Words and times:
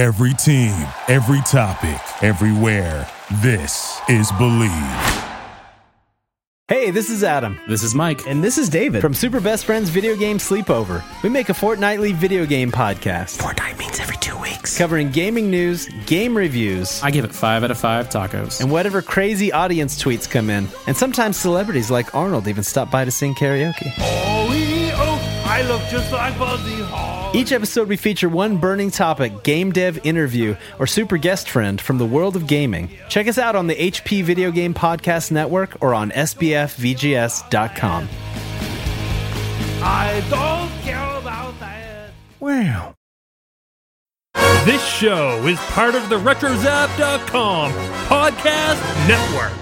Every 0.00 0.32
team, 0.32 0.72
every 1.08 1.42
topic, 1.42 2.00
everywhere. 2.24 3.06
This 3.42 4.00
is 4.08 4.32
Believe. 4.32 4.70
Hey, 6.68 6.90
this 6.90 7.10
is 7.10 7.22
Adam. 7.22 7.60
This 7.68 7.82
is 7.82 7.94
Mike. 7.94 8.26
And 8.26 8.42
this 8.42 8.56
is 8.56 8.70
David 8.70 9.02
from 9.02 9.12
Super 9.12 9.42
Best 9.42 9.66
Friends 9.66 9.90
Video 9.90 10.16
Game 10.16 10.38
Sleepover. 10.38 11.04
We 11.22 11.28
make 11.28 11.50
a 11.50 11.52
fortnightly 11.52 12.14
video 12.14 12.46
game 12.46 12.72
podcast. 12.72 13.42
Fortnite 13.42 13.76
means 13.76 14.00
every 14.00 14.16
two 14.16 14.38
weeks. 14.38 14.78
Covering 14.78 15.10
gaming 15.10 15.50
news, 15.50 15.86
game 16.06 16.34
reviews, 16.34 17.02
I 17.02 17.10
give 17.10 17.26
it 17.26 17.34
five 17.34 17.62
out 17.62 17.70
of 17.70 17.76
five 17.76 18.08
tacos. 18.08 18.62
and 18.62 18.70
whatever 18.70 19.02
crazy 19.02 19.52
audience 19.52 20.02
tweets 20.02 20.26
come 20.26 20.48
in. 20.48 20.66
And 20.86 20.96
sometimes 20.96 21.36
celebrities 21.36 21.90
like 21.90 22.14
Arnold 22.14 22.48
even 22.48 22.64
stop 22.64 22.90
by 22.90 23.04
to 23.04 23.10
sing 23.10 23.34
karaoke. 23.34 23.92
Oh, 23.98 25.44
I 25.44 25.60
look 25.60 25.82
just 25.90 26.10
like 26.10 26.38
Buzzy 26.38 26.80
Hall. 26.84 27.09
Each 27.32 27.52
episode, 27.52 27.86
we 27.88 27.96
feature 27.96 28.28
one 28.28 28.56
burning 28.56 28.90
topic, 28.90 29.44
game 29.44 29.70
dev 29.70 30.04
interview, 30.04 30.56
or 30.80 30.86
super 30.88 31.16
guest 31.16 31.48
friend 31.48 31.80
from 31.80 31.98
the 31.98 32.04
world 32.04 32.34
of 32.34 32.48
gaming. 32.48 32.90
Check 33.08 33.28
us 33.28 33.38
out 33.38 33.54
on 33.54 33.68
the 33.68 33.76
HP 33.76 34.24
Video 34.24 34.50
Game 34.50 34.74
Podcast 34.74 35.30
Network 35.30 35.80
or 35.80 35.94
on 35.94 36.10
SBFVGS.com. 36.10 38.08
I 39.82 40.22
don't 40.28 40.82
care 40.82 41.18
about 41.18 41.58
that. 41.60 42.10
Wow. 42.40 42.94
This 44.64 44.84
show 44.84 45.46
is 45.46 45.58
part 45.70 45.94
of 45.94 46.08
the 46.08 46.18
RetroZap.com 46.18 47.72
podcast 48.08 49.08
network. 49.08 49.52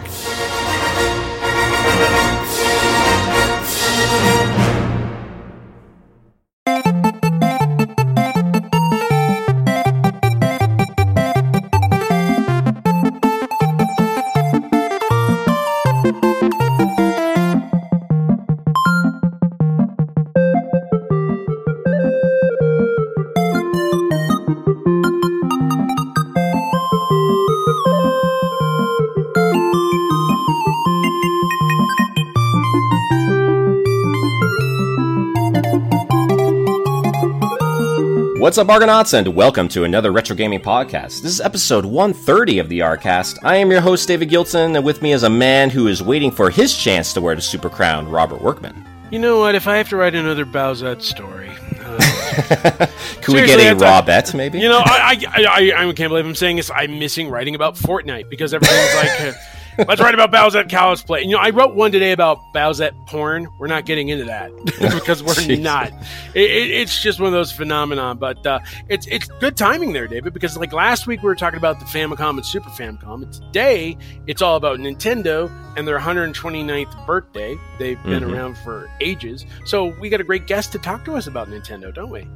What's 38.49 38.57
up, 38.57 38.71
Argonauts, 38.71 39.13
and 39.13 39.29
welcome 39.35 39.69
to 39.69 39.85
another 39.85 40.11
Retro 40.11 40.35
Gaming 40.35 40.61
Podcast. 40.61 41.21
This 41.21 41.33
is 41.33 41.41
episode 41.43 41.85
130 41.85 42.61
of 42.61 42.71
the 42.71 42.79
Rcast. 42.79 43.39
I 43.43 43.57
am 43.57 43.71
your 43.71 43.83
host, 43.83 44.09
David 44.09 44.31
Gilson, 44.31 44.75
and 44.75 44.87
with 44.87 45.03
me 45.03 45.13
is 45.13 45.23
a 45.23 45.29
man 45.29 45.69
who 45.69 45.87
is 45.87 46.03
waiting 46.03 46.31
for 46.31 46.49
his 46.49 46.75
chance 46.75 47.13
to 47.13 47.21
wear 47.21 47.35
the 47.35 47.43
Super 47.43 47.69
Crown, 47.69 48.09
Robert 48.09 48.41
Workman. 48.41 48.87
You 49.11 49.19
know 49.19 49.39
what? 49.39 49.55
If 49.55 49.69
I 49.69 49.77
have 49.77 49.91
to 49.91 49.99
write 49.99 50.15
another 50.15 50.47
Bowsette 50.47 51.03
story, 51.03 51.51
uh, 51.79 52.87
Could 53.21 53.35
we 53.35 53.45
get 53.45 53.71
a 53.71 53.77
raw 53.77 54.01
bet, 54.01 54.33
maybe? 54.33 54.61
you 54.61 54.71
know, 54.71 54.81
I, 54.83 55.23
I, 55.29 55.45
I, 55.45 55.87
I 55.87 55.93
can't 55.93 56.09
believe 56.09 56.25
I'm 56.25 56.35
saying 56.35 56.57
this. 56.57 56.71
I'm 56.75 56.99
missing 56.99 57.29
writing 57.29 57.55
about 57.55 57.75
Fortnite 57.75 58.31
because 58.31 58.55
everyone's 58.55 58.95
like, 58.95 59.35
let's 59.87 60.01
write 60.01 60.15
about 60.15 60.31
Bowsett 60.33 60.67
Bowsette 60.67 60.71
cosplay. 60.71 61.23
You 61.25 61.31
know, 61.33 61.39
I 61.39 61.51
wrote 61.51 61.75
one 61.75 61.93
today 61.93 62.13
about 62.13 62.39
Bowsette 62.55 62.93
porn. 63.07 63.49
We're 63.59 63.67
not 63.67 63.85
getting 63.87 64.09
into 64.09 64.25
that 64.25 64.51
because 64.65 65.23
we're 65.23 65.35
Jeez. 65.35 65.61
not. 65.61 65.93
It, 66.35 66.51
it, 66.51 66.71
it's 66.71 67.01
just 67.03 67.21
one 67.21 67.27
of 67.29 67.33
those 67.33 67.53
phenomenon. 67.53 68.19
But 68.19 68.45
uh, 68.47 68.61
it's 68.89 69.07
it's 69.07 69.29
good 69.41 69.57
timing 69.57 69.93
there, 69.93 70.07
David, 70.09 70.33
because 70.33 70.57
like 70.57 70.73
last 70.73 71.07
week 71.07 71.23
we 71.23 71.27
were 71.29 71.35
talking 71.37 71.59
about 71.59 71.79
the 71.81 71.87
Famicom 71.87 72.31
and 72.31 72.47
Super 72.47 72.71
Famicom, 72.71 73.23
and 73.23 73.33
today 73.33 73.97
it's 74.27 74.43
all 74.43 74.57
about 74.57 74.79
Nintendo 74.79 75.51
and 75.77 75.87
their 75.87 75.99
129th 75.99 77.07
birthday. 77.07 77.57
They've 77.79 78.03
been 78.03 78.25
Mhm. 78.25 78.33
around 78.35 78.59
for 78.59 78.91
ages, 79.01 79.47
so 79.65 79.95
we 80.01 80.09
got 80.09 80.21
a 80.21 80.25
great 80.25 80.47
guest 80.47 80.73
to 80.73 80.79
talk 80.79 81.05
to 81.05 81.15
us 81.15 81.27
about 81.27 81.49
Nintendo, 81.49 81.95
don't 81.95 82.11
we? 82.11 82.27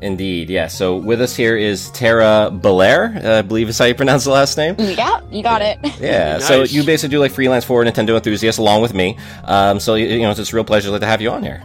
Indeed, 0.00 0.48
yeah. 0.48 0.68
So 0.68 0.96
with 0.96 1.20
us 1.20 1.34
here 1.34 1.56
is 1.56 1.90
Tara 1.90 2.50
Belair, 2.52 3.20
uh, 3.24 3.38
I 3.38 3.42
believe 3.42 3.68
is 3.68 3.78
how 3.78 3.86
you 3.86 3.94
pronounce 3.94 4.24
the 4.24 4.30
last 4.30 4.56
name. 4.56 4.76
Yeah, 4.78 5.20
you 5.30 5.42
got 5.42 5.60
it. 5.62 5.78
Yeah, 6.00 6.38
so 6.38 6.62
you 6.62 6.84
basically 6.84 7.16
do 7.16 7.18
like 7.18 7.32
freelance 7.32 7.64
for 7.64 7.82
Nintendo 7.84 8.14
enthusiasts 8.14 8.58
along 8.58 8.82
with 8.82 8.94
me. 8.94 9.18
Um, 9.44 9.80
so, 9.80 9.96
you 9.96 10.06
you 10.06 10.20
know, 10.20 10.30
it's 10.30 10.38
just 10.38 10.52
a 10.52 10.54
real 10.54 10.64
pleasure 10.64 10.96
to 10.96 11.06
have 11.06 11.20
you 11.20 11.30
on 11.30 11.42
here. 11.42 11.62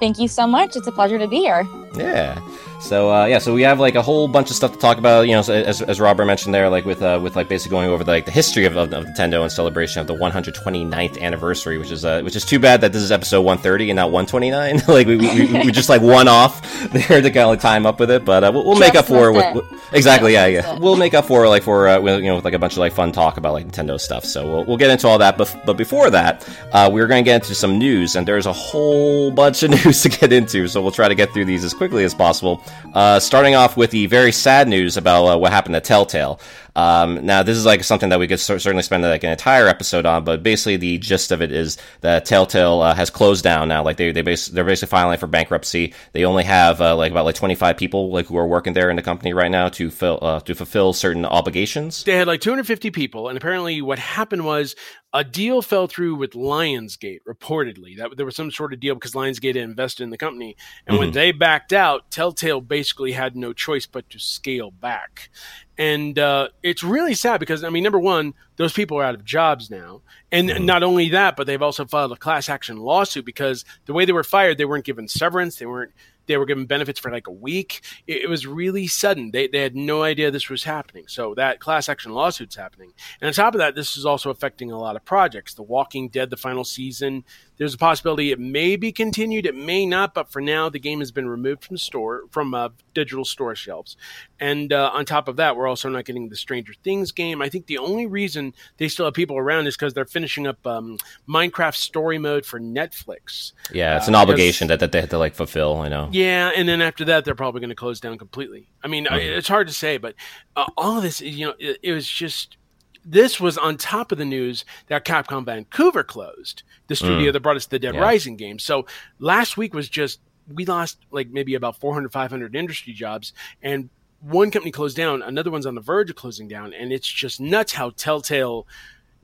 Thank 0.00 0.18
you 0.18 0.28
so 0.28 0.46
much. 0.46 0.76
It's 0.76 0.86
a 0.86 0.92
pleasure 0.92 1.18
to 1.18 1.28
be 1.28 1.38
here. 1.38 1.66
Yeah. 1.94 2.40
So 2.84 3.10
uh, 3.10 3.24
yeah, 3.24 3.38
so 3.38 3.54
we 3.54 3.62
have 3.62 3.80
like 3.80 3.94
a 3.94 4.02
whole 4.02 4.28
bunch 4.28 4.50
of 4.50 4.56
stuff 4.56 4.72
to 4.72 4.78
talk 4.78 4.98
about. 4.98 5.22
You 5.22 5.32
know, 5.36 5.42
so 5.42 5.54
as, 5.54 5.80
as 5.80 6.00
Robert 6.00 6.26
mentioned 6.26 6.54
there, 6.54 6.68
like 6.68 6.84
with 6.84 7.00
uh, 7.00 7.18
with 7.22 7.34
like 7.34 7.48
basically 7.48 7.70
going 7.70 7.88
over 7.88 8.04
like 8.04 8.26
the 8.26 8.30
history 8.30 8.66
of, 8.66 8.76
of, 8.76 8.92
of 8.92 9.06
Nintendo 9.06 9.40
and 9.40 9.50
celebration 9.50 10.00
of 10.00 10.06
the 10.06 10.14
129th 10.14 11.18
anniversary, 11.20 11.78
which 11.78 11.90
is 11.90 12.04
uh, 12.04 12.20
which 12.20 12.36
is 12.36 12.44
too 12.44 12.58
bad 12.58 12.82
that 12.82 12.92
this 12.92 13.02
is 13.02 13.10
episode 13.10 13.40
130 13.40 13.90
and 13.90 13.96
not 13.96 14.10
129. 14.10 14.82
like 14.88 15.06
we, 15.06 15.16
we, 15.16 15.46
we, 15.46 15.64
we 15.64 15.72
just 15.72 15.88
like 15.88 16.02
one 16.02 16.28
off 16.28 16.60
there 16.92 17.22
to 17.22 17.30
kind 17.30 17.38
of 17.38 17.48
like 17.48 17.60
time 17.60 17.86
up 17.86 17.98
with 17.98 18.10
it, 18.10 18.22
but 18.22 18.44
uh, 18.44 18.50
we'll, 18.52 18.66
we'll 18.66 18.78
make 18.78 18.94
up 18.94 19.06
for 19.06 19.28
it 19.28 19.32
with, 19.32 19.46
it. 19.46 19.54
with 19.54 19.94
exactly 19.94 20.34
yeah 20.34 20.46
yeah 20.46 20.74
it. 20.74 20.80
we'll 20.80 20.96
make 20.96 21.14
up 21.14 21.24
for 21.24 21.44
it 21.44 21.48
like 21.48 21.62
for 21.62 21.88
uh, 21.88 21.98
with, 22.00 22.20
you 22.20 22.26
know 22.26 22.36
with 22.36 22.44
like 22.44 22.54
a 22.54 22.58
bunch 22.58 22.74
of 22.74 22.78
like 22.78 22.92
fun 22.92 23.12
talk 23.12 23.38
about 23.38 23.54
like 23.54 23.66
Nintendo 23.66 23.98
stuff. 23.98 24.26
So 24.26 24.46
we'll, 24.46 24.64
we'll 24.64 24.76
get 24.76 24.90
into 24.90 25.08
all 25.08 25.16
that, 25.18 25.38
but 25.38 25.56
but 25.64 25.78
before 25.78 26.10
that, 26.10 26.46
uh, 26.72 26.90
we're 26.92 27.06
going 27.06 27.24
to 27.24 27.28
get 27.28 27.42
into 27.42 27.54
some 27.54 27.78
news, 27.78 28.14
and 28.14 28.28
there's 28.28 28.44
a 28.44 28.52
whole 28.52 29.30
bunch 29.30 29.62
of 29.62 29.70
news 29.84 30.02
to 30.02 30.10
get 30.10 30.34
into. 30.34 30.68
So 30.68 30.82
we'll 30.82 30.92
try 30.92 31.08
to 31.08 31.14
get 31.14 31.32
through 31.32 31.46
these 31.46 31.64
as 31.64 31.72
quickly 31.84 32.04
as 32.04 32.14
possible. 32.14 32.62
Uh, 32.94 33.20
starting 33.20 33.54
off 33.54 33.76
with 33.76 33.90
the 33.90 34.06
very 34.06 34.32
sad 34.32 34.68
news 34.68 34.96
about 34.96 35.26
uh, 35.26 35.36
what 35.36 35.52
happened 35.52 35.74
to 35.74 35.80
Telltale. 35.82 36.40
Um, 36.76 37.24
now, 37.24 37.42
this 37.42 37.56
is 37.56 37.64
like 37.64 37.84
something 37.84 38.08
that 38.08 38.18
we 38.18 38.26
could 38.26 38.40
cer- 38.40 38.58
certainly 38.58 38.82
spend 38.82 39.02
like 39.04 39.22
an 39.22 39.30
entire 39.30 39.68
episode 39.68 40.06
on, 40.06 40.24
but 40.24 40.42
basically 40.42 40.76
the 40.76 40.98
gist 40.98 41.30
of 41.30 41.40
it 41.40 41.52
is 41.52 41.76
that 42.00 42.24
Telltale 42.24 42.80
uh, 42.82 42.94
has 42.94 43.10
closed 43.10 43.44
down 43.44 43.68
now. 43.68 43.82
Like 43.84 43.96
they 43.96 44.10
they 44.12 44.22
bas- 44.22 44.48
they're 44.48 44.64
basically 44.64 44.90
filing 44.90 45.18
for 45.18 45.26
bankruptcy. 45.28 45.94
They 46.12 46.24
only 46.24 46.44
have 46.44 46.80
uh, 46.80 46.96
like 46.96 47.12
about 47.12 47.24
like 47.26 47.36
25 47.36 47.76
people 47.76 48.10
like 48.12 48.26
who 48.26 48.36
are 48.36 48.46
working 48.46 48.72
there 48.72 48.90
in 48.90 48.96
the 48.96 49.02
company 49.02 49.32
right 49.32 49.50
now 49.50 49.68
to 49.70 49.90
fill 49.90 50.18
uh, 50.22 50.40
to 50.40 50.54
fulfill 50.54 50.92
certain 50.92 51.24
obligations. 51.24 52.02
They 52.04 52.16
had 52.16 52.26
like 52.26 52.40
250 52.40 52.90
people, 52.90 53.28
and 53.28 53.36
apparently 53.36 53.80
what 53.80 53.98
happened 53.98 54.44
was 54.44 54.74
a 55.12 55.22
deal 55.22 55.62
fell 55.62 55.86
through 55.86 56.16
with 56.16 56.32
Lionsgate. 56.32 57.20
Reportedly, 57.28 57.96
that 57.98 58.16
there 58.16 58.26
was 58.26 58.34
some 58.34 58.50
sort 58.50 58.72
of 58.72 58.80
deal 58.80 58.94
because 58.94 59.12
Lionsgate 59.12 59.54
had 59.54 59.56
invested 59.58 60.02
in 60.02 60.10
the 60.10 60.18
company, 60.18 60.56
and 60.88 60.98
when 60.98 61.10
Mhm. 61.10 61.14
they 61.14 61.30
backed 61.32 61.72
out, 61.72 62.10
Telltale 62.10 62.60
basically 62.60 63.12
had 63.12 63.36
no 63.36 63.52
choice 63.52 63.86
but 63.86 64.10
to 64.10 64.18
scale 64.18 64.72
back. 64.72 65.30
And 65.76 66.18
uh, 66.18 66.48
it's 66.62 66.84
really 66.84 67.14
sad 67.14 67.40
because 67.40 67.64
I 67.64 67.70
mean, 67.70 67.82
number 67.82 67.98
one, 67.98 68.34
those 68.56 68.72
people 68.72 68.98
are 68.98 69.04
out 69.04 69.14
of 69.14 69.24
jobs 69.24 69.70
now, 69.70 70.02
and 70.30 70.64
not 70.64 70.82
only 70.82 71.08
that, 71.10 71.34
but 71.36 71.46
they've 71.46 71.60
also 71.60 71.84
filed 71.84 72.12
a 72.12 72.16
class 72.16 72.48
action 72.48 72.76
lawsuit 72.76 73.24
because 73.24 73.64
the 73.86 73.92
way 73.92 74.04
they 74.04 74.12
were 74.12 74.22
fired, 74.22 74.56
they 74.56 74.64
weren't 74.64 74.84
given 74.84 75.08
severance, 75.08 75.56
they 75.56 75.66
weren't 75.66 75.92
they 76.26 76.36
were 76.36 76.46
given 76.46 76.66
benefits 76.66 77.00
for 77.00 77.10
like 77.10 77.26
a 77.26 77.32
week. 77.32 77.82
It, 78.06 78.22
it 78.22 78.28
was 78.28 78.46
really 78.46 78.86
sudden. 78.86 79.30
They, 79.30 79.46
they 79.46 79.60
had 79.60 79.76
no 79.76 80.02
idea 80.02 80.30
this 80.30 80.48
was 80.48 80.64
happening. 80.64 81.04
So 81.08 81.34
that 81.34 81.60
class 81.60 81.88
action 81.88 82.12
lawsuit's 82.12 82.56
happening. 82.56 82.92
And 83.20 83.28
on 83.28 83.34
top 83.34 83.54
of 83.54 83.58
that, 83.58 83.74
this 83.74 83.96
is 83.96 84.06
also 84.06 84.30
affecting 84.30 84.70
a 84.70 84.78
lot 84.78 84.96
of 84.96 85.04
projects. 85.04 85.54
The 85.54 85.62
Walking 85.62 86.08
Dead, 86.08 86.30
the 86.30 86.36
final 86.36 86.64
season, 86.64 87.24
there's 87.56 87.74
a 87.74 87.78
possibility 87.78 88.32
it 88.32 88.40
may 88.40 88.76
be 88.76 88.92
continued, 88.92 89.46
it 89.46 89.54
may 89.56 89.86
not, 89.86 90.14
but 90.14 90.30
for 90.30 90.40
now, 90.40 90.68
the 90.68 90.78
game 90.78 90.98
has 90.98 91.12
been 91.12 91.28
removed 91.28 91.64
from 91.64 91.76
store 91.76 92.22
from 92.30 92.54
uh, 92.54 92.70
digital 92.94 93.24
store 93.24 93.54
shelves. 93.54 93.96
And 94.40 94.72
uh, 94.72 94.90
on 94.92 95.04
top 95.04 95.28
of 95.28 95.36
that, 95.36 95.56
we're 95.56 95.68
also 95.68 95.88
not 95.88 96.04
getting 96.04 96.28
the 96.28 96.36
Stranger 96.36 96.74
Things 96.82 97.12
game. 97.12 97.40
I 97.40 97.48
think 97.48 97.66
the 97.66 97.78
only 97.78 98.06
reason 98.06 98.54
they 98.78 98.88
still 98.88 99.04
have 99.06 99.14
people 99.14 99.38
around 99.38 99.66
is 99.66 99.76
because 99.76 99.94
they're 99.94 100.04
finishing 100.04 100.46
up 100.46 100.66
um, 100.66 100.98
Minecraft 101.28 101.76
Story 101.76 102.18
Mode 102.18 102.44
for 102.44 102.58
Netflix. 102.60 103.52
Yeah, 103.72 103.96
it's 103.96 104.08
Uh, 104.08 104.10
an 104.10 104.14
obligation 104.16 104.68
that, 104.68 104.80
that 104.80 104.92
they 104.92 105.00
have 105.00 105.10
to 105.10 105.18
like 105.18 105.34
fulfill. 105.34 105.76
I 105.76 105.88
know. 105.88 106.08
Yeah, 106.12 106.50
and 106.54 106.68
then 106.68 106.82
after 106.82 107.04
that, 107.06 107.24
they're 107.24 107.34
probably 107.34 107.60
going 107.60 107.70
to 107.70 107.76
close 107.76 108.00
down 108.00 108.18
completely. 108.18 108.68
I 108.82 108.88
mean, 108.88 109.06
I 109.08 109.18
it's 109.18 109.48
hard 109.48 109.68
to 109.68 109.72
say, 109.72 109.96
but 109.96 110.14
uh, 110.56 110.66
all 110.76 110.96
of 110.96 111.02
this, 111.02 111.20
you 111.20 111.46
know, 111.46 111.54
it, 111.58 111.78
it 111.82 111.92
was 111.92 112.08
just. 112.08 112.56
This 113.04 113.40
was 113.40 113.58
on 113.58 113.76
top 113.76 114.12
of 114.12 114.18
the 114.18 114.24
news 114.24 114.64
that 114.86 115.04
Capcom 115.04 115.44
Vancouver 115.44 116.02
closed 116.02 116.62
the 116.86 116.96
studio 116.96 117.30
mm. 117.30 117.32
that 117.32 117.40
brought 117.40 117.56
us 117.56 117.66
the 117.66 117.78
Dead 117.78 117.94
Yeah. 117.94 118.00
Rising 118.00 118.36
game. 118.36 118.58
So 118.58 118.86
last 119.18 119.56
week 119.56 119.74
was 119.74 119.88
just 119.88 120.20
we 120.52 120.64
lost 120.66 120.98
like 121.10 121.30
maybe 121.30 121.54
about 121.54 121.80
400, 121.80 122.12
500 122.12 122.54
industry 122.54 122.92
jobs, 122.92 123.32
and 123.62 123.88
one 124.20 124.50
company 124.50 124.70
closed 124.70 124.96
down, 124.96 125.22
another 125.22 125.50
one's 125.50 125.66
on 125.66 125.74
the 125.74 125.80
verge 125.80 126.10
of 126.10 126.16
closing 126.16 126.48
down, 126.48 126.72
and 126.72 126.92
it's 126.92 127.06
just 127.06 127.40
nuts 127.40 127.72
how 127.72 127.90
Telltale 127.90 128.66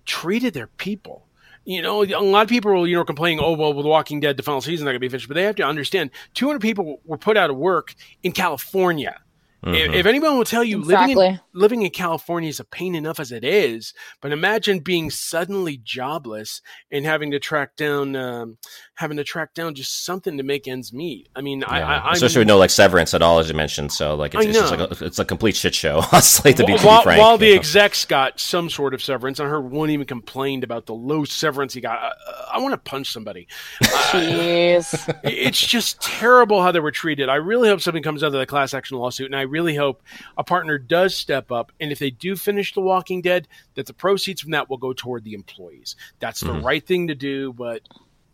treated 0.05 0.55
their 0.55 0.67
people. 0.67 1.27
You 1.65 1.83
know, 1.83 2.03
a 2.03 2.21
lot 2.21 2.43
of 2.43 2.49
people 2.49 2.73
will, 2.73 2.87
you 2.87 2.97
know, 2.97 3.05
complaining, 3.05 3.41
oh, 3.41 3.53
well, 3.53 3.73
with 3.73 3.87
Walking 3.87 4.21
Dead, 4.21 4.37
the 4.37 4.43
final 4.43 4.61
season's 4.61 4.85
not 4.85 4.93
going 4.93 4.95
to 4.95 5.01
be 5.01 5.09
finished. 5.09 5.29
But 5.29 5.35
they 5.35 5.45
have 5.45 5.57
to 5.57 5.63
understand 5.63 6.11
200 6.35 6.61
people 6.61 7.01
were 7.05 7.19
put 7.19 7.37
out 7.37 7.51
of 7.51 7.57
work 7.57 7.95
in 8.23 8.33
California. 8.33 9.21
If, 9.63 9.93
if 9.93 10.07
anyone 10.07 10.39
will 10.39 10.45
tell 10.45 10.65
you 10.65 10.79
living 10.79 11.19
in, 11.19 11.41
living 11.53 11.83
in 11.83 11.91
California 11.91 12.49
is 12.49 12.61
a 12.61 12.65
pain 12.65 12.95
enough 12.95 13.21
as 13.21 13.31
it 13.31 13.45
is, 13.45 13.93
but 14.21 14.33
imagine 14.33 14.79
being 14.79 15.11
suddenly 15.11 15.77
jobless 15.77 16.63
and 16.91 17.05
having 17.05 17.31
to 17.33 17.39
track 17.39 17.77
down, 17.77 18.17
um, 18.17 18.57
having 18.95 19.19
to 19.19 19.25
track 19.25 19.53
down 19.53 19.75
just 19.75 20.05
something 20.05 20.39
to 20.39 20.43
make 20.43 20.67
ends 20.67 20.93
meet. 20.93 21.29
I 21.37 21.43
mean, 21.43 21.61
Yeah. 21.61 21.69
I, 21.69 22.09
I'm, 22.09 22.13
Especially 22.15 22.41
with 22.41 22.49
no 22.49 22.57
like 22.59 22.71
severance 22.71 23.13
at 23.13 23.21
all, 23.21 23.39
as 23.39 23.49
you 23.49 23.55
mentioned. 23.55 23.93
So 23.93 24.15
like 24.15 24.35
it's, 24.35 24.47
I 24.47 24.49
it's 24.49 24.59
just 24.59 24.73
know. 24.73 24.85
like 24.85 25.01
a, 25.01 25.05
it's 25.05 25.19
a 25.19 25.25
complete 25.25 25.57
shit 25.57 25.75
show. 25.75 26.03
Honestly, 26.13 26.55
to 26.55 26.65
be, 26.65 26.73
to 26.73 26.79
be 26.79 26.87
while, 26.87 27.03
frank. 27.03 27.21
while 27.21 27.37
the 27.37 27.51
know. 27.51 27.57
execs 27.57 28.07
got 28.07 28.41
some 28.41 28.71
sort 28.71 28.95
of 28.95 29.03
severance, 29.03 29.41
I 29.41 29.45
heard 29.45 29.71
one 29.71 29.91
even 29.91 30.07
complained 30.07 30.65
about 30.65 30.87
the 30.87 30.95
low 30.95 31.25
severance 31.25 31.75
he 31.75 31.83
got. 31.83 31.99
I, 31.99 32.13
I 32.55 32.59
want 32.61 32.73
to 32.73 32.79
punch 32.79 33.13
somebody. 33.13 33.47
Jeez. 33.83 35.21
it's 35.25 35.61
just 35.65 36.01
terrible 36.01 36.63
how 36.63 36.73
they 36.73 36.81
were 36.81 36.91
treated. 36.91 37.29
I 37.29 37.37
really 37.37 37.69
hope 37.69 37.81
something 37.81 38.03
comes 38.03 38.23
out 38.23 38.29
of 38.29 38.33
the 38.33 38.47
class 38.47 38.75
action 38.75 38.97
lawsuit, 38.97 39.27
and 39.27 39.37
I 39.37 39.43
really 39.51 39.75
hope 39.75 40.03
a 40.37 40.45
partner 40.45 40.79
does 40.79 41.15
step 41.15 41.51
up. 41.53 41.73
And 41.81 41.93
if 41.93 41.99
they 41.99 42.11
do 42.11 42.37
finish 42.37 42.73
The 42.73 42.81
Walking 42.81 43.21
Dead, 43.23 43.49
that 43.75 43.87
the 43.87 43.93
proceeds 43.93 44.41
from 44.41 44.53
that 44.53 44.71
will 44.71 44.79
go 44.79 44.93
toward 44.93 45.25
the 45.25 45.35
employees. 45.35 45.97
That's 46.19 46.41
the 46.41 46.53
mm-hmm. 46.53 46.67
right 46.67 46.87
thing 46.87 47.09
to 47.09 47.15
do, 47.15 47.53
but 47.53 47.83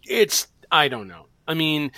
it's 0.05 0.47
I 0.71 0.89
don't 0.89 1.09
know. 1.09 1.27
I 1.49 1.55
mean. 1.55 1.93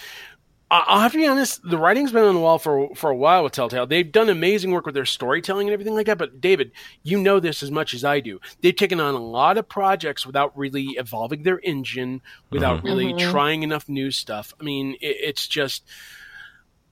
I- 0.70 0.84
I'll 0.86 1.00
have 1.00 1.12
to 1.12 1.18
be 1.18 1.26
honest. 1.26 1.62
The 1.62 1.78
writing's 1.78 2.12
been 2.12 2.24
on 2.24 2.34
the 2.34 2.40
wall 2.40 2.58
for 2.58 2.94
for 2.94 3.08
a 3.08 3.16
while 3.16 3.42
with 3.42 3.54
Telltale. 3.54 3.86
They've 3.86 4.12
done 4.12 4.28
amazing 4.28 4.70
work 4.70 4.84
with 4.84 4.94
their 4.94 5.06
storytelling 5.06 5.66
and 5.66 5.72
everything 5.72 5.94
like 5.94 6.04
that. 6.04 6.18
But 6.18 6.42
David, 6.42 6.72
you 7.02 7.18
know 7.18 7.40
this 7.40 7.62
as 7.62 7.70
much 7.70 7.94
as 7.94 8.04
I 8.04 8.20
do. 8.20 8.38
They've 8.60 8.76
taken 8.76 9.00
on 9.00 9.14
a 9.14 9.18
lot 9.18 9.56
of 9.56 9.66
projects 9.66 10.26
without 10.26 10.56
really 10.58 10.88
evolving 10.98 11.42
their 11.42 11.58
engine, 11.62 12.20
without 12.50 12.78
mm-hmm. 12.78 12.86
really 12.86 13.12
mm-hmm. 13.14 13.30
trying 13.30 13.62
enough 13.62 13.88
new 13.88 14.10
stuff. 14.10 14.52
I 14.60 14.62
mean, 14.62 14.92
it, 15.00 15.16
it's 15.20 15.48
just 15.48 15.84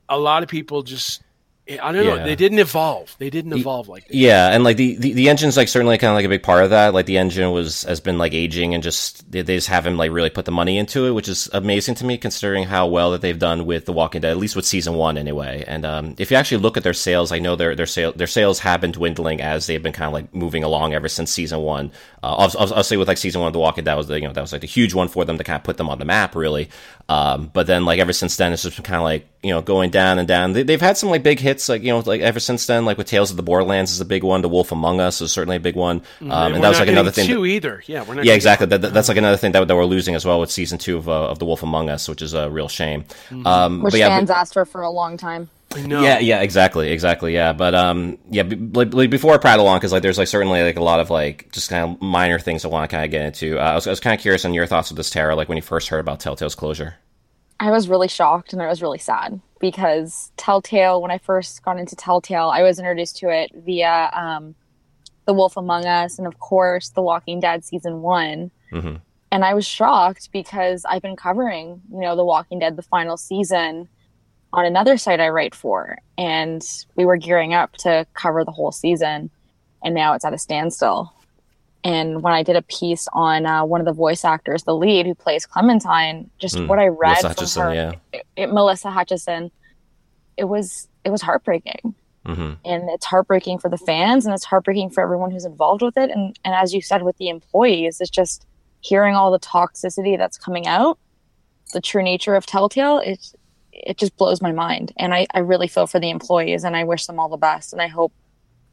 a 0.09 0.19
lot 0.19 0.43
of 0.43 0.49
people 0.49 0.83
just. 0.83 1.23
I 1.69 1.91
don't 1.91 2.05
know. 2.05 2.15
Yeah. 2.15 2.25
They 2.25 2.37
didn't 2.37 2.61
evolve. 2.61 3.17
They 3.19 3.29
didn't 3.29 3.53
evolve 3.53 3.89
like 3.89 4.07
that. 4.07 4.15
Yeah, 4.15 4.51
and 4.53 4.63
like 4.63 4.77
the, 4.77 4.95
the, 4.97 5.13
the 5.15 5.29
engine's 5.29 5.57
like 5.57 5.67
certainly 5.67 5.99
kind 5.99 6.13
of 6.13 6.15
like 6.15 6.25
a 6.25 6.29
big 6.29 6.45
part 6.45 6.63
of 6.63 6.71
that. 6.71 6.95
Like 6.95 7.07
the 7.07 7.19
engine 7.19 7.51
was 7.51 7.83
has 7.83 7.99
been 7.99 8.19
like 8.19 8.35
aging 8.35 8.73
and 8.73 8.85
just 8.85 9.29
they, 9.31 9.43
they 9.43 9.57
just 9.57 9.67
haven't 9.67 9.97
like 9.97 10.13
really 10.13 10.31
put 10.31 10.45
the 10.45 10.53
money 10.53 10.79
into 10.79 11.07
it, 11.07 11.11
which 11.11 11.29
is 11.29 11.49
amazing 11.53 11.97
to 11.97 12.05
me 12.05 12.19
considering 12.19 12.65
how 12.65 12.87
well 12.87 13.11
that 13.11 13.21
they've 13.21 13.39
done 13.39 13.67
with 13.67 13.85
The 13.85 13.93
Walking 13.93 14.21
Dead, 14.21 14.31
at 14.31 14.37
least 14.37 14.55
with 14.55 14.65
season 14.65 14.95
one 14.95 15.19
anyway. 15.19 15.65
And 15.67 15.85
um, 15.85 16.15
if 16.19 16.31
you 16.31 16.37
actually 16.37 16.59
look 16.59 16.77
at 16.77 16.85
their 16.85 16.95
sales, 16.95 17.33
I 17.33 17.41
know 17.41 17.57
their 17.57 17.75
their 17.75 17.87
sale 17.87 18.13
their 18.13 18.29
sales 18.29 18.61
have 18.61 18.81
been 18.81 18.93
dwindling 18.93 19.41
as 19.41 19.67
they've 19.67 19.83
been 19.83 19.93
kind 19.93 20.07
of 20.07 20.13
like 20.13 20.33
moving 20.33 20.63
along 20.63 20.95
ever 20.95 21.09
since 21.09 21.33
season 21.33 21.61
one. 21.61 21.91
Uh, 22.23 22.47
obvi- 22.47 22.61
obviously, 22.61 22.97
with 22.97 23.09
like 23.09 23.19
season 23.19 23.41
one 23.41 23.49
of 23.49 23.53
The 23.53 23.59
Walking 23.59 23.83
Dead, 23.83 23.95
was 23.95 24.07
the, 24.07 24.21
you 24.21 24.27
know 24.29 24.33
that 24.33 24.41
was 24.41 24.53
like 24.53 24.63
a 24.65 24.69
huge 24.69 24.95
one 24.95 25.09
for 25.09 25.25
them 25.25 25.37
to 25.39 25.45
kind 25.45 25.57
of 25.57 25.65
put 25.65 25.79
them 25.79 25.89
on 25.89 25.99
the 25.99 26.05
map, 26.05 26.37
really. 26.37 26.69
Um, 27.09 27.51
but 27.53 27.67
then 27.67 27.85
like 27.85 27.99
ever 27.99 28.13
since 28.13 28.37
then, 28.37 28.53
it's 28.53 28.63
just 28.63 28.77
been 28.77 28.85
kind 28.85 28.99
of 28.99 29.03
like 29.05 29.27
you 29.43 29.51
know 29.51 29.63
going 29.63 29.91
down 29.91 30.19
and 30.19 30.29
down. 30.29 30.53
They, 30.53 30.63
they've 30.63 30.81
had 30.81 30.97
some 30.97 31.11
like 31.11 31.23
big 31.23 31.41
hits, 31.41 31.56
like 31.69 31.83
you 31.83 31.89
know 31.89 31.99
like 32.01 32.21
ever 32.21 32.41
since 32.41 32.67
then, 32.67 32.85
like 32.85 32.99
with 32.99 33.07
Tales 33.07 33.31
of 33.31 33.37
the 33.37 33.43
Borderlands 33.43 33.91
is 33.93 34.01
a 34.01 34.05
big 34.05 34.23
one. 34.23 34.43
The 34.43 34.49
Wolf 34.49 34.73
Among 34.73 35.01
Us 35.01 35.21
is 35.21 35.33
certainly 35.33 35.57
a 35.57 35.61
big 35.61 35.77
one, 35.77 36.03
um, 36.21 36.31
and 36.31 36.55
we're 36.55 36.61
that 36.61 36.69
was 36.69 36.79
like 36.81 36.89
another 36.89 37.11
thing. 37.11 37.27
Two 37.27 37.41
that- 37.43 37.47
either. 37.49 37.83
Yeah, 37.87 38.03
we're 38.05 38.15
not. 38.15 38.25
yeah, 38.25 38.35
exactly. 38.35 38.67
That, 38.67 38.83
that- 38.83 38.95
that's 38.95 39.09
like 39.09 39.19
another 39.19 39.37
thing 39.37 39.53
that, 39.53 39.67
that 39.69 39.75
we're 39.77 39.85
losing 39.85 40.15
as 40.15 40.25
well 40.25 40.41
with 40.41 40.51
season 40.51 40.79
two 40.79 40.97
of, 40.99 41.09
uh, 41.09 41.29
of 41.31 41.39
The 41.39 41.45
Wolf 41.47 41.63
Among 41.63 41.89
Us, 41.91 42.09
which 42.09 42.23
is 42.23 42.35
a 42.35 42.49
real 42.51 42.69
shame. 42.69 43.05
Um, 43.45 43.83
Which 43.83 43.93
but 43.93 43.99
yeah, 44.01 44.09
fans 44.09 44.29
but- 44.29 44.37
asked 44.37 44.53
for 44.55 44.65
for 44.65 44.83
a 44.83 44.91
long 44.91 45.17
time. 45.17 45.49
I 45.75 45.83
know. 45.85 46.01
yeah, 46.01 46.21
yeah, 46.21 46.43
exactly, 46.43 46.93
exactly, 46.93 47.35
yeah. 47.35 47.53
But 47.53 47.75
um, 47.75 48.19
yeah, 48.31 48.45
b- 48.45 48.57
like, 48.73 48.95
like 48.95 49.11
before 49.11 49.35
I 49.35 49.39
prattle 49.39 49.67
on, 49.67 49.79
because 49.79 49.93
like 49.93 50.01
there's 50.03 50.17
like 50.17 50.29
certainly 50.29 50.63
like 50.63 50.77
a 50.77 50.83
lot 50.83 51.01
of 51.01 51.11
like 51.11 51.51
just 51.53 51.69
kind 51.69 51.91
of 51.91 52.01
minor 52.01 52.39
things 52.39 52.65
I 52.65 52.69
want 52.69 52.89
to 52.89 52.97
kind 52.97 53.05
of 53.05 53.11
get 53.11 53.23
into. 53.23 53.59
Uh, 53.59 53.63
I 53.73 53.75
was, 53.75 53.87
I 53.87 53.91
was 53.91 53.99
kind 54.01 54.15
of 54.15 54.21
curious 54.21 54.45
on 54.45 54.55
your 54.55 54.67
thoughts 54.67 54.91
with 54.91 54.97
this, 54.97 55.11
Tara, 55.11 55.35
like 55.35 55.49
when 55.49 55.57
you 55.57 55.63
first 55.63 55.89
heard 55.89 55.99
about 55.99 56.21
Telltale's 56.21 56.55
closure. 56.55 56.95
I 57.59 57.71
was 57.71 57.89
really 57.89 58.09
shocked 58.09 58.53
and 58.53 58.61
I 58.61 58.69
was 58.69 58.83
really 58.83 58.99
sad 58.99 59.41
because 59.61 60.31
Telltale, 60.37 61.01
when 61.01 61.11
I 61.11 61.19
first 61.19 61.63
got 61.63 61.79
into 61.79 61.97
Telltale, 61.97 62.51
I 62.51 62.63
was 62.63 62.79
introduced 62.79 63.17
to 63.19 63.31
it 63.31 63.51
via 63.55 64.11
um, 64.13 64.55
The 65.25 65.33
Wolf 65.33 65.57
Among 65.57 65.87
Us 65.87 66.19
and, 66.19 66.27
of 66.27 66.39
course, 66.39 66.91
The 66.91 67.03
Walking 67.03 67.41
Dead 67.41 67.65
season 67.65 68.03
one. 68.03 68.51
Mhm. 68.73 69.01
And 69.33 69.45
I 69.45 69.55
was 69.55 69.67
shocked 69.67 70.31
because 70.33 70.85
I've 70.85 71.03
been 71.03 71.17
covering, 71.17 71.81
you 71.91 72.01
know, 72.01 72.15
The 72.15 72.25
Walking 72.25 72.59
Dead, 72.59 72.77
the 72.77 72.83
final 72.83 73.17
season 73.17 73.89
on 74.53 74.65
another 74.65 74.97
site 74.97 75.21
I 75.21 75.31
write 75.31 75.55
for. 75.55 75.99
And 76.17 76.63
we 76.95 77.05
were 77.05 77.17
gearing 77.17 77.55
up 77.55 77.73
to 77.79 78.07
cover 78.15 78.45
the 78.45 78.53
whole 78.53 78.73
season. 78.73 79.31
And 79.83 79.95
now 79.95 80.15
it's 80.15 80.25
at 80.25 80.33
a 80.35 80.39
standstill. 80.39 81.13
And 81.87 82.23
when 82.23 82.33
I 82.33 82.43
did 82.43 82.57
a 82.57 82.63
piece 82.63 83.07
on 83.13 83.47
uh, 83.47 83.65
one 83.65 83.81
of 83.81 83.87
the 83.87 83.93
voice 83.93 84.25
actors, 84.25 84.65
the 84.65 84.75
lead 84.75 85.07
who 85.07 85.15
plays 85.15 85.47
Clementine, 85.47 86.31
just 86.39 86.57
Mm, 86.57 86.67
what 86.69 86.79
I 86.79 86.89
read 86.89 87.11
Melissa 87.11 87.21
from 87.23 87.29
Hutchison, 87.29 87.63
her, 87.63 87.75
yeah. 87.75 87.93
it, 88.13 88.27
it- 88.37 88.53
Melissa 88.53 88.91
Hutchison, 88.91 89.51
it 90.37 90.45
was 90.45 90.89
it 91.05 91.11
was 91.11 91.23
heartbreaking, 91.23 91.95
hmm 92.27 92.53
and 92.65 92.91
it's 92.91 93.07
heartbreaking 93.07 93.59
for 93.61 93.69
the 93.71 93.79
fans, 93.79 94.27
and 94.27 94.35
it's 94.35 94.45
heartbreaking 94.45 94.91
for 94.91 95.01
everyone 95.03 95.31
who's 95.31 95.45
involved 95.45 95.83
with 95.83 95.97
it, 95.97 96.11
and 96.11 96.37
and 96.45 96.55
as 96.55 96.75
you 96.75 96.81
said 96.83 97.03
with 97.03 97.17
the 97.19 97.29
employees, 97.29 98.01
it's 98.01 98.11
just 98.11 98.45
hearing 98.81 99.15
all 99.15 99.31
the 99.31 99.39
toxicity 99.39 100.17
that's 100.19 100.37
coming 100.39 100.67
out, 100.67 100.99
the 101.73 101.81
true 101.81 102.03
nature 102.03 102.35
of 102.35 102.45
Telltale. 102.47 102.99
It 102.99 103.21
it 103.73 103.97
just 103.99 104.17
blows 104.17 104.41
my 104.43 104.53
mind, 104.53 104.93
and 104.99 105.15
I 105.15 105.27
I 105.35 105.39
really 105.41 105.69
feel 105.69 105.87
for 105.87 106.01
the 106.01 106.11
employees, 106.11 106.65
and 106.65 106.75
I 106.77 106.85
wish 106.85 107.07
them 107.07 107.19
all 107.21 107.29
the 107.29 107.37
best, 107.37 107.73
and 107.73 107.81
I 107.81 107.87
hope. 107.89 108.13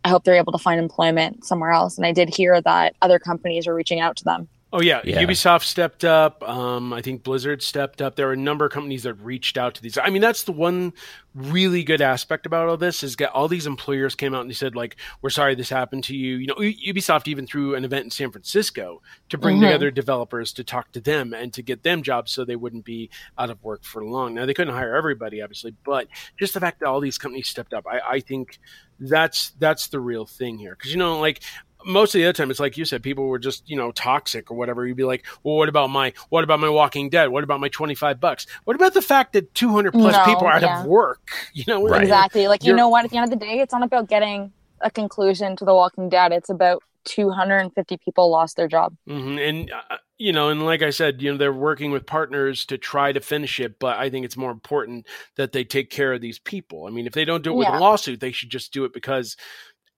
I 0.03 0.09
hope 0.09 0.23
they're 0.23 0.35
able 0.35 0.51
to 0.51 0.57
find 0.57 0.79
employment 0.79 1.45
somewhere 1.45 1.71
else. 1.71 1.97
And 1.97 2.05
I 2.05 2.11
did 2.11 2.33
hear 2.33 2.61
that 2.61 2.95
other 3.01 3.19
companies 3.19 3.67
are 3.67 3.73
reaching 3.73 4.00
out 4.00 4.17
to 4.17 4.23
them. 4.23 4.47
Oh 4.75 4.81
yeah. 4.81 5.01
Yeah. 5.03 5.21
Ubisoft 5.21 5.65
stepped 5.65 6.03
up. 6.03 6.41
Um, 6.49 6.93
I 6.93 7.01
think 7.03 7.21
Blizzard 7.21 7.61
stepped 7.61 8.01
up. 8.01 8.15
There 8.15 8.27
are 8.29 8.33
a 8.33 8.37
number 8.37 8.65
of 8.65 8.71
companies 8.71 9.03
that 9.03 9.13
reached 9.13 9.55
out 9.55 9.75
to 9.75 9.83
these. 9.83 9.99
I 9.99 10.09
mean, 10.09 10.21
that's 10.23 10.43
the 10.43 10.51
one 10.51 10.93
really 11.35 11.83
good 11.83 12.01
aspect 12.01 12.47
about 12.47 12.67
all 12.67 12.75
this 12.77 13.03
is 13.03 13.15
that 13.17 13.29
all 13.33 13.47
these 13.47 13.67
employers 13.67 14.15
came 14.15 14.33
out 14.33 14.41
and 14.41 14.49
they 14.49 14.55
said 14.55 14.75
like, 14.75 14.95
"We're 15.21 15.29
sorry 15.29 15.53
this 15.53 15.69
happened 15.69 16.05
to 16.05 16.15
you." 16.15 16.37
You 16.37 16.47
know, 16.47 16.55
Ubisoft 16.55 17.27
even 17.27 17.45
threw 17.45 17.75
an 17.75 17.85
event 17.85 18.05
in 18.05 18.09
San 18.09 18.31
Francisco 18.31 19.03
to 19.29 19.37
bring 19.37 19.57
Mhm. 19.57 19.61
together 19.67 19.91
developers 19.91 20.51
to 20.53 20.63
talk 20.63 20.91
to 20.93 20.99
them 20.99 21.33
and 21.35 21.53
to 21.53 21.61
get 21.61 21.83
them 21.83 22.01
jobs 22.01 22.31
so 22.31 22.43
they 22.43 22.55
wouldn't 22.55 22.83
be 22.83 23.11
out 23.37 23.51
of 23.51 23.63
work 23.63 23.83
for 23.83 24.03
long. 24.03 24.33
Now 24.33 24.47
they 24.47 24.55
couldn't 24.55 24.73
hire 24.73 24.95
everybody, 24.95 25.39
obviously, 25.39 25.75
but 25.85 26.07
just 26.39 26.55
the 26.55 26.59
fact 26.59 26.79
that 26.79 26.87
all 26.87 26.99
these 26.99 27.19
companies 27.19 27.47
stepped 27.47 27.75
up, 27.75 27.85
I, 27.85 27.99
I 28.15 28.19
think 28.21 28.57
that's 28.99 29.51
that's 29.59 29.87
the 29.89 29.99
real 29.99 30.25
thing 30.25 30.57
here. 30.57 30.75
Because 30.75 30.91
you 30.91 30.97
know, 30.97 31.19
like 31.19 31.43
most 31.85 32.13
of 32.15 32.19
the 32.19 32.25
other 32.25 32.33
time 32.33 32.50
it's 32.51 32.59
like 32.59 32.77
you 32.77 32.85
said 32.85 33.01
people 33.03 33.25
were 33.27 33.39
just 33.39 33.69
you 33.69 33.75
know 33.75 33.91
toxic 33.91 34.50
or 34.51 34.56
whatever 34.56 34.85
you'd 34.88 34.97
be 34.97 35.03
like 35.03 35.25
well 35.44 35.56
what 35.56 35.69
about 35.69 35.89
my 35.89 36.13
what 36.30 36.44
about 36.44 36.59
my 36.59 36.69
walking 36.69 37.09
dead 37.09 37.30
what 37.30 37.44
about 37.44 37.59
my 37.59 37.69
25 37.69 38.19
bucks 38.19 38.45
what 38.65 38.75
about 38.75 38.94
the 38.94 39.01
fact 39.01 39.33
that 39.33 39.53
200 39.53 39.91
plus 39.91 40.13
No, 40.15 40.25
people 40.25 40.47
are 40.47 40.53
out 40.53 40.62
yeah. 40.62 40.81
of 40.81 40.85
work 40.88 41.30
you 41.53 41.63
know 41.68 41.88
Right. 41.88 42.01
Exactly. 42.01 42.47
Like 42.47 42.63
you 42.63 42.68
You're- 42.69 42.77
know 42.77 42.89
what? 42.89 43.06
At 43.06 43.12
the 43.12 43.18
end 43.18 43.31
of 43.31 43.39
the 43.39 43.45
day, 43.45 43.59
it's 43.59 43.74
not 43.74 43.83
about 43.83 44.07
getting 44.07 44.51
a 44.81 44.89
conclusion 44.91 45.56
to 45.57 45.65
The 45.65 45.74
Walking 45.74 46.09
Dead. 46.09 46.31
It's 46.31 46.50
about 46.50 46.81
250 47.06 47.97
people 47.97 48.30
lost 48.31 48.56
their 48.56 48.68
job. 48.68 48.95
hmm 49.07 49.38
and 49.38 49.71
uh, 49.71 49.97
you 50.18 50.31
know 50.31 50.47
and 50.50 50.65
like 50.65 50.81
i 50.81 50.89
said 50.89 51.21
you 51.21 51.30
know 51.31 51.38
they're 51.38 51.51
working 51.51 51.91
with 51.91 52.06
partners 52.06 52.65
to 52.65 52.77
try 52.77 53.12
to 53.12 53.19
finish 53.19 53.59
it 53.59 53.77
but 53.77 53.97
i 53.97 54.09
think 54.09 54.24
it's 54.25 54.38
more 54.38 54.51
important 54.51 55.06
that 55.35 55.51
they 55.51 55.63
take 55.65 55.89
care 55.89 56.13
of 56.13 56.21
these 56.21 56.39
people 56.39 56.85
i 56.88 56.89
mean 56.89 57.06
if 57.06 57.12
they 57.13 57.25
don't 57.25 57.44
do 57.44 57.51
it 57.51 57.56
with 57.57 57.68
Yeah. 57.68 57.77
a 57.77 57.81
lawsuit 57.81 58.21
they 58.21 58.31
should 58.31 58.50
just 58.50 58.71
do 58.71 58.85
it 58.85 58.94
because 58.94 59.35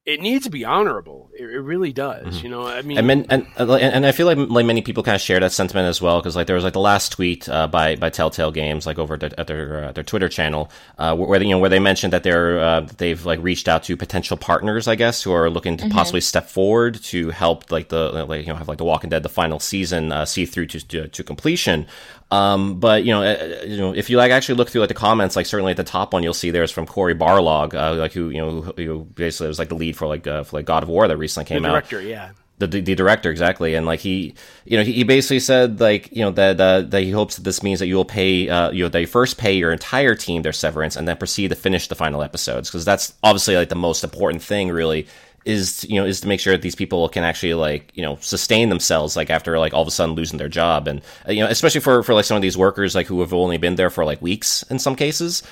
it 0.05 0.21
needs 0.21 0.43
to 0.45 0.51
be 0.51 0.63
honorable 0.63 1.29
it, 1.37 1.43
it 1.49 1.59
really 1.61 1.91
does 1.91 2.37
Mhm. 2.39 2.43
you 2.43 2.49
know 2.49 2.67
i 2.67 2.81
mean 2.83 2.97
And, 2.99 3.07
men, 3.07 3.25
and 3.29 3.47
and 3.57 3.71
and 3.71 4.05
I 4.05 4.11
feel 4.11 4.27
like 4.27 4.37
like 4.37 4.65
many 4.65 4.81
people 4.81 5.01
kind 5.03 5.15
of 5.15 5.21
share 5.21 5.39
that 5.39 5.51
sentiment 5.51 5.87
as 5.87 5.99
well 6.01 6.19
because 6.19 6.35
like 6.35 6.45
there 6.47 6.55
was 6.55 6.63
like 6.63 6.73
the 6.73 6.79
last 6.79 7.11
tweet 7.13 7.49
uh, 7.49 7.67
by 7.67 7.95
by 7.95 8.09
Telltale 8.11 8.51
Games 8.51 8.85
like 8.85 8.99
over 8.99 9.15
at 9.15 9.19
their 9.21 9.39
at 9.39 9.47
their, 9.47 9.85
uh, 9.85 9.91
their 9.93 10.03
Twitter 10.03 10.29
channel 10.29 10.69
uh, 10.99 11.15
where 11.15 11.41
you 11.41 11.49
know 11.49 11.59
where 11.59 11.69
they 11.71 11.79
mentioned 11.79 12.13
that 12.13 12.23
they're 12.23 12.59
uh, 12.59 12.81
they've 12.97 13.25
like 13.25 13.39
reached 13.41 13.67
out 13.67 13.83
to 13.85 13.97
potential 13.97 14.37
partners 14.37 14.87
I 14.87 14.95
guess 14.95 15.23
who 15.23 15.31
are 15.31 15.49
looking 15.49 15.77
to 15.77 15.89
possibly 15.89 16.21
step 16.21 16.47
forward 16.49 17.01
to 17.11 17.31
help 17.31 17.71
like 17.71 17.89
the 17.89 18.25
like 18.29 18.41
you 18.45 18.51
know 18.53 18.59
have 18.59 18.67
like 18.67 18.77
the 18.77 18.85
Walking 18.85 19.09
Dead 19.09 19.23
the 19.23 19.29
final 19.29 19.59
season 19.59 20.11
uh, 20.11 20.25
see 20.25 20.45
through 20.45 20.67
to, 20.67 20.79
to 20.87 21.07
to 21.07 21.23
completion. 21.23 21.87
Um, 22.35 22.79
but 22.79 23.03
you 23.05 23.11
know, 23.11 23.23
uh, 23.23 23.63
you 23.65 23.77
know, 23.77 23.93
if 23.93 24.09
you 24.09 24.17
like 24.17 24.31
actually 24.31 24.55
look 24.55 24.69
through 24.69 24.81
like 24.81 24.89
the 24.89 24.93
comments, 24.93 25.35
like 25.35 25.45
certainly 25.45 25.71
at 25.71 25.77
the 25.77 25.83
top 25.83 26.13
one, 26.13 26.23
you'll 26.23 26.33
see 26.33 26.51
there's 26.51 26.71
from 26.71 26.85
Cory 26.85 27.15
Barlog, 27.15 27.73
uh, 27.73 27.95
like 27.95 28.13
who 28.13 28.29
you 28.29 28.37
know 28.37 28.61
who, 28.61 28.71
who 28.73 29.03
basically 29.03 29.47
was 29.47 29.59
like 29.59 29.69
the 29.69 29.75
lead 29.75 29.95
for 29.95 30.07
like 30.07 30.27
uh, 30.27 30.43
for 30.43 30.57
like 30.57 30.65
God 30.65 30.83
of 30.83 30.89
War 30.89 31.07
that 31.07 31.17
recently 31.17 31.45
came 31.45 31.65
out. 31.65 31.69
The 31.69 31.89
director 31.89 32.01
yeah. 32.01 32.31
The, 32.57 32.67
the 32.67 32.81
the 32.81 32.95
director 32.95 33.29
exactly. 33.29 33.75
And 33.75 33.85
like 33.85 33.99
he 33.99 34.33
you 34.65 34.77
know 34.77 34.83
he, 34.83 34.93
he 34.93 35.03
basically 35.03 35.39
said 35.39 35.79
like 35.79 36.11
you 36.11 36.23
know 36.23 36.31
that 36.31 36.59
uh, 36.59 36.81
that 36.81 37.01
he 37.01 37.11
hopes 37.11 37.35
that 37.35 37.43
this 37.43 37.61
means 37.61 37.79
that 37.79 37.87
you 37.87 37.95
will 37.95 38.05
pay 38.05 38.47
uh 38.47 38.71
you 38.71 38.83
know 38.83 38.89
they 38.89 39.05
first 39.05 39.37
pay 39.37 39.53
your 39.53 39.73
entire 39.73 40.15
team 40.15 40.41
their 40.41 40.53
severance 40.53 40.95
and 40.95 41.05
then 41.05 41.17
proceed 41.17 41.49
to 41.49 41.55
finish 41.55 41.89
the 41.89 41.95
final 41.95 42.23
episodes 42.23 42.69
because 42.69 42.85
that's 42.85 43.13
obviously 43.23 43.57
like 43.57 43.67
the 43.67 43.75
most 43.75 44.05
important 44.05 44.41
thing 44.41 44.69
really 44.69 45.05
is 45.45 45.85
you 45.87 45.95
know 45.95 46.05
is 46.05 46.21
to 46.21 46.27
make 46.27 46.39
sure 46.39 46.53
that 46.53 46.61
these 46.61 46.75
people 46.75 47.07
can 47.07 47.23
actually 47.23 47.53
like 47.53 47.91
you 47.95 48.01
know 48.01 48.17
sustain 48.19 48.69
themselves 48.69 49.15
like 49.15 49.29
after 49.29 49.57
like 49.59 49.73
all 49.73 49.81
of 49.81 49.87
a 49.87 49.91
sudden 49.91 50.15
losing 50.15 50.37
their 50.37 50.49
job. 50.49 50.87
And 50.87 51.01
uh, 51.27 51.31
you 51.31 51.41
know 51.41 51.49
especially 51.49 51.81
for 51.81 52.03
for 52.03 52.13
like 52.13 52.25
some 52.25 52.35
of 52.35 52.41
these 52.41 52.57
workers 52.57 52.95
like 52.95 53.07
who 53.07 53.21
have 53.21 53.33
only 53.33 53.57
been 53.57 53.75
there 53.75 53.89
for 53.89 54.03
like 54.03 54.21
weeks 54.21 54.63
in 54.63 54.79
some 54.79 54.95
cases 54.95 55.43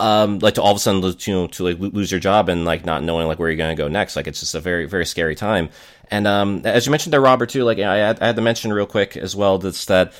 um, 0.00 0.40
like 0.40 0.54
to 0.54 0.62
all 0.62 0.72
of 0.72 0.76
a 0.76 0.80
sudden 0.80 1.14
you 1.20 1.34
know 1.34 1.46
to 1.46 1.64
like 1.64 1.78
lose 1.78 2.10
your 2.10 2.18
job 2.18 2.48
and 2.48 2.64
like 2.64 2.84
not 2.84 3.04
knowing 3.04 3.28
like 3.28 3.38
where 3.38 3.48
you're 3.48 3.56
going 3.56 3.74
to 3.74 3.80
go 3.80 3.88
next. 3.88 4.16
Like 4.16 4.26
it's 4.26 4.40
just 4.40 4.54
a 4.54 4.60
very 4.60 4.86
very 4.86 5.06
scary 5.06 5.36
time. 5.36 5.68
And 6.10 6.26
um 6.26 6.62
as 6.64 6.86
you 6.86 6.90
mentioned 6.90 7.12
there 7.12 7.20
robert 7.20 7.48
too 7.48 7.64
like 7.64 7.78
i 7.78 7.96
had, 7.96 8.20
I 8.20 8.26
had 8.26 8.36
to 8.36 8.42
mention 8.42 8.70
real 8.72 8.84
quick 8.84 9.16
as 9.16 9.34
well 9.34 9.56
that's 9.56 9.86
that 9.86 10.12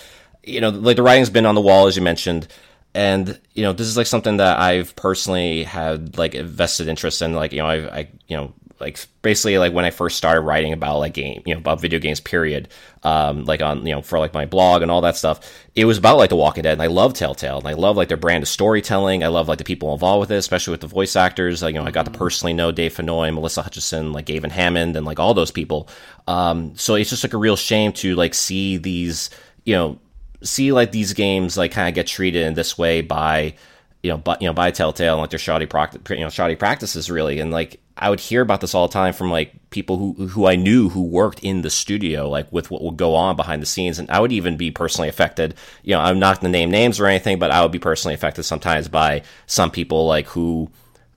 you 0.43 0.59
know 0.61 0.71
like 0.71 0.97
the 0.97 1.03
writing's 1.03 1.29
been 1.29 1.45
on 1.45 1.55
the 1.55 1.61
wall 1.61 1.87
as 1.87 1.97
you 1.97 2.03
mentioned. 2.03 2.49
And 2.95 3.41
you 3.55 3.63
know, 3.63 3.73
this 3.73 3.87
is 3.87 3.97
like 3.97 4.07
something 4.07 4.37
that 4.37 4.59
I've 4.59 4.95
personally 4.97 5.65
had 5.65 6.19
like 6.19 6.35
vested 6.35 6.89
interest 6.89 7.23
in. 7.23 7.33
Like, 7.33 7.53
you 7.53 7.59
know, 7.59 7.67
I, 7.67 7.99
I 7.99 8.09
you 8.29 8.37
know, 8.37 8.53
like 8.83 9.07
basically 9.23 9.57
like 9.59 9.73
when 9.73 9.85
I 9.85 9.91
first 9.91 10.17
started 10.17 10.43
writing 10.43 10.73
about 10.73 10.99
like 10.99 11.15
game, 11.15 11.43
you 11.47 11.55
know, 11.55 11.61
about 11.61 11.81
video 11.81 11.99
games, 11.99 12.21
period. 12.21 12.69
Um, 13.05 13.45
like 13.45 13.63
on 13.63 13.87
you 13.87 13.95
know 13.95 14.03
for 14.03 14.19
like 14.19 14.35
my 14.35 14.45
blog 14.45 14.83
and 14.83 14.91
all 14.91 15.01
that 15.01 15.17
stuff, 15.17 15.41
it 15.75 15.87
was 15.87 15.99
about 15.99 16.19
like 16.19 16.31
The 16.31 16.37
Walking 16.37 16.65
Dead, 16.65 16.75
and 16.75 16.83
I 16.83 16.89
love 16.89 17.15
Telltale, 17.15 17.59
and 17.59 17.67
I 17.67 17.73
love 17.73 17.97
like 17.97 18.09
their 18.09 18.17
brand 18.17 18.43
of 18.43 18.49
storytelling. 18.49 19.25
I 19.25 19.29
love 19.29 19.49
like 19.49 19.59
the 19.59 19.65
people 19.65 19.93
involved 19.93 20.21
with 20.21 20.33
it, 20.33 20.37
especially 20.37 20.73
with 20.73 20.83
the 20.83 20.89
voice 20.89 21.17
actors. 21.17 21.63
Like, 21.63 21.75
you 21.75 21.81
know, 21.81 21.87
I 21.87 21.91
got 21.93 22.05
to 22.05 22.11
personally 22.11 22.53
know 22.53 22.73
Dave 22.73 22.95
Fennoy, 22.95 23.33
Melissa 23.33 23.63
Hutchison, 23.63 24.13
like 24.13 24.27
Gavin 24.27 24.51
Hammon, 24.51 24.97
and 24.97 25.07
like 25.07 25.19
all 25.19 25.33
those 25.33 25.53
people. 25.53 25.89
Um, 26.27 26.75
so 26.77 26.97
it's 26.97 27.11
just 27.11 27.25
like 27.25 27.33
a 27.33 27.39
real 27.39 27.57
shame 27.57 27.93
to 27.95 28.15
like 28.17 28.35
see 28.35 28.77
these, 28.77 29.31
you 29.65 29.75
know, 29.75 29.99
see 30.43 30.73
like 30.73 30.93
these 30.93 31.13
games 31.13 31.57
like 31.57 31.73
kind 31.73 31.89
of 31.89 31.95
get 31.95 32.09
treated 32.09 32.47
in 32.47 32.55
this 32.55 32.77
way 32.77 33.01
by 33.01 33.55
you 34.03 34.11
know, 34.11 34.19
but 34.19 34.43
you 34.43 34.49
know, 34.49 34.53
by 34.53 34.71
Telltale 34.71 35.15
and 35.15 35.21
like 35.21 35.31
their 35.31 35.39
shoddy 35.39 35.67
practice, 35.67 36.03
you 36.11 36.21
know, 36.21 36.31
shoddy 36.31 36.57
practices 36.57 37.11
really. 37.11 37.39
And 37.39 37.51
like 37.51 37.81
I 38.03 38.11
would 38.11 38.19
hear 38.19 38.43
about 38.43 38.61
this 38.61 38.75
all 38.75 38.89
the 38.89 38.93
time 38.93 39.15
from 39.15 39.31
like 39.31 39.71
people 39.71 39.97
who 39.97 40.27
who 40.27 40.47
I 40.47 40.57
knew 40.57 40.89
who 40.89 41.05
worked 41.05 41.39
in 41.45 41.63
the 41.63 41.71
studio, 41.71 42.29
like 42.29 42.53
with 42.53 42.69
what 42.69 42.83
would 42.83 42.97
go 42.97 43.15
on 43.15 43.37
behind 43.37 43.63
the 43.63 43.67
scenes. 43.67 44.01
And 44.01 44.11
I 44.11 44.19
would 44.19 44.33
even 44.33 44.57
be 44.57 44.73
personally 44.73 45.09
affected. 45.09 45.55
You 45.85 45.95
know, 45.95 46.01
I'm 46.01 46.19
not 46.19 46.41
going 46.41 46.53
to 46.53 46.59
name 46.59 46.71
names 46.71 46.99
or 46.99 47.07
anything, 47.07 47.39
but 47.39 47.53
I 47.53 47.63
would 47.63 47.71
be 47.71 47.79
personally 47.79 48.15
affected 48.15 48.43
sometimes 48.43 48.89
by 48.89 49.23
some 49.47 49.71
people 49.71 50.07
like 50.09 50.27
who 50.27 50.69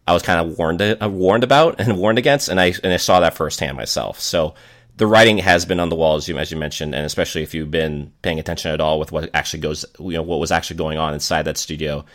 I 0.08 0.14
was 0.14 0.22
kind 0.22 0.40
of 0.40 0.60
warned 0.60 0.82
uh, 0.82 1.10
warned 1.10 1.44
about 1.44 1.80
and 1.80 1.98
warned 1.98 2.20
against, 2.20 2.50
and 2.50 2.62
I 2.62 2.74
and 2.84 2.94
I 2.94 2.98
saw 2.98 3.20
that 3.20 3.34
firsthand 3.34 3.78
myself. 3.78 4.20
So 4.20 4.54
the 4.98 5.08
writing 5.08 5.40
has 5.40 5.66
been 5.66 5.80
on 5.80 5.90
the 5.90 5.96
wall, 5.96 6.16
as 6.18 6.28
you, 6.28 6.38
as 6.38 6.52
you 6.52 6.58
mentioned, 6.58 6.94
and 6.94 7.04
especially 7.04 7.42
if 7.42 7.54
you've 7.54 7.72
been 7.72 8.14
paying 8.22 8.40
attention 8.40 8.72
at 8.72 8.80
all 8.80 9.00
with 9.00 9.12
what 9.12 9.30
actually 9.34 9.60
goes, 9.60 9.86
you 10.00 10.12
know, 10.12 10.22
what 10.22 10.40
was 10.40 10.52
actually 10.52 10.78
going 10.78 11.00
on 11.00 11.14
inside 11.14 11.44
that 11.44 11.58
studio 11.58 12.06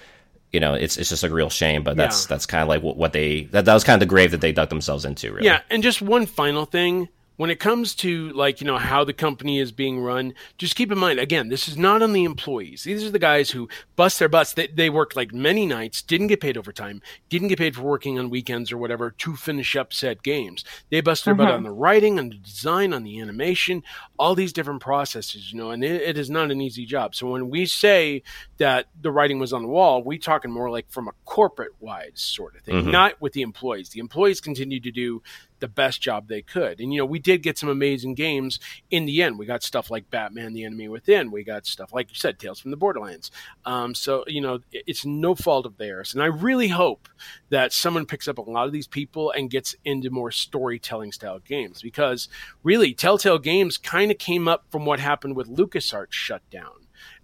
you 0.53 0.61
know, 0.61 0.75
it's 0.75 0.97
it's 0.97 1.09
just 1.11 1.23
a 1.25 1.31
real 1.31 1.51
shame. 1.51 1.83
But 1.83 1.97
that's 1.97 2.25
Yeah. 2.25 2.29
that's 2.31 2.47
kind 2.47 2.63
of 2.63 2.69
like 2.69 2.83
what, 2.83 2.97
what 2.97 3.13
they 3.13 3.45
that, 3.53 3.65
that 3.65 3.75
was 3.75 3.85
kind 3.85 3.95
of 3.95 4.01
the 4.01 4.11
grave 4.11 4.31
that 4.33 4.41
they 4.41 4.53
dug 4.53 4.69
themselves 4.69 5.05
into. 5.05 5.33
Really. 5.33 5.47
Yeah, 5.47 5.61
and 5.71 5.83
just 5.83 6.03
one 6.03 6.27
final 6.27 6.65
thing. 6.65 7.09
When 7.41 7.49
it 7.49 7.59
comes 7.59 7.95
to 7.95 8.29
like, 8.33 8.61
you 8.61 8.67
know, 8.67 8.77
how 8.77 9.03
the 9.03 9.15
company 9.15 9.61
is 9.61 9.73
being 9.73 9.99
run, 9.99 10.35
just 10.59 10.77
keep 10.77 10.93
in 10.93 10.99
mind 10.99 11.19
again, 11.19 11.49
this 11.49 11.69
is 11.69 11.79
not 11.79 12.03
on 12.03 12.13
the 12.13 12.25
employees. 12.25 12.83
These 12.83 13.03
are 13.03 13.11
the 13.11 13.19
guys 13.19 13.51
who 13.51 13.67
bust 13.97 14.19
their 14.19 14.29
butts. 14.29 14.53
They, 14.53 14.67
they 14.67 14.91
worked 14.91 15.17
like 15.17 15.33
many 15.33 15.65
nights, 15.65 16.03
didn't 16.03 16.27
get 16.27 16.43
paid 16.43 16.59
overtime, 16.59 17.01
didn't 17.31 17.49
get 17.49 17.57
paid 17.57 17.77
for 17.77 17.81
working 17.81 18.19
on 18.19 18.29
weekends 18.29 18.71
or 18.71 18.77
whatever 18.77 19.13
to 19.13 19.37
finish 19.37 19.75
up 19.75 19.95
set 19.95 20.23
games. 20.23 20.67
They 20.91 21.01
bust 21.01 21.25
their 21.25 21.35
butt 21.35 21.47
mm-hmm. 21.47 21.57
on 21.57 21.63
the 21.63 21.71
writing, 21.71 22.19
on 22.19 22.29
the 22.29 22.35
design, 22.35 22.93
on 22.93 23.05
the 23.05 23.19
animation, 23.19 23.85
all 24.19 24.35
these 24.35 24.53
different 24.53 24.83
processes, 24.83 25.51
you 25.51 25.57
know, 25.57 25.71
and 25.71 25.83
it, 25.83 26.03
it 26.03 26.19
is 26.19 26.29
not 26.29 26.51
an 26.51 26.61
easy 26.61 26.85
job. 26.85 27.15
So 27.15 27.31
when 27.31 27.49
we 27.49 27.65
say 27.65 28.23
that 28.59 28.89
the 29.01 29.11
writing 29.11 29.39
was 29.39 29.55
on 29.55 29.63
the 29.63 29.69
wall, 29.69 30.03
we 30.03 30.19
talking 30.19 30.51
more 30.51 30.69
like 30.69 30.91
from 30.91 31.09
a 31.09 31.13
corporate 31.25 31.73
wide 31.81 32.19
sort 32.19 32.55
of 32.55 32.61
thing, 32.61 32.83
mm-hmm. 32.83 32.91
not 32.91 33.19
with 33.19 33.33
the 33.33 33.41
employees. 33.41 33.89
The 33.89 34.01
employees 34.01 34.43
continue 34.43 34.81
to 34.81 34.91
do 34.91 35.23
the 35.61 35.69
best 35.69 36.01
job 36.01 36.29
they 36.29 36.43
could. 36.43 36.81
And 36.81 36.93
you 36.93 36.99
know, 37.01 37.07
we 37.07 37.19
did 37.19 37.43
get 37.43 37.57
some 37.59 37.69
amazing 37.69 38.15
games 38.15 38.59
in 38.91 39.07
the 39.07 39.23
end. 39.23 39.39
We 39.39 39.47
got 39.47 39.63
stuff 39.63 39.91
like 39.91 40.11
Batman: 40.11 40.53
The 40.53 40.65
Enemy 40.65 40.89
Within. 40.89 41.31
We 41.31 41.45
got 41.45 41.67
stuff 41.67 41.93
like 41.93 42.09
you 42.11 42.17
said, 42.17 42.39
Tales 42.39 42.59
from 42.61 42.71
the 42.71 42.77
Borderlands. 42.77 43.31
Um, 43.65 43.95
so 43.95 44.25
you 44.27 44.41
know, 44.41 44.61
it's 44.73 45.05
no 45.07 45.35
fault 45.35 45.67
of 45.67 45.77
theirs. 45.77 46.13
And 46.15 46.23
I 46.23 46.27
really 46.27 46.69
hope 46.69 47.09
that 47.51 47.73
someone 47.73 48.07
picks 48.07 48.27
up 48.27 48.39
a 48.39 48.43
lot 48.43 48.67
of 48.67 48.73
these 48.73 48.89
people 48.89 49.31
and 49.31 49.51
gets 49.51 49.75
into 49.85 50.11
more 50.11 50.31
storytelling 50.31 51.13
style 51.13 51.39
games 51.39 51.83
because 51.83 52.29
really, 52.63 52.93
Telltale 52.95 53.39
Games 53.39 53.79
kind 53.79 54.11
of 54.11 54.19
came 54.19 54.49
up 54.49 54.65
from 54.71 54.85
what 54.85 54.99
happened 54.99 55.37
with 55.37 55.49
LucasArts 55.49 56.13
shut 56.13 56.43
down. 56.51 56.73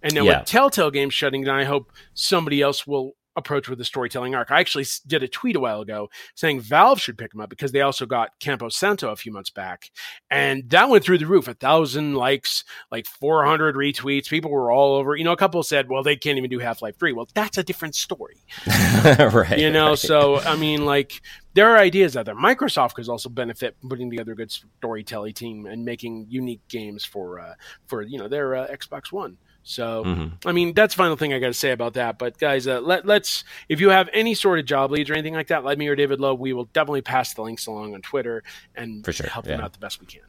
And 0.01 0.13
now 0.13 0.23
Yeah. 0.23 0.39
with 0.39 0.47
Telltale 0.47 0.91
Games 0.91 1.13
shutting 1.13 1.43
down, 1.43 1.59
I 1.59 1.63
hope 1.65 1.91
somebody 2.13 2.61
else 2.61 2.87
will 2.87 3.15
approach 3.37 3.69
with 3.69 3.77
the 3.79 3.85
storytelling 3.85 4.35
arc. 4.35 4.51
I 4.51 4.59
actually 4.59 4.85
did 5.05 5.23
a 5.23 5.27
tweet 5.27 5.55
a 5.55 5.59
while 5.59 5.81
ago 5.81 6.09
saying 6.35 6.61
Valve 6.61 6.99
should 6.99 7.17
pick 7.17 7.31
them 7.31 7.41
up 7.41 7.49
because 7.49 7.71
they 7.71 7.81
also 7.81 8.05
got 8.05 8.37
Campo 8.39 8.69
Santo 8.69 9.11
a 9.11 9.15
few 9.15 9.31
months 9.31 9.49
back, 9.49 9.91
and 10.29 10.69
that 10.69 10.89
went 10.89 11.03
through 11.03 11.19
the 11.19 11.25
roof. 11.25 11.47
A 11.47 11.53
thousand 11.53 12.15
likes, 12.15 12.63
like 12.91 13.05
400 13.05 13.75
retweets. 13.75 14.29
People 14.29 14.51
were 14.51 14.71
all 14.71 14.95
over. 14.95 15.15
You 15.15 15.23
know, 15.23 15.31
a 15.31 15.37
couple 15.37 15.61
said, 15.63 15.89
"Well, 15.89 16.03
they 16.03 16.15
can't 16.15 16.37
even 16.37 16.49
do 16.49 16.59
Half 16.59 16.81
Life 16.81 16.97
Three." 16.97 17.13
Well, 17.13 17.27
that's 17.33 17.57
a 17.57 17.63
different 17.63 17.95
story 17.95 18.37
right. 19.05 19.59
you 19.59 19.69
know 19.69 19.89
right. 19.89 19.99
so 19.99 20.39
i 20.39 20.55
mean 20.55 20.85
like 20.85 21.21
there 21.53 21.69
are 21.69 21.77
ideas 21.77 22.17
out 22.17 22.25
there 22.25 22.35
microsoft 22.35 22.93
could 22.95 23.07
also 23.07 23.29
benefit 23.29 23.75
from 23.79 23.89
putting 23.89 24.09
together 24.09 24.31
a 24.31 24.35
good 24.35 24.51
storytelling 24.51 25.33
team 25.33 25.65
and 25.65 25.85
making 25.85 26.25
unique 26.29 26.65
games 26.67 27.05
for 27.05 27.39
uh 27.39 27.53
for 27.85 28.01
you 28.01 28.17
know 28.17 28.27
their 28.27 28.55
uh, 28.55 28.67
xbox 28.67 29.11
one 29.11 29.37
so 29.67 30.03
Mm-hmm. 30.05 30.47
i 30.47 30.51
mean 30.53 30.73
that's 30.73 30.95
the 30.95 30.97
final 30.97 31.17
thing 31.17 31.33
i 31.33 31.39
got 31.39 31.47
to 31.47 31.53
say 31.53 31.71
about 31.71 31.95
that 31.95 32.17
but 32.17 32.37
guys 32.37 32.67
uh, 32.67 32.79
let, 32.79 33.05
let's 33.05 33.43
if 33.67 33.81
you 33.81 33.89
have 33.89 34.09
any 34.13 34.33
sort 34.33 34.59
of 34.59 34.65
job 34.65 34.91
leads 34.91 35.09
or 35.09 35.13
anything 35.13 35.33
like 35.33 35.47
that 35.47 35.65
let 35.65 35.77
me 35.77 35.87
or 35.87 35.95
david 35.95 36.19
lowe 36.19 36.33
we 36.33 36.53
will 36.53 36.65
definitely 36.65 37.01
pass 37.01 37.33
the 37.33 37.41
links 37.41 37.67
along 37.67 37.93
on 37.93 38.01
twitter 38.01 38.43
and 38.75 39.03
For 39.03 39.11
sure, 39.11 39.27
help 39.27 39.45
them 39.45 39.59
out 39.59 39.73
the 39.73 39.79
best 39.79 39.99
we 39.99 40.07
can 40.07 40.21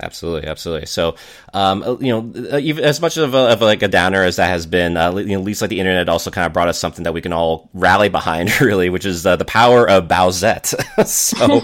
Absolutely, 0.00 0.48
absolutely. 0.48 0.86
So, 0.86 1.16
um, 1.52 1.82
uh, 1.82 1.96
you 1.98 2.08
know, 2.08 2.50
uh, 2.52 2.58
even 2.58 2.82
as 2.82 3.00
much 3.00 3.16
of, 3.18 3.34
a, 3.34 3.52
of 3.52 3.60
like 3.60 3.82
a 3.82 3.88
downer 3.88 4.24
as 4.24 4.36
that 4.36 4.48
has 4.48 4.66
been, 4.66 4.96
uh, 4.96 5.14
you 5.16 5.26
know, 5.26 5.38
at 5.38 5.44
least 5.44 5.60
like 5.60 5.70
the 5.70 5.78
internet 5.78 6.08
also 6.08 6.30
kind 6.30 6.46
of 6.46 6.52
brought 6.52 6.68
us 6.68 6.78
something 6.78 7.04
that 7.04 7.12
we 7.12 7.20
can 7.20 7.32
all 7.32 7.68
rally 7.74 8.08
behind, 8.08 8.60
really, 8.60 8.90
which 8.90 9.04
is 9.04 9.24
uh, 9.26 9.36
the 9.36 9.44
power 9.44 9.88
of 9.88 10.08
Bowsette. 10.08 10.66
so, 11.06 11.36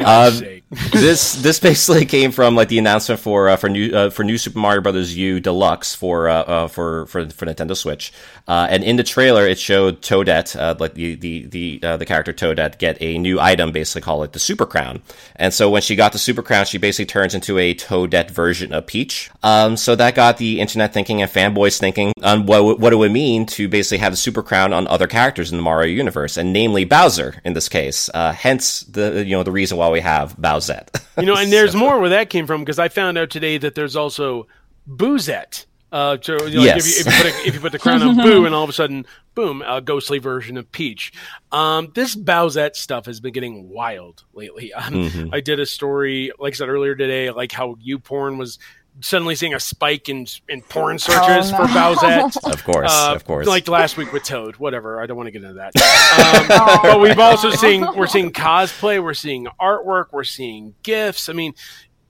oh 0.00 0.55
this 0.92 1.34
this 1.34 1.58
basically 1.58 2.04
came 2.04 2.30
from 2.32 2.54
like 2.54 2.68
the 2.68 2.78
announcement 2.78 3.20
for 3.20 3.48
uh, 3.48 3.56
for 3.56 3.68
new 3.68 3.94
uh, 3.94 4.10
for 4.10 4.24
new 4.24 4.38
Super 4.38 4.58
Mario 4.58 4.80
Brothers 4.80 5.16
U 5.16 5.40
Deluxe 5.40 5.94
for 5.94 6.28
uh, 6.28 6.42
uh, 6.42 6.68
for 6.68 7.06
for 7.06 7.28
for 7.30 7.46
Nintendo 7.46 7.76
Switch, 7.76 8.12
uh, 8.46 8.66
and 8.68 8.84
in 8.84 8.96
the 8.96 9.02
trailer 9.02 9.46
it 9.46 9.58
showed 9.58 10.02
Toadette, 10.02 10.56
uh, 10.56 10.74
like 10.78 10.94
the 10.94 11.14
the 11.14 11.46
the 11.46 11.96
the 11.96 12.04
character 12.04 12.32
Toadette, 12.32 12.78
get 12.78 13.00
a 13.00 13.18
new 13.18 13.40
item, 13.40 13.72
basically 13.72 14.02
called 14.02 14.24
it 14.24 14.32
the 14.32 14.38
Super 14.38 14.66
Crown. 14.66 15.02
And 15.36 15.52
so 15.52 15.70
when 15.70 15.82
she 15.82 15.96
got 15.96 16.12
the 16.12 16.18
Super 16.18 16.42
Crown, 16.42 16.66
she 16.66 16.78
basically 16.78 17.06
turns 17.06 17.34
into 17.34 17.58
a 17.58 17.74
Toadette 17.74 18.30
version 18.30 18.72
of 18.72 18.86
Peach. 18.86 19.30
Um, 19.42 19.76
so 19.76 19.96
that 19.96 20.14
got 20.14 20.38
the 20.38 20.60
internet 20.60 20.92
thinking 20.92 21.22
and 21.22 21.30
fanboys 21.30 21.78
thinking 21.78 22.12
on 22.22 22.46
what 22.46 22.78
what 22.78 22.92
it 22.92 22.96
would 22.96 23.12
mean 23.12 23.46
to 23.46 23.68
basically 23.68 23.98
have 23.98 24.12
the 24.12 24.16
Super 24.16 24.42
Crown 24.42 24.72
on 24.72 24.86
other 24.88 25.06
characters 25.06 25.50
in 25.50 25.56
the 25.56 25.62
Mario 25.62 25.90
universe, 25.90 26.36
and 26.36 26.52
namely 26.52 26.84
Bowser 26.84 27.40
in 27.44 27.54
this 27.54 27.68
case. 27.68 28.10
Hence 28.14 28.80
the 28.80 29.24
you 29.24 29.36
know 29.36 29.42
the 29.42 29.52
reason 29.52 29.78
why 29.78 29.88
we 29.88 30.00
have 30.00 30.36
Bowsette. 30.66 31.02
You 31.18 31.26
know, 31.26 31.36
and 31.36 31.52
there's 31.52 31.74
more 31.74 32.00
where 32.00 32.10
that 32.10 32.30
came 32.30 32.46
from 32.46 32.62
because 32.62 32.78
I 32.78 32.88
found 32.88 33.18
out 33.18 33.30
today 33.30 33.58
that 33.58 33.74
there's 33.74 33.96
also 33.96 34.46
Boozette. 34.88 35.66
Uh, 35.92 36.18
so 36.20 36.44
you 36.46 36.56
know, 36.56 36.62
like 36.62 36.76
if, 36.78 36.86
you, 36.86 36.92
if, 36.98 37.06
you 37.06 37.12
put 37.12 37.26
a, 37.26 37.48
if 37.48 37.54
you 37.54 37.60
put 37.60 37.72
the 37.72 37.78
crown 37.78 38.02
on 38.02 38.16
Boo, 38.22 38.44
and 38.44 38.54
all 38.54 38.64
of 38.64 38.68
a 38.68 38.72
sudden, 38.72 39.06
boom, 39.34 39.62
a 39.64 39.80
ghostly 39.80 40.18
version 40.18 40.56
of 40.56 40.70
Peach. 40.72 41.12
Um, 41.52 41.92
this 41.94 42.16
Bowsette 42.16 42.74
stuff 42.74 43.06
has 43.06 43.20
been 43.20 43.32
getting 43.32 43.68
wild 43.68 44.24
lately. 44.34 44.72
Um, 44.72 44.94
Mm-hmm. 44.94 45.34
I 45.34 45.40
did 45.40 45.60
a 45.60 45.66
story, 45.66 46.32
like 46.38 46.54
I 46.54 46.56
said 46.56 46.68
earlier 46.68 46.94
today, 46.94 47.30
like 47.30 47.52
how 47.52 47.76
YouPorn 47.76 48.38
was 48.38 48.58
suddenly 49.00 49.34
seeing 49.34 49.54
a 49.54 49.60
spike 49.60 50.08
in 50.08 50.26
in 50.48 50.62
porn 50.62 50.98
searches 50.98 51.52
no. 51.52 51.58
for 51.58 51.64
Bowsette. 51.64 52.36
Of 52.52 52.64
course, 52.64 52.90
Uh, 52.90 53.12
of 53.14 53.24
course. 53.24 53.46
Like 53.46 53.68
last 53.68 53.96
week 53.96 54.12
with 54.12 54.24
Toad, 54.24 54.56
whatever. 54.56 55.00
I 55.00 55.06
don't 55.06 55.16
want 55.16 55.26
to 55.26 55.30
get 55.30 55.42
into 55.42 55.54
that. 55.54 55.72
Um, 56.16 56.82
but 56.82 57.00
we've 57.00 57.18
also 57.18 57.50
seen 57.50 57.86
we're 57.96 58.06
seeing 58.06 58.30
cosplay, 58.30 59.02
we're 59.02 59.14
seeing 59.14 59.46
artwork, 59.60 60.06
we're 60.12 60.24
seeing 60.24 60.74
gifts. 60.82 61.28
I 61.28 61.34
mean, 61.34 61.54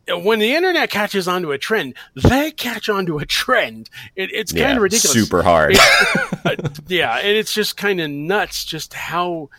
when 0.08 0.38
the 0.38 0.54
internet 0.54 0.90
catches 0.90 1.26
onto 1.26 1.50
a 1.50 1.58
trend, 1.58 1.94
they 2.14 2.52
catch 2.52 2.88
onto 2.88 3.18
a 3.18 3.26
trend. 3.26 3.90
It, 4.14 4.30
it's 4.32 4.52
kind 4.52 4.60
yeah, 4.60 4.76
of 4.76 4.82
ridiculous. 4.82 5.12
super 5.12 5.42
hard. 5.42 5.76
yeah, 6.86 7.16
and 7.18 7.36
it's 7.36 7.52
just 7.52 7.76
kind 7.76 8.00
of 8.00 8.10
nuts 8.10 8.64
just 8.64 8.94
how 8.94 9.50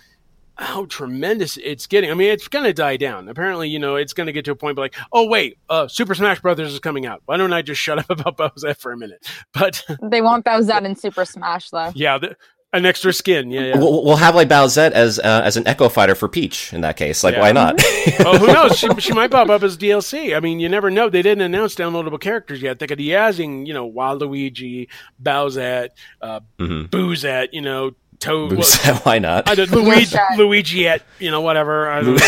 how 0.60 0.86
tremendous 0.86 1.58
it's 1.58 1.88
getting. 1.88 2.10
I 2.12 2.14
mean, 2.14 2.30
it's 2.32 2.48
going 2.48 2.66
to 2.66 2.74
die 2.74 2.98
down. 2.98 3.30
Apparently, 3.30 3.70
you 3.70 3.80
know, 3.80 3.96
it's 3.96 4.14
going 4.14 4.28
to 4.28 4.34
get 4.34 4.46
to 4.46 4.52
a 4.52 4.56
point 4.56 4.76
but 4.76 4.82
like, 4.82 4.96
oh 5.14 5.28
wait, 5.28 5.58
uh, 5.70 5.88
Super 5.88 6.16
Smash 6.16 6.40
Brothers 6.42 6.74
is 6.74 6.80
coming 6.80 7.06
out. 7.06 7.22
Why 7.26 7.38
don't 7.38 7.54
I 7.54 7.62
just 7.62 7.80
shut 7.82 8.00
up 8.00 8.10
about 8.20 8.38
Bowser 8.38 8.74
for 8.74 8.92
a 8.92 8.98
minute? 8.98 9.28
But 9.54 9.84
They 10.02 10.22
want 10.22 10.46
Bowsette 10.46 10.86
in 10.86 10.96
Super 10.96 11.26
Smash 11.26 11.70
though. 11.70 11.92
yeah, 11.96 12.18
the, 12.18 12.36
an 12.74 12.86
extra 12.86 13.14
skin. 13.14 13.50
Yeah, 13.50 13.62
yeah. 13.62 13.78
We'll, 13.78 14.04
we'll 14.04 14.18
have 14.18 14.36
like 14.36 14.50
Bowsette 14.50 14.92
as 14.92 15.20
uh, 15.20 15.42
as 15.44 15.56
an 15.56 15.66
Echo 15.68 15.88
Fighter 15.88 16.16
for 16.16 16.28
Peach 16.28 16.74
in 16.74 16.82
that 16.82 16.98
case. 16.98 17.24
Like, 17.24 17.36
Yeah. 17.36 17.40
why 17.42 17.52
not? 17.54 17.82
well, 18.20 18.38
who 18.38 18.48
knows? 18.48 18.78
She, 18.78 18.90
she 19.00 19.14
might 19.14 19.32
pop 19.32 19.50
up 19.50 19.64
as 19.64 19.78
DLC. 19.78 20.36
I 20.36 20.42
mean, 20.42 20.60
you 20.60 20.68
never 20.68 20.92
know. 20.92 21.10
They 21.10 21.22
didn't 21.22 21.44
announce 21.44 21.76
downloadable 21.76 22.20
characters 22.20 22.62
yet. 22.62 22.80
They 22.80 22.86
could 22.88 22.98
be 22.98 23.16
adding, 23.16 23.66
you 23.66 23.74
know, 23.74 23.90
Waluigi, 23.90 24.90
Bowsette, 25.24 25.90
uh, 26.22 26.42
Boozette, 26.60 27.50
you 27.54 27.62
know, 27.62 27.92
Toad. 28.20 28.54
well, 28.54 28.96
why 29.04 29.20
not? 29.20 29.48
I 29.50 29.56
did 29.56 29.72
Luigi, 29.72 30.16
Yoshi. 30.16 30.38
Luigiette, 30.38 31.04
you 31.20 31.32
know, 31.32 31.42
whatever. 31.42 31.90
I 31.90 32.02
don't 32.02 32.16
know. 32.16 32.20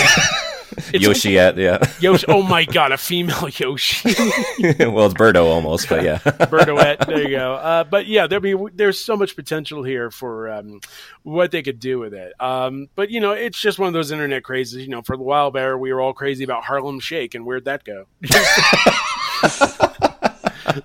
It's- 0.94 1.02
Yoshi, 1.02 1.32
yeah, 1.32 1.52
yeah. 1.56 1.80
Yoshi. 2.00 2.26
Oh 2.30 2.42
my 2.42 2.64
god, 2.64 2.94
a 2.94 2.98
female 2.98 3.50
Yoshi. 3.50 4.08
well, 4.10 5.06
it's 5.08 5.14
Birdo 5.14 5.46
almost, 5.46 5.90
but 5.90 6.04
yeah. 6.04 6.20
Bertoette. 6.20 7.06
There 7.06 7.22
you 7.22 7.36
go. 7.36 7.56
Uh, 7.56 7.84
but 7.84 8.08
yeah, 8.08 8.28
there 8.28 8.40
be 8.40 8.56
there's 8.74 8.98
so 8.98 9.18
much 9.18 9.36
potential 9.36 9.84
here 9.84 10.10
for 10.10 10.50
um, 10.50 10.80
what 11.24 11.52
they 11.52 11.64
could 11.64 11.80
do 11.80 12.00
with 12.00 12.14
it. 12.14 12.34
Um, 12.40 12.88
but 12.96 13.10
you 13.10 13.20
know, 13.20 13.32
it's 13.32 13.60
just 13.60 13.78
one 13.78 13.88
of 13.88 13.94
those 13.94 14.12
internet 14.12 14.44
crazes. 14.44 14.84
You 14.84 14.90
know, 14.90 15.02
for 15.02 15.16
a 15.16 15.18
while 15.18 15.52
there, 15.52 15.78
we 15.78 15.92
were 15.92 16.00
all 16.00 16.14
crazy 16.14 16.46
about 16.46 16.64
Harlem 16.64 17.02
Shake, 17.02 17.36
and 17.36 17.46
where'd 17.46 17.66
that 17.66 17.84
go? 17.84 18.06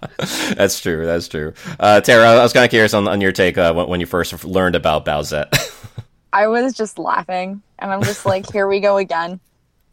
that's 0.54 0.80
true. 0.80 1.06
That's 1.06 1.28
true. 1.28 1.52
Uh, 1.78 2.00
Tara, 2.00 2.24
I 2.30 2.42
was 2.42 2.52
kind 2.52 2.64
of 2.64 2.70
curious 2.70 2.94
on, 2.94 3.06
on 3.08 3.20
your 3.20 3.32
take 3.32 3.56
uh, 3.58 3.72
when, 3.72 3.88
when 3.88 4.00
you 4.00 4.06
first 4.06 4.44
learned 4.44 4.76
about 4.76 5.04
Bowsette. 5.04 5.52
I 6.32 6.48
was 6.48 6.72
just 6.74 6.98
laughing, 6.98 7.62
and 7.78 7.92
I'm 7.92 8.02
just 8.02 8.26
like, 8.26 8.50
here 8.52 8.66
we 8.66 8.80
go 8.80 8.96
again. 8.96 9.38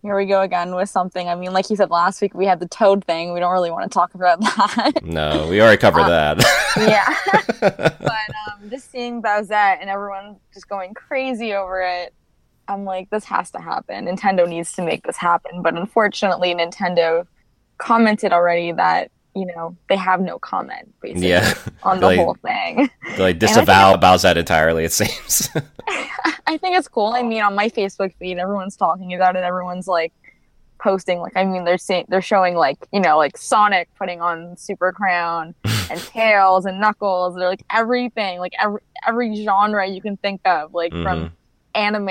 Here 0.02 0.18
we 0.18 0.26
go 0.26 0.42
again 0.42 0.74
with 0.74 0.90
something. 0.90 1.30
I 1.30 1.36
mean, 1.36 1.54
like 1.54 1.70
you 1.70 1.76
said 1.76 1.92
last 1.92 2.22
week, 2.22 2.34
we 2.34 2.48
had 2.48 2.60
the 2.60 2.68
toad 2.68 3.06
thing. 3.06 3.34
We 3.34 3.40
don't 3.40 3.52
really 3.52 3.70
want 3.70 3.84
to 3.92 3.94
talk 3.94 4.16
about 4.16 4.42
that. 4.42 5.04
no, 5.04 5.48
we 5.48 5.62
already 5.62 5.78
covered 5.78 6.02
Uh, 6.02 6.34
that. 6.36 6.76
yeah. 6.78 7.90
but 8.00 8.02
um, 8.02 8.70
just 8.72 8.90
seeing 8.92 9.22
Bowsette 9.22 9.78
and 9.80 9.92
everyone 9.92 10.38
just 10.56 10.68
going 10.68 10.96
crazy 10.96 11.54
over 11.54 11.82
it, 11.82 12.16
I'm 12.68 12.84
like, 12.86 13.12
this 13.12 13.26
has 13.26 13.52
to 13.52 13.60
happen. 13.60 14.06
Nintendo 14.08 14.48
needs 14.50 14.72
to 14.74 14.82
make 14.82 15.06
this 15.06 15.18
happen. 15.18 15.62
But 15.62 15.76
unfortunately, 15.76 16.56
Nintendo 16.56 17.28
commented 17.78 18.34
already 18.34 18.72
that, 18.72 19.12
you 19.36 19.46
know, 19.46 19.76
they 19.90 19.96
have 19.96 20.20
no 20.22 20.38
comment, 20.40 20.94
basically, 21.02 21.30
Yeah. 21.30 21.54
on 21.84 22.00
the 22.00 22.08
Like- 22.08 22.20
whole 22.20 22.36
thing. 22.36 22.90
They, 23.16 23.24
like 23.24 23.40
disavow 23.46 23.94
about 23.94 24.22
that 24.24 24.38
entirely. 24.38 24.84
It 24.84 24.92
seems. 24.92 25.50
I 26.48 26.58
think 26.58 26.78
it's 26.78 26.88
cool. 26.88 27.14
I 27.14 27.24
mean, 27.24 27.42
on 27.42 27.56
my 27.56 27.70
Facebook 27.70 28.14
feed, 28.16 28.38
everyone's 28.38 28.76
talking 28.76 29.14
about 29.14 29.36
it. 29.38 29.44
Everyone's 29.44 29.88
like 29.88 30.12
posting, 30.80 31.20
like, 31.20 31.38
I 31.38 31.46
mean, 31.46 31.64
they're 31.64 31.78
saying 31.78 32.06
they're 32.10 32.22
showing 32.22 32.56
like, 32.56 32.78
you 32.92 33.00
know, 33.00 33.18
like 33.18 33.38
Sonic 33.38 33.88
putting 33.98 34.20
on 34.22 34.58
Super 34.58 34.92
Crown 34.92 35.56
and 35.90 36.00
Tails 36.02 36.66
and 36.66 36.80
Knuckles. 36.82 37.36
They're 37.36 37.48
like 37.48 37.64
everything, 37.70 38.40
like 38.40 38.54
every 38.60 38.82
every 39.08 39.44
genre 39.46 39.88
you 39.88 40.02
can 40.02 40.18
think 40.18 40.42
of, 40.46 40.74
like 40.74 40.92
Mhm. 40.92 41.04
from 41.04 41.32
anime. 41.74 42.10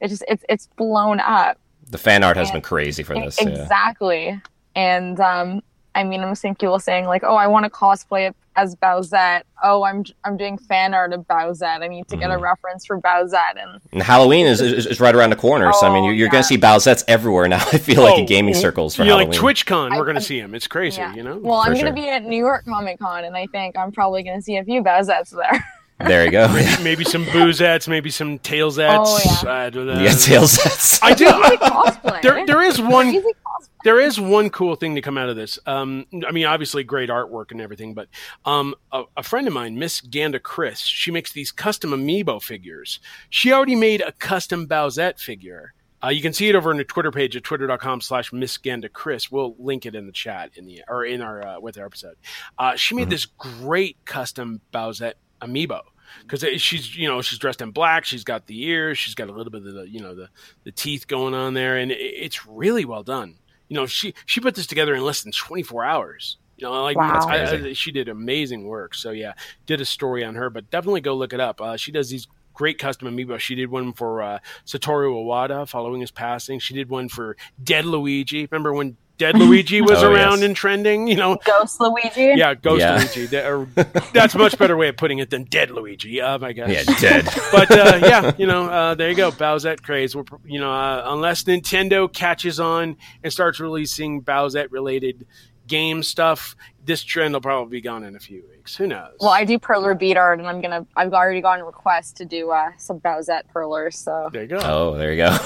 It's 0.00 0.10
just 0.10 0.24
it's 0.28 0.44
it's 0.48 0.66
blown 0.76 1.20
up. 1.20 1.58
the 1.90 1.98
fan 1.98 2.22
art 2.24 2.36
has 2.36 2.48
Yeah. 2.48 2.52
been 2.54 2.62
crazy 2.62 3.02
for 3.02 3.14
this. 3.14 3.36
Yeah. 3.42 3.48
exactly. 3.48 4.40
And 4.76 5.18
um, 5.20 5.60
I 5.94 6.04
mean, 6.04 6.20
I'm 6.22 6.34
seeing 6.34 6.54
people 6.54 6.78
saying 6.78 7.06
like, 7.06 7.22
"Oh, 7.24 7.34
I 7.36 7.46
want 7.48 7.64
to 7.64 7.70
cosplay 7.70 8.32
as 8.56 8.76
Bowsette. 8.76 9.42
Oh, 9.62 9.82
I'm 9.84 10.04
I'm 10.24 10.36
doing 10.36 10.56
fan 10.58 10.94
art 10.94 11.12
of 11.12 11.26
Bowsette. 11.26 11.82
I 11.82 11.88
need 11.88 12.06
to 12.08 12.16
get 12.16 12.30
a 12.30 12.34
Mm-hmm. 12.34 12.42
reference 12.44 12.86
for 12.86 13.00
Bowsette." 13.00 13.60
And 13.60 13.80
And 13.92 14.02
Halloween 14.02 14.46
is, 14.46 14.60
is, 14.60 14.86
is 14.86 15.00
right 15.00 15.14
around 15.14 15.30
the 15.30 15.36
corner, 15.36 15.72
so 15.72 15.86
I 15.86 15.92
mean, 15.92 16.04
Oh, 16.04 16.06
you're, 16.06 16.14
you're 16.14 16.26
yeah. 16.28 16.32
going 16.32 16.42
to 16.42 16.46
see 16.48 16.58
Bowsettes 16.58 17.02
everywhere 17.08 17.48
now. 17.48 17.56
I 17.72 17.78
feel 17.78 18.02
like 18.02 18.14
Oh, 18.14 18.18
in 18.20 18.26
gaming 18.26 18.54
circles 18.54 18.94
for 18.94 19.02
you 19.02 19.08
know, 19.08 19.18
Halloween. 19.18 19.40
like 19.42 19.56
TwitchCon, 19.56 19.90
we're 19.98 20.04
going 20.04 20.16
I- 20.16 20.20
to 20.20 20.24
see 20.26 20.38
him. 20.38 20.54
It's 20.54 20.66
crazy, 20.68 21.00
yeah. 21.00 21.12
you 21.14 21.22
know. 21.24 21.38
Well, 21.38 21.56
I'm 21.58 21.72
For 21.74 21.82
going 21.82 21.86
to 21.94 22.00
be 22.00 22.08
at 22.08 22.24
New 22.24 22.38
York 22.38 22.64
Comic 22.66 22.98
Con, 23.00 23.24
and 23.24 23.36
I 23.36 23.46
think 23.46 23.76
I'm 23.76 23.90
probably 23.92 24.22
going 24.22 24.36
to 24.36 24.42
see 24.42 24.56
a 24.58 24.64
few 24.64 24.82
Bowsettes 24.82 25.30
there. 25.30 25.64
There 26.06 26.24
you 26.24 26.30
go. 26.30 26.48
maybe 26.82 27.04
some 27.04 27.24
boozettes, 27.26 27.86
maybe 27.86 28.10
some 28.10 28.38
tailsettes. 28.38 29.04
Oh, 29.06 29.42
yeah. 29.44 29.52
I 29.52 29.70
don't 29.70 29.86
know. 29.86 30.00
yeah, 30.00 30.12
tail 30.12 30.46
sets. 30.46 31.02
I 31.02 31.14
do. 31.14 31.30
Crazy 31.30 32.20
there, 32.22 32.46
there 32.46 32.62
is 32.62 32.80
one. 32.80 33.22
There 33.82 34.00
is 34.00 34.20
one 34.20 34.50
cool 34.50 34.76
thing 34.76 34.94
to 34.96 35.00
come 35.00 35.16
out 35.16 35.30
of 35.30 35.36
this. 35.36 35.58
Um, 35.66 36.06
I 36.26 36.32
mean, 36.32 36.44
obviously 36.46 36.84
great 36.84 37.08
artwork 37.08 37.50
and 37.50 37.60
everything, 37.60 37.94
but 37.94 38.08
um, 38.44 38.74
a, 38.92 39.04
a 39.16 39.22
friend 39.22 39.46
of 39.46 39.54
mine, 39.54 39.78
Miss 39.78 40.02
Ganda 40.02 40.38
Chris, 40.38 40.80
she 40.80 41.10
makes 41.10 41.32
these 41.32 41.50
custom 41.50 41.90
amiibo 41.90 42.42
figures. 42.42 43.00
She 43.30 43.52
already 43.52 43.76
made 43.76 44.02
a 44.02 44.12
custom 44.12 44.66
Bowsette 44.66 45.18
figure. 45.18 45.72
Uh, 46.02 46.08
you 46.08 46.20
can 46.22 46.32
see 46.32 46.48
it 46.48 46.54
over 46.54 46.70
on 46.70 46.76
the 46.78 46.84
Twitter 46.84 47.10
page 47.10 47.36
at 47.36 47.44
twitter.com 47.44 48.00
slash 48.00 48.32
Miss 48.32 48.56
Ganda 48.58 48.88
Chris. 48.88 49.30
We'll 49.30 49.54
link 49.58 49.86
it 49.86 49.94
in 49.94 50.06
the 50.06 50.12
chat 50.12 50.50
in 50.56 50.66
the 50.66 50.82
or 50.88 51.04
in 51.04 51.20
our 51.22 51.46
uh, 51.46 51.60
with 51.60 51.78
our 51.78 51.86
episode. 51.86 52.16
Uh, 52.58 52.76
she 52.76 52.94
made 52.94 53.10
this 53.10 53.26
great 53.26 53.96
custom 54.04 54.60
Bowsette 54.72 55.14
amiibo 55.42 55.80
because 56.22 56.42
she's 56.60 56.96
you 56.96 57.08
know 57.08 57.22
she's 57.22 57.38
dressed 57.38 57.60
in 57.62 57.70
black 57.70 58.04
she's 58.04 58.24
got 58.24 58.46
the 58.46 58.62
ears 58.64 58.98
she's 58.98 59.14
got 59.14 59.28
a 59.28 59.32
little 59.32 59.50
bit 59.50 59.66
of 59.66 59.74
the 59.74 59.88
you 59.88 60.00
know 60.00 60.14
the 60.14 60.28
the 60.64 60.72
teeth 60.72 61.06
going 61.06 61.34
on 61.34 61.54
there 61.54 61.76
and 61.76 61.90
it, 61.92 61.98
it's 62.00 62.46
really 62.46 62.84
well 62.84 63.02
done. 63.02 63.36
You 63.68 63.76
know 63.76 63.86
she 63.86 64.14
she 64.26 64.40
put 64.40 64.54
this 64.54 64.66
together 64.66 64.94
in 64.94 65.02
less 65.04 65.22
than 65.22 65.32
24 65.32 65.84
hours. 65.84 66.36
You 66.56 66.66
know 66.66 66.82
like 66.82 66.96
Wow. 66.96 67.26
I- 67.28 67.42
I- 67.68 67.72
she 67.72 67.90
did 67.92 68.08
amazing 68.08 68.64
work. 68.66 68.94
So 68.94 69.10
yeah 69.10 69.32
did 69.66 69.80
a 69.80 69.84
story 69.84 70.24
on 70.24 70.34
her 70.34 70.50
but 70.50 70.70
definitely 70.70 71.00
go 71.02 71.14
look 71.14 71.32
it 71.32 71.40
up. 71.40 71.60
Uh, 71.60 71.76
she 71.76 71.92
does 71.92 72.10
these 72.10 72.26
great 72.52 72.78
custom 72.78 73.08
amiibo 73.08 73.38
she 73.38 73.54
did 73.54 73.70
one 73.70 73.92
for 73.92 74.20
uh, 74.20 74.38
satoru 74.66 75.14
iwata 75.24 75.66
following 75.68 76.00
his 76.00 76.10
passing. 76.10 76.58
She 76.58 76.74
did 76.74 76.90
one 76.90 77.08
for 77.08 77.36
dead 77.62 77.84
luigi. 77.86 78.46
Remember 78.50 78.72
when 78.74 78.96
dead 79.20 79.38
luigi 79.38 79.80
was 79.82 80.02
Oh, 80.02 80.10
around 80.10 80.38
yes. 80.38 80.46
and 80.46 80.56
trending 80.56 81.06
you 81.06 81.14
know 81.14 81.36
Ghost 81.44 81.78
Luigi. 81.80 82.32
yeah, 82.36 82.54
Ghost 82.54 82.80
Yeah. 82.80 82.96
Luigi. 82.96 83.26
That's 84.14 84.34
a 84.34 84.38
much 84.38 84.56
better 84.58 84.76
way 84.76 84.88
of 84.88 84.96
putting 84.96 85.18
it 85.18 85.28
than 85.30 85.44
Dead 85.44 85.70
Luigi. 85.70 86.20
Oh 86.22 86.38
my 86.38 86.52
gosh. 86.54 86.70
yeah, 86.70 86.82
dead. 86.98 87.28
But 87.52 87.70
uh, 87.70 87.98
yeah, 88.02 88.32
you 88.38 88.46
know, 88.46 88.64
uh, 88.68 88.94
there 88.94 89.10
you 89.10 89.14
go, 89.16 89.30
Bowsette 89.30 89.82
craze. 89.82 90.16
We're, 90.16 90.24
you 90.44 90.58
know, 90.58 90.72
uh, 90.72 91.02
unless 91.06 91.44
Nintendo 91.44 92.10
catches 92.12 92.58
on 92.58 92.96
and 93.22 93.32
starts 93.32 93.60
releasing 93.60 94.22
Bowsette 94.22 94.68
related 94.70 95.26
game 95.66 96.02
stuff, 96.02 96.56
this 96.84 97.02
trend 97.02 97.34
will 97.34 97.40
probably 97.40 97.70
be 97.70 97.80
gone 97.82 98.02
in 98.04 98.16
a 98.16 98.20
few 98.20 98.42
weeks. 98.50 98.59
Who 98.76 98.86
knows? 98.86 99.16
Well, 99.20 99.30
I 99.30 99.44
do 99.44 99.58
perler 99.58 99.98
bead 99.98 100.16
art, 100.16 100.38
and 100.38 100.48
I'm 100.48 100.60
gonna. 100.60 100.86
I've 100.96 101.12
already 101.12 101.40
gotten 101.40 101.64
requests 101.64 102.12
to 102.14 102.24
do 102.24 102.50
uh, 102.50 102.70
some 102.78 103.00
Bowsette 103.00 103.42
perlers. 103.52 103.96
So 103.96 104.28
there 104.32 104.42
you 104.42 104.48
go. 104.48 104.58
Oh, 104.62 104.96
there 104.96 105.12
you 105.12 105.18
go. 105.18 105.36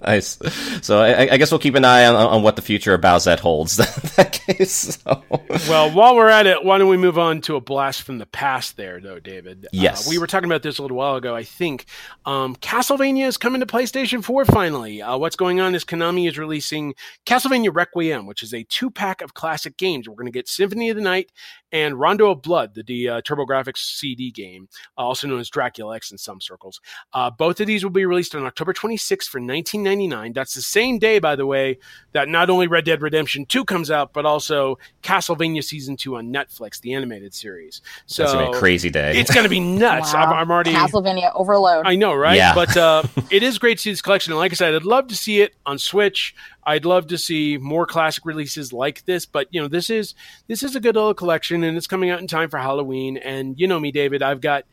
nice. 0.06 0.38
So 0.82 1.00
I, 1.00 1.32
I 1.32 1.36
guess 1.36 1.50
we'll 1.50 1.58
keep 1.58 1.74
an 1.74 1.84
eye 1.84 2.06
on, 2.06 2.14
on 2.14 2.42
what 2.42 2.56
the 2.56 2.62
future 2.62 2.94
of 2.94 3.00
Bowsette 3.00 3.40
holds. 3.40 3.76
that 4.16 4.32
case. 4.46 4.98
So. 5.02 5.22
Well, 5.68 5.90
while 5.92 6.14
we're 6.16 6.28
at 6.28 6.46
it, 6.46 6.64
why 6.64 6.78
don't 6.78 6.88
we 6.88 6.96
move 6.96 7.18
on 7.18 7.40
to 7.42 7.56
a 7.56 7.60
blast 7.60 8.02
from 8.02 8.18
the 8.18 8.26
past 8.26 8.76
there, 8.76 9.00
though, 9.00 9.18
David? 9.18 9.66
Yes. 9.72 10.06
Uh, 10.06 10.10
we 10.10 10.18
were 10.18 10.26
talking 10.26 10.48
about 10.48 10.62
this 10.62 10.78
a 10.78 10.82
little 10.82 10.96
while 10.96 11.16
ago, 11.16 11.34
I 11.34 11.44
think. 11.44 11.86
Um, 12.26 12.56
Castlevania 12.56 13.26
is 13.26 13.36
coming 13.36 13.60
to 13.60 13.66
PlayStation 13.66 14.22
4 14.22 14.44
finally. 14.44 15.02
Uh, 15.02 15.16
what's 15.16 15.36
going 15.36 15.60
on 15.60 15.74
is 15.74 15.84
Konami 15.84 16.28
is 16.28 16.38
releasing 16.38 16.94
Castlevania 17.26 17.74
Requiem, 17.74 18.26
which 18.26 18.42
is 18.42 18.52
a 18.52 18.64
two 18.64 18.90
pack 18.90 19.22
of 19.22 19.34
classic 19.34 19.76
games. 19.76 20.08
We're 20.08 20.14
going 20.14 20.26
to 20.26 20.32
get 20.32 20.48
Symphony 20.48 20.90
of 20.90 20.96
the 20.96 21.02
Night 21.02 21.30
and 21.72 21.98
Rondo 21.98 22.30
of 22.30 22.40
Blood, 22.40 22.74
the, 22.74 22.82
the 22.84 23.08
uh, 23.08 23.20
TurboGrafx 23.22 23.76
CD 23.76 24.30
game, 24.30 24.68
uh, 24.96 25.02
also 25.02 25.26
known 25.26 25.40
as 25.40 25.50
Dracula 25.50 25.96
X 25.96 26.12
in 26.12 26.18
some 26.18 26.40
circles. 26.40 26.80
Uh, 27.12 27.30
both 27.30 27.60
of 27.60 27.66
these 27.66 27.82
will 27.82 27.90
be 27.90 28.06
released 28.06 28.34
on 28.34 28.44
October 28.44 28.72
26th 28.72 29.24
for 29.24 29.40
1999. 29.40 30.32
That's 30.32 30.54
the 30.54 30.62
same 30.62 30.98
day, 30.98 31.18
by 31.18 31.34
the 31.34 31.46
way, 31.46 31.78
that 32.12 32.28
not 32.28 32.48
only 32.48 32.68
Red 32.68 32.84
Dead 32.84 33.02
Redemption 33.02 33.44
2 33.46 33.64
comes 33.64 33.90
out, 33.90 34.12
but 34.12 34.24
also 34.24 34.78
Castlevania 35.02 35.64
Season 35.64 35.96
2 35.96 36.16
on 36.16 36.32
Netflix, 36.32 36.80
the 36.80 36.94
animated 36.94 37.34
series. 37.34 37.82
So 38.06 38.22
That's 38.22 38.34
gonna 38.34 38.50
be 38.52 38.56
a 38.56 38.60
crazy 38.60 38.90
day. 38.90 39.18
It's 39.18 39.32
going 39.32 39.44
to 39.44 39.50
be 39.50 39.60
nuts. 39.60 40.14
I'm, 40.14 40.32
I'm 40.32 40.50
already. 40.50 40.72
Castlevania 40.72 41.32
Overload. 41.34 41.86
I 41.86 41.96
know, 41.96 42.14
right? 42.14 42.36
Yeah. 42.36 42.54
But 42.54 42.76
uh, 42.76 43.02
it 43.30 43.42
is 43.42 43.58
great 43.58 43.78
to 43.78 43.82
see 43.82 43.90
this 43.90 44.02
collection. 44.02 44.32
And 44.32 44.38
like 44.38 44.52
I 44.52 44.54
said, 44.54 44.74
I'd 44.74 44.84
love 44.84 45.08
to 45.08 45.16
see 45.16 45.40
it 45.40 45.54
on 45.66 45.78
Switch. 45.78 46.34
I'd 46.66 46.84
love 46.84 47.08
to 47.08 47.18
see 47.18 47.58
more 47.58 47.86
classic 47.86 48.24
releases 48.24 48.72
like 48.72 49.04
this. 49.04 49.26
But 49.26 49.48
you 49.50 49.60
know, 49.60 49.68
this 49.68 49.90
is 49.90 50.14
this 50.48 50.62
is 50.62 50.74
a 50.76 50.80
good 50.80 50.94
little 50.96 51.14
collection, 51.14 51.62
and 51.64 51.76
it's 51.76 51.86
coming 51.86 52.10
out 52.10 52.20
in 52.20 52.26
time 52.26 52.50
for 52.50 52.58
Halloween. 52.58 53.16
And 53.16 53.58
you 53.58 53.66
know 53.66 53.78
me, 53.80 53.90
David, 53.92 54.22
I've 54.22 54.40
got 54.40 54.64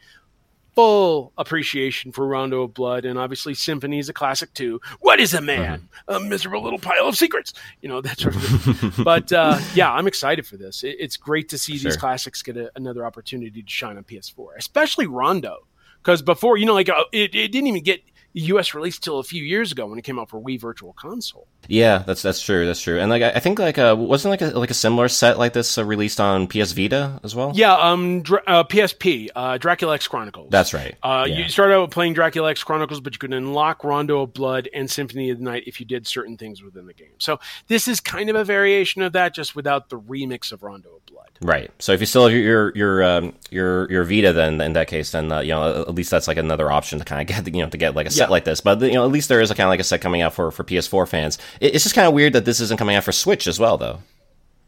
full 0.74 1.34
appreciation 1.38 2.14
for 2.14 2.26
Rondo 2.26 2.62
of 2.64 2.74
Blood, 2.74 3.04
and 3.04 3.20
obviously 3.20 3.54
Symphony 3.54 4.00
is 4.00 4.08
a 4.08 4.14
classic 4.14 4.54
too. 4.54 4.80
What 5.02 5.20
is 5.20 5.34
a 5.34 5.42
man? 5.42 5.90
A 6.08 6.20
miserable 6.20 6.64
little 6.64 6.80
pile 6.80 7.08
of 7.08 7.18
secrets. 7.18 7.54
You 7.82 7.90
know 7.90 8.02
that 8.02 8.20
sort 8.20 8.36
of 8.36 8.42
thing. 8.44 9.04
but 9.04 9.32
uh, 9.34 9.60
yeah, 9.76 9.92
I'm 9.92 10.08
excited 10.08 10.48
for 10.48 10.56
this. 10.58 10.84
It, 10.84 10.96
it's 11.00 11.18
great 11.18 11.50
to 11.50 11.58
see 11.58 11.78
Sure. 11.78 11.92
these 11.92 11.98
classics 11.98 12.42
get 12.42 12.56
a, 12.58 12.72
another 12.76 13.06
opportunity 13.06 13.62
to 13.62 13.70
shine 13.70 13.98
on 13.98 14.04
PS4, 14.06 14.48
especially 14.58 15.08
Rondo. 15.08 15.68
Because 16.02 16.24
before, 16.24 16.58
you 16.58 16.66
know, 16.66 16.74
like 16.74 16.90
uh, 16.90 17.04
it, 17.12 17.36
it 17.36 17.52
didn't 17.52 17.68
even 17.68 17.84
get 17.84 18.02
U.S. 18.34 18.74
release 18.74 18.98
till 19.00 19.20
a 19.20 19.24
few 19.24 19.44
years 19.44 19.72
ago 19.72 19.86
when 19.88 20.00
it 20.00 20.04
came 20.04 20.20
out 20.20 20.30
for 20.30 20.42
Wii 20.42 20.60
Virtual 20.60 20.94
Console. 20.94 21.48
Yeah, 21.68 22.00
that's 22.00 22.22
that's 22.22 22.42
true. 22.42 22.66
That's 22.66 22.82
true. 22.82 23.00
And 23.00 23.10
like 23.10 23.22
I 23.22 23.32
I 23.32 23.40
think 23.40 23.60
like 23.60 23.78
uh 23.78 23.96
wasn't 23.98 24.32
like 24.32 24.42
a 24.42 24.58
like 24.58 24.72
a 24.72 24.76
similar 24.76 25.08
set 25.08 25.38
like 25.38 25.54
this 25.54 25.78
uh, 25.78 25.86
released 25.86 26.20
on 26.20 26.48
PS 26.48 26.72
Vita 26.72 27.20
as 27.24 27.36
well. 27.36 27.52
Yeah, 27.54 27.74
um, 27.76 28.22
Dra- 28.22 28.44
uh, 28.48 28.64
PSP, 28.64 29.30
uh, 29.36 29.58
Dracula 29.58 29.96
X 29.96 30.08
Chronicles. 30.08 30.50
that's 30.50 30.74
right. 30.74 30.96
Uh, 31.04 31.26
yeah. 31.28 31.38
You 31.38 31.50
started 31.50 31.76
out 31.76 31.92
playing 31.92 32.14
Dracula 32.14 32.52
X 32.52 32.64
Chronicles, 32.64 33.00
but 33.00 33.14
you 33.14 33.20
could 33.20 33.34
unlock 33.34 33.84
Rondo 33.84 34.22
of 34.22 34.34
Blood 34.34 34.70
and 34.74 34.90
Symphony 34.90 35.30
of 35.30 35.38
the 35.38 35.44
Night 35.44 35.64
if 35.68 35.80
you 35.80 35.86
did 35.86 36.08
certain 36.08 36.38
things 36.38 36.64
within 36.64 36.86
the 36.86 36.94
game. 36.94 37.14
So 37.20 37.40
this 37.68 37.88
is 37.88 38.00
kind 38.00 38.30
of 38.30 38.36
a 38.36 38.44
variation 38.44 39.02
of 39.02 39.14
that, 39.14 39.34
just 39.36 39.56
without 39.56 39.90
the 39.90 40.00
remix 40.00 40.52
of 40.52 40.64
Rondo 40.64 40.90
of 40.96 41.06
Blood. 41.06 41.30
Right. 41.42 41.72
So 41.80 41.92
if 41.92 42.00
you 42.00 42.06
still 42.06 42.24
have 42.28 42.34
your 42.34 42.72
your 42.76 42.76
your 42.76 43.04
um, 43.04 43.34
your, 43.50 43.92
your 43.92 44.04
Vita, 44.04 44.34
then 44.34 44.62
in 44.62 44.74
that 44.74 44.88
case, 44.88 45.12
then 45.12 45.32
uh, 45.32 45.40
you 45.42 45.52
know 45.52 45.82
at 45.82 45.96
least 45.96 46.12
that's 46.12 46.28
like 46.28 46.38
another 46.38 46.72
option 46.72 47.00
to 47.00 47.06
kind 47.06 47.22
of 47.22 47.28
get 47.28 47.54
you 47.54 47.64
know 47.64 47.70
to 47.70 47.78
get 47.78 47.96
like 47.96 48.08
a 48.08 48.12
set 48.22 48.28
Yeah. 48.28 48.32
like 48.32 48.46
this. 48.46 48.62
But 48.62 48.82
you 48.82 48.94
know 48.94 49.06
at 49.06 49.12
least 49.12 49.30
there 49.30 49.42
is 49.42 49.52
a 49.52 49.56
kind 49.56 49.66
of 49.68 49.70
like 49.72 49.80
a 49.80 49.84
set 49.84 50.02
coming 50.02 50.22
out 50.22 50.34
for 50.34 50.52
for 50.52 50.64
PS4 50.64 51.08
fans. 51.08 51.38
It, 51.60 51.76
it's 51.76 51.84
just 51.84 51.96
kind 51.96 52.08
of 52.08 52.14
weird 52.14 52.34
that 52.34 52.46
this 52.46 52.60
isn't 52.60 52.78
coming 52.78 52.96
out 52.96 53.04
for 53.04 53.12
Switch 53.12 53.48
as 53.48 53.60
well, 53.60 53.78
though. 53.78 54.00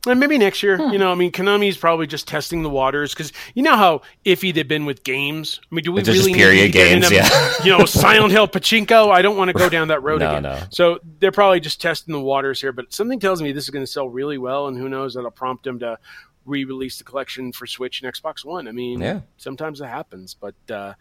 And 0.05 0.19
maybe 0.19 0.37
next 0.37 0.61
year, 0.61 0.77
you 0.91 0.97
know, 0.97 1.13
I 1.13 1.15
mean, 1.15 1.31
Konami's 1.31 1.77
probably 1.77 2.07
just 2.07 2.27
testing 2.27 2.61
the 2.61 2.69
waters 2.69 3.13
because 3.13 3.31
you 3.55 3.63
know 3.63 3.77
how 3.77 4.01
iffy 4.25 4.53
they've 4.53 4.67
been 4.67 4.83
with 4.85 5.05
games. 5.05 5.61
I 5.71 5.75
mean, 5.75 5.83
do 5.85 5.93
we 5.93 6.01
It's 6.01 6.09
just 6.09 6.19
really 6.27 6.33
period 6.33 6.57
need 6.61 6.67
to 6.73 6.77
get 6.77 6.89
games, 6.89 7.05
into, 7.05 7.15
yeah. 7.15 7.53
you 7.63 7.71
know, 7.77 7.85
Silent 7.85 8.33
Hill 8.33 8.49
Pachinko? 8.49 9.11
I 9.11 9.21
don't 9.21 9.37
want 9.37 9.47
to 9.47 9.53
go 9.53 9.69
down 9.69 9.87
that 9.87 10.03
road 10.03 10.19
No, 10.19 10.29
again. 10.31 10.43
no. 10.43 10.59
So 10.71 10.99
they're 11.19 11.31
probably 11.31 11.61
just 11.61 11.79
testing 11.79 12.11
the 12.11 12.19
waters 12.19 12.59
here. 12.59 12.73
But 12.73 12.91
something 12.93 13.17
tells 13.17 13.41
me 13.41 13.53
this 13.53 13.63
is 13.63 13.69
going 13.69 13.85
to 13.85 13.89
sell 13.89 14.09
really 14.09 14.37
well, 14.37 14.67
and 14.67 14.77
who 14.77 14.89
knows, 14.89 15.13
that'll 15.13 15.31
prompt 15.31 15.63
them 15.63 15.79
to 15.79 15.97
re-release 16.45 16.97
the 16.97 17.05
collection 17.05 17.53
for 17.53 17.65
Switch 17.65 18.01
and 18.01 18.13
Xbox 18.13 18.43
One. 18.43 18.67
I 18.67 18.73
mean, 18.73 18.99
Yeah. 18.99 19.21
sometimes 19.37 19.79
it 19.79 19.85
happens, 19.87 20.33
but 20.33 20.55
uh, 20.69 20.95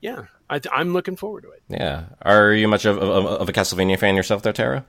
yeah, 0.00 0.24
I, 0.48 0.60
I'm 0.72 0.92
looking 0.92 1.16
forward 1.16 1.42
to 1.42 1.50
it. 1.50 1.62
Yeah. 1.68 2.04
Are 2.22 2.52
you 2.52 2.68
much 2.68 2.84
of, 2.84 2.98
of, 2.98 3.26
of 3.26 3.48
a 3.48 3.52
Castlevania 3.52 3.98
fan 3.98 4.16
yourself, 4.16 4.42
there, 4.42 4.52
Tara? 4.52 4.84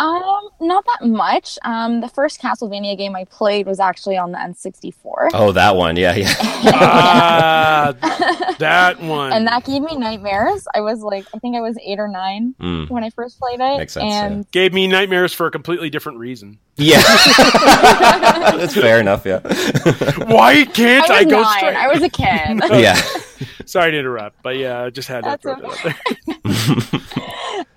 Um, 0.00 0.48
not 0.60 0.84
that 0.84 1.06
much. 1.06 1.58
Um, 1.62 2.00
the 2.00 2.08
first 2.08 2.40
Castlevania 2.40 2.98
game 2.98 3.14
I 3.14 3.24
played 3.24 3.66
was 3.66 3.78
actually 3.78 4.16
on 4.16 4.32
the 4.32 4.38
N64. 4.38 5.30
Oh, 5.32 5.52
that 5.52 5.76
one. 5.76 5.96
Yeah, 5.96 6.14
yeah. 6.16 6.34
Ah, 6.74 8.56
that 8.58 9.00
one. 9.00 9.32
And 9.32 9.46
that 9.46 9.64
gave 9.64 9.82
me 9.82 9.96
nightmares. 9.96 10.66
I 10.74 10.80
was 10.80 11.00
like, 11.02 11.26
I 11.34 11.38
think 11.38 11.56
I 11.56 11.60
was 11.60 11.76
eight 11.84 11.98
or 12.00 12.08
nine 12.08 12.54
Mm. 12.60 12.90
when 12.90 13.04
I 13.04 13.10
first 13.10 13.38
played 13.38 13.60
it. 13.60 13.78
Makes 13.78 13.92
sense, 13.94 14.04
yeah. 14.12 14.24
and 14.26 14.50
gave 14.50 14.72
me 14.72 14.86
nightmares 14.88 15.32
for 15.32 15.46
a 15.46 15.50
completely 15.50 15.90
different 15.90 16.18
reason. 16.18 16.58
Yeah. 16.76 17.00
That's 17.36 18.74
fair 18.74 18.98
enough, 19.00 19.24
yeah. 19.26 19.40
Why 20.26 20.64
can't 20.64 21.10
I 21.10 21.18
I, 21.18 21.24
go 21.24 21.42
nine. 21.42 21.56
straight? 21.58 21.76
I 21.76 21.88
was 21.88 22.02
a 22.02 22.08
kid. 22.08 22.80
yeah. 22.80 23.00
Sorry 23.66 23.92
to 23.92 23.98
interrupt, 23.98 24.42
but 24.42 24.56
yeah, 24.56 24.82
I 24.82 24.90
just 24.90 25.08
had 25.08 25.24
to 25.24 25.30
That's 25.30 25.42
throw 25.42 25.56
that 25.56 25.64
out 25.64 27.02
there. 27.14 27.18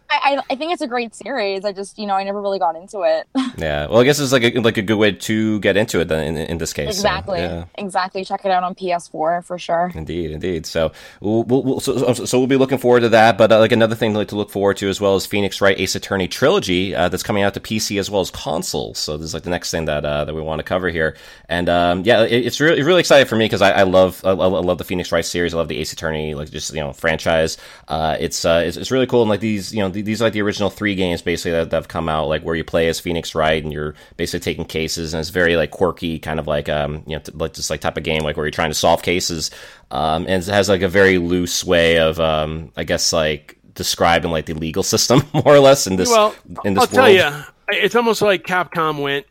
I, 0.09 0.35
I, 0.35 0.43
I 0.51 0.55
think 0.55 0.73
it's 0.73 0.81
a 0.81 0.87
great 0.87 1.15
series. 1.15 1.65
I 1.65 1.71
just, 1.71 1.97
you 1.97 2.05
know, 2.05 2.13
I 2.13 2.23
never 2.23 2.41
really 2.41 2.59
got 2.59 2.75
into 2.75 3.01
it. 3.01 3.27
Yeah. 3.57 3.87
Well, 3.87 3.99
I 3.99 4.03
guess 4.03 4.19
it's 4.19 4.33
like 4.33 4.43
a, 4.43 4.59
like 4.59 4.75
a 4.75 4.81
good 4.81 4.97
way 4.97 5.13
to 5.13 5.59
get 5.61 5.77
into 5.77 6.01
it 6.01 6.09
then 6.09 6.35
in, 6.35 6.37
in 6.37 6.57
this 6.57 6.73
case. 6.73 6.87
so, 6.87 6.99
exactly. 6.99 7.39
yeah. 7.39 7.65
Exactly. 7.75 8.25
Check 8.25 8.43
it 8.43 8.51
out 8.51 8.63
on 8.63 8.75
PS4 8.75 9.45
for 9.45 9.57
sure. 9.57 9.93
Indeed, 9.95 10.31
indeed. 10.31 10.65
So 10.65 10.91
we'll, 11.21 11.43
we'll, 11.43 11.79
so, 11.79 12.13
so 12.13 12.37
we'll 12.37 12.47
be 12.47 12.57
looking 12.57 12.77
forward 12.77 12.99
to 13.01 13.09
that. 13.09 13.37
But 13.37 13.53
uh, 13.53 13.59
like 13.59 13.71
another 13.71 13.95
thing 13.95 14.13
like 14.13 14.27
to 14.29 14.35
look 14.35 14.49
forward 14.49 14.75
to 14.77 14.89
as 14.89 14.99
well 14.99 15.15
is 15.15 15.25
Phoenix 15.25 15.61
Wright 15.61 15.79
Ace 15.79 15.95
Attorney 15.95 16.27
trilogy 16.27 16.93
uh, 16.93 17.07
that's 17.07 17.23
coming 17.23 17.43
out 17.43 17.53
to 17.53 17.61
PC 17.61 17.97
as 17.97 18.11
well 18.11 18.19
as 18.19 18.29
consoles. 18.29 18.99
So 18.99 19.15
this 19.15 19.27
is 19.27 19.33
like 19.33 19.43
the 19.43 19.49
next 19.49 19.71
thing 19.71 19.85
that 19.85 20.03
uh, 20.03 20.25
that 20.25 20.35
we 20.35 20.41
want 20.41 20.59
to 20.59 20.63
cover 20.63 20.89
here. 20.89 21.15
And 21.47 21.69
um, 21.69 22.03
yeah, 22.03 22.23
it, 22.23 22.45
it's 22.45 22.59
really 22.59 22.83
really 22.83 22.99
exciting 22.99 23.27
for 23.27 23.37
me 23.37 23.45
because 23.45 23.61
I, 23.61 23.71
I 23.71 23.83
love 23.83 24.21
I, 24.25 24.31
I 24.31 24.33
love 24.33 24.79
the 24.79 24.83
Phoenix 24.83 25.13
Wright 25.13 25.25
series. 25.25 25.53
I 25.53 25.57
love 25.57 25.69
the 25.69 25.77
Ace 25.77 25.93
Attorney 25.93 26.35
like 26.35 26.51
just 26.51 26.73
you 26.73 26.81
know 26.81 26.91
franchise. 26.91 27.57
Uh, 27.87 28.17
it's, 28.19 28.43
uh, 28.43 28.63
it's 28.65 28.75
it's 28.75 28.91
really 28.91 29.07
cool 29.07 29.21
and 29.21 29.29
like 29.29 29.39
these 29.39 29.73
you 29.73 29.79
know 29.79 29.89
these 30.01 30.21
are 30.21 30.25
like 30.25 30.33
the 30.33 30.41
original 30.41 30.69
three 30.69 30.95
games 30.95 31.21
basically 31.21 31.51
that, 31.51 31.69
that 31.69 31.75
have 31.75 31.87
come 31.87 32.09
out 32.09 32.27
like 32.27 32.43
where 32.43 32.55
you 32.55 32.63
play 32.63 32.87
as 32.87 32.99
Phoenix 32.99 33.35
Wright 33.35 33.63
and 33.63 33.71
you're 33.71 33.95
basically 34.17 34.43
taking 34.43 34.65
cases 34.65 35.13
and 35.13 35.21
it's 35.21 35.29
very 35.29 35.55
like 35.55 35.71
quirky 35.71 36.19
kind 36.19 36.39
of 36.39 36.47
like 36.47 36.69
um 36.69 37.03
you 37.05 37.15
know 37.15 37.19
t- 37.19 37.31
like 37.33 37.53
just 37.53 37.69
like 37.69 37.81
type 37.81 37.97
of 37.97 38.03
game 38.03 38.21
like 38.23 38.37
where 38.37 38.45
you're 38.45 38.51
trying 38.51 38.71
to 38.71 38.75
solve 38.75 39.01
cases 39.01 39.51
um 39.91 40.25
and 40.27 40.43
it 40.43 40.47
has 40.47 40.69
like 40.69 40.81
a 40.81 40.87
very 40.87 41.17
loose 41.17 41.63
way 41.63 41.99
of 41.99 42.19
um 42.19 42.71
I 42.75 42.83
guess 42.83 43.13
like 43.13 43.57
describing 43.73 44.31
like 44.31 44.45
the 44.45 44.53
legal 44.53 44.83
system 44.93 45.23
more 45.33 45.47
or 45.55 45.59
less 45.59 45.87
in 45.87 45.95
this 45.95 46.09
well, 46.09 46.33
in 46.63 46.73
this 46.73 46.83
I'll 46.83 46.95
world. 46.95 47.17
tell 47.17 47.33
you, 47.37 47.43
it's 47.69 47.95
almost 47.95 48.21
like 48.21 48.43
Capcom 48.43 49.01
went 49.01 49.25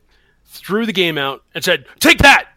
threw 0.54 0.86
the 0.86 0.92
game 0.92 1.18
out 1.18 1.42
and 1.54 1.64
said, 1.64 1.84
"Take 1.98 2.18
that." 2.18 2.48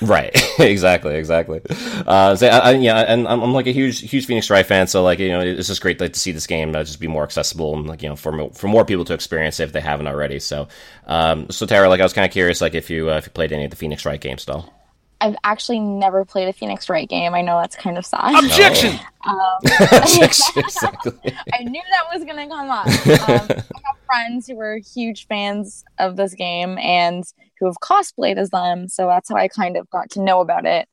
Right, 0.00 0.30
exactly, 0.58 1.16
exactly. 1.16 1.60
Uh, 2.06 2.36
so 2.36 2.46
I, 2.46 2.58
I, 2.58 2.70
yeah, 2.72 2.98
and 2.98 3.26
I'm, 3.26 3.42
I'm 3.42 3.52
like 3.52 3.66
a 3.66 3.72
huge, 3.72 4.00
huge 4.00 4.26
Phoenix 4.26 4.48
Wright 4.48 4.64
fan. 4.64 4.86
So 4.86 5.02
like, 5.02 5.18
you 5.18 5.28
know, 5.28 5.40
it's 5.40 5.68
just 5.68 5.80
great 5.80 6.00
like, 6.00 6.12
to 6.12 6.20
see 6.20 6.32
this 6.32 6.46
game 6.46 6.74
uh, 6.74 6.84
just 6.84 7.00
be 7.00 7.08
more 7.08 7.24
accessible 7.24 7.76
and 7.76 7.86
like, 7.86 8.02
you 8.02 8.08
know, 8.08 8.16
for 8.16 8.32
mo- 8.32 8.50
for 8.50 8.68
more 8.68 8.84
people 8.84 9.04
to 9.06 9.14
experience 9.14 9.60
it 9.60 9.64
if 9.64 9.72
they 9.72 9.80
haven't 9.80 10.06
already. 10.06 10.38
So, 10.38 10.68
um, 11.06 11.50
so 11.50 11.66
Tara, 11.66 11.88
like, 11.88 12.00
I 12.00 12.04
was 12.04 12.12
kind 12.12 12.24
of 12.24 12.32
curious, 12.32 12.60
like, 12.60 12.74
if 12.74 12.90
you 12.90 13.10
uh, 13.10 13.16
if 13.16 13.26
you 13.26 13.32
played 13.32 13.52
any 13.52 13.64
of 13.64 13.70
the 13.70 13.76
Phoenix 13.76 14.04
Wright 14.04 14.20
games, 14.20 14.44
though. 14.44 14.64
I've 15.20 15.36
actually 15.42 15.80
never 15.80 16.24
played 16.24 16.48
a 16.48 16.52
Phoenix 16.52 16.88
Wright 16.88 17.08
game. 17.08 17.34
I 17.34 17.42
know 17.42 17.60
that's 17.60 17.74
kind 17.74 17.98
of 17.98 18.06
sad. 18.06 18.44
Objection. 18.44 18.90
exactly. 20.22 21.36
I 21.52 21.64
knew 21.64 21.82
that 21.90 22.04
was 22.14 22.24
going 22.24 22.36
to 22.36 22.46
come 22.46 22.70
up. 22.70 22.86
Um, 22.86 23.46
I 23.50 23.80
have 23.84 23.98
friends 24.06 24.46
who 24.46 24.54
were 24.54 24.78
huge 24.78 25.26
fans 25.26 25.84
of 25.98 26.14
this 26.16 26.34
game 26.34 26.78
and 26.78 27.24
who 27.58 27.66
have 27.66 27.76
cosplayed 27.82 28.36
as 28.36 28.50
them. 28.50 28.88
So 28.88 29.06
that's 29.06 29.28
how 29.28 29.36
I 29.36 29.48
kind 29.48 29.76
of 29.76 29.88
got 29.90 30.10
to 30.10 30.22
know 30.22 30.40
about 30.40 30.66
it. 30.66 30.88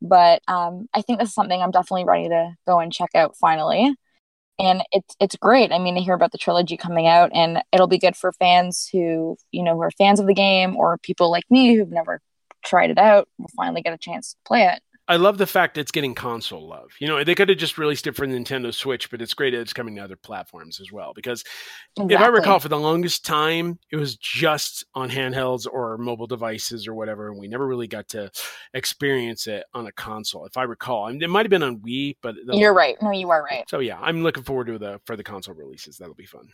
But 0.00 0.42
um, 0.48 0.88
I 0.92 1.02
think 1.02 1.20
this 1.20 1.28
is 1.28 1.34
something 1.34 1.60
I'm 1.60 1.70
definitely 1.70 2.04
ready 2.04 2.28
to 2.28 2.54
go 2.66 2.80
and 2.80 2.92
check 2.92 3.10
out 3.14 3.36
finally. 3.36 3.94
And 4.58 4.82
it's 4.92 5.16
it's 5.20 5.36
great. 5.36 5.72
I 5.72 5.78
mean, 5.78 5.94
to 5.94 6.00
hear 6.00 6.14
about 6.14 6.32
the 6.32 6.38
trilogy 6.38 6.76
coming 6.76 7.06
out, 7.06 7.30
and 7.34 7.62
it'll 7.72 7.86
be 7.86 7.98
good 7.98 8.16
for 8.16 8.32
fans 8.32 8.88
who 8.92 9.36
you 9.50 9.62
know 9.62 9.74
who 9.74 9.82
are 9.82 9.90
fans 9.92 10.20
of 10.20 10.26
the 10.26 10.34
game, 10.34 10.76
or 10.76 10.98
people 10.98 11.30
like 11.30 11.44
me 11.50 11.74
who've 11.74 11.90
never 11.90 12.20
tried 12.64 12.90
it 12.90 12.98
out 12.98 13.28
will 13.38 13.50
finally 13.56 13.82
get 13.82 13.94
a 13.94 13.98
chance 13.98 14.32
to 14.32 14.38
play 14.44 14.64
it. 14.64 14.82
I 15.12 15.16
love 15.16 15.36
the 15.36 15.46
fact 15.46 15.76
it's 15.76 15.92
getting 15.92 16.14
console 16.14 16.66
love. 16.66 16.90
You 16.98 17.06
know, 17.06 17.22
they 17.22 17.34
could 17.34 17.50
have 17.50 17.58
just 17.58 17.76
released 17.76 18.06
it 18.06 18.16
for 18.16 18.26
Nintendo 18.26 18.72
Switch, 18.72 19.10
but 19.10 19.20
it's 19.20 19.34
great 19.34 19.50
that 19.50 19.60
it's 19.60 19.74
coming 19.74 19.96
to 19.96 20.02
other 20.02 20.16
platforms 20.16 20.80
as 20.80 20.90
well. 20.90 21.12
Because 21.12 21.44
if 21.98 22.18
I 22.18 22.28
recall, 22.28 22.58
for 22.58 22.70
the 22.70 22.78
longest 22.78 23.22
time, 23.22 23.78
it 23.90 23.96
was 23.96 24.16
just 24.16 24.86
on 24.94 25.10
handhelds 25.10 25.66
or 25.70 25.98
mobile 25.98 26.26
devices 26.26 26.88
or 26.88 26.94
whatever, 26.94 27.28
and 27.28 27.38
we 27.38 27.46
never 27.46 27.66
really 27.66 27.88
got 27.88 28.08
to 28.08 28.30
experience 28.72 29.46
it 29.46 29.64
on 29.74 29.86
a 29.86 29.92
console. 29.92 30.46
If 30.46 30.56
I 30.56 30.62
recall, 30.62 31.04
I 31.04 31.12
mean, 31.12 31.20
it 31.20 31.28
might 31.28 31.44
have 31.44 31.50
been 31.50 31.62
on 31.62 31.80
Wii, 31.80 32.16
but 32.22 32.34
You're 32.46 32.72
right. 32.72 32.96
No, 33.02 33.10
you 33.10 33.28
are 33.28 33.44
right. 33.44 33.68
So 33.68 33.80
yeah, 33.80 33.98
I'm 34.00 34.22
looking 34.22 34.44
forward 34.44 34.68
to 34.68 34.78
the 34.78 34.98
for 35.04 35.14
the 35.14 35.24
console 35.24 35.54
releases. 35.54 35.98
That'll 35.98 36.14
be 36.14 36.24
fun. 36.24 36.48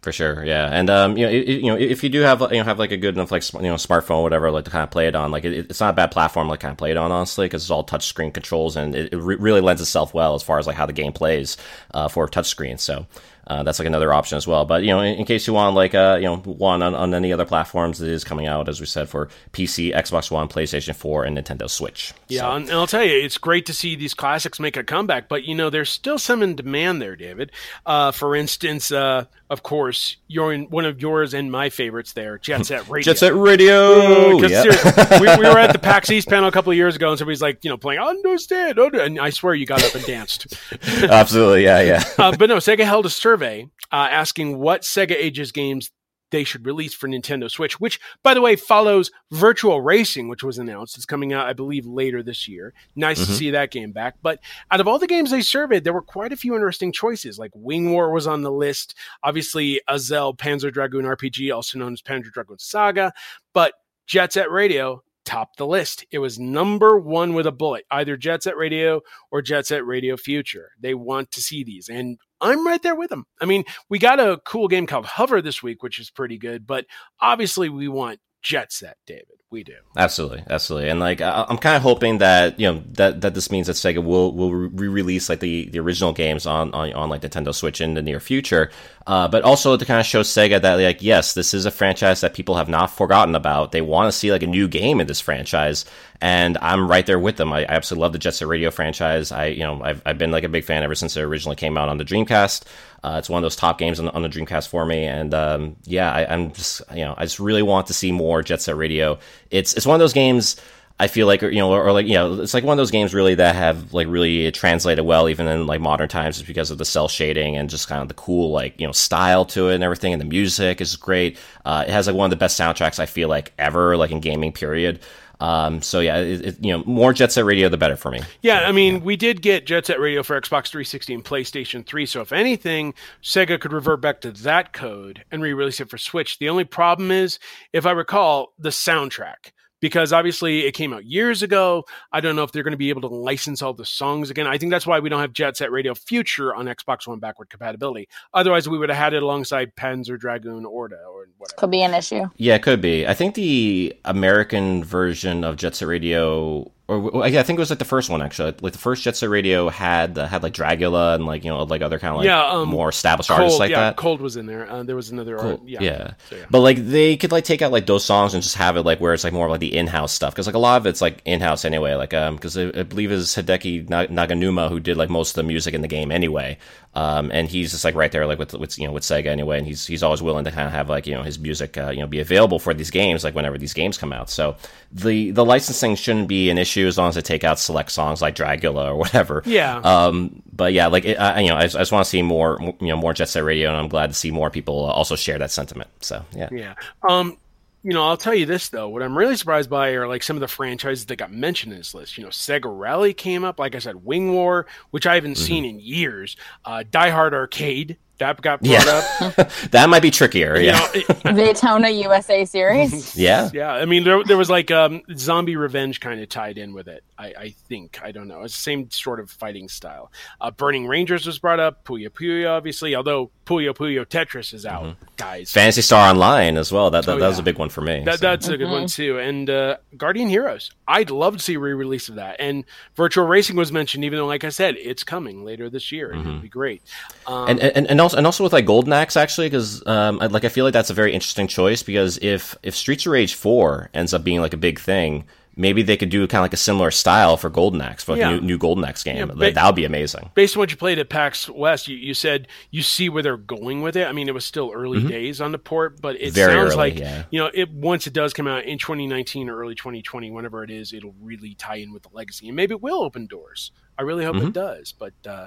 For 0.00 0.12
sure, 0.12 0.44
yeah, 0.44 0.68
and 0.70 0.88
um, 0.90 1.16
you 1.16 1.26
know, 1.26 1.32
it, 1.32 1.48
you 1.48 1.66
know, 1.72 1.76
if 1.76 2.04
you 2.04 2.08
do 2.08 2.20
have 2.20 2.40
you 2.40 2.58
know 2.58 2.62
have 2.62 2.78
like 2.78 2.92
a 2.92 2.96
good 2.96 3.16
enough 3.16 3.32
like 3.32 3.52
you 3.52 3.62
know 3.62 3.74
smartphone 3.74 4.22
whatever 4.22 4.48
like 4.52 4.64
to 4.64 4.70
kind 4.70 4.84
of 4.84 4.92
play 4.92 5.08
it 5.08 5.16
on, 5.16 5.32
like 5.32 5.44
it, 5.44 5.52
it's 5.70 5.80
not 5.80 5.90
a 5.90 5.92
bad 5.92 6.12
platform 6.12 6.46
like 6.46 6.60
kind 6.60 6.70
of 6.70 6.78
play 6.78 6.92
it 6.92 6.96
on 6.96 7.10
honestly 7.10 7.46
because 7.46 7.64
it's 7.64 7.70
all 7.70 7.84
touchscreen 7.84 8.32
controls 8.32 8.76
and 8.76 8.94
it, 8.94 9.12
it 9.12 9.16
re- 9.16 9.34
really 9.34 9.60
lends 9.60 9.82
itself 9.82 10.14
well 10.14 10.36
as 10.36 10.42
far 10.44 10.60
as 10.60 10.68
like 10.68 10.76
how 10.76 10.86
the 10.86 10.92
game 10.92 11.12
plays 11.12 11.56
uh, 11.94 12.06
for 12.06 12.28
touchscreen. 12.28 12.78
So 12.78 13.06
uh, 13.48 13.62
that's 13.64 13.78
like 13.78 13.86
another 13.86 14.12
option 14.12 14.36
as 14.36 14.46
well. 14.46 14.64
But 14.64 14.82
you 14.82 14.90
know, 14.90 15.00
in, 15.00 15.16
in 15.20 15.24
case 15.24 15.46
you 15.46 15.52
want 15.54 15.74
like 15.74 15.94
uh 15.94 16.16
you 16.20 16.26
know 16.26 16.36
one 16.36 16.82
on, 16.82 16.94
on 16.94 17.14
any 17.14 17.32
other 17.32 17.44
platforms, 17.46 18.00
it 18.00 18.08
is 18.08 18.22
coming 18.24 18.46
out 18.46 18.68
as 18.68 18.78
we 18.80 18.86
said 18.86 19.08
for 19.08 19.28
PC, 19.52 19.94
Xbox 19.94 20.30
One, 20.30 20.48
PlayStation 20.48 20.94
Four, 20.94 21.24
and 21.24 21.36
Nintendo 21.36 21.68
Switch. 21.68 22.12
Yeah, 22.28 22.40
So- 22.42 22.52
and, 22.52 22.70
I'll 22.70 22.86
tell 22.86 23.02
you, 23.04 23.18
it's 23.18 23.38
great 23.38 23.66
to 23.66 23.72
see 23.74 23.96
these 23.96 24.14
classics 24.14 24.60
make 24.60 24.76
a 24.76 24.84
comeback. 24.84 25.28
But 25.28 25.44
you 25.44 25.54
know, 25.54 25.70
there's 25.70 25.90
still 25.90 26.18
some 26.18 26.42
in 26.42 26.54
demand 26.56 27.00
there, 27.02 27.16
David. 27.16 27.50
Uh, 27.86 28.12
for 28.12 28.36
instance, 28.36 28.92
uh, 28.92 29.24
of 29.50 29.62
course, 29.62 30.16
your 30.26 30.54
one 30.58 30.84
of 30.84 31.00
yours 31.00 31.32
and 31.32 31.50
my 31.50 31.70
favorites 31.70 32.12
there, 32.12 32.36
Jet 32.38 32.66
Set 32.66 32.86
Radio. 32.90 33.02
Jet 33.12 33.18
Set 33.18 33.34
Radio. 33.34 34.38
Yeah. 34.46 34.62
seriously, 34.62 34.92
we, 35.20 35.26
we 35.38 35.48
were 35.48 35.58
at 35.58 35.72
the 35.72 35.78
PAX 35.82 36.10
East 36.10 36.28
panel 36.28 36.48
a 36.48 36.52
couple 36.52 36.70
of 36.70 36.76
years 36.76 36.96
ago, 36.96 37.08
and 37.08 37.18
somebody's 37.18 37.40
like, 37.40 37.64
you 37.64 37.70
know, 37.70 37.78
playing 37.78 38.00
"Understand," 38.00 38.78
under-" 38.78 39.00
and 39.00 39.18
I 39.18 39.30
swear 39.30 39.54
you 39.54 39.64
got 39.64 39.82
up 39.82 39.94
and 39.94 40.04
danced. 40.04 40.54
Absolutely, 41.02 41.64
yeah, 41.64 41.80
yeah. 41.80 42.04
uh, 42.18 42.36
but 42.36 42.48
no, 42.50 42.56
Sega 42.56 42.84
held 42.84 43.06
a 43.06 43.10
survey 43.10 43.37
uh, 43.42 44.08
asking 44.10 44.58
what 44.58 44.82
Sega 44.82 45.12
Ages 45.12 45.52
games 45.52 45.90
they 46.30 46.44
should 46.44 46.66
release 46.66 46.92
for 46.92 47.08
Nintendo 47.08 47.50
Switch, 47.50 47.80
which, 47.80 47.98
by 48.22 48.34
the 48.34 48.42
way, 48.42 48.54
follows 48.54 49.10
Virtua 49.32 49.82
Racing, 49.82 50.28
which 50.28 50.44
was 50.44 50.58
announced. 50.58 50.94
It's 50.96 51.06
coming 51.06 51.32
out, 51.32 51.46
I 51.46 51.54
believe, 51.54 51.86
later 51.86 52.22
this 52.22 52.46
year. 52.46 52.74
Nice 52.94 53.18
to 53.24 53.32
Mhm. 53.32 53.36
see 53.38 53.50
that 53.52 53.70
game 53.70 53.92
back. 53.92 54.16
But 54.20 54.38
out 54.70 54.78
of 54.80 54.86
all 54.86 54.98
the 54.98 55.06
games 55.06 55.30
they 55.30 55.40
surveyed, 55.40 55.84
there 55.84 55.94
were 55.94 56.02
quite 56.02 56.32
a 56.32 56.36
few 56.36 56.54
interesting 56.54 56.92
choices. 56.92 57.38
Like 57.38 57.52
Wing 57.54 57.92
War 57.92 58.12
was 58.12 58.26
on 58.26 58.42
the 58.42 58.52
list. 58.52 58.94
Obviously, 59.22 59.80
Azel 59.88 60.36
Panzer 60.36 60.70
Dragoon 60.70 61.06
RPG, 61.06 61.50
also 61.50 61.78
known 61.78 61.94
as 61.94 62.02
Panzer 62.02 62.30
Dragoon 62.30 62.58
Saga. 62.58 63.14
But 63.54 63.72
Jet 64.06 64.34
Set 64.34 64.50
Radio 64.50 65.02
topped 65.24 65.56
the 65.56 65.66
list. 65.66 66.04
It 66.10 66.18
was 66.18 66.38
number 66.38 66.98
one 66.98 67.32
with 67.32 67.46
a 67.46 67.52
bullet, 67.52 67.86
either 67.90 68.18
Jet 68.18 68.42
Set 68.42 68.56
Radio 68.56 69.00
or 69.30 69.40
Jet 69.40 69.66
Set 69.66 69.84
Radio 69.86 70.16
Future. 70.18 70.72
They 70.78 70.92
want 70.94 71.30
to 71.32 71.40
see 71.42 71.64
these. 71.64 71.88
And 71.88 72.18
I'm 72.40 72.66
right 72.66 72.82
there 72.82 72.94
with 72.94 73.10
them. 73.10 73.26
I 73.40 73.44
mean, 73.44 73.64
we 73.88 73.98
got 73.98 74.20
a 74.20 74.40
cool 74.44 74.68
game 74.68 74.86
called 74.86 75.06
Hover 75.06 75.42
this 75.42 75.62
week, 75.62 75.82
which 75.82 75.98
is 75.98 76.10
pretty 76.10 76.38
good, 76.38 76.66
but 76.66 76.86
obviously 77.20 77.68
we 77.68 77.88
want 77.88 78.20
Jet 78.42 78.72
Set, 78.72 78.96
David. 79.06 79.37
We 79.50 79.64
do. 79.64 79.76
Absolutely, 79.96 80.42
absolutely, 80.50 80.90
and 80.90 81.00
like 81.00 81.22
I- 81.22 81.46
I'm 81.48 81.56
kind 81.56 81.74
of 81.74 81.80
hoping 81.80 82.18
that 82.18 82.60
you 82.60 82.70
know 82.70 82.82
that 82.92 83.22
that 83.22 83.32
this 83.32 83.50
means 83.50 83.66
that 83.68 83.76
Sega 83.76 84.04
will 84.04 84.30
will 84.34 84.52
re-release 84.52 85.30
like 85.30 85.40
the, 85.40 85.70
the 85.70 85.78
original 85.78 86.12
games 86.12 86.44
on, 86.44 86.70
on 86.74 86.92
on 86.92 87.08
like 87.08 87.22
Nintendo 87.22 87.54
Switch 87.54 87.80
in 87.80 87.94
the 87.94 88.02
near 88.02 88.20
future, 88.20 88.70
uh, 89.06 89.26
but 89.26 89.44
also 89.44 89.74
to 89.78 89.84
kind 89.86 90.00
of 90.00 90.04
show 90.04 90.20
Sega 90.20 90.60
that 90.60 90.74
like 90.74 91.00
yes, 91.00 91.32
this 91.32 91.54
is 91.54 91.64
a 91.64 91.70
franchise 91.70 92.20
that 92.20 92.34
people 92.34 92.56
have 92.56 92.68
not 92.68 92.90
forgotten 92.90 93.34
about. 93.34 93.72
They 93.72 93.80
want 93.80 94.12
to 94.12 94.12
see 94.12 94.30
like 94.30 94.42
a 94.42 94.46
new 94.46 94.68
game 94.68 95.00
in 95.00 95.06
this 95.06 95.22
franchise, 95.22 95.86
and 96.20 96.58
I'm 96.60 96.86
right 96.86 97.06
there 97.06 97.18
with 97.18 97.38
them. 97.38 97.50
I, 97.50 97.60
I 97.60 97.68
absolutely 97.68 98.02
love 98.02 98.12
the 98.12 98.18
Jet 98.18 98.34
Set 98.34 98.48
Radio 98.48 98.70
franchise. 98.70 99.32
I 99.32 99.46
you 99.46 99.60
know 99.62 99.80
I've 99.82 100.02
I've 100.04 100.18
been 100.18 100.30
like 100.30 100.44
a 100.44 100.50
big 100.50 100.64
fan 100.64 100.82
ever 100.82 100.94
since 100.94 101.16
it 101.16 101.22
originally 101.22 101.56
came 101.56 101.78
out 101.78 101.88
on 101.88 101.96
the 101.96 102.04
Dreamcast. 102.04 102.64
Uh, 103.02 103.16
it's 103.18 103.28
one 103.28 103.38
of 103.38 103.44
those 103.44 103.56
top 103.56 103.78
games 103.78 104.00
on, 104.00 104.08
on 104.08 104.22
the 104.22 104.28
Dreamcast 104.28 104.68
for 104.68 104.84
me, 104.84 105.04
and 105.04 105.32
um, 105.32 105.76
yeah, 105.84 106.10
I, 106.12 106.32
I'm 106.32 106.52
just 106.52 106.82
you 106.92 107.04
know 107.04 107.14
I 107.16 107.24
just 107.24 107.38
really 107.38 107.62
want 107.62 107.86
to 107.88 107.94
see 107.94 108.12
more 108.12 108.42
Jet 108.42 108.60
Set 108.60 108.76
Radio. 108.76 109.18
It's 109.50 109.74
it's 109.74 109.86
one 109.86 109.94
of 109.94 110.00
those 110.00 110.12
games 110.12 110.56
I 111.00 111.06
feel 111.06 111.28
like, 111.28 111.44
or, 111.44 111.48
you 111.48 111.60
know, 111.60 111.70
or, 111.70 111.84
or 111.84 111.92
like 111.92 112.06
you 112.06 112.14
know, 112.14 112.40
it's 112.40 112.54
like 112.54 112.64
one 112.64 112.76
of 112.76 112.78
those 112.78 112.90
games 112.90 113.14
really 113.14 113.36
that 113.36 113.54
have 113.54 113.94
like 113.94 114.08
really 114.08 114.50
translated 114.50 115.04
well 115.04 115.28
even 115.28 115.46
in 115.46 115.66
like 115.66 115.80
modern 115.80 116.08
times, 116.08 116.36
just 116.36 116.48
because 116.48 116.72
of 116.72 116.78
the 116.78 116.84
cell 116.84 117.06
shading 117.06 117.56
and 117.56 117.70
just 117.70 117.88
kind 117.88 118.02
of 118.02 118.08
the 118.08 118.14
cool 118.14 118.50
like 118.50 118.80
you 118.80 118.86
know 118.86 118.92
style 118.92 119.44
to 119.44 119.68
it 119.68 119.76
and 119.76 119.84
everything, 119.84 120.12
and 120.12 120.20
the 120.20 120.26
music 120.26 120.80
is 120.80 120.96
great. 120.96 121.38
Uh, 121.64 121.84
it 121.86 121.92
has 121.92 122.08
like 122.08 122.16
one 122.16 122.26
of 122.26 122.30
the 122.30 122.36
best 122.36 122.58
soundtracks 122.58 122.98
I 122.98 123.06
feel 123.06 123.28
like 123.28 123.52
ever, 123.58 123.96
like 123.96 124.10
in 124.10 124.18
gaming 124.20 124.52
period. 124.52 125.00
Um, 125.40 125.82
so 125.82 126.00
yeah, 126.00 126.18
it, 126.18 126.44
it, 126.44 126.64
you 126.64 126.72
know, 126.72 126.82
more 126.84 127.12
Jet 127.12 127.32
Set 127.32 127.44
Radio, 127.44 127.68
the 127.68 127.76
better 127.76 127.96
for 127.96 128.10
me. 128.10 128.22
Yeah, 128.42 128.68
I 128.68 128.72
mean, 128.72 129.04
we 129.04 129.16
did 129.16 129.40
get 129.40 129.66
Jet 129.66 129.86
Set 129.86 130.00
Radio 130.00 130.22
for 130.22 130.40
Xbox 130.40 130.68
360 130.68 131.14
and 131.14 131.24
PlayStation 131.24 131.86
3, 131.86 132.06
so 132.06 132.20
if 132.20 132.32
anything, 132.32 132.94
Sega 133.22 133.60
could 133.60 133.72
revert 133.72 134.00
back 134.00 134.20
to 134.22 134.32
that 134.32 134.72
code 134.72 135.24
and 135.30 135.42
re 135.42 135.52
release 135.52 135.80
it 135.80 135.90
for 135.90 135.98
Switch. 135.98 136.38
The 136.38 136.48
only 136.48 136.64
problem 136.64 137.10
is, 137.10 137.38
if 137.72 137.86
I 137.86 137.92
recall, 137.92 138.52
the 138.58 138.70
soundtrack. 138.70 139.52
Because 139.80 140.12
obviously 140.12 140.66
it 140.66 140.72
came 140.72 140.92
out 140.92 141.04
years 141.04 141.42
ago. 141.42 141.84
I 142.12 142.20
don't 142.20 142.34
know 142.34 142.42
if 142.42 142.52
they're 142.52 142.62
going 142.62 142.72
to 142.72 142.78
be 142.78 142.90
able 142.90 143.02
to 143.02 143.08
license 143.08 143.62
all 143.62 143.74
the 143.74 143.84
songs 143.84 144.30
again. 144.30 144.46
I 144.46 144.58
think 144.58 144.70
that's 144.70 144.86
why 144.86 144.98
we 144.98 145.08
don't 145.08 145.20
have 145.20 145.32
Jet 145.32 145.56
Set 145.56 145.70
Radio 145.70 145.94
Future 145.94 146.54
on 146.54 146.66
Xbox 146.66 147.06
One 147.06 147.20
backward 147.20 147.48
compatibility. 147.50 148.08
Otherwise, 148.34 148.68
we 148.68 148.78
would 148.78 148.88
have 148.88 148.98
had 148.98 149.14
it 149.14 149.22
alongside 149.22 149.74
Panzer 149.76 150.18
Dragoon 150.18 150.64
Orta 150.64 150.96
or 150.96 151.28
whatever. 151.38 151.58
Could 151.58 151.70
be 151.70 151.82
an 151.82 151.94
issue. 151.94 152.28
Yeah, 152.36 152.56
it 152.56 152.62
could 152.62 152.80
be. 152.80 153.06
I 153.06 153.14
think 153.14 153.34
the 153.34 153.96
American 154.04 154.82
version 154.82 155.44
of 155.44 155.56
Jet 155.56 155.76
Set 155.76 155.88
Radio, 155.88 156.72
or 156.88 157.22
I 157.22 157.30
think 157.42 157.58
it 157.58 157.60
was 157.60 157.68
like 157.68 157.78
the 157.78 157.84
first 157.84 158.08
one 158.08 158.22
actually. 158.22 158.54
Like 158.62 158.72
the 158.72 158.78
first 158.78 159.02
Jet 159.02 159.14
Set 159.14 159.28
Radio 159.28 159.68
had 159.68 160.16
uh, 160.16 160.26
had 160.26 160.42
like 160.42 160.54
Dragula 160.54 161.14
and 161.14 161.26
like 161.26 161.44
you 161.44 161.50
know 161.50 161.62
like 161.64 161.82
other 161.82 161.98
kind 161.98 162.12
of 162.12 162.18
like 162.18 162.24
Yeah, 162.24 162.42
um, 162.46 162.68
more 162.70 162.88
established 162.88 163.30
artists 163.30 163.58
like 163.58 163.70
yeah, 163.70 163.80
that. 163.80 163.96
Cold 163.96 164.22
was 164.22 164.38
in 164.38 164.46
there. 164.46 164.68
Uh, 164.70 164.82
there 164.84 164.96
was 164.96 165.10
another. 165.10 165.38
art- 165.38 165.60
yeah, 165.66 165.82
yeah. 165.82 166.12
So, 166.30 166.36
yeah. 166.36 166.46
But 166.50 166.60
like 166.60 166.78
they 166.78 167.18
could 167.18 167.30
like 167.30 167.44
take 167.44 167.60
out 167.60 167.72
like 167.72 167.84
those 167.84 168.06
songs 168.06 168.32
and 168.32 168.42
just 168.42 168.56
have 168.56 168.78
it 168.78 168.82
like 168.82 169.00
where 169.02 169.12
it's 169.12 169.22
like 169.22 169.34
more 169.34 169.44
of 169.44 169.50
like 169.50 169.60
the 169.60 169.76
in-house 169.76 170.12
stuff 170.12 170.32
because 170.32 170.46
like 170.46 170.54
a 170.56 170.58
lot 170.58 170.80
of 170.80 170.86
it's 170.86 171.02
like 171.02 171.20
in-house 171.26 171.66
anyway. 171.66 171.94
Like 171.94 172.14
um 172.14 172.36
because 172.36 172.56
I, 172.56 172.68
I 172.68 172.82
believe 172.84 173.12
it's 173.12 173.36
Hideki 173.36 173.90
Na- 173.90 174.06
Naganuma 174.06 174.70
who 174.70 174.80
did 174.80 174.96
like 174.96 175.10
most 175.10 175.30
of 175.32 175.34
the 175.36 175.42
music 175.42 175.74
in 175.74 175.82
the 175.82 175.88
game 175.88 176.10
anyway. 176.10 176.56
Um 176.94 177.30
and 177.32 177.48
he's 177.48 177.70
just 177.72 177.84
like 177.84 177.94
right 177.94 178.10
there 178.10 178.26
like 178.26 178.38
with 178.38 178.54
with 178.54 178.78
you 178.78 178.86
know 178.86 178.92
with 178.92 179.02
Sega 179.02 179.26
anyway, 179.26 179.58
and 179.58 179.66
he's 179.66 179.86
he's 179.86 180.02
always 180.02 180.22
willing 180.22 180.44
to 180.44 180.50
kind 180.50 180.66
of 180.66 180.72
have 180.72 180.88
like 180.88 181.06
you 181.06 181.14
know 181.14 181.22
his 181.22 181.38
music 181.38 181.76
uh, 181.76 181.90
you 181.90 182.00
know 182.00 182.06
be 182.06 182.18
available 182.20 182.58
for 182.58 182.72
these 182.74 182.90
games 182.90 183.22
like 183.24 183.34
whenever 183.34 183.58
these 183.58 183.74
games 183.74 183.98
come 183.98 184.12
out. 184.12 184.30
So 184.30 184.56
the 184.90 185.30
the 185.30 185.44
licensing 185.44 185.94
shouldn't 185.96 186.28
be 186.28 186.50
an 186.50 186.58
issue 186.58 186.86
as 186.86 186.96
long 186.98 187.10
as 187.10 187.14
they 187.14 187.20
take 187.20 187.44
out 187.44 187.58
select 187.58 187.92
songs 187.92 188.22
like 188.22 188.34
Dragula 188.34 188.86
or 188.86 188.96
whatever. 188.96 189.42
Yeah. 189.44 189.76
Um, 189.78 190.42
but 190.52 190.72
yeah, 190.72 190.86
like 190.88 191.04
it, 191.04 191.16
I, 191.20 191.40
you 191.40 191.50
know, 191.50 191.56
I, 191.56 191.62
just- 191.64 191.76
I 191.76 191.80
just 191.80 191.92
want 191.92 192.04
to 192.04 192.10
see 192.10 192.22
more, 192.22 192.58
you 192.80 192.88
know, 192.88 192.96
more 192.96 193.12
Jet 193.12 193.28
Set 193.28 193.44
Radio, 193.44 193.68
and 193.68 193.76
I'm 193.78 193.88
glad 193.88 194.08
to 194.08 194.14
see 194.14 194.30
more 194.32 194.50
people 194.50 194.84
also 194.86 195.14
share 195.14 195.38
that 195.38 195.50
sentiment. 195.52 195.90
So 196.00 196.24
yeah, 196.34 196.48
Yeah. 196.50 196.74
Um, 197.08 197.36
you 197.82 197.92
know, 197.92 198.06
I'll 198.06 198.16
tell 198.16 198.34
you 198.34 198.46
this 198.46 198.68
though. 198.68 198.88
What 198.88 199.02
I'm 199.02 199.16
really 199.16 199.36
surprised 199.36 199.70
by 199.70 199.90
are 199.90 200.08
like 200.08 200.22
some 200.22 200.36
of 200.36 200.40
the 200.40 200.48
franchises 200.48 201.06
that 201.06 201.16
got 201.16 201.32
mentioned 201.32 201.72
in 201.72 201.78
this 201.78 201.94
list. 201.94 202.18
You 202.18 202.24
know, 202.24 202.30
Sega 202.30 202.66
Rally 202.66 203.14
came 203.14 203.44
up. 203.44 203.58
Like 203.58 203.74
I 203.74 203.78
said, 203.78 204.04
Wing 204.04 204.32
War, 204.32 204.66
which 204.90 205.06
I 205.06 205.14
haven't 205.14 205.36
seen 205.36 205.64
in 205.64 205.80
years. 205.80 206.36
Uh, 206.64 206.84
Die 206.90 207.10
Hard 207.10 207.34
Arcade 207.34 207.96
that 208.18 208.40
got 208.40 208.60
brought 208.60 208.84
Yeah. 208.86 209.02
up. 209.36 209.50
that 209.70 209.88
might 209.88 210.02
be 210.02 210.10
trickier. 210.10 210.56
You 210.58 210.66
Yeah, 210.66 210.78
know, 210.78 210.86
it- 210.94 211.22
Daytona 211.36 211.88
USA 211.90 212.44
series. 212.44 213.16
yeah. 213.16 213.50
yeah. 213.52 213.72
I 213.72 213.84
mean, 213.84 214.04
there, 214.04 214.22
there 214.24 214.36
was 214.36 214.50
like 214.50 214.70
um, 214.70 215.02
Zombie 215.16 215.56
Revenge 215.56 216.00
kind 216.00 216.20
of 216.20 216.28
tied 216.28 216.58
in 216.58 216.72
with 216.74 216.88
it. 216.88 217.04
I, 217.18 217.26
I 217.38 217.48
think. 217.68 218.00
I 218.02 218.12
don't 218.12 218.28
know. 218.28 218.42
It's 218.42 218.54
the 218.54 218.60
same 218.62 218.90
sort 218.90 219.18
of 219.20 219.30
fighting 219.30 219.68
style. 219.68 220.12
Uh, 220.40 220.50
Burning 220.50 220.86
Rangers 220.86 221.26
was 221.26 221.38
brought 221.38 221.58
up. 221.60 221.84
Puyo 221.84 222.08
Puyo, 222.10 222.50
obviously. 222.50 222.94
Although 222.94 223.30
Puyo 223.44 223.74
Puyo 223.74 224.04
Tetris 224.06 224.54
is 224.54 224.64
out, 224.66 224.96
guys. 225.16 225.52
Phantasy 225.52 225.82
Star 225.82 226.10
Online 226.10 226.56
as 226.56 226.70
well. 226.72 226.90
That 226.90 227.06
that, 227.06 227.16
Oh, 227.16 227.18
that 227.18 227.28
was 227.28 227.38
a 227.38 227.42
big 227.42 227.58
one 227.58 227.70
for 227.70 227.80
me. 227.80 228.04
That, 228.04 228.18
so. 228.20 228.26
that's 228.26 228.46
a 228.48 228.56
good 228.56 228.70
one 228.70 228.86
too. 228.86 229.18
And 229.18 229.48
uh, 229.50 229.78
Guardian 229.96 230.28
Heroes, 230.28 230.70
I'd 230.86 231.10
love 231.10 231.36
to 231.36 231.42
see 231.42 231.54
a 231.54 231.58
re-release 231.58 232.08
of 232.08 232.16
that. 232.16 232.36
And 232.38 232.64
Virtua 232.96 233.28
Racing 233.28 233.56
was 233.56 233.72
mentioned, 233.72 234.04
even 234.04 234.18
though, 234.18 234.26
like 234.26 234.44
I 234.44 234.50
said, 234.50 234.76
it's 234.76 235.02
coming 235.02 235.44
later 235.44 235.68
this 235.70 235.90
year. 235.90 236.10
and 236.12 236.20
It'd 236.26 236.42
be 236.42 236.48
great. 236.48 236.82
Um, 237.26 237.48
and, 237.48 237.60
and 237.60 237.86
and 237.88 238.00
also 238.08 238.16
and 238.16 238.26
also 238.26 238.42
with 238.44 238.52
like 238.52 238.66
Golden 238.66 238.92
Axe 238.92 239.16
actually 239.16 239.46
because 239.48 239.86
um 239.86 240.18
I- 240.20 240.26
like 240.26 240.44
I 240.44 240.48
feel 240.48 240.64
like 240.64 240.72
that's 240.74 240.90
a 240.90 240.94
very 240.94 241.12
interesting 241.14 241.46
choice 241.46 241.82
because 241.82 242.18
if 242.22 242.56
if 242.62 242.74
Streets 242.74 243.06
of 243.06 243.12
Rage 243.12 243.34
four 243.34 243.90
ends 243.94 244.12
up 244.14 244.24
being 244.24 244.40
like 244.40 244.54
a 244.54 244.58
big 244.58 244.78
thing. 244.80 245.24
Maybe 245.60 245.82
they 245.82 245.96
could 245.96 246.10
do 246.10 246.24
kind 246.28 246.38
of 246.38 246.44
like 246.44 246.52
a 246.52 246.56
similar 246.56 246.92
style 246.92 247.36
for 247.36 247.50
Golden 247.50 247.80
Axe, 247.80 248.04
for 248.04 248.12
like 248.12 248.20
Yeah. 248.20 248.28
a 248.30 248.34
new, 248.34 248.40
new 248.42 248.58
Golden 248.58 248.84
Axe 248.84 249.02
game. 249.02 249.16
Yeah, 249.16 249.24
ba- 249.24 249.50
that 249.50 249.66
would 249.66 249.74
be 249.74 249.84
amazing. 249.84 250.30
based 250.36 250.54
on 250.54 250.60
what 250.60 250.70
you 250.70 250.76
played 250.76 251.00
at 251.00 251.08
PAX 251.08 251.50
West, 251.50 251.88
you, 251.88 251.96
you 251.96 252.14
said 252.14 252.46
you 252.70 252.80
see 252.80 253.08
where 253.08 253.24
they're 253.24 253.36
going 253.36 253.82
with 253.82 253.96
it. 253.96 254.06
I 254.06 254.12
mean, 254.12 254.28
it 254.28 254.34
was 254.34 254.44
still 254.44 254.70
early 254.72 255.02
days 255.02 255.40
on 255.40 255.50
the 255.50 255.58
port, 255.58 256.00
but 256.00 256.14
it 256.14 256.26
Mm-hmm. 256.26 256.34
Very 256.36 256.52
sounds 256.52 256.74
early, 256.74 256.76
like 256.92 256.98
yeah. 257.00 257.24
you 257.32 257.40
know, 257.40 257.50
it 257.52 257.72
once 257.72 258.06
it 258.06 258.12
does 258.12 258.32
come 258.32 258.46
out 258.46 258.66
in 258.66 258.78
2019 258.78 259.48
or 259.50 259.56
early 259.58 259.74
2020, 259.74 260.30
whenever 260.30 260.62
it 260.62 260.70
is, 260.70 260.92
it'll 260.92 261.16
really 261.20 261.54
tie 261.56 261.78
in 261.78 261.92
with 261.92 262.04
the 262.04 262.10
legacy, 262.12 262.46
and 262.46 262.54
maybe 262.54 262.74
it 262.74 262.80
will 262.80 263.02
open 263.02 263.26
doors. 263.26 263.72
I 263.98 264.02
really 264.02 264.24
hope 264.24 264.36
Mm-hmm. 264.36 264.46
it 264.48 264.52
does. 264.54 264.92
But 264.96 265.14
uh, 265.26 265.46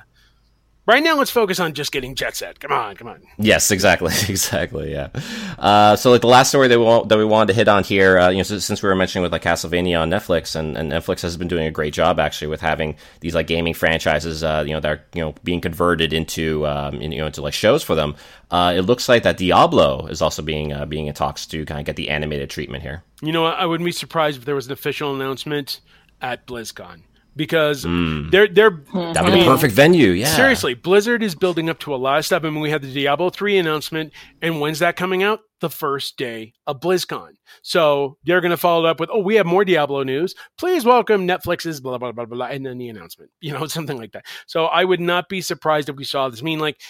right 0.85 1.03
now, 1.03 1.15
let's 1.17 1.31
focus 1.31 1.59
on 1.59 1.73
just 1.73 1.91
getting 1.91 2.15
Jet 2.15 2.35
Set. 2.35 2.59
Come 2.59 2.71
on, 2.71 2.95
come 2.95 3.07
on. 3.07 3.21
Yes, 3.37 3.71
exactly, 3.71 4.13
exactly. 4.29 4.91
Yeah. 4.91 5.09
Uh, 5.57 5.95
so, 5.95 6.11
like 6.11 6.21
the 6.21 6.27
last 6.27 6.49
story 6.49 6.67
that 6.67 6.79
we 6.79 6.85
want, 6.85 7.09
that 7.09 7.17
we 7.17 7.25
wanted 7.25 7.47
to 7.47 7.53
hit 7.53 7.67
on 7.67 7.83
here, 7.83 8.17
uh, 8.17 8.29
you 8.29 8.37
know, 8.37 8.43
since, 8.43 8.65
since 8.65 8.83
we 8.83 8.89
were 8.89 8.95
mentioning 8.95 9.23
with 9.23 9.31
like 9.31 9.43
Castlevania 9.43 9.99
on 10.01 10.09
Netflix, 10.09 10.55
and, 10.55 10.77
and 10.77 10.91
Netflix 10.91 11.21
has 11.21 11.37
been 11.37 11.47
doing 11.47 11.65
a 11.65 11.71
great 11.71 11.93
job 11.93 12.19
actually 12.19 12.47
with 12.47 12.61
having 12.61 12.95
these 13.19 13.35
like 13.35 13.47
gaming 13.47 13.73
franchises, 13.73 14.43
uh, 14.43 14.63
you 14.65 14.73
know, 14.73 14.79
that 14.79 14.91
are 14.91 15.03
you 15.13 15.21
know 15.21 15.35
being 15.43 15.61
converted 15.61 16.13
into 16.13 16.65
um, 16.67 17.01
you 17.01 17.17
know 17.17 17.27
into 17.27 17.41
like 17.41 17.53
shows 17.53 17.83
for 17.83 17.95
them. 17.95 18.15
Uh, 18.49 18.73
it 18.75 18.81
looks 18.81 19.07
like 19.07 19.23
that 19.23 19.37
Diablo 19.37 20.07
is 20.07 20.21
also 20.21 20.41
being 20.41 20.73
uh, 20.73 20.85
being 20.85 21.07
in 21.07 21.13
talks 21.13 21.45
to 21.47 21.65
kind 21.65 21.79
of 21.79 21.85
get 21.85 21.95
the 21.95 22.09
animated 22.09 22.49
treatment 22.49 22.83
here. 22.83 23.03
You 23.21 23.31
know. 23.31 23.41
I 23.51 23.65
wouldn't 23.65 23.85
be 23.85 23.91
surprised 23.91 24.37
if 24.39 24.45
there 24.45 24.55
was 24.55 24.67
an 24.67 24.71
official 24.71 25.13
announcement 25.13 25.81
at 26.21 26.47
BlizzCon 26.47 27.01
because 27.35 27.83
hmm. 27.83 28.29
they're 28.29 28.47
they're 28.47 28.83
that'd 28.93 29.25
be 29.25 29.31
mean, 29.31 29.47
a 29.47 29.51
perfect 29.51 29.73
venue. 29.73 30.09
Yeah. 30.09 30.27
Seriously, 30.27 30.73
Blizzard 30.73 31.23
is 31.23 31.35
building 31.35 31.69
up 31.69 31.79
to 31.79 31.93
a 31.93 31.97
lot 31.97 32.19
of 32.19 32.25
stuff. 32.25 32.43
I 32.43 32.49
mean, 32.49 32.59
we 32.59 32.69
had 32.69 32.81
the 32.81 32.93
Diablo 32.93 33.29
3 33.29 33.57
announcement, 33.57 34.13
and 34.41 34.59
when's 34.59 34.79
that 34.79 34.95
coming 34.95 35.23
out? 35.23 35.41
The 35.59 35.69
first 35.69 36.17
day 36.17 36.53
of 36.65 36.79
BlizzCon. 36.79 37.33
So 37.61 38.17
they're 38.23 38.41
going 38.41 38.51
to 38.51 38.57
follow 38.57 38.87
it 38.87 38.89
up 38.89 38.99
with, 38.99 39.09
oh, 39.13 39.19
we 39.19 39.35
have 39.35 39.45
more 39.45 39.63
Diablo 39.63 40.01
news. 40.03 40.33
Please 40.57 40.85
welcome 40.85 41.27
Netflix's 41.27 41.79
blah, 41.79 41.99
blah, 41.99 42.11
blah, 42.11 42.25
blah, 42.25 42.35
blah, 42.35 42.47
and 42.47 42.65
then 42.65 42.79
the 42.79 42.89
announcement, 42.89 43.29
you 43.41 43.53
know, 43.53 43.67
something 43.67 43.97
like 43.97 44.13
that. 44.13 44.25
So 44.47 44.65
I 44.65 44.83
would 44.83 44.99
not 44.99 45.29
be 45.29 45.41
surprised 45.41 45.89
if 45.89 45.95
we 45.95 46.03
saw 46.03 46.29
this. 46.29 46.41
I 46.41 46.43
mean, 46.43 46.59
like, 46.59 46.81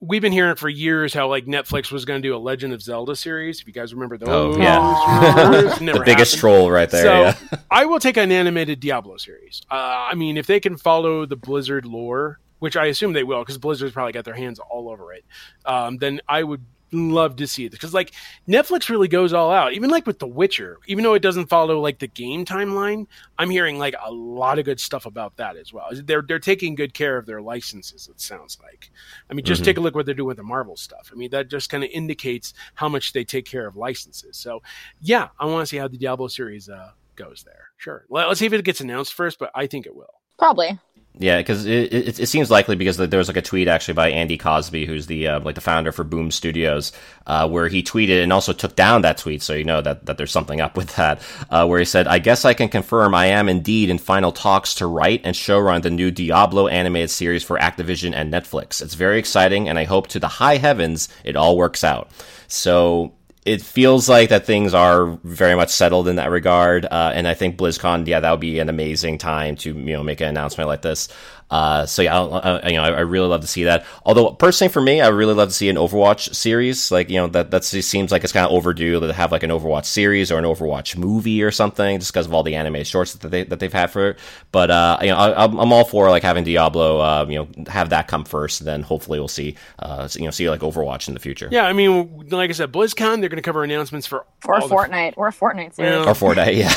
we've 0.00 0.22
been 0.22 0.32
hearing 0.32 0.56
for 0.56 0.68
years 0.68 1.12
how, 1.12 1.28
like, 1.28 1.46
Netflix 1.46 1.92
was 1.92 2.04
going 2.04 2.20
to 2.22 2.28
do 2.28 2.34
a 2.34 2.38
Legend 2.38 2.72
of 2.72 2.82
Zelda 2.82 3.14
series. 3.14 3.60
If 3.60 3.66
you 3.66 3.72
guys 3.72 3.92
remember 3.92 4.16
those. 4.16 4.28
Oh, 4.28 4.58
yeah. 4.58 5.76
the 5.78 6.02
biggest 6.04 6.34
happened. 6.34 6.40
troll 6.40 6.70
right 6.70 6.90
there. 6.90 7.02
So 7.02 7.20
yeah. 7.22 7.58
I 7.70 7.84
will 7.84 8.00
take 8.00 8.16
an 8.16 8.32
animated 8.32 8.80
Diablo 8.80 9.16
series. 9.18 9.62
Uh, 9.70 10.08
I 10.10 10.14
mean, 10.14 10.36
if 10.36 10.46
they 10.46 10.60
can 10.60 10.76
follow 10.76 11.26
the 11.26 11.36
Blizzard 11.36 11.84
lore, 11.84 12.40
which 12.60 12.76
I 12.76 12.86
assume 12.86 13.12
they 13.12 13.24
will, 13.24 13.40
because 13.40 13.58
Blizzard's 13.58 13.92
probably 13.92 14.12
got 14.12 14.24
their 14.24 14.34
hands 14.34 14.58
all 14.58 14.88
over 14.88 15.12
it, 15.12 15.24
um, 15.66 15.98
then 15.98 16.20
I 16.28 16.42
would 16.42 16.64
love 16.92 17.36
to 17.36 17.46
see 17.46 17.64
it. 17.64 17.72
Because 17.72 17.94
like 17.94 18.12
Netflix 18.48 18.88
really 18.88 19.08
goes 19.08 19.32
all 19.32 19.50
out, 19.50 19.72
even 19.72 19.90
like 19.90 20.06
with 20.06 20.18
The 20.18 20.26
Witcher, 20.26 20.78
even 20.86 21.04
though 21.04 21.14
it 21.14 21.22
doesn't 21.22 21.48
follow 21.48 21.80
like 21.80 21.98
the 21.98 22.06
game 22.06 22.44
timeline. 22.44 23.06
I'm 23.38 23.50
hearing 23.50 23.78
like 23.78 23.94
a 24.02 24.12
lot 24.12 24.58
of 24.58 24.64
good 24.64 24.80
stuff 24.80 25.06
about 25.06 25.36
that 25.36 25.56
as 25.56 25.72
well. 25.72 25.88
They're 25.92 26.22
they're 26.22 26.38
taking 26.38 26.74
good 26.74 26.94
care 26.94 27.16
of 27.16 27.26
their 27.26 27.42
licenses. 27.42 28.08
It 28.10 28.20
sounds 28.20 28.58
like. 28.62 28.90
I 29.30 29.34
mean, 29.34 29.44
just 29.44 29.64
take 29.64 29.78
a 29.78 29.80
look 29.80 29.94
what 29.94 30.06
they're 30.06 30.14
doing 30.14 30.28
with 30.28 30.36
the 30.36 30.42
Marvel 30.42 30.76
stuff. 30.76 31.10
I 31.12 31.16
mean, 31.16 31.30
that 31.30 31.48
just 31.48 31.70
kind 31.70 31.84
of 31.84 31.90
indicates 31.90 32.54
how 32.74 32.88
much 32.88 33.12
they 33.12 33.24
take 33.24 33.46
care 33.46 33.66
of 33.66 33.76
licenses. 33.76 34.36
So 34.36 34.62
yeah, 35.00 35.28
I 35.38 35.46
want 35.46 35.62
to 35.62 35.66
see 35.66 35.76
how 35.76 35.88
the 35.88 35.98
Diablo 35.98 36.28
series 36.28 36.68
uh, 36.68 36.90
goes 37.16 37.42
there. 37.44 37.68
Sure. 37.76 38.04
Let, 38.08 38.28
us 38.28 38.38
see 38.38 38.46
if 38.46 38.52
it 38.52 38.64
gets 38.64 38.80
announced 38.80 39.14
first, 39.14 39.38
but 39.38 39.50
I 39.54 39.66
think 39.66 39.86
it 39.86 39.94
will. 39.94 40.19
Probably. 40.40 40.78
Yeah, 41.18 41.36
because 41.36 41.66
it, 41.66 41.92
it, 41.92 42.18
it 42.18 42.26
seems 42.28 42.50
likely 42.50 42.76
because 42.76 42.96
there 42.96 43.18
was 43.18 43.28
like 43.28 43.36
a 43.36 43.42
tweet 43.42 43.68
actually 43.68 43.92
by 43.92 44.10
Andy 44.10 44.38
Cosby, 44.38 44.86
who's 44.86 45.06
the 45.06 45.28
uh, 45.28 45.40
like 45.40 45.54
the 45.54 45.60
founder 45.60 45.92
for 45.92 46.02
Boom 46.02 46.30
Studios, 46.30 46.92
uh, 47.26 47.46
where 47.46 47.68
he 47.68 47.82
tweeted 47.82 48.22
and 48.22 48.32
also 48.32 48.54
took 48.54 48.74
down 48.74 49.02
that 49.02 49.18
tweet, 49.18 49.42
so 49.42 49.52
you 49.52 49.64
know 49.64 49.82
that, 49.82 50.06
that 50.06 50.16
there's 50.16 50.32
something 50.32 50.62
up 50.62 50.78
with 50.78 50.96
that. 50.96 51.20
Uh, 51.50 51.66
where 51.66 51.78
he 51.78 51.84
said, 51.84 52.06
"I 52.06 52.20
guess 52.20 52.46
I 52.46 52.54
can 52.54 52.70
confirm 52.70 53.14
I 53.14 53.26
am 53.26 53.50
indeed 53.50 53.90
in 53.90 53.98
final 53.98 54.32
talks 54.32 54.74
to 54.76 54.86
write 54.86 55.20
and 55.22 55.36
showrun 55.36 55.82
the 55.82 55.90
new 55.90 56.10
Diablo 56.10 56.68
animated 56.68 57.10
series 57.10 57.44
for 57.44 57.58
Activision 57.58 58.14
and 58.14 58.32
Netflix. 58.32 58.80
It's 58.80 58.94
very 58.94 59.18
exciting, 59.18 59.68
and 59.68 59.78
I 59.78 59.84
hope 59.84 60.06
to 60.08 60.20
the 60.20 60.28
high 60.28 60.56
heavens 60.56 61.10
it 61.22 61.36
all 61.36 61.58
works 61.58 61.84
out." 61.84 62.10
So 62.48 63.12
it 63.44 63.62
feels 63.62 64.08
like 64.08 64.28
that 64.28 64.44
things 64.44 64.74
are 64.74 65.18
very 65.24 65.54
much 65.54 65.70
settled 65.70 66.08
in 66.08 66.16
that 66.16 66.30
regard. 66.30 66.84
Uh, 66.84 67.12
and 67.14 67.26
I 67.26 67.34
think 67.34 67.56
BlizzCon, 67.56 68.06
yeah, 68.06 68.20
that 68.20 68.30
would 68.30 68.40
be 68.40 68.58
an 68.58 68.68
amazing 68.68 69.18
time 69.18 69.56
to 69.56 69.72
you 69.72 69.92
know 69.94 70.02
make 70.02 70.20
an 70.20 70.28
announcement 70.28 70.68
like 70.68 70.82
this. 70.82 71.08
Uh, 71.50 71.84
so 71.86 72.02
yeah, 72.02 72.18
I, 72.20 72.50
I, 72.58 72.68
you 72.68 72.76
know, 72.76 72.82
I, 72.84 72.88
I 72.90 73.00
really 73.00 73.26
love 73.28 73.40
to 73.40 73.46
see 73.46 73.64
that. 73.64 73.84
Although 74.04 74.30
personally, 74.32 74.72
for 74.72 74.80
me, 74.80 75.00
I 75.00 75.08
really 75.08 75.34
love 75.34 75.48
to 75.48 75.54
see 75.54 75.68
an 75.68 75.76
Overwatch 75.76 76.34
series. 76.34 76.90
Like 76.90 77.10
you 77.10 77.16
know, 77.16 77.26
that 77.28 77.50
that 77.50 77.64
seems 77.64 78.12
like 78.12 78.24
it's 78.24 78.32
kind 78.32 78.46
of 78.46 78.52
overdue 78.52 79.00
to 79.00 79.12
have 79.12 79.32
like 79.32 79.42
an 79.42 79.50
Overwatch 79.50 79.86
series 79.86 80.30
or 80.30 80.38
an 80.38 80.44
Overwatch 80.44 80.96
movie 80.96 81.42
or 81.42 81.50
something, 81.50 81.98
just 81.98 82.12
because 82.12 82.26
of 82.26 82.34
all 82.34 82.42
the 82.42 82.54
anime 82.54 82.84
shorts 82.84 83.14
that 83.14 83.28
they 83.28 83.44
that 83.44 83.58
they've 83.60 83.72
had 83.72 83.90
for 83.90 84.10
it. 84.10 84.18
But 84.52 84.70
uh, 84.70 84.98
you 85.02 85.08
know, 85.08 85.16
I, 85.16 85.44
I'm 85.44 85.58
I'm 85.58 85.72
all 85.72 85.84
for 85.84 86.08
like 86.10 86.22
having 86.22 86.44
Diablo, 86.44 86.98
uh, 87.00 87.26
you 87.28 87.38
know, 87.38 87.48
have 87.68 87.90
that 87.90 88.06
come 88.08 88.24
first, 88.24 88.64
then 88.64 88.82
hopefully 88.82 89.18
we'll 89.18 89.28
see, 89.28 89.56
uh, 89.78 90.08
you 90.14 90.24
know, 90.24 90.30
see 90.30 90.48
like 90.50 90.60
Overwatch 90.60 91.08
in 91.08 91.14
the 91.14 91.20
future. 91.20 91.48
Yeah, 91.50 91.64
I 91.66 91.72
mean, 91.72 92.28
like 92.28 92.50
I 92.50 92.52
said, 92.52 92.72
BlizzCon, 92.72 93.20
they're 93.20 93.28
going 93.28 93.36
to 93.36 93.42
cover 93.42 93.64
announcements 93.64 94.06
for 94.06 94.24
Or 94.46 94.60
all 94.60 94.68
the- 94.68 94.74
Fortnite. 94.74 95.14
Or 95.16 95.28
a 95.28 95.32
Fortnite 95.32 95.74
series. 95.74 95.92
Yeah. 95.92 96.02
Or 96.02 96.14
Fortnite, 96.14 96.56
yeah. 96.56 96.74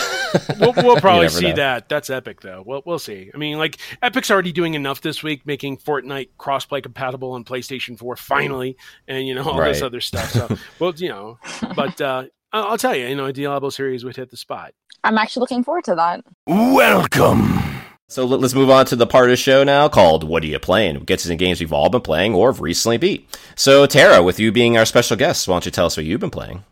we'll, 0.60 0.74
we'll 0.74 0.96
probably 1.02 1.28
see 1.30 1.50
know. 1.50 1.56
that. 1.56 1.90
That's 1.90 2.10
Epic, 2.10 2.42
though. 2.42 2.64
We'll, 2.66 2.82
we'll 2.86 3.00
see. 3.00 3.30
I 3.34 3.38
mean, 3.38 3.58
like, 3.58 3.78
Epic's 4.02 4.32
already 4.32 4.52
doing 4.52 4.63
enough 4.74 5.02
this 5.02 5.22
week, 5.22 5.46
making 5.46 5.78
Fortnite 5.78 6.30
crossplay 6.40 6.82
compatible 6.82 7.34
on 7.34 7.44
PlayStation 7.44 8.00
4 8.00 8.16
finally, 8.16 8.78
and, 9.08 9.28
you 9.28 9.36
know, 9.36 9.44
all 9.44 9.58
this 9.58 9.82
other 9.82 10.00
stuff. 10.00 10.32
So, 10.32 10.48
well, 10.80 10.94
you 10.96 11.10
know, 11.10 11.38
but 11.76 12.00
uh, 12.00 12.24
I'll 12.54 12.64
I'll 12.70 12.78
tell 12.78 12.96
you, 12.96 13.08
you 13.08 13.16
know, 13.16 13.26
a 13.26 13.34
Diablo 13.34 13.70
series 13.70 14.06
would 14.06 14.16
hit 14.16 14.32
the 14.32 14.38
spot. 14.38 14.74
I'm 15.04 15.18
actually 15.18 15.42
looking 15.42 15.64
forward 15.66 15.84
to 15.86 15.96
that. 15.96 16.24
Welcome. 16.48 17.60
So 18.08 18.26
let- 18.26 18.40
let's 18.40 18.54
move 18.54 18.70
on 18.70 18.86
to 18.86 18.96
the 18.96 19.08
part 19.08 19.26
of 19.26 19.32
the 19.32 19.36
show 19.36 19.64
now 19.64 19.90
called 19.90 20.24
"What 20.24 20.44
Are 20.44 20.48
You 20.48 20.60
Playing?" 20.60 20.96
It 20.96 21.06
gets 21.06 21.26
into 21.26 21.36
games 21.36 21.60
we've 21.60 21.74
all 21.74 21.90
been 21.90 22.02
playing 22.02 22.34
or 22.36 22.52
have 22.52 22.62
recently 22.62 22.98
beat. 22.98 23.28
So 23.56 23.86
Tara, 23.86 24.24
with 24.24 24.40
you 24.40 24.52
being 24.52 24.78
our 24.78 24.86
special 24.86 25.18
guest, 25.18 25.48
why 25.48 25.56
don't 25.56 25.66
you 25.66 25.72
tell 25.72 25.88
us 25.88 25.98
what 25.98 26.06
you've 26.06 26.22
been 26.22 26.30
playing? 26.30 26.64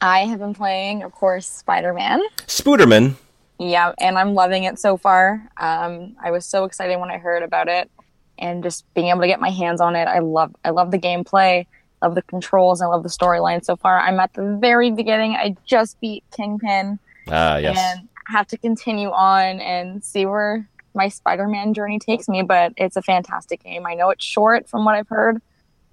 I 0.00 0.20
have 0.26 0.38
been 0.38 0.54
playing, 0.54 1.02
of 1.02 1.12
course, 1.12 1.46
Spider 1.48 1.92
Man. 1.92 2.20
Spooderman. 2.46 3.16
Yeah, 3.58 3.92
and 3.98 4.18
I'm 4.18 4.34
loving 4.34 4.64
it 4.64 4.78
so 4.78 4.96
far. 4.96 5.48
Um, 5.56 6.16
I 6.22 6.30
was 6.30 6.44
so 6.44 6.64
excited 6.64 6.98
when 6.98 7.10
I 7.10 7.18
heard 7.18 7.42
about 7.42 7.68
it, 7.68 7.90
and 8.38 8.62
just 8.62 8.84
being 8.94 9.08
able 9.08 9.20
to 9.20 9.26
get 9.28 9.40
my 9.40 9.50
hands 9.50 9.80
on 9.80 9.94
it. 9.96 10.06
I 10.08 10.18
love, 10.18 10.54
I 10.64 10.70
love 10.70 10.90
the 10.90 10.98
gameplay. 10.98 11.66
love 12.02 12.14
the 12.14 12.22
controls, 12.22 12.82
I 12.82 12.86
love 12.86 13.02
the 13.02 13.08
storyline 13.08 13.64
so 13.64 13.76
far. 13.76 13.98
I'm 13.98 14.20
at 14.20 14.32
the 14.34 14.58
very 14.60 14.90
beginning. 14.90 15.32
I 15.36 15.56
just 15.64 15.98
beat 16.00 16.22
Kingpin 16.36 16.98
Ah, 17.28 17.56
yes. 17.56 17.78
and 17.78 18.08
have 18.26 18.46
to 18.48 18.58
continue 18.58 19.10
on 19.10 19.60
and 19.60 20.04
see 20.04 20.26
where 20.26 20.68
my 20.94 21.08
Spider-Man 21.08 21.74
journey 21.74 21.98
takes 21.98 22.28
me. 22.28 22.42
But 22.42 22.72
it's 22.76 22.96
a 22.96 23.02
fantastic 23.02 23.62
game. 23.62 23.86
I 23.86 23.94
know 23.94 24.10
it's 24.10 24.24
short 24.24 24.68
from 24.68 24.84
what 24.84 24.94
I've 24.96 25.08
heard, 25.08 25.40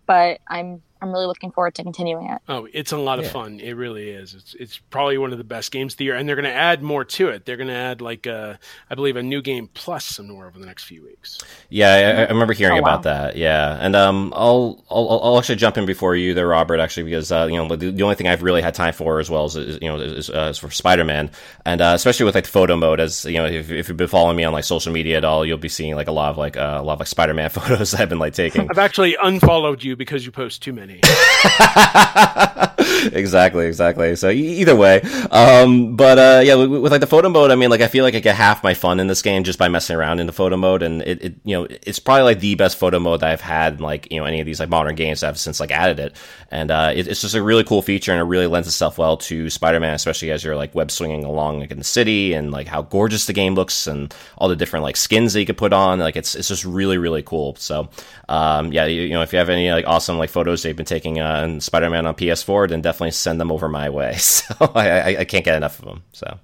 but 0.05 0.39
I'm 0.47 0.81
I'm 1.01 1.11
really 1.11 1.25
looking 1.25 1.51
forward 1.51 1.73
to 1.75 1.83
continuing 1.83 2.29
it. 2.29 2.41
Oh, 2.47 2.67
it's 2.71 2.91
a 2.91 2.97
lot 2.97 3.19
of 3.19 3.27
fun. 3.29 3.59
It 3.59 3.71
really 3.73 4.09
is. 4.09 4.33
It's 4.35 4.53
it's 4.55 4.77
probably 4.77 5.17
one 5.17 5.31
of 5.31 5.37
the 5.37 5.43
best 5.43 5.71
games 5.71 5.93
of 5.93 5.97
the 5.97 6.05
year, 6.05 6.15
and 6.15 6.27
they're 6.29 6.35
going 6.35 6.45
to 6.45 6.51
add 6.53 6.83
more 6.83 7.03
to 7.03 7.29
it. 7.29 7.45
They're 7.45 7.57
going 7.57 7.69
to 7.69 7.73
add 7.73 8.01
like 8.01 8.27
uh, 8.27 8.55
I 8.89 8.95
believe 8.95 9.15
a 9.15 9.23
new 9.23 9.41
game 9.41 9.67
plus 9.73 10.05
some 10.05 10.27
more 10.27 10.45
over 10.47 10.59
the 10.59 10.65
next 10.65 10.83
few 10.83 11.03
weeks. 11.03 11.39
Yeah, 11.69 11.93
I, 11.93 12.21
I 12.23 12.27
remember 12.29 12.53
hearing 12.53 12.77
Oh, 12.79 12.81
wow. 12.81 12.89
about 12.89 13.03
that. 13.03 13.35
Yeah, 13.35 13.77
and 13.79 13.95
um, 13.95 14.31
I'll, 14.35 14.83
I'll 14.91 15.19
I'll 15.23 15.37
actually 15.39 15.55
jump 15.55 15.77
in 15.77 15.85
before 15.85 16.15
you 16.15 16.33
there, 16.33 16.47
Robert. 16.47 16.79
Actually, 16.79 17.03
because 17.03 17.31
uh, 17.31 17.47
you 17.49 17.57
know 17.57 17.75
the, 17.75 17.91
the 17.91 18.03
only 18.03 18.15
thing 18.15 18.27
I've 18.27 18.43
really 18.43 18.61
had 18.61 18.73
time 18.75 18.93
for 18.93 19.19
as 19.19 19.29
well 19.29 19.45
is, 19.45 19.55
is 19.55 19.79
you 19.81 19.87
know 19.87 19.97
is, 19.99 20.29
uh, 20.29 20.49
is 20.51 20.57
for 20.59 20.69
Spider 20.69 21.03
Man, 21.03 21.31
and 21.65 21.81
uh, 21.81 21.93
especially 21.95 22.25
with 22.25 22.35
like 22.35 22.43
the 22.43 22.51
photo 22.51 22.75
mode. 22.75 22.99
As 22.99 23.25
you 23.25 23.37
know, 23.37 23.45
if, 23.45 23.71
if 23.71 23.87
you've 23.87 23.97
been 23.97 24.07
following 24.07 24.37
me 24.37 24.43
on 24.43 24.53
like 24.53 24.63
social 24.65 24.93
media 24.93 25.17
at 25.17 25.25
all, 25.25 25.45
you'll 25.45 25.57
be 25.57 25.69
seeing 25.69 25.95
like 25.95 26.07
a 26.07 26.11
lot 26.11 26.29
of 26.29 26.37
like 26.37 26.57
uh, 26.57 26.77
a 26.79 26.83
lot 26.83 26.93
of 26.93 26.99
like 26.99 27.07
Spider 27.07 27.33
Man 27.33 27.49
photos 27.51 27.91
that 27.91 28.01
I've 28.01 28.09
been 28.09 28.19
like 28.19 28.33
taking. 28.33 28.67
I've 28.69 28.77
actually 28.77 29.15
unfollowed 29.21 29.83
you 29.83 29.95
because 29.95 30.25
you 30.25 30.31
post 30.31 30.61
too 30.61 30.73
many. 30.73 30.90
exactly, 33.13 33.67
exactly. 33.67 34.15
So 34.15 34.29
either 34.29 34.75
way, 34.75 35.01
um, 35.31 35.95
but 35.95 36.17
uh, 36.17 36.41
yeah, 36.43 36.55
with, 36.55 36.69
with 36.69 36.91
like 36.91 37.01
the 37.01 37.07
photo 37.07 37.29
mode, 37.29 37.51
I 37.51 37.55
mean, 37.55 37.69
like 37.69 37.81
I 37.81 37.87
feel 37.87 38.03
like 38.03 38.15
I 38.15 38.19
get 38.19 38.35
half 38.35 38.63
my 38.63 38.73
fun 38.73 38.99
in 38.99 39.07
this 39.07 39.21
game 39.21 39.43
just 39.43 39.59
by 39.59 39.69
messing 39.69 39.95
around 39.95 40.19
in 40.19 40.27
the 40.27 40.33
photo 40.33 40.57
mode, 40.57 40.83
and 40.83 41.01
it, 41.01 41.23
it 41.23 41.35
you 41.43 41.55
know, 41.55 41.67
it's 41.69 41.99
probably 41.99 42.23
like 42.23 42.39
the 42.39 42.55
best 42.55 42.77
photo 42.77 42.99
mode 42.99 43.21
that 43.21 43.29
I've 43.29 43.41
had 43.41 43.75
in 43.75 43.79
like 43.79 44.11
you 44.11 44.19
know 44.19 44.25
any 44.25 44.39
of 44.39 44.45
these 44.45 44.59
like 44.59 44.69
modern 44.69 44.95
games 44.95 45.21
that 45.21 45.27
have 45.27 45.39
since 45.39 45.59
like 45.59 45.71
added 45.71 45.99
it, 45.99 46.15
and 46.49 46.71
uh, 46.71 46.91
it, 46.93 47.07
it's 47.07 47.21
just 47.21 47.35
a 47.35 47.43
really 47.43 47.63
cool 47.63 47.81
feature, 47.81 48.11
and 48.11 48.21
it 48.21 48.25
really 48.25 48.47
lends 48.47 48.67
itself 48.67 48.97
well 48.97 49.17
to 49.17 49.49
Spider-Man, 49.49 49.93
especially 49.93 50.31
as 50.31 50.43
you're 50.43 50.55
like 50.55 50.75
web 50.75 50.91
swinging 50.91 51.23
along 51.23 51.59
like 51.59 51.71
in 51.71 51.77
the 51.77 51.83
city, 51.83 52.33
and 52.33 52.51
like 52.51 52.67
how 52.67 52.81
gorgeous 52.81 53.25
the 53.25 53.33
game 53.33 53.55
looks, 53.55 53.87
and 53.87 54.13
all 54.37 54.49
the 54.49 54.55
different 54.55 54.83
like 54.83 54.97
skins 54.97 55.33
that 55.33 55.39
you 55.39 55.45
could 55.45 55.57
put 55.57 55.73
on, 55.73 55.99
like 55.99 56.15
it's 56.15 56.35
it's 56.35 56.47
just 56.47 56.65
really 56.65 56.97
really 56.97 57.23
cool. 57.23 57.55
So 57.55 57.89
um, 58.29 58.71
yeah, 58.71 58.85
you, 58.85 59.01
you 59.01 59.13
know, 59.13 59.21
if 59.21 59.33
you 59.33 59.39
have 59.39 59.49
any 59.49 59.71
like 59.71 59.85
awesome 59.87 60.17
like 60.17 60.29
photos 60.29 60.63
they've 60.63 60.75
been 60.81 60.85
taking 60.85 61.19
uh, 61.19 61.41
on 61.43 61.59
Spider-Man 61.61 62.05
on 62.05 62.15
PS4, 62.15 62.69
then 62.69 62.81
definitely 62.81 63.11
send 63.11 63.39
them 63.39 63.51
over 63.51 63.69
my 63.69 63.89
way. 63.89 64.17
So 64.51 64.71
I, 64.75 64.89
I, 64.89 65.07
I 65.19 65.25
can't 65.25 65.45
get 65.45 65.55
enough 65.55 65.79
of 65.79 65.85
them. 65.85 66.03
So, 66.13 66.39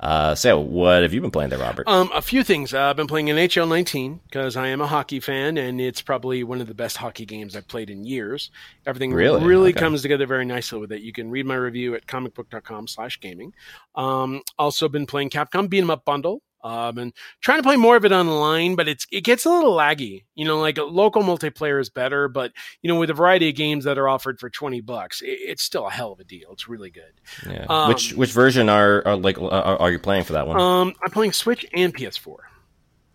uh, 0.00 0.34
so 0.34 0.58
what 0.60 1.02
have 1.02 1.12
you 1.12 1.20
been 1.20 1.30
playing 1.30 1.50
there, 1.50 1.58
Robert? 1.58 1.86
Um, 1.86 2.10
a 2.14 2.20
few 2.22 2.42
things. 2.42 2.72
Uh, 2.74 2.82
I've 2.84 2.96
been 2.96 3.06
playing 3.06 3.26
NHL 3.26 3.68
19 3.68 4.20
because 4.24 4.56
I 4.56 4.68
am 4.68 4.80
a 4.80 4.86
hockey 4.86 5.20
fan, 5.20 5.56
and 5.58 5.80
it's 5.80 6.02
probably 6.02 6.42
one 6.44 6.60
of 6.60 6.66
the 6.66 6.74
best 6.74 6.96
hockey 6.96 7.26
games 7.26 7.54
I've 7.56 7.68
played 7.68 7.90
in 7.90 8.04
years. 8.04 8.50
Everything 8.86 9.12
Really? 9.12 9.44
really 9.44 9.70
Okay. 9.70 9.78
comes 9.80 10.02
together 10.02 10.26
very 10.26 10.44
nicely 10.44 10.78
with 10.80 10.92
it. 10.92 11.02
You 11.02 11.12
can 11.12 11.30
read 11.30 11.46
my 11.46 11.54
review 11.54 11.94
at 11.94 12.06
comicbook.com/slash 12.06 13.20
gaming. 13.20 13.52
Um, 13.94 14.42
also 14.58 14.88
been 14.88 15.06
playing 15.06 15.30
Capcom 15.30 15.68
Beat 15.68 15.82
'em 15.82 15.90
Up 15.90 16.04
Bundle. 16.04 16.42
Um, 16.64 16.96
and 16.96 17.12
trying 17.42 17.58
to 17.58 17.62
play 17.62 17.76
more 17.76 17.94
of 17.94 18.06
it 18.06 18.12
online, 18.12 18.74
but 18.74 18.88
it's 18.88 19.06
it 19.12 19.20
gets 19.20 19.44
a 19.44 19.50
little 19.50 19.76
laggy. 19.76 20.24
You 20.34 20.46
know, 20.46 20.58
like 20.58 20.78
local 20.78 21.22
multiplayer 21.22 21.78
is 21.78 21.90
better, 21.90 22.26
but 22.26 22.52
you 22.80 22.88
know, 22.88 22.98
with 22.98 23.10
a 23.10 23.14
variety 23.14 23.50
of 23.50 23.54
games 23.54 23.84
that 23.84 23.98
are 23.98 24.08
offered 24.08 24.40
for 24.40 24.48
twenty 24.48 24.80
bucks, 24.80 25.20
it, 25.20 25.38
it's 25.42 25.62
still 25.62 25.86
a 25.86 25.90
hell 25.90 26.12
of 26.12 26.20
a 26.20 26.24
deal. 26.24 26.48
It's 26.52 26.66
really 26.66 26.90
good. 26.90 27.12
yeah. 27.46 27.66
um, 27.68 27.88
which 27.88 28.14
which 28.14 28.32
version 28.32 28.70
are, 28.70 29.06
are 29.06 29.16
like 29.16 29.38
are, 29.38 29.52
are 29.52 29.92
you 29.92 29.98
playing 29.98 30.24
for 30.24 30.32
that 30.32 30.46
one? 30.46 30.58
Um, 30.58 30.94
I'm 31.04 31.10
playing 31.10 31.32
Switch 31.32 31.66
and 31.74 31.94
PS4. 31.94 32.36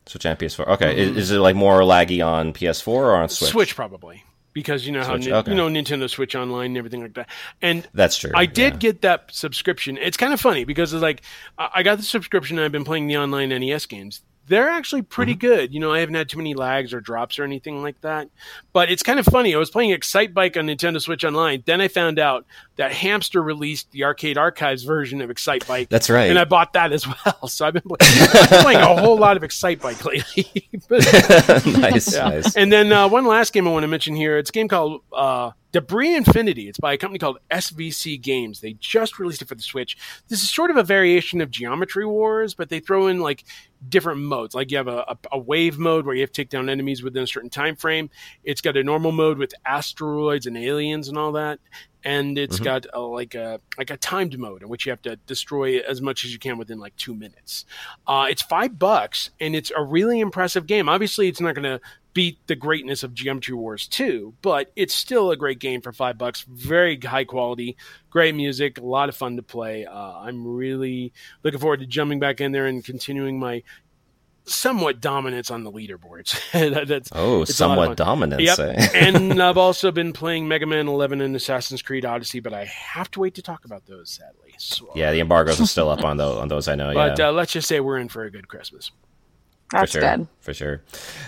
Switch 0.06 0.26
and 0.26 0.38
PS4. 0.38 0.68
Okay, 0.68 0.96
is, 0.96 1.18
is 1.18 1.32
it 1.32 1.40
like 1.40 1.56
more 1.56 1.82
laggy 1.82 2.26
on 2.26 2.54
PS4 2.54 2.88
or 2.88 3.16
on 3.16 3.30
Switch? 3.30 3.50
Switch 3.50 3.76
probably 3.76 4.24
because 4.60 4.86
you 4.86 4.92
know 4.92 5.04
how 5.04 5.14
Switch, 5.14 5.26
Nin- 5.28 5.34
okay. 5.36 5.52
you 5.52 5.58
know 5.58 5.70
Nintendo 5.70 6.10
Switch 6.10 6.36
Online 6.36 6.72
and 6.72 6.78
everything 6.78 7.02
like 7.02 7.14
that. 7.14 7.30
And 7.62 7.88
That's 7.94 8.18
true. 8.18 8.32
I 8.36 8.46
did 8.46 8.74
yeah. 8.74 8.80
get 8.80 9.02
that 9.04 9.32
subscription. 9.32 9.98
It's 9.98 10.18
kind 10.18 10.34
of 10.34 10.42
funny 10.42 10.66
because 10.66 10.94
it's 10.94 11.02
like 11.02 11.22
I 11.58 11.70
I 11.76 11.84
got 11.84 11.98
the 11.98 12.04
subscription 12.04 12.58
and 12.58 12.66
I've 12.66 12.74
been 12.74 12.84
playing 12.84 13.08
the 13.08 13.18
online 13.18 13.50
NES 13.50 13.86
games. 13.86 14.22
They're 14.50 14.68
actually 14.70 15.04
pretty 15.04 15.34
Mm-hmm. 15.34 15.40
good. 15.40 15.74
You 15.74 15.80
know, 15.80 15.94
I 15.94 16.00
haven't 16.00 16.16
had 16.16 16.28
too 16.28 16.38
many 16.38 16.54
lags 16.54 16.94
or 16.94 17.00
drops 17.00 17.40
or 17.40 17.44
anything 17.44 17.82
like 17.82 18.02
that. 18.02 18.28
But 18.74 18.92
it's 18.92 19.04
kind 19.04 19.20
of 19.20 19.26
funny. 19.26 19.56
I 19.56 19.58
was 19.58 19.70
playing 19.70 19.92
Excitebike 19.92 20.58
on 20.58 20.68
Nintendo 20.68 21.00
Switch 21.02 21.24
Online. 21.24 21.64
Then 21.66 21.80
I 21.82 21.88
found 21.88 22.20
out 22.20 22.46
that 22.76 22.92
Hamster 22.92 23.42
released 23.42 23.92
the 23.92 24.04
Arcade 24.04 24.38
Archives 24.38 24.84
version 24.84 25.22
of 25.22 25.30
Excitebike. 25.30 25.90
That's 25.90 26.10
right. 26.10 26.30
And 26.30 26.38
I 26.38 26.44
bought 26.46 26.74
that 26.74 26.92
as 26.92 27.06
well. 27.26 27.48
So 27.48 27.66
I've 27.66 27.74
been, 27.74 27.84
play- 27.84 27.98
I've 28.02 28.50
been 28.50 28.60
playing 28.64 28.80
a 28.82 29.00
whole 29.00 29.18
lot 29.18 29.38
of 29.38 29.44
Excitebike 29.44 30.04
lately. 30.04 30.68
But- 30.90 31.66
nice, 31.80 32.14
nice. 32.16 32.56
and 32.56 32.72
then 32.74 32.92
uh, 32.92 33.08
one 33.08 33.26
last 33.26 33.54
game 33.54 33.68
I 33.68 33.72
want 33.72 33.84
to 33.84 33.88
mention 33.88 34.16
here. 34.16 34.38
It's 34.38 34.50
a 34.50 34.54
game 34.54 34.68
called 34.68 35.02
uh, 35.14 35.52
Debris 35.72 36.16
Infinity. 36.16 36.68
It's 36.68 36.80
by 36.80 36.94
a 36.94 36.98
company 36.98 37.20
called 37.20 37.38
SVC 37.52 38.20
Games. 38.20 38.60
They 38.60 38.74
just 38.74 39.20
released 39.20 39.42
it 39.42 39.48
for 39.48 39.56
the 39.56 39.62
Switch. 39.62 39.98
This 40.28 40.42
is 40.42 40.50
sort 40.50 40.72
of 40.72 40.78
a 40.78 40.84
variation 40.84 41.42
of 41.42 41.52
Geometry 41.52 42.06
Wars, 42.06 42.54
but 42.54 42.70
they 42.70 42.80
throw 42.80 43.08
in 43.08 43.20
like 43.20 43.44
different 43.88 44.22
modes. 44.22 44.56
Like 44.56 44.72
you 44.72 44.78
have 44.78 44.88
a, 44.88 45.06
a, 45.08 45.18
a 45.34 45.40
wave 45.40 45.78
mode 45.78 46.06
where 46.06 46.16
you 46.16 46.22
have 46.22 46.32
to 46.32 46.42
take 46.42 46.50
down 46.50 46.70
enemies 46.70 47.04
within 47.04 47.24
a 47.24 47.28
certain 47.28 47.50
time 47.50 47.76
frame. 47.76 48.10
It's 48.44 48.62
got 48.62 48.78
a 48.78 48.84
normal 48.84 49.12
mode 49.12 49.38
with 49.38 49.54
asteroids 49.66 50.48
and 50.48 50.58
aliens 50.58 51.08
and 51.08 51.18
all 51.18 51.34
that. 51.34 51.60
And 52.04 52.38
it's 52.38 52.56
Mm-hmm. 52.56 52.64
got 52.64 52.86
a, 52.94 53.00
like 53.02 53.36
a 53.36 53.60
like 53.78 53.90
a 53.90 53.98
timed 53.98 54.38
mode 54.40 54.62
in 54.64 54.70
which 54.70 54.86
you 54.86 54.92
have 54.92 55.02
to 55.04 55.18
destroy 55.28 55.80
as 55.80 56.02
much 56.02 56.24
as 56.26 56.32
you 56.32 56.40
can 56.40 56.58
within 56.58 56.80
like 56.80 56.96
two 56.96 57.14
minutes. 57.14 57.66
Uh, 58.08 58.28
it's 58.30 58.42
five 58.42 58.80
bucks, 58.80 59.32
and 59.40 59.56
it's 59.56 59.72
a 59.76 59.84
really 59.84 60.20
impressive 60.20 60.66
game. 60.66 60.88
Obviously, 60.88 61.28
it's 61.28 61.42
not 61.42 61.56
going 61.56 61.64
to 61.64 61.82
beat 62.14 62.40
the 62.48 62.56
greatness 62.56 63.04
of 63.04 63.14
Geometry 63.14 63.54
Wars 63.54 63.88
2, 63.88 64.34
but 64.42 64.72
it's 64.76 64.96
still 64.96 65.30
a 65.30 65.38
great 65.38 65.60
game 65.60 65.80
for 65.80 65.94
five 65.94 66.18
bucks. 66.18 66.42
Very 66.50 66.98
high 67.00 67.24
quality, 67.24 67.78
great 68.10 68.34
music, 68.34 68.80
a 68.80 68.82
lot 68.86 69.10
of 69.10 69.16
fun 69.16 69.36
to 69.36 69.44
play. 69.44 69.86
Uh, 69.86 69.94
I'm 70.20 70.46
really 70.48 71.14
looking 71.44 71.60
forward 71.60 71.82
to 71.82 71.86
jumping 71.86 72.20
back 72.20 72.42
in 72.42 72.52
there 72.52 72.66
and 72.66 72.84
continuing 72.84 73.40
my 73.40 73.62
somewhat 74.46 75.00
dominance 75.02 75.52
on 75.52 75.64
the 75.64 75.72
leaderboards. 75.72 76.40
That- 76.74 76.88
that's, 76.88 77.10
Oh, 77.14 77.42
it's 77.44 77.60
a 77.60 77.68
lot 77.68 77.74
of 77.74 77.78
somewhat 77.78 77.88
fun. 77.88 77.96
dominance. 77.96 78.42
Yep. 78.42 78.60
eh? 78.60 78.88
and 78.96 79.42
I've 79.42 79.58
also 79.58 79.92
been 79.92 80.14
playing 80.14 80.48
Mega 80.48 80.66
Man 80.66 80.88
11 80.88 81.22
and 81.22 81.36
Assassin's 81.36 81.82
Creed 81.82 82.06
Odyssey, 82.06 82.40
but 82.40 82.54
I 82.54 82.66
have 82.66 83.10
to 83.12 83.20
wait 83.20 83.36
to 83.36 83.42
talk 83.42 83.66
about 83.66 83.86
those, 83.86 84.10
sadly. 84.10 84.54
So, 84.58 84.90
yeah, 84.96 85.12
the 85.12 85.20
embargoes 85.22 85.62
are 85.62 85.66
still 85.66 85.90
up 85.90 86.04
on 86.04 86.18
those. 86.18 86.38
On 86.38 86.48
those, 86.48 86.68
I 86.68 86.76
know. 86.76 86.94
but 86.94 87.18
yeah. 87.18 87.30
uh, 87.30 87.32
let's 87.32 87.54
just 87.54 87.68
say 87.68 87.80
we're 87.80 87.98
in 87.98 88.10
for 88.10 88.24
a 88.26 88.32
good 88.32 88.48
Christmas. 88.48 88.92
That's 89.72 89.92
for 89.94 90.02
sure, 90.02 90.18
good. 90.18 90.28
For 90.42 90.54
sure. 90.54 90.82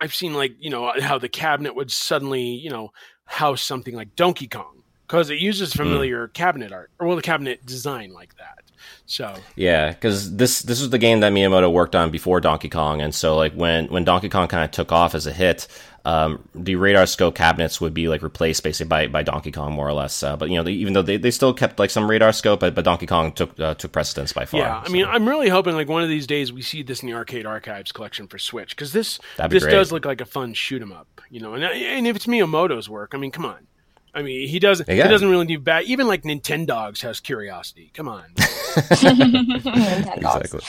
I've 0.00 0.14
seen 0.14 0.34
like 0.34 0.54
you 0.58 0.70
know 0.70 0.92
how 1.00 1.18
the 1.18 1.28
cabinet 1.28 1.74
would 1.74 1.90
suddenly 1.90 2.42
you 2.42 2.70
know 2.70 2.92
house 3.24 3.62
something 3.62 3.94
like 3.94 4.16
Donkey 4.16 4.48
Kong 4.48 4.82
because 5.06 5.30
it 5.30 5.38
uses 5.38 5.72
familiar 5.72 6.28
mm. 6.28 6.32
cabinet 6.32 6.72
art 6.72 6.90
or 6.98 7.06
well 7.06 7.16
the 7.16 7.22
cabinet 7.22 7.64
design 7.66 8.12
like 8.12 8.36
that. 8.36 8.60
So 9.06 9.34
yeah, 9.56 9.90
because 9.90 10.36
this 10.36 10.62
this 10.62 10.80
was 10.80 10.90
the 10.90 10.98
game 10.98 11.20
that 11.20 11.32
Miyamoto 11.32 11.70
worked 11.72 11.96
on 11.96 12.10
before 12.10 12.40
Donkey 12.40 12.68
Kong, 12.68 13.00
and 13.00 13.14
so 13.14 13.36
like 13.36 13.52
when 13.54 13.86
when 13.86 14.04
Donkey 14.04 14.28
Kong 14.28 14.48
kind 14.48 14.64
of 14.64 14.70
took 14.70 14.92
off 14.92 15.14
as 15.14 15.26
a 15.26 15.32
hit, 15.32 15.66
um, 16.04 16.48
the 16.54 16.76
radar 16.76 17.06
scope 17.06 17.34
cabinets 17.34 17.80
would 17.80 17.92
be 17.92 18.08
like 18.08 18.22
replaced 18.22 18.62
basically 18.62 18.88
by, 18.88 19.06
by 19.06 19.22
Donkey 19.22 19.52
Kong 19.52 19.72
more 19.72 19.88
or 19.88 19.92
less. 19.92 20.22
Uh, 20.22 20.36
but 20.36 20.48
you 20.48 20.56
know, 20.56 20.62
they, 20.62 20.72
even 20.72 20.92
though 20.92 21.02
they, 21.02 21.16
they 21.16 21.30
still 21.30 21.52
kept 21.52 21.78
like 21.78 21.90
some 21.90 22.08
radar 22.08 22.32
scope, 22.32 22.60
but, 22.60 22.74
but 22.74 22.84
Donkey 22.84 23.06
Kong 23.06 23.32
took 23.32 23.58
uh, 23.60 23.74
took 23.74 23.92
precedence 23.92 24.32
by 24.32 24.46
far. 24.46 24.60
Yeah, 24.60 24.82
I 24.84 24.88
mean, 24.88 25.04
I'm 25.04 25.28
really 25.28 25.48
hoping 25.48 25.74
like 25.74 25.88
one 25.88 26.02
of 26.02 26.08
these 26.08 26.26
days 26.26 26.52
we 26.52 26.62
see 26.62 26.82
this 26.82 27.02
in 27.02 27.08
the 27.08 27.14
Arcade 27.14 27.46
Archives 27.46 27.92
collection 27.92 28.26
for 28.28 28.38
Switch 28.38 28.70
because 28.70 28.92
this 28.92 29.18
this 29.48 29.62
great. 29.62 29.72
does 29.72 29.92
look 29.92 30.04
like 30.04 30.20
a 30.20 30.26
fun 30.26 30.54
shoot 30.54 30.80
'em 30.82 30.92
up, 30.92 31.20
you 31.30 31.40
know. 31.40 31.54
And 31.54 31.64
and 31.64 32.06
if 32.06 32.16
it's 32.16 32.26
Miyamoto's 32.26 32.88
work, 32.88 33.12
I 33.14 33.18
mean, 33.18 33.30
come 33.30 33.44
on. 33.44 33.66
I 34.12 34.22
mean, 34.22 34.48
he 34.48 34.58
doesn't. 34.58 34.88
Yeah. 34.88 35.04
He 35.04 35.08
doesn't 35.08 35.28
really 35.28 35.46
do 35.46 35.58
bad. 35.58 35.84
Even 35.84 36.08
like 36.08 36.22
Nintendogs 36.22 37.02
has 37.02 37.20
curiosity. 37.20 37.90
Come 37.94 38.08
on. 38.08 38.24
exactly. 38.76 40.60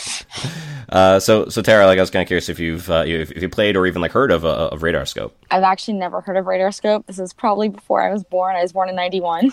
Uh, 0.90 1.20
so, 1.20 1.50
so 1.50 1.62
Tara, 1.62 1.86
like 1.88 1.98
I 1.98 2.02
was 2.02 2.12
kind 2.12 2.22
of 2.22 2.28
curious 2.28 2.50
if 2.50 2.60
you've 2.60 2.90
uh, 2.90 3.04
if, 3.06 3.32
if 3.32 3.42
you 3.42 3.50
played 3.50 3.76
or 3.76 3.88
even 3.88 4.02
like 4.02 4.12
heard 4.12 4.32
of 4.32 4.46
uh, 4.46 4.70
of 4.72 4.84
Radar 4.84 5.06
Scope. 5.06 5.36
I've 5.50 5.64
actually 5.64 5.96
never 5.96 6.22
heard 6.22 6.38
of 6.38 6.46
Radar 6.46 6.72
Scope. 6.72 7.08
This 7.08 7.18
is 7.18 7.34
probably 7.34 7.70
before 7.70 8.02
I 8.02 8.12
was 8.12 8.24
born. 8.24 8.56
I 8.56 8.62
was 8.62 8.74
born 8.74 8.90
in 8.90 8.96
'91. 8.96 9.52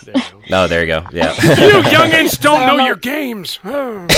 No, 0.50 0.68
there 0.68 0.80
you 0.80 0.86
go. 0.86 1.06
Yeah. 1.12 1.32
you 1.34 1.82
youngins 1.88 2.38
don't 2.40 2.66
know 2.66 2.84
your 2.84 2.96
games. 2.96 3.58
I'm 3.64 4.08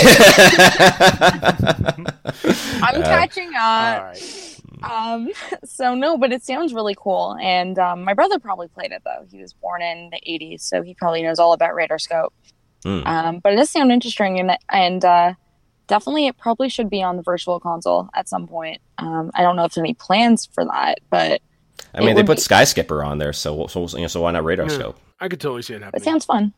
catching 3.02 3.50
up. 3.54 3.98
All 4.00 4.04
right. 4.04 4.59
Um, 4.82 5.30
so 5.64 5.94
no, 5.94 6.16
but 6.18 6.32
it 6.32 6.42
sounds 6.42 6.72
really 6.74 6.94
cool. 6.96 7.36
And 7.40 7.78
um, 7.78 8.04
my 8.04 8.14
brother 8.14 8.38
probably 8.38 8.68
played 8.68 8.92
it 8.92 9.02
though. 9.04 9.26
He 9.30 9.40
was 9.40 9.52
born 9.52 9.82
in 9.82 10.10
the 10.10 10.20
'80s, 10.28 10.60
so 10.62 10.82
he 10.82 10.94
probably 10.94 11.22
knows 11.22 11.38
all 11.38 11.52
about 11.52 11.74
Radar 11.74 11.98
Scope. 11.98 12.32
Mm. 12.84 13.06
Um, 13.06 13.38
but 13.40 13.52
it 13.52 13.56
does 13.56 13.70
sound 13.70 13.92
interesting, 13.92 14.40
and 14.40 14.56
and 14.70 15.04
uh, 15.04 15.34
definitely 15.86 16.26
it 16.26 16.38
probably 16.38 16.68
should 16.68 16.88
be 16.88 17.02
on 17.02 17.16
the 17.16 17.22
Virtual 17.22 17.60
Console 17.60 18.08
at 18.14 18.28
some 18.28 18.46
point. 18.46 18.80
Um, 18.98 19.30
I 19.34 19.42
don't 19.42 19.56
know 19.56 19.64
if 19.64 19.74
there's 19.74 19.82
any 19.82 19.94
plans 19.94 20.46
for 20.46 20.64
that, 20.64 20.98
but 21.10 21.42
I 21.94 22.00
mean, 22.00 22.14
they 22.16 22.22
put 22.22 22.38
be- 22.38 22.42
Sky 22.42 22.64
Skipper 22.64 23.02
on 23.04 23.18
there, 23.18 23.32
so 23.32 23.66
so 23.66 23.86
you 23.96 24.02
know, 24.02 24.06
so 24.06 24.22
why 24.22 24.30
not 24.30 24.44
Radar 24.44 24.66
Yeah. 24.66 24.74
Scope? 24.74 24.98
I 25.20 25.28
could 25.28 25.40
totally 25.40 25.62
see 25.62 25.74
it 25.74 25.82
happening. 25.82 26.00
it 26.00 26.04
sounds 26.04 26.24
fun. 26.24 26.54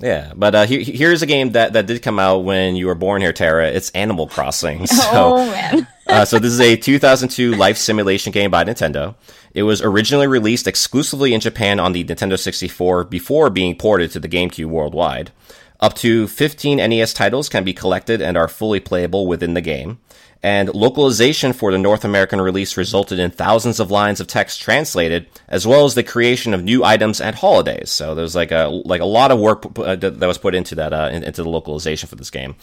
Yeah, 0.00 0.32
but 0.36 0.54
uh, 0.54 0.66
here, 0.66 0.80
here's 0.80 1.22
a 1.22 1.26
game 1.26 1.52
that, 1.52 1.72
that 1.72 1.86
did 1.86 2.02
come 2.02 2.18
out 2.18 2.44
when 2.44 2.76
you 2.76 2.86
were 2.86 2.94
born 2.94 3.20
here, 3.20 3.32
Tara. 3.32 3.68
It's 3.68 3.90
Animal 3.90 4.28
Crossing. 4.28 4.86
So, 4.86 5.10
oh 5.12 5.46
man, 5.50 5.86
uh, 6.06 6.24
so 6.24 6.38
this 6.38 6.52
is 6.52 6.60
a 6.60 6.76
2002 6.76 7.54
life 7.54 7.76
simulation 7.76 8.32
game 8.32 8.50
by 8.50 8.64
Nintendo. 8.64 9.16
It 9.54 9.64
was 9.64 9.82
originally 9.82 10.26
released 10.26 10.66
exclusively 10.66 11.34
in 11.34 11.40
Japan 11.40 11.80
on 11.80 11.92
the 11.92 12.04
Nintendo 12.04 12.38
64 12.38 13.04
before 13.04 13.50
being 13.50 13.76
ported 13.76 14.12
to 14.12 14.20
the 14.20 14.28
GameCube 14.28 14.66
worldwide. 14.66 15.32
Up 15.80 15.94
to 15.94 16.26
15 16.26 16.78
NES 16.78 17.14
titles 17.14 17.48
can 17.48 17.64
be 17.64 17.72
collected 17.72 18.20
and 18.20 18.36
are 18.36 18.48
fully 18.48 18.80
playable 18.80 19.26
within 19.26 19.54
the 19.54 19.60
game. 19.60 19.98
And 20.40 20.72
localization 20.72 21.52
for 21.52 21.72
the 21.72 21.78
North 21.78 22.04
American 22.04 22.40
release 22.40 22.76
resulted 22.76 23.18
in 23.18 23.32
thousands 23.32 23.80
of 23.80 23.90
lines 23.90 24.20
of 24.20 24.28
text 24.28 24.60
translated, 24.62 25.26
as 25.48 25.66
well 25.66 25.84
as 25.84 25.96
the 25.96 26.04
creation 26.04 26.54
of 26.54 26.62
new 26.62 26.84
items 26.84 27.20
and 27.20 27.34
holidays. 27.34 27.90
So 27.90 28.14
there's 28.14 28.36
like 28.36 28.52
a 28.52 28.68
like 28.84 29.00
a 29.00 29.04
lot 29.04 29.32
of 29.32 29.40
work 29.40 29.64
uh, 29.80 29.96
that 29.96 30.20
was 30.20 30.38
put 30.38 30.54
into 30.54 30.76
that 30.76 30.92
uh, 30.92 31.08
in- 31.12 31.24
into 31.24 31.42
the 31.42 31.48
localization 31.48 32.08
for 32.08 32.14
this 32.14 32.30
game. 32.30 32.54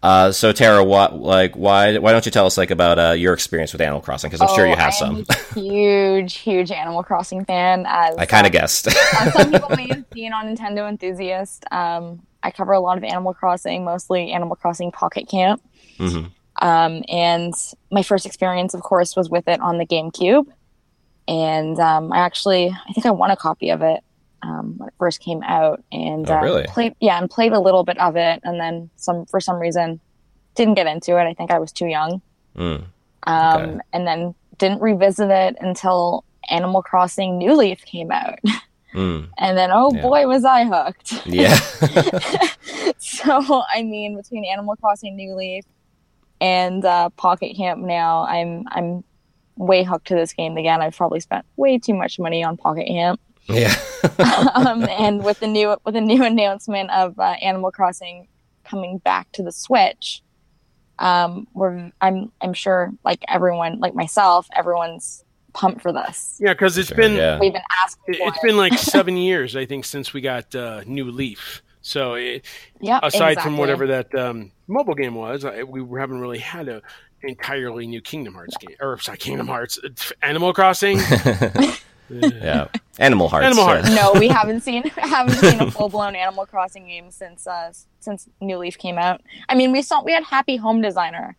Uh, 0.00 0.30
so 0.30 0.52
Tara, 0.52 0.84
what 0.84 1.16
like 1.18 1.56
why 1.56 1.98
why 1.98 2.12
don't 2.12 2.24
you 2.24 2.30
tell 2.30 2.46
us 2.46 2.56
like 2.56 2.70
about 2.70 3.00
uh, 3.00 3.10
your 3.12 3.32
experience 3.32 3.72
with 3.72 3.80
Animal 3.80 4.00
Crossing? 4.00 4.30
Because 4.30 4.40
I'm 4.40 4.54
sure 4.54 4.66
you 4.66 4.74
Oh, 4.74 4.76
have 4.76 4.92
I 4.92 4.96
some. 4.96 5.24
huge, 5.56 6.34
huge 6.36 6.70
Animal 6.70 7.02
Crossing 7.02 7.44
fan. 7.44 7.84
As 7.88 8.16
I 8.16 8.26
kind 8.26 8.46
of 8.46 8.50
um, 8.50 8.60
guessed. 8.60 8.86
uh, 8.86 9.30
some 9.32 9.50
people 9.50 9.70
may 9.76 9.88
have 9.88 10.04
seen 10.14 10.32
on 10.32 10.54
Nintendo 10.54 10.88
Enthusiast. 10.88 11.64
Um, 11.72 12.22
I 12.44 12.52
cover 12.52 12.72
a 12.74 12.80
lot 12.80 12.96
of 12.96 13.02
Animal 13.02 13.34
Crossing, 13.34 13.84
mostly 13.84 14.30
Animal 14.30 14.54
Crossing 14.54 14.92
Pocket 14.92 15.28
Camp. 15.28 15.60
Mhm. 15.98 16.30
Um, 16.62 17.02
and 17.08 17.52
my 17.90 18.02
first 18.02 18.26
experience, 18.26 18.74
of 18.74 18.82
course, 18.82 19.16
was 19.16 19.28
with 19.28 19.48
it 19.48 19.60
on 19.60 19.78
the 19.78 19.86
GameCube. 19.86 20.46
And 21.26 21.78
um, 21.80 22.12
I 22.12 22.18
actually, 22.18 22.68
I 22.68 22.92
think 22.92 23.06
I 23.06 23.10
won 23.10 23.30
a 23.30 23.36
copy 23.36 23.70
of 23.70 23.82
it 23.82 24.00
um, 24.42 24.74
when 24.76 24.88
it 24.88 24.94
first 24.98 25.20
came 25.20 25.42
out, 25.42 25.82
and 25.90 26.28
Oh, 26.30 26.34
uh, 26.36 26.40
really? 26.42 26.64
played, 26.64 26.94
yeah, 27.00 27.18
and 27.18 27.30
played 27.30 27.52
a 27.52 27.60
little 27.60 27.82
bit 27.82 27.98
of 27.98 28.14
it, 28.16 28.40
and 28.44 28.60
then 28.60 28.90
some 28.96 29.24
for 29.26 29.40
some 29.40 29.56
reason 29.56 30.00
didn't 30.54 30.74
get 30.74 30.86
into 30.86 31.16
it. 31.18 31.22
I 31.24 31.32
think 31.34 31.50
I 31.50 31.58
was 31.58 31.72
too 31.72 31.86
young. 31.86 32.20
Mm. 32.56 32.84
Um, 33.26 33.62
Okay. 33.62 33.78
and 33.94 34.06
then 34.06 34.34
didn't 34.58 34.82
revisit 34.82 35.30
it 35.30 35.56
until 35.60 36.24
Animal 36.50 36.82
Crossing 36.82 37.38
New 37.38 37.54
Leaf 37.56 37.84
came 37.86 38.10
out. 38.12 38.38
Mm. 38.94 39.26
And 39.38 39.58
then, 39.58 39.70
oh 39.72 39.92
Yeah. 39.92 40.02
boy, 40.02 40.24
was 40.28 40.44
I 40.44 40.66
hooked. 40.66 41.26
Yeah. 41.26 41.56
so, 42.98 43.64
I 43.74 43.82
mean, 43.82 44.16
between 44.16 44.44
Animal 44.44 44.76
Crossing 44.76 45.16
New 45.16 45.34
Leaf 45.34 45.64
and 46.44 46.84
uh, 46.84 47.08
Pocket 47.10 47.56
Camp 47.56 47.80
now, 47.80 48.24
I'm 48.26 48.64
I'm 48.70 49.02
way 49.56 49.82
hooked 49.84 50.08
to 50.08 50.14
this 50.14 50.32
game 50.34 50.56
again. 50.56 50.82
I've 50.82 50.96
probably 50.96 51.20
spent 51.20 51.44
way 51.56 51.78
too 51.78 51.94
much 51.94 52.18
money 52.18 52.44
on 52.44 52.56
Pocket 52.56 52.86
Camp. 52.86 53.20
yeah. 53.48 53.74
um, 54.54 54.84
and 54.88 55.24
with 55.24 55.40
the 55.40 55.46
new 55.46 55.76
with 55.84 55.94
the 55.94 56.00
new 56.00 56.22
announcement 56.24 56.90
of 56.90 57.18
uh, 57.18 57.34
Animal 57.40 57.70
Crossing 57.72 58.28
coming 58.64 58.98
back 58.98 59.30
to 59.32 59.42
the 59.42 59.52
Switch, 59.52 60.22
um, 60.98 61.46
we're 61.54 61.90
I'm 62.00 62.30
I'm 62.40 62.52
sure 62.52 62.92
like 63.04 63.24
everyone 63.28 63.80
like 63.80 63.94
myself, 63.94 64.46
everyone's 64.54 65.24
pumped 65.54 65.82
for 65.82 65.92
this. 65.92 66.38
Yeah, 66.40 66.52
because 66.52 66.76
it's 66.78 66.88
Sure, 66.88 66.96
been 66.96 67.14
yeah. 67.14 67.38
We've 67.38 67.52
been 67.52 67.62
asking. 67.82 68.14
it- 68.14 68.18
for 68.18 68.28
it's 68.28 68.38
it. 68.38 68.42
been 68.46 68.56
like 68.56 68.76
seven 68.96 69.16
years, 69.16 69.54
I 69.56 69.66
think, 69.66 69.84
since 69.84 70.12
we 70.12 70.20
got 70.20 70.54
uh, 70.54 70.82
New 70.86 71.10
Leaf. 71.10 71.62
So 71.86 72.14
it, 72.14 72.46
yeah. 72.80 72.98
aside 73.02 73.38
from 73.42 73.58
whatever 73.58 73.86
that 73.88 74.14
um, 74.14 74.52
mobile 74.68 74.94
game 74.94 75.14
was, 75.14 75.44
I, 75.44 75.64
we 75.64 76.00
haven't 76.00 76.18
really 76.18 76.38
had 76.38 76.66
a 76.66 76.80
entirely 77.22 77.86
new 77.86 78.00
Kingdom 78.00 78.32
Hearts 78.32 78.56
game, 78.56 78.74
or 78.80 78.98
sorry, 78.98 79.18
Kingdom 79.18 79.46
Hearts, 79.48 79.78
Animal 80.22 80.54
Crossing. 80.54 80.96
yeah. 82.08 82.68
Animal 82.98 83.28
Hearts. 83.28 83.44
Animal 83.44 83.64
yeah. 83.66 83.82
Hearts. 83.82 83.94
no, 83.94 84.18
we 84.18 84.28
haven't 84.40 84.62
seen 84.62 84.82
haven't 84.96 85.34
seen 85.36 85.60
a 85.60 85.70
full 85.70 85.90
blown 85.90 86.16
Animal 86.16 86.46
Crossing 86.46 86.86
game 86.86 87.10
since 87.10 87.46
uh 87.46 87.70
since 88.00 88.30
New 88.40 88.56
Leaf 88.56 88.78
came 88.78 88.96
out. 88.96 89.20
I 89.50 89.54
mean, 89.54 89.70
we 89.70 89.82
saw 89.82 90.02
we 90.02 90.12
had 90.12 90.24
Happy 90.24 90.56
Home 90.56 90.80
Designer, 90.80 91.36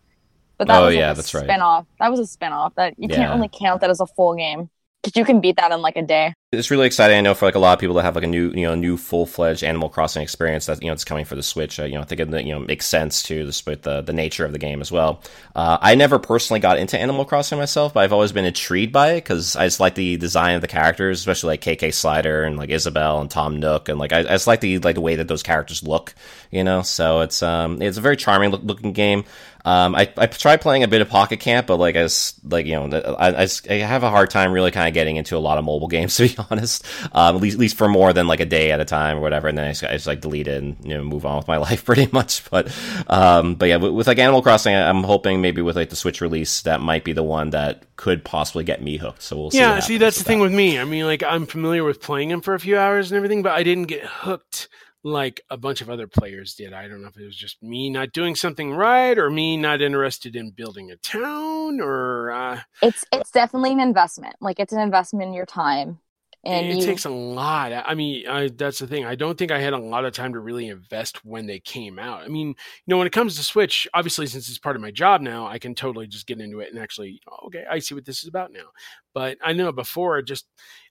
but 0.58 0.68
that 0.68 0.78
Oh, 0.78 0.86
was 0.86 0.94
like 0.94 0.98
yeah, 1.00 1.10
a 1.10 1.14
that's 1.14 1.34
right. 1.34 1.42
spin-off. 1.42 1.86
That 1.98 2.08
was 2.12 2.20
a 2.20 2.26
spin-off 2.26 2.76
that 2.76 2.94
you 2.98 3.08
Yeah. 3.10 3.16
can't 3.16 3.34
really 3.34 3.50
count 3.52 3.80
that 3.80 3.90
as 3.90 4.00
a 4.00 4.06
full 4.06 4.36
game 4.36 4.70
because 5.02 5.16
you 5.16 5.24
can 5.24 5.40
beat 5.40 5.56
that 5.56 5.72
in 5.72 5.80
like 5.82 5.96
a 5.96 6.02
day. 6.02 6.34
It's 6.52 6.70
really 6.70 6.86
exciting. 6.86 7.18
I 7.18 7.20
know 7.20 7.34
for 7.34 7.44
like 7.44 7.54
a 7.54 7.60
lot 7.60 7.74
of 7.74 7.80
people 7.80 7.96
that 7.96 8.02
have 8.02 8.14
like 8.14 8.24
a 8.24 8.28
new, 8.28 8.50
you 8.50 8.62
know, 8.62 8.74
new 8.74 8.96
full 8.96 9.26
fledged 9.26 9.62
Animal 9.62 9.88
Crossing 9.88 10.22
experience 10.22 10.66
that 10.66 10.82
you 10.82 10.88
know 10.88 10.94
it's 10.94 11.04
coming 11.04 11.24
for 11.24 11.34
the 11.34 11.42
Switch. 11.42 11.78
Uh, 11.78 11.84
you 11.84 11.94
know, 11.94 12.00
I 12.00 12.04
think 12.04 12.20
it 12.20 12.44
you 12.44 12.52
know 12.52 12.60
makes 12.60 12.86
sense 12.86 13.22
to 13.24 13.44
with 13.44 13.82
the 13.82 14.00
the 14.00 14.12
nature 14.12 14.44
of 14.44 14.52
the 14.52 14.58
game 14.58 14.80
as 14.80 14.90
well. 14.90 15.22
Uh, 15.54 15.76
I 15.80 15.94
never 15.96 16.18
personally 16.18 16.60
got 16.60 16.78
into 16.78 16.98
Animal 16.98 17.24
Crossing 17.24 17.58
myself, 17.58 17.94
but 17.94 18.04
I've 18.04 18.12
always 18.12 18.32
been 18.32 18.44
intrigued 18.44 18.92
by 18.92 19.12
it 19.12 19.24
because 19.24 19.54
I 19.56 19.66
just 19.66 19.80
like 19.80 19.96
the 19.96 20.16
design 20.16 20.54
of 20.54 20.60
the 20.60 20.68
characters, 20.68 21.18
especially 21.18 21.48
like 21.48 21.60
KK 21.62 21.92
Slider 21.92 22.44
and 22.44 22.56
like 22.56 22.70
Isabelle 22.70 23.20
and 23.20 23.30
Tom 23.30 23.58
Nook, 23.58 23.88
and 23.88 23.98
like 23.98 24.12
I, 24.12 24.20
I 24.20 24.22
just 24.22 24.46
like 24.46 24.60
the 24.60 24.78
like 24.78 24.94
the 24.94 25.00
way 25.00 25.16
that 25.16 25.28
those 25.28 25.42
characters 25.42 25.82
look. 25.82 26.14
You 26.50 26.64
know, 26.64 26.82
so 26.82 27.20
it's 27.20 27.42
um 27.42 27.82
it's 27.82 27.98
a 27.98 28.00
very 28.00 28.16
charming 28.16 28.50
look- 28.50 28.64
looking 28.64 28.92
game. 28.92 29.24
Um, 29.66 29.96
I, 29.96 30.08
I 30.16 30.26
tried 30.26 30.60
playing 30.60 30.84
a 30.84 30.88
bit 30.88 31.00
of 31.00 31.08
Pocket 31.08 31.40
Camp, 31.40 31.66
but 31.66 31.78
like 31.78 31.96
I 31.96 32.02
s- 32.02 32.40
like 32.44 32.66
you 32.66 32.76
know 32.76 33.16
I, 33.18 33.48
I, 33.68 33.74
have 33.74 34.04
a 34.04 34.10
hard 34.10 34.30
time 34.30 34.52
really 34.52 34.70
kind 34.70 34.86
of 34.86 34.94
getting 34.94 35.16
into 35.16 35.36
a 35.36 35.40
lot 35.40 35.58
of 35.58 35.64
mobile 35.64 35.88
games 35.96 36.16
to 36.16 36.28
be 36.28 36.36
honest. 36.50 36.84
Um, 37.10 37.34
at 37.34 37.42
least 37.42 37.54
at 37.54 37.60
least 37.60 37.76
for 37.76 37.88
more 37.88 38.12
than 38.12 38.28
like 38.28 38.38
a 38.38 38.46
day 38.46 38.70
at 38.70 38.78
a 38.78 38.84
time 38.84 39.18
or 39.18 39.20
whatever, 39.20 39.48
and 39.48 39.58
then 39.58 39.66
I 39.66 39.70
just, 39.70 39.82
I 39.82 39.92
just 39.92 40.06
like 40.06 40.20
delete 40.20 40.46
it 40.46 40.62
and 40.62 40.76
you 40.84 40.94
know 40.94 41.02
move 41.02 41.26
on 41.26 41.36
with 41.38 41.48
my 41.48 41.56
life 41.68 41.84
pretty 41.84 42.08
much. 42.12 42.48
But 42.48 42.72
um, 43.08 43.56
but 43.56 43.68
yeah, 43.68 43.76
with, 43.76 43.92
with 43.92 44.06
like 44.06 44.20
Animal 44.20 44.40
Crossing, 44.40 44.72
I'm 44.72 45.02
hoping 45.02 45.40
maybe 45.40 45.62
with 45.62 45.74
like 45.74 45.90
the 45.90 45.96
Switch 45.96 46.20
release 46.20 46.62
that 46.62 46.80
might 46.80 47.02
be 47.02 47.12
the 47.12 47.24
one 47.24 47.50
that 47.50 47.82
could 47.96 48.24
possibly 48.24 48.62
get 48.62 48.80
me 48.80 48.98
hooked. 48.98 49.22
So 49.22 49.36
we'll 49.36 49.50
see. 49.50 49.58
yeah, 49.58 49.80
see, 49.80 49.98
that's 49.98 50.18
the 50.18 50.20
with 50.20 50.26
thing 50.28 50.38
that. 50.38 50.44
with 50.44 50.54
me. 50.54 50.78
I 50.78 50.84
mean, 50.84 51.06
like 51.06 51.24
I'm 51.24 51.44
familiar 51.44 51.82
with 51.82 52.00
playing 52.00 52.28
them 52.28 52.40
for 52.40 52.54
a 52.54 52.60
few 52.60 52.78
hours 52.78 53.10
and 53.10 53.16
everything, 53.16 53.42
but 53.42 53.50
I 53.50 53.64
didn't 53.64 53.86
get 53.86 54.04
hooked 54.04 54.68
like 55.06 55.40
a 55.50 55.56
bunch 55.56 55.80
of 55.80 55.88
other 55.88 56.08
players 56.08 56.54
did. 56.54 56.72
I 56.72 56.88
don't 56.88 57.00
know 57.00 57.08
if 57.08 57.16
it 57.16 57.24
was 57.24 57.36
just 57.36 57.62
me 57.62 57.88
not 57.90 58.12
doing 58.12 58.34
something 58.34 58.72
right 58.72 59.16
or 59.16 59.30
me 59.30 59.56
not 59.56 59.80
interested 59.80 60.34
in 60.34 60.50
building 60.50 60.90
a 60.90 60.96
town 60.96 61.80
or 61.80 62.32
uh, 62.32 62.60
It's 62.82 63.04
it's 63.12 63.30
definitely 63.30 63.72
an 63.72 63.80
investment. 63.80 64.34
Like 64.40 64.58
it's 64.58 64.72
an 64.72 64.80
investment 64.80 65.28
in 65.28 65.32
your 65.32 65.46
time. 65.46 66.00
And 66.44 66.66
it 66.66 66.76
you, 66.76 66.82
takes 66.82 67.04
a 67.04 67.10
lot. 67.10 67.72
I 67.72 67.94
mean, 67.94 68.28
I, 68.28 68.48
that's 68.48 68.78
the 68.78 68.86
thing. 68.86 69.04
I 69.04 69.16
don't 69.16 69.36
think 69.36 69.50
I 69.50 69.58
had 69.58 69.72
a 69.72 69.78
lot 69.78 70.04
of 70.04 70.12
time 70.12 70.32
to 70.34 70.38
really 70.38 70.68
invest 70.68 71.24
when 71.24 71.46
they 71.46 71.58
came 71.58 71.98
out. 71.98 72.22
I 72.22 72.28
mean, 72.28 72.48
you 72.48 72.54
know, 72.86 72.98
when 72.98 73.06
it 73.08 73.12
comes 73.12 73.34
to 73.36 73.42
Switch, 73.42 73.88
obviously, 73.94 74.26
since 74.26 74.48
it's 74.48 74.58
part 74.58 74.76
of 74.76 74.82
my 74.82 74.92
job 74.92 75.22
now, 75.22 75.48
I 75.48 75.58
can 75.58 75.74
totally 75.74 76.06
just 76.06 76.26
get 76.26 76.40
into 76.40 76.60
it 76.60 76.72
and 76.72 76.80
actually, 76.80 77.20
oh, 77.28 77.46
okay, 77.46 77.64
I 77.68 77.80
see 77.80 77.96
what 77.96 78.04
this 78.04 78.22
is 78.22 78.28
about 78.28 78.52
now. 78.52 78.66
But 79.12 79.38
I 79.42 79.54
know 79.54 79.72
before, 79.72 80.22
just, 80.22 80.46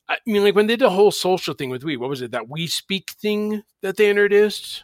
I 0.08 0.18
mean, 0.26 0.43
like 0.43 0.56
when 0.56 0.68
they 0.68 0.74
did 0.76 0.82
the 0.86 0.89
whole 0.91 1.12
social 1.12 1.53
thing 1.53 1.70
with 1.70 1.84
we, 1.84 1.97
what 1.97 2.10
was 2.10 2.22
it, 2.22 2.32
that 2.32 2.43
Wii 2.43 2.70
Speak 2.70 3.12
thing 3.20 3.64
that 3.82 3.97
they 3.97 4.10
introduced? 4.10 4.84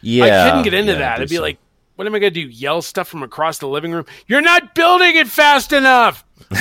Yeah, 0.00 0.44
I 0.44 0.48
couldn't 0.50 0.62
get 0.64 0.74
into 0.74 0.92
yeah, 0.92 0.98
I 0.98 1.00
that. 1.00 1.08
think 1.16 1.22
It'd 1.24 1.30
be 1.30 1.36
so. 1.36 1.42
like, 1.42 1.58
what 1.96 2.06
am 2.06 2.14
I 2.14 2.20
going 2.20 2.32
to 2.32 2.40
do? 2.44 2.48
Yell 2.48 2.80
stuff 2.82 3.08
from 3.08 3.22
across 3.24 3.58
the 3.58 3.66
living 3.66 3.90
room? 3.92 4.04
You're 4.28 4.40
not 4.40 4.74
building 4.76 5.16
it 5.16 5.26
fast 5.26 5.72
enough. 5.72 6.24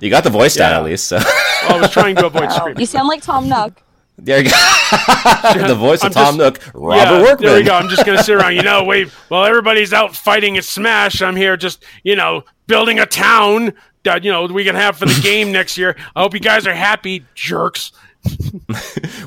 you 0.00 0.08
got 0.08 0.24
the 0.24 0.30
voice 0.30 0.54
down 0.56 0.72
at 0.72 0.84
least. 0.84 1.06
So 1.06 1.16
Well, 1.18 1.76
I 1.76 1.80
was 1.80 1.90
trying 1.90 2.16
to 2.16 2.26
avoid 2.26 2.44
Wow. 2.44 2.48
screaming. 2.56 2.80
you 2.80 2.86
sound 2.86 3.08
like 3.08 3.22
Tom 3.22 3.46
Nook. 3.48 3.74
there 4.16 4.38
you 4.42 4.44
go. 4.50 5.66
the 5.68 5.74
voice 5.78 6.00
of 6.02 6.06
I'm 6.06 6.12
Tom 6.12 6.38
just- 6.38 6.64
Nook, 6.64 6.74
Robert 6.74 6.96
yeah, 6.96 7.22
Workman. 7.22 7.46
There 7.46 7.56
we 7.58 7.62
go. 7.64 7.74
I'm 7.74 7.88
just 7.90 8.06
gonna 8.06 8.22
sit 8.22 8.34
around. 8.36 8.54
You 8.56 8.62
know, 8.62 8.84
wait. 8.84 9.08
While 9.28 9.44
everybody's 9.44 9.92
out 9.92 10.16
fighting 10.16 10.56
at 10.56 10.64
Smash, 10.64 11.20
I'm 11.22 11.36
here 11.36 11.56
just 11.58 11.84
you 12.02 12.16
know 12.16 12.44
building 12.66 12.98
a 12.98 13.06
town 13.06 13.74
that 14.04 14.24
you 14.24 14.32
know 14.32 14.46
we 14.46 14.64
can 14.64 14.74
have 14.74 14.96
for 14.96 15.06
the 15.06 15.20
game 15.22 15.52
next 15.52 15.76
year. 15.78 15.96
I 16.16 16.20
hope 16.22 16.34
you 16.34 16.40
guys 16.40 16.66
are 16.66 16.74
happy, 16.74 17.24
jerks. 17.34 17.92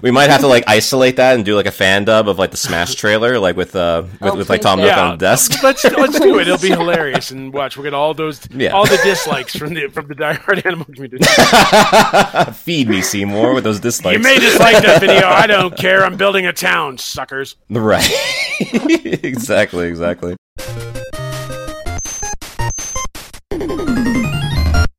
We 0.04 0.12
might 0.12 0.30
have 0.30 0.42
to 0.42 0.48
like 0.48 0.66
isolate 0.68 1.16
that 1.16 1.36
and 1.36 1.46
do 1.46 1.56
like 1.56 1.66
a 1.66 1.72
fan 1.72 2.04
dub 2.04 2.28
of 2.28 2.38
like 2.38 2.52
the 2.52 2.58
Smash 2.58 2.96
trailer, 3.02 3.40
like 3.40 3.56
with 3.56 3.74
uh 3.76 4.04
with, 4.20 4.36
with 4.36 4.50
like 4.50 4.60
Tom. 4.62 4.80
Nook 4.80 4.96
on 4.98 5.12
the 5.12 5.18
desk. 5.18 5.64
let's 5.64 5.84
let's 5.86 6.20
do 6.20 6.40
it. 6.40 6.48
It'll 6.48 6.58
be 6.58 6.70
hilarious, 6.70 7.32
and 7.32 7.54
watch. 7.54 7.78
We'll 7.78 7.86
get 7.86 7.94
all 7.94 8.14
those 8.14 8.42
Yeah. 8.52 8.72
all 8.72 8.86
the 8.86 9.00
dislikes 9.04 9.56
from 9.56 9.74
the 9.74 9.88
from 9.88 10.08
the 10.08 10.16
diehard 10.16 10.66
animal 10.66 10.86
community. 10.86 11.24
Feed 12.54 12.90
me 12.90 13.02
Seymour 13.02 13.54
with 13.54 13.64
those 13.64 13.80
dislikes. 13.80 14.18
You 14.18 14.24
may 14.24 14.40
dislike 14.40 14.84
that 14.84 15.00
video. 15.00 15.28
I 15.28 15.48
don't 15.48 15.76
care. 15.78 16.04
I'm 16.06 16.18
building 16.18 16.46
a 16.48 16.54
town, 16.54 16.98
suckers. 16.98 17.56
right. 17.70 18.10
exactly, 19.24 19.88
exactly. 19.88 20.36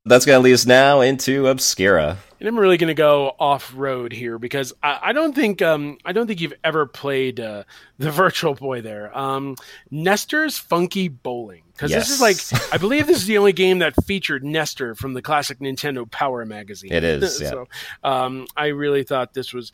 That's 0.05 0.25
gonna 0.25 0.39
lead 0.39 0.53
us 0.53 0.65
now 0.65 1.01
into 1.01 1.47
Obscura. 1.47 2.17
And 2.39 2.49
I'm 2.49 2.59
really 2.59 2.77
going 2.77 2.89
to 2.89 2.93
go 2.93 3.33
off 3.39 3.71
road 3.75 4.11
here 4.11 4.37
because 4.37 4.73
I, 4.83 4.99
I 5.01 5.13
don't 5.13 5.33
think 5.33 5.61
um, 5.61 5.97
I 6.03 6.11
don't 6.11 6.27
think 6.27 6.41
you've 6.41 6.53
ever 6.63 6.85
played 6.85 7.39
uh, 7.39 7.63
the 7.97 8.11
Virtual 8.11 8.53
Boy 8.53 8.81
there. 8.81 9.17
Um, 9.17 9.55
Nester's 9.89 10.57
Funky 10.57 11.07
Bowling 11.07 11.63
because 11.71 11.91
this 11.91 12.09
is 12.09 12.21
like 12.21 12.37
I 12.73 12.77
believe 12.77 13.07
this 13.07 13.17
is 13.17 13.25
the 13.25 13.37
only 13.37 13.53
game 13.53 13.79
that 13.79 13.93
featured 14.05 14.43
Nester 14.43 14.95
from 14.95 15.13
the 15.13 15.21
classic 15.21 15.59
Nintendo 15.59 16.09
Power 16.09 16.45
magazine. 16.45 16.91
It 16.91 17.03
is, 17.03 17.41
yeah. 17.41 17.49
so 17.49 17.67
um, 18.03 18.47
I 18.55 18.67
really 18.67 19.03
thought 19.03 19.33
this 19.33 19.53
was 19.53 19.71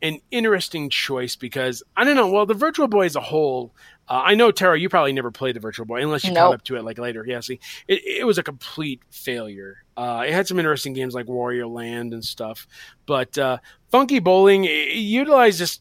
an 0.00 0.20
interesting 0.30 0.90
choice 0.90 1.34
because 1.34 1.82
I 1.96 2.04
don't 2.04 2.16
know. 2.16 2.28
Well, 2.28 2.46
the 2.46 2.54
Virtual 2.54 2.88
Boy 2.88 3.06
as 3.06 3.16
a 3.16 3.20
whole. 3.20 3.74
Uh, 4.08 4.22
I 4.24 4.34
know 4.34 4.50
Tara, 4.50 4.78
you 4.78 4.88
probably 4.88 5.12
never 5.12 5.30
played 5.30 5.56
the 5.56 5.60
Virtual 5.60 5.86
Boy 5.86 6.02
unless 6.02 6.24
you 6.24 6.34
caught 6.34 6.54
up 6.54 6.64
to 6.64 6.76
it 6.76 6.84
like 6.84 6.98
later. 6.98 7.24
Yeah, 7.26 7.40
see, 7.40 7.60
it, 7.88 8.02
it 8.04 8.26
was 8.26 8.38
a 8.38 8.42
complete 8.42 9.00
failure. 9.10 9.78
Uh, 9.96 10.24
it 10.26 10.32
had 10.32 10.46
some 10.46 10.58
interesting 10.58 10.92
games 10.92 11.14
like 11.14 11.26
Wario 11.26 11.70
Land 11.70 12.12
and 12.12 12.24
stuff, 12.24 12.66
but 13.06 13.36
uh, 13.38 13.58
Funky 13.90 14.18
Bowling 14.18 14.64
utilized 14.64 15.58
this 15.58 15.80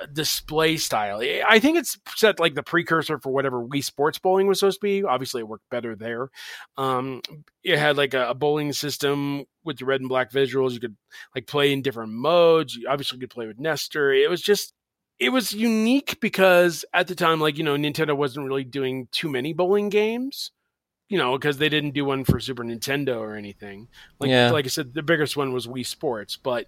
uh, 0.00 0.06
display 0.12 0.76
style. 0.76 1.20
I 1.48 1.60
think 1.60 1.78
it's 1.78 1.96
set 2.16 2.40
like 2.40 2.54
the 2.54 2.62
precursor 2.62 3.18
for 3.18 3.30
whatever 3.32 3.64
Wii 3.64 3.84
Sports 3.84 4.18
Bowling 4.18 4.48
was 4.48 4.58
supposed 4.58 4.80
to 4.80 4.84
be. 4.84 5.04
Obviously, 5.04 5.40
it 5.40 5.48
worked 5.48 5.68
better 5.70 5.94
there. 5.94 6.30
Um, 6.76 7.20
it 7.62 7.78
had 7.78 7.96
like 7.96 8.14
a, 8.14 8.30
a 8.30 8.34
bowling 8.34 8.72
system 8.72 9.44
with 9.62 9.78
the 9.78 9.84
red 9.84 10.00
and 10.00 10.08
black 10.08 10.32
visuals. 10.32 10.72
You 10.72 10.80
could 10.80 10.96
like 11.36 11.46
play 11.46 11.72
in 11.72 11.82
different 11.82 12.12
modes. 12.12 12.74
You 12.74 12.88
obviously 12.88 13.18
could 13.18 13.30
play 13.30 13.46
with 13.46 13.60
Nester. 13.60 14.12
It 14.12 14.28
was 14.28 14.42
just 14.42 14.74
it 15.18 15.30
was 15.30 15.52
unique 15.52 16.18
because 16.20 16.84
at 16.92 17.06
the 17.06 17.14
time, 17.14 17.40
like 17.40 17.56
you 17.58 17.64
know, 17.64 17.76
Nintendo 17.76 18.16
wasn't 18.16 18.46
really 18.46 18.64
doing 18.64 19.08
too 19.12 19.28
many 19.28 19.52
bowling 19.52 19.88
games. 19.88 20.50
You 21.10 21.18
know, 21.18 21.36
because 21.36 21.58
they 21.58 21.68
didn't 21.68 21.92
do 21.92 22.04
one 22.06 22.24
for 22.24 22.40
Super 22.40 22.64
Nintendo 22.64 23.18
or 23.18 23.36
anything. 23.36 23.88
Like 24.18 24.30
Yeah. 24.30 24.50
like 24.50 24.64
I 24.64 24.68
said, 24.68 24.94
the 24.94 25.02
biggest 25.02 25.36
one 25.36 25.52
was 25.52 25.66
Wii 25.66 25.84
Sports, 25.86 26.38
but 26.38 26.66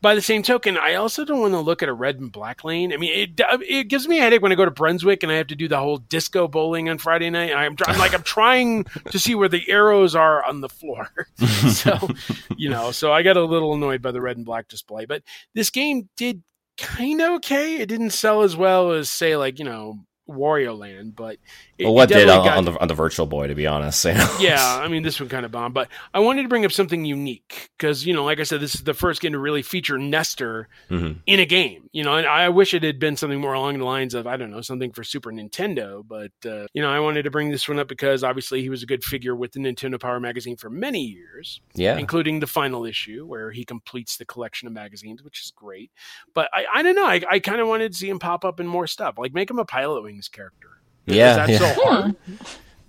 by 0.00 0.14
the 0.14 0.20
same 0.20 0.42
token, 0.42 0.76
I 0.76 0.94
also 0.94 1.24
don't 1.24 1.40
want 1.40 1.54
to 1.54 1.60
look 1.60 1.82
at 1.82 1.88
a 1.88 1.92
red 1.92 2.20
and 2.20 2.30
black 2.30 2.64
lane. 2.64 2.92
I 2.92 2.96
mean, 2.96 3.12
it 3.12 3.40
it 3.68 3.84
gives 3.88 4.06
me 4.06 4.18
a 4.18 4.22
headache 4.22 4.42
when 4.42 4.52
I 4.52 4.56
go 4.56 4.64
to 4.64 4.70
Brunswick 4.70 5.22
and 5.22 5.32
I 5.32 5.36
have 5.36 5.48
to 5.48 5.56
do 5.56 5.68
the 5.68 5.78
whole 5.78 5.96
disco 5.98 6.46
bowling 6.46 6.88
on 6.88 6.98
Friday 6.98 7.30
night. 7.30 7.52
I'm, 7.54 7.76
I'm 7.86 7.98
like 7.98 8.14
I'm 8.14 8.22
trying 8.22 8.84
to 9.10 9.18
see 9.18 9.34
where 9.34 9.48
the 9.48 9.68
arrows 9.68 10.14
are 10.14 10.44
on 10.44 10.60
the 10.60 10.68
floor. 10.68 11.08
so, 11.68 12.08
you 12.56 12.68
know, 12.68 12.90
so 12.92 13.12
I 13.12 13.22
got 13.22 13.36
a 13.36 13.44
little 13.44 13.74
annoyed 13.74 14.02
by 14.02 14.12
the 14.12 14.20
red 14.20 14.36
and 14.36 14.46
black 14.46 14.68
display. 14.68 15.04
But 15.04 15.22
this 15.54 15.70
game 15.70 16.08
did 16.16 16.42
kind 16.78 17.20
of 17.20 17.32
okay. 17.36 17.76
It 17.78 17.88
didn't 17.88 18.10
sell 18.10 18.42
as 18.42 18.56
well 18.56 18.92
as 18.92 19.10
say 19.10 19.36
like 19.36 19.58
you 19.58 19.64
know 19.64 20.00
Wario 20.28 20.76
Land, 20.78 21.16
but 21.16 21.38
it, 21.78 21.84
Well, 21.84 21.94
what 21.94 22.08
did 22.08 22.28
on, 22.28 22.44
got- 22.44 22.56
on 22.58 22.64
the 22.64 22.80
on 22.80 22.88
the 22.88 22.94
Virtual 22.94 23.26
Boy, 23.26 23.46
to 23.46 23.54
be 23.54 23.66
honest. 23.66 24.04
you 24.04 24.12
know? 24.14 24.36
yeah, 24.40 24.76
I 24.82 24.88
mean, 24.88 25.02
this 25.02 25.18
one 25.20 25.28
kind 25.28 25.44
of 25.46 25.50
bombed, 25.52 25.74
but 25.74 25.88
I 26.12 26.20
wanted 26.20 26.42
to 26.42 26.48
bring 26.48 26.64
up 26.64 26.72
something 26.72 27.04
unique 27.04 27.70
because, 27.78 28.04
you 28.06 28.12
know, 28.14 28.24
like 28.24 28.40
I 28.40 28.42
said, 28.42 28.60
this 28.60 28.74
is 28.74 28.82
the 28.82 28.94
first 28.94 29.20
game 29.20 29.32
to 29.32 29.38
really 29.38 29.62
feature 29.62 29.98
Nester 29.98 30.68
Mhm. 30.90 31.20
in 31.26 31.40
a 31.40 31.46
game, 31.46 31.88
you 31.92 32.04
know, 32.04 32.14
and 32.16 32.26
I 32.26 32.48
wish 32.50 32.74
it 32.74 32.82
had 32.82 32.98
been 32.98 33.16
something 33.16 33.40
more 33.40 33.54
along 33.54 33.78
the 33.78 33.84
lines 33.84 34.14
of, 34.14 34.26
I 34.26 34.36
don't 34.36 34.50
know, 34.50 34.60
something 34.60 34.92
for 34.92 35.02
Super 35.04 35.30
Nintendo, 35.32 36.02
but, 36.06 36.32
uh, 36.44 36.66
you 36.74 36.82
know, 36.82 36.90
I 36.90 37.00
wanted 37.00 37.22
to 37.22 37.30
bring 37.30 37.50
this 37.50 37.68
one 37.68 37.78
up 37.78 37.88
because 37.88 38.22
obviously 38.22 38.60
he 38.62 38.68
was 38.68 38.82
a 38.82 38.86
good 38.86 39.02
figure 39.04 39.34
with 39.34 39.52
the 39.52 39.60
Nintendo 39.60 40.00
Power 40.00 40.20
magazine 40.20 40.56
for 40.56 40.68
many 40.70 41.00
years, 41.04 41.60
Yeah. 41.74 41.96
including 41.96 42.40
the 42.40 42.46
final 42.46 42.84
issue 42.84 43.24
where 43.26 43.50
he 43.50 43.64
completes 43.64 44.16
the 44.16 44.24
collection 44.24 44.66
of 44.68 44.74
magazines, 44.74 45.22
which 45.22 45.40
is 45.42 45.52
great. 45.56 45.90
But 46.34 46.48
I, 46.52 46.66
I 46.74 46.82
don't 46.82 46.94
know, 46.94 47.06
I, 47.06 47.22
I 47.30 47.38
kind 47.38 47.60
of 47.60 47.68
wanted 47.68 47.92
to 47.92 47.98
see 47.98 48.08
him 48.08 48.18
pop 48.18 48.44
up 48.44 48.60
in 48.60 48.66
more 48.66 48.86
stuff, 48.86 49.14
like 49.18 49.32
make 49.32 49.50
him 49.50 49.58
a 49.58 49.64
Pilot 49.64 50.02
Wings 50.18 50.28
character. 50.28 50.68
Yeah, 51.06 51.44
Is 51.46 51.60
yeah. 51.60 51.74
so 51.74 51.84
hard? 51.84 52.16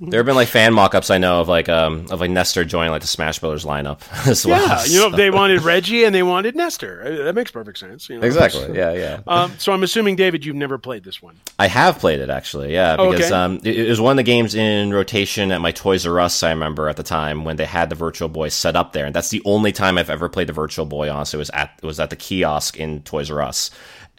There 0.01 0.19
have 0.19 0.25
been 0.25 0.35
like 0.35 0.47
fan 0.47 0.73
mock-ups 0.73 1.09
I 1.09 1.17
know 1.17 1.41
of 1.41 1.49
like 1.49 1.67
um 1.67 2.07
of 2.09 2.21
like 2.21 2.31
Nester 2.31 2.63
joining 2.63 2.91
like 2.91 3.01
the 3.01 3.07
Smash 3.07 3.39
Brothers 3.39 3.65
lineup 3.65 4.01
as 4.27 4.45
well. 4.45 4.65
Yeah, 4.65 4.85
you 4.85 4.99
know, 5.09 5.15
they 5.15 5.29
wanted 5.29 5.61
Reggie 5.61 6.05
and 6.05 6.15
they 6.15 6.23
wanted 6.23 6.55
Nester. 6.55 7.23
That 7.25 7.35
makes 7.35 7.51
perfect 7.51 7.77
sense. 7.77 8.09
You 8.09 8.17
know? 8.17 8.25
exactly. 8.25 8.75
Yeah, 8.77 8.93
yeah. 8.93 9.19
Um, 9.27 9.53
so 9.57 9.73
I'm 9.73 9.83
assuming, 9.83 10.15
David, 10.15 10.45
you've 10.45 10.55
never 10.55 10.77
played 10.77 11.03
this 11.03 11.21
one. 11.21 11.35
I 11.59 11.67
have 11.67 11.99
played 11.99 12.19
it 12.21 12.29
actually, 12.29 12.73
yeah, 12.73 12.95
Oh, 12.97 13.11
because 13.11 13.27
okay. 13.27 13.35
um, 13.35 13.59
it, 13.65 13.77
it 13.77 13.89
was 13.89 13.99
one 14.01 14.11
of 14.11 14.17
the 14.17 14.23
games 14.23 14.55
in 14.55 14.91
rotation 14.93 15.51
at 15.51 15.59
my 15.59 15.71
Toys 15.71 16.05
R 16.07 16.17
Us. 16.21 16.43
I 16.43 16.49
remember 16.51 16.87
at 16.87 16.95
the 16.95 17.03
time 17.03 17.43
when 17.43 17.57
they 17.57 17.65
had 17.65 17.89
the 17.89 17.95
Virtual 17.95 18.29
Boy 18.29 18.47
set 18.49 18.77
up 18.77 18.93
there, 18.93 19.05
and 19.05 19.13
that's 19.13 19.29
the 19.29 19.41
only 19.43 19.73
time 19.73 19.97
I've 19.97 20.09
ever 20.09 20.29
played 20.29 20.47
the 20.47 20.53
Virtual 20.53 20.85
Boy. 20.85 21.11
Honestly, 21.11 21.37
was 21.37 21.49
at 21.51 21.71
it 21.83 21.85
was 21.85 21.99
at 21.99 22.09
the 22.09 22.15
kiosk 22.15 22.77
in 22.77 23.01
Toys 23.01 23.29
R 23.29 23.41
Us, 23.41 23.69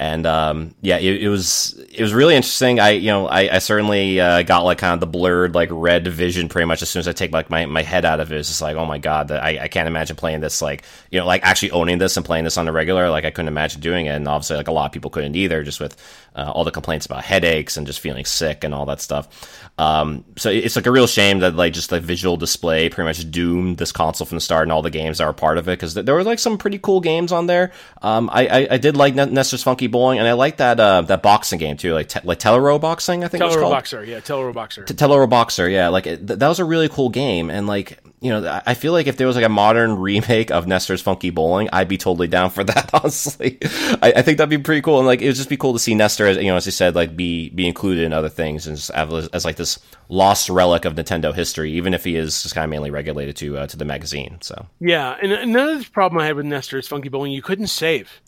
and 0.01 0.25
um, 0.25 0.75
yeah, 0.81 0.97
it, 0.97 1.25
it 1.25 1.29
was 1.29 1.79
it 1.93 2.01
was 2.01 2.15
really 2.15 2.35
interesting. 2.35 2.81
I 2.81 2.93
you 2.93 3.09
know 3.09 3.27
I, 3.27 3.57
I 3.57 3.59
certainly 3.59 4.19
uh, 4.19 4.43
got 4.43 4.65
like 4.65 4.79
kind 4.79 4.95
of 4.95 5.01
the 5.01 5.07
blurred 5.07 5.55
like 5.55 5.69
red 5.71 6.09
vision 6.09 6.49
pretty 6.49 6.65
much 6.65 6.81
as 6.81 6.89
soon 6.89 7.01
as 7.01 7.07
I 7.07 7.13
take 7.13 7.33
like 7.33 7.51
my, 7.51 7.67
my 7.67 7.83
head 7.83 8.07
out 8.07 8.19
of 8.19 8.33
it. 8.33 8.39
It's 8.39 8.49
just 8.49 8.63
like 8.63 8.77
oh 8.77 8.87
my 8.87 8.97
god, 8.97 9.29
that 9.29 9.43
I, 9.45 9.65
I 9.65 9.69
can't 9.69 9.87
imagine 9.87 10.17
playing 10.17 10.41
this 10.41 10.63
like 10.63 10.85
you 11.11 11.21
know 11.21 11.27
like 11.27 11.45
actually 11.45 11.73
owning 11.73 11.99
this 11.99 12.17
and 12.17 12.25
playing 12.25 12.45
this 12.45 12.57
on 12.57 12.65
the 12.65 12.73
regular. 12.73 13.11
Like 13.11 13.27
I 13.27 13.31
couldn't 13.31 13.49
imagine 13.49 13.83
doing 13.83 14.07
it, 14.07 14.13
and 14.13 14.27
obviously 14.27 14.57
like 14.57 14.69
a 14.69 14.73
lot 14.73 14.87
of 14.87 14.93
people 14.93 15.11
couldn't 15.11 15.37
either, 15.37 15.63
just 15.63 15.81
with 15.81 15.99
uh, 16.35 16.51
all 16.51 16.65
the 16.65 16.71
complaints 16.71 17.05
about 17.05 17.23
headaches 17.23 17.77
and 17.77 17.87
just 17.87 18.01
feeling 18.01 18.25
sick 18.25 18.65
and 18.65 18.73
all 18.73 18.87
that 18.87 19.03
stuff. 19.03 19.70
Um, 19.81 20.27
so 20.37 20.51
it's 20.51 20.77
like 20.77 20.85
a 20.85 20.91
real 20.91 21.07
shame 21.07 21.39
that 21.39 21.55
like 21.57 21.73
just 21.73 21.89
the 21.89 22.01
visual 22.01 22.37
display 22.37 22.91
pretty 22.91 23.07
much 23.09 23.31
doomed 23.31 23.79
this 23.79 23.93
console 23.93 24.27
from 24.27 24.37
the 24.37 24.41
start 24.43 24.65
and 24.65 24.73
all 24.73 24.83
the 24.83 24.91
games 24.91 25.17
that 25.19 25.27
were 25.27 25.33
part 25.33 25.57
of 25.57 25.69
it 25.69 25.73
because 25.73 25.95
there 25.95 26.15
were 26.15 26.23
like 26.23 26.39
some 26.39 26.59
pretty 26.59 26.79
cool 26.79 27.01
games 27.01 27.33
on 27.33 27.47
there. 27.47 27.73
Um, 28.03 28.29
I, 28.31 28.47
I, 28.47 28.69
I 28.73 28.77
did 28.77 28.95
like 28.99 29.15
Nester's 29.15 29.63
Funky 29.63 29.87
Bowling 29.87 30.19
and 30.19 30.29
I 30.29 30.35
like 30.35 30.59
that 30.59 30.79
uh, 30.79 31.01
that 31.03 31.23
boxing 31.23 31.59
game 31.59 31.79
too, 31.79 31.95
like 31.95 32.09
te- 32.09 32.21
like 32.25 32.39
Telero 32.39 32.79
boxing. 32.79 33.25
I 33.25 33.29
think 33.29 33.43
it 33.43 33.47
was 33.47 33.57
Telero 33.57 33.61
called. 33.63 33.73
Boxer, 33.73 34.05
yeah, 34.05 34.21
Teleroboxer. 34.21 34.87
T- 34.87 34.93
Teleroboxer, 34.95 35.73
yeah, 35.73 35.89
like 35.89 36.07
it, 36.07 36.27
th- 36.27 36.39
that 36.41 36.49
was 36.49 36.59
a 36.59 36.65
really 36.67 36.91
cool 36.91 37.09
game, 37.09 37.49
and 37.49 37.67
like 37.67 38.01
you 38.21 38.29
know, 38.29 38.61
I- 38.67 38.75
feel 38.75 38.93
like 38.93 39.07
if 39.07 39.17
there 39.17 39.27
was 39.27 39.37
like 39.37 39.47
a 39.47 39.49
modern 39.49 39.97
remake 39.99 40.51
of 40.51 40.67
Nester's 40.67 41.01
Funky 41.01 41.31
Bowling, 41.31 41.71
I'd 41.73 41.89
be 41.89 41.97
totally 41.97 42.29
down 42.29 42.51
for 42.51 42.63
that. 42.71 42.91
Honestly, 42.93 43.57
I, 44.03 44.13
I 44.17 44.23
think 44.23 44.37
that'd 44.37 44.51
be 44.51 44.59
pretty 44.59 44.83
cool, 44.83 44.99
and 44.99 45.07
like 45.07 45.23
it 45.23 45.27
would 45.27 45.37
just 45.37 45.49
be 45.49 45.57
cool 45.57 45.73
to 45.73 45.79
see 45.79 45.95
Nester, 45.95 46.27
as 46.27 46.37
you 46.37 46.45
know, 46.45 46.57
as 46.57 46.67
you 46.67 46.73
said, 46.73 46.95
like 46.95 47.17
be 47.17 47.49
be 47.49 47.67
included 47.67 48.05
in 48.05 48.13
other 48.13 48.29
things 48.29 48.67
and 48.67 48.77
just 48.77 48.91
have, 48.93 49.11
as 49.33 49.45
like 49.47 49.57
this 49.57 49.70
lost 50.09 50.49
relic 50.49 50.85
of 50.85 50.95
Nintendo 50.95 51.35
history, 51.35 51.73
even 51.73 51.95
if 51.95 52.05
he 52.05 52.17
is 52.17 52.43
just 52.43 52.55
kind 52.55 52.65
of 52.65 52.71
mainly 52.71 52.91
regulated 52.91 53.37
to 53.37 53.59
uh, 53.59 53.67
to 53.67 53.77
the 53.77 53.85
magazine. 53.85 54.39
So 54.41 54.67
Yeah, 54.81 55.17
and 55.23 55.33
another 55.33 55.83
problem 55.93 56.21
I 56.21 56.27
had 56.27 56.37
with 56.37 56.47
Nester's 56.47 56.89
Funky 56.89 57.09
Bowling, 57.09 57.33
you 57.33 57.43
couldn't 57.43 57.69
save. 57.69 58.21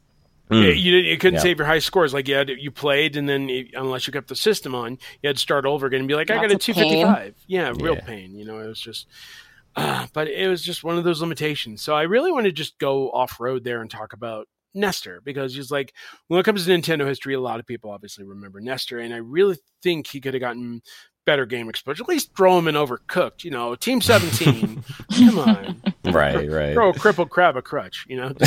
Hmm. 0.48 0.54
You, 0.56 0.70
you, 0.70 0.96
you 0.98 1.18
couldn't 1.18 1.36
Yeah. 1.36 1.40
save 1.42 1.58
your 1.58 1.66
high 1.66 1.78
scores. 1.78 2.12
Like 2.12 2.28
you 2.28 2.34
had, 2.34 2.48
you 2.50 2.70
played, 2.70 3.16
and 3.16 3.28
then 3.28 3.48
you, 3.48 3.68
unless 3.74 4.06
you 4.06 4.12
kept 4.12 4.28
the 4.28 4.36
system 4.36 4.74
on, 4.74 4.98
you 5.22 5.28
had 5.28 5.36
to 5.36 5.42
start 5.42 5.64
over 5.64 5.86
again 5.86 6.00
and 6.00 6.08
be 6.08 6.14
like, 6.14 6.30
"I 6.30 6.34
got 6.36 6.50
a 6.50 6.56
a 6.56 6.58
255." 6.58 7.34
Yeah, 7.46 7.72
real 7.76 7.94
Yeah. 7.94 8.00
pain. 8.00 8.34
You 8.36 8.44
know, 8.44 8.58
it 8.58 8.66
was 8.66 8.80
just. 8.80 9.06
Uh, 9.74 10.06
but 10.12 10.28
it 10.28 10.48
was 10.48 10.62
just 10.62 10.84
one 10.84 10.98
of 10.98 11.04
those 11.04 11.22
limitations. 11.22 11.80
So 11.80 11.94
I 11.94 12.02
really 12.02 12.30
want 12.30 12.44
to 12.44 12.52
just 12.52 12.78
go 12.78 13.10
off 13.10 13.40
road 13.40 13.64
there 13.64 13.80
and 13.80 13.90
talk 13.90 14.12
about 14.12 14.46
Nester 14.74 15.22
because 15.24 15.54
he's 15.54 15.70
like 15.70 15.94
when 16.28 16.38
it 16.38 16.42
comes 16.44 16.66
to 16.66 16.70
Nintendo 16.70 17.06
history, 17.06 17.32
a 17.32 17.40
lot 17.40 17.58
of 17.58 17.64
people 17.66 17.90
obviously 17.90 18.24
remember 18.24 18.60
Nester, 18.60 18.98
and 18.98 19.14
I 19.14 19.18
really 19.18 19.56
think 19.82 20.06
he 20.08 20.20
could 20.20 20.34
have 20.34 20.42
gotten 20.42 20.82
better 21.24 21.46
game 21.46 21.68
exposure. 21.68 22.02
At 22.02 22.08
least 22.08 22.36
throw 22.36 22.58
him 22.58 22.68
in 22.68 22.74
Overcooked, 22.74 23.44
you 23.44 23.50
know, 23.50 23.74
Team 23.74 24.00
Seventeen. 24.00 24.84
come 25.16 25.38
on, 25.38 25.82
Right, 26.04 26.48
right. 26.50 26.74
throw 26.74 26.90
a 26.90 26.94
crippled 26.94 27.30
crab 27.30 27.56
a 27.56 27.62
crutch, 27.62 28.06
you 28.08 28.16
know. 28.16 28.32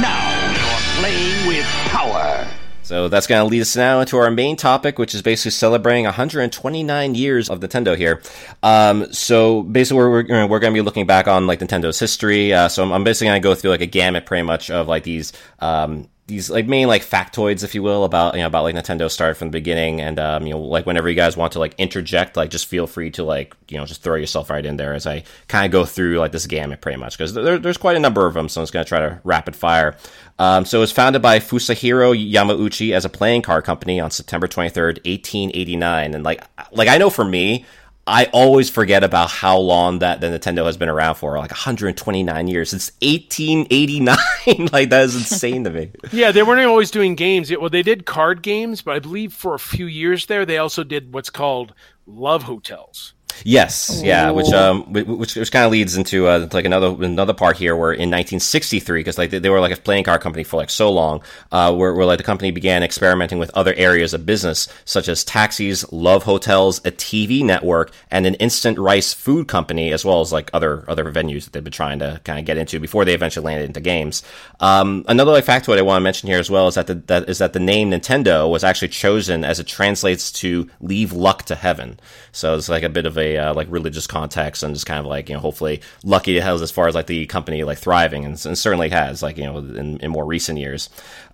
Now 0.00 0.52
you're 0.52 1.00
playing 1.00 1.46
with 1.48 1.64
power. 1.90 2.46
So 2.84 3.08
that's 3.08 3.26
going 3.26 3.40
to 3.40 3.44
lead 3.48 3.60
us 3.60 3.76
now 3.76 4.00
into 4.00 4.16
our 4.18 4.30
main 4.30 4.56
topic, 4.56 4.98
which 4.98 5.14
is 5.14 5.22
basically 5.22 5.52
celebrating 5.52 6.04
129 6.04 7.14
years 7.14 7.48
of 7.48 7.60
Nintendo 7.60 7.96
here. 7.96 8.20
Um, 8.62 9.12
so 9.12 9.62
basically, 9.62 9.98
we're 9.98 10.10
we're, 10.10 10.46
we're 10.46 10.58
going 10.58 10.72
to 10.72 10.76
be 10.76 10.80
looking 10.82 11.06
back 11.06 11.28
on 11.28 11.46
like 11.46 11.60
Nintendo's 11.60 11.98
history. 11.98 12.52
Uh, 12.52 12.68
so 12.68 12.82
I'm, 12.82 12.92
I'm 12.92 13.04
basically 13.04 13.28
going 13.28 13.40
to 13.42 13.48
go 13.48 13.54
through 13.54 13.70
like 13.70 13.80
a 13.82 13.86
gamut, 13.86 14.26
pretty 14.26 14.42
much, 14.42 14.70
of 14.70 14.88
like 14.88 15.04
these 15.04 15.32
um, 15.60 16.08
these 16.26 16.48
like 16.48 16.66
main 16.66 16.86
like 16.86 17.04
factoids, 17.04 17.64
if 17.64 17.74
you 17.74 17.82
will, 17.82 18.04
about 18.04 18.34
you 18.34 18.40
know 18.40 18.46
about 18.46 18.62
like 18.62 18.74
Nintendo 18.76 19.10
started 19.10 19.34
from 19.34 19.48
the 19.48 19.52
beginning, 19.52 20.00
and 20.00 20.20
um, 20.20 20.46
you 20.46 20.52
know 20.52 20.60
like 20.60 20.86
whenever 20.86 21.08
you 21.08 21.16
guys 21.16 21.36
want 21.36 21.52
to 21.54 21.58
like 21.58 21.74
interject, 21.78 22.36
like 22.36 22.50
just 22.50 22.66
feel 22.66 22.86
free 22.86 23.10
to 23.10 23.24
like 23.24 23.56
you 23.68 23.76
know 23.76 23.84
just 23.84 24.02
throw 24.02 24.14
yourself 24.14 24.48
right 24.48 24.64
in 24.64 24.76
there 24.76 24.94
as 24.94 25.06
I 25.06 25.24
kind 25.48 25.66
of 25.66 25.72
go 25.72 25.84
through 25.84 26.18
like 26.18 26.30
this 26.30 26.46
gamut 26.46 26.80
pretty 26.80 26.98
much 26.98 27.18
because 27.18 27.34
there, 27.34 27.58
there's 27.58 27.76
quite 27.76 27.96
a 27.96 28.00
number 28.00 28.26
of 28.26 28.34
them, 28.34 28.48
so 28.48 28.60
I'm 28.60 28.62
just 28.62 28.72
gonna 28.72 28.84
try 28.84 29.00
to 29.00 29.20
rapid 29.24 29.56
fire. 29.56 29.96
Um, 30.38 30.64
so 30.64 30.78
it 30.78 30.80
was 30.82 30.92
founded 30.92 31.22
by 31.22 31.40
Fusajiro 31.40 32.14
Yamauchi 32.14 32.92
as 32.92 33.04
a 33.04 33.08
playing 33.08 33.42
card 33.42 33.64
company 33.64 33.98
on 33.98 34.10
September 34.10 34.46
23rd, 34.46 35.04
1889, 35.04 36.14
and 36.14 36.24
like 36.24 36.44
like 36.70 36.88
I 36.88 36.98
know 36.98 37.10
for 37.10 37.24
me. 37.24 37.64
I 38.06 38.24
always 38.32 38.68
forget 38.68 39.04
about 39.04 39.30
how 39.30 39.58
long 39.58 40.00
that 40.00 40.20
the 40.20 40.26
Nintendo 40.26 40.66
has 40.66 40.76
been 40.76 40.88
around 40.88 41.14
for, 41.16 41.38
like 41.38 41.52
129 41.52 42.48
years. 42.48 42.70
Since 42.70 42.90
1889. 43.00 44.16
like 44.72 44.90
that 44.90 45.04
is 45.04 45.14
insane 45.14 45.64
to 45.64 45.70
me. 45.70 45.92
Yeah, 46.10 46.32
they 46.32 46.42
weren't 46.42 46.66
always 46.66 46.90
doing 46.90 47.14
games. 47.14 47.54
Well, 47.56 47.70
they 47.70 47.82
did 47.82 48.04
card 48.04 48.42
games, 48.42 48.82
but 48.82 48.96
I 48.96 48.98
believe 48.98 49.32
for 49.32 49.54
a 49.54 49.58
few 49.58 49.86
years 49.86 50.26
there, 50.26 50.44
they 50.44 50.58
also 50.58 50.82
did 50.82 51.14
what's 51.14 51.30
called 51.30 51.74
love 52.06 52.44
hotels. 52.44 53.14
Yes, 53.44 54.00
yeah, 54.04 54.30
which 54.30 54.52
um, 54.52 54.92
which, 54.92 55.36
which 55.36 55.52
kind 55.52 55.64
of 55.64 55.72
leads 55.72 55.96
into 55.96 56.26
uh, 56.26 56.48
like 56.52 56.64
another 56.64 56.88
another 57.04 57.34
part 57.34 57.56
here, 57.56 57.74
where 57.74 57.92
in 57.92 58.10
1963, 58.10 59.00
because 59.00 59.18
like 59.18 59.30
they, 59.30 59.38
they 59.38 59.50
were 59.50 59.60
like 59.60 59.72
a 59.72 59.80
playing 59.80 60.04
card 60.04 60.20
company 60.20 60.44
for 60.44 60.56
like 60.56 60.70
so 60.70 60.90
long, 60.90 61.22
uh, 61.50 61.74
where, 61.74 61.94
where 61.94 62.06
like 62.06 62.18
the 62.18 62.24
company 62.24 62.50
began 62.50 62.82
experimenting 62.82 63.38
with 63.38 63.50
other 63.54 63.74
areas 63.74 64.14
of 64.14 64.26
business, 64.26 64.68
such 64.84 65.08
as 65.08 65.24
taxis, 65.24 65.90
love 65.92 66.24
hotels, 66.24 66.78
a 66.84 66.90
TV 66.90 67.44
network, 67.44 67.92
and 68.10 68.26
an 68.26 68.34
instant 68.36 68.78
rice 68.78 69.12
food 69.12 69.48
company, 69.48 69.92
as 69.92 70.04
well 70.04 70.20
as 70.20 70.32
like 70.32 70.50
other 70.52 70.84
other 70.88 71.04
venues 71.12 71.44
that 71.44 71.52
they've 71.52 71.64
been 71.64 71.72
trying 71.72 71.98
to 71.98 72.20
kind 72.24 72.38
of 72.38 72.44
get 72.44 72.56
into 72.56 72.78
before 72.78 73.04
they 73.04 73.14
eventually 73.14 73.44
landed 73.44 73.66
into 73.66 73.80
games. 73.80 74.22
Um, 74.60 75.04
another 75.08 75.32
like 75.32 75.44
factoid 75.44 75.78
I 75.78 75.82
want 75.82 76.00
to 76.00 76.04
mention 76.04 76.28
here 76.28 76.38
as 76.38 76.50
well 76.50 76.68
is 76.68 76.74
that 76.74 76.86
the 76.86 76.94
that 76.94 77.28
is 77.28 77.38
that 77.38 77.52
the 77.52 77.60
name 77.60 77.90
Nintendo 77.90 78.50
was 78.50 78.64
actually 78.64 78.88
chosen 78.88 79.44
as 79.44 79.58
it 79.58 79.66
translates 79.66 80.30
to 80.32 80.68
"leave 80.80 81.12
luck 81.12 81.44
to 81.44 81.54
heaven." 81.54 81.98
So 82.32 82.54
it's 82.56 82.68
like 82.68 82.82
a 82.82 82.88
bit 82.88 83.06
of 83.06 83.18
a 83.18 83.21
uh, 83.22 83.54
like 83.54 83.66
religious 83.70 84.06
context 84.06 84.62
and 84.62 84.74
just 84.74 84.86
kind 84.86 85.00
of 85.00 85.06
like 85.06 85.28
you 85.28 85.34
know 85.34 85.40
hopefully 85.40 85.80
lucky 86.04 86.36
it 86.36 86.42
has 86.42 86.62
as 86.62 86.70
far 86.70 86.88
as 86.88 86.94
like 86.94 87.06
the 87.06 87.26
company 87.26 87.64
like 87.64 87.78
thriving 87.78 88.24
and, 88.24 88.44
and 88.46 88.58
certainly 88.58 88.88
has 88.88 89.22
like 89.22 89.36
you 89.36 89.44
know 89.44 89.58
in, 89.58 89.98
in 90.00 90.10
more 90.10 90.24
recent 90.24 90.58
years. 90.58 90.88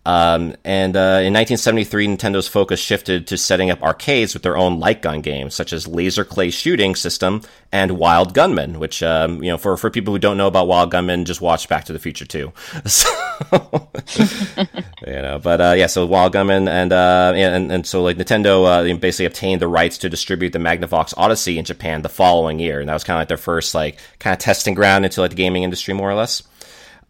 Um, 0.07 0.57
and 0.65 0.97
uh, 0.97 1.21
in 1.21 1.35
1973, 1.35 2.09
Nintendo's 2.09 2.49
focus 2.49 2.81
shifted 2.81 3.27
to 3.27 3.37
setting 3.37 3.71
up 3.71 3.83
arcades 3.83 4.33
with 4.33 4.43
their 4.43 4.57
own 4.57 4.81
light 4.81 5.03
gun 5.03 5.21
games, 5.21 5.55
such 5.55 5.73
as 5.73 5.87
Laser 5.87 6.25
Clay 6.25 6.51
Shooting 6.51 6.95
System 6.95 7.43
and 7.73 7.99
Wild 7.99 8.33
Gunman. 8.33 8.79
Which, 8.79 9.03
um, 9.03 9.43
you 9.43 9.51
know, 9.51 9.59
for 9.59 9.77
for 9.77 9.91
people 9.91 10.15
who 10.15 10.19
don't 10.19 10.37
know 10.37 10.47
about 10.47 10.67
Wild 10.67 10.91
Gunman, 10.91 11.25
just 11.25 11.41
watch 11.41 11.69
Back 11.69 11.85
to 11.87 11.93
the 11.93 11.99
Future 11.99 12.25
2. 12.25 12.53
So, 12.89 13.09
you 15.07 15.13
know, 15.13 15.39
but 15.39 15.61
uh, 15.61 15.75
yeah, 15.77 15.87
so 15.87 16.05
Wild 16.07 16.33
Gunman 16.33 16.67
and 16.67 16.93
uh, 16.93 17.33
and 17.37 17.71
and 17.71 17.87
so 17.87 18.03
like 18.03 18.17
Nintendo 18.17 18.65
uh, 18.65 18.97
basically 18.97 19.27
obtained 19.27 19.61
the 19.61 19.69
rights 19.69 19.99
to 19.99 20.09
distribute 20.09 20.53
the 20.53 20.59
Magnavox 20.59 21.15
Odyssey 21.17 21.59
in 21.59 21.65
Japan 21.65 22.03
the 22.03 22.09
following 22.09 22.59
year, 22.59 22.81
and 22.81 22.89
that 22.89 22.95
was 22.95 23.05
kind 23.05 23.17
of 23.17 23.21
like 23.21 23.29
their 23.29 23.37
first 23.37 23.75
like 23.75 23.99
kind 24.19 24.33
of 24.33 24.39
testing 24.39 24.75
ground 24.75 25.05
into 25.05 25.21
like 25.21 25.31
the 25.31 25.37
gaming 25.37 25.63
industry, 25.63 25.95
more 25.95 26.11
or 26.11 26.15
less. 26.15 26.43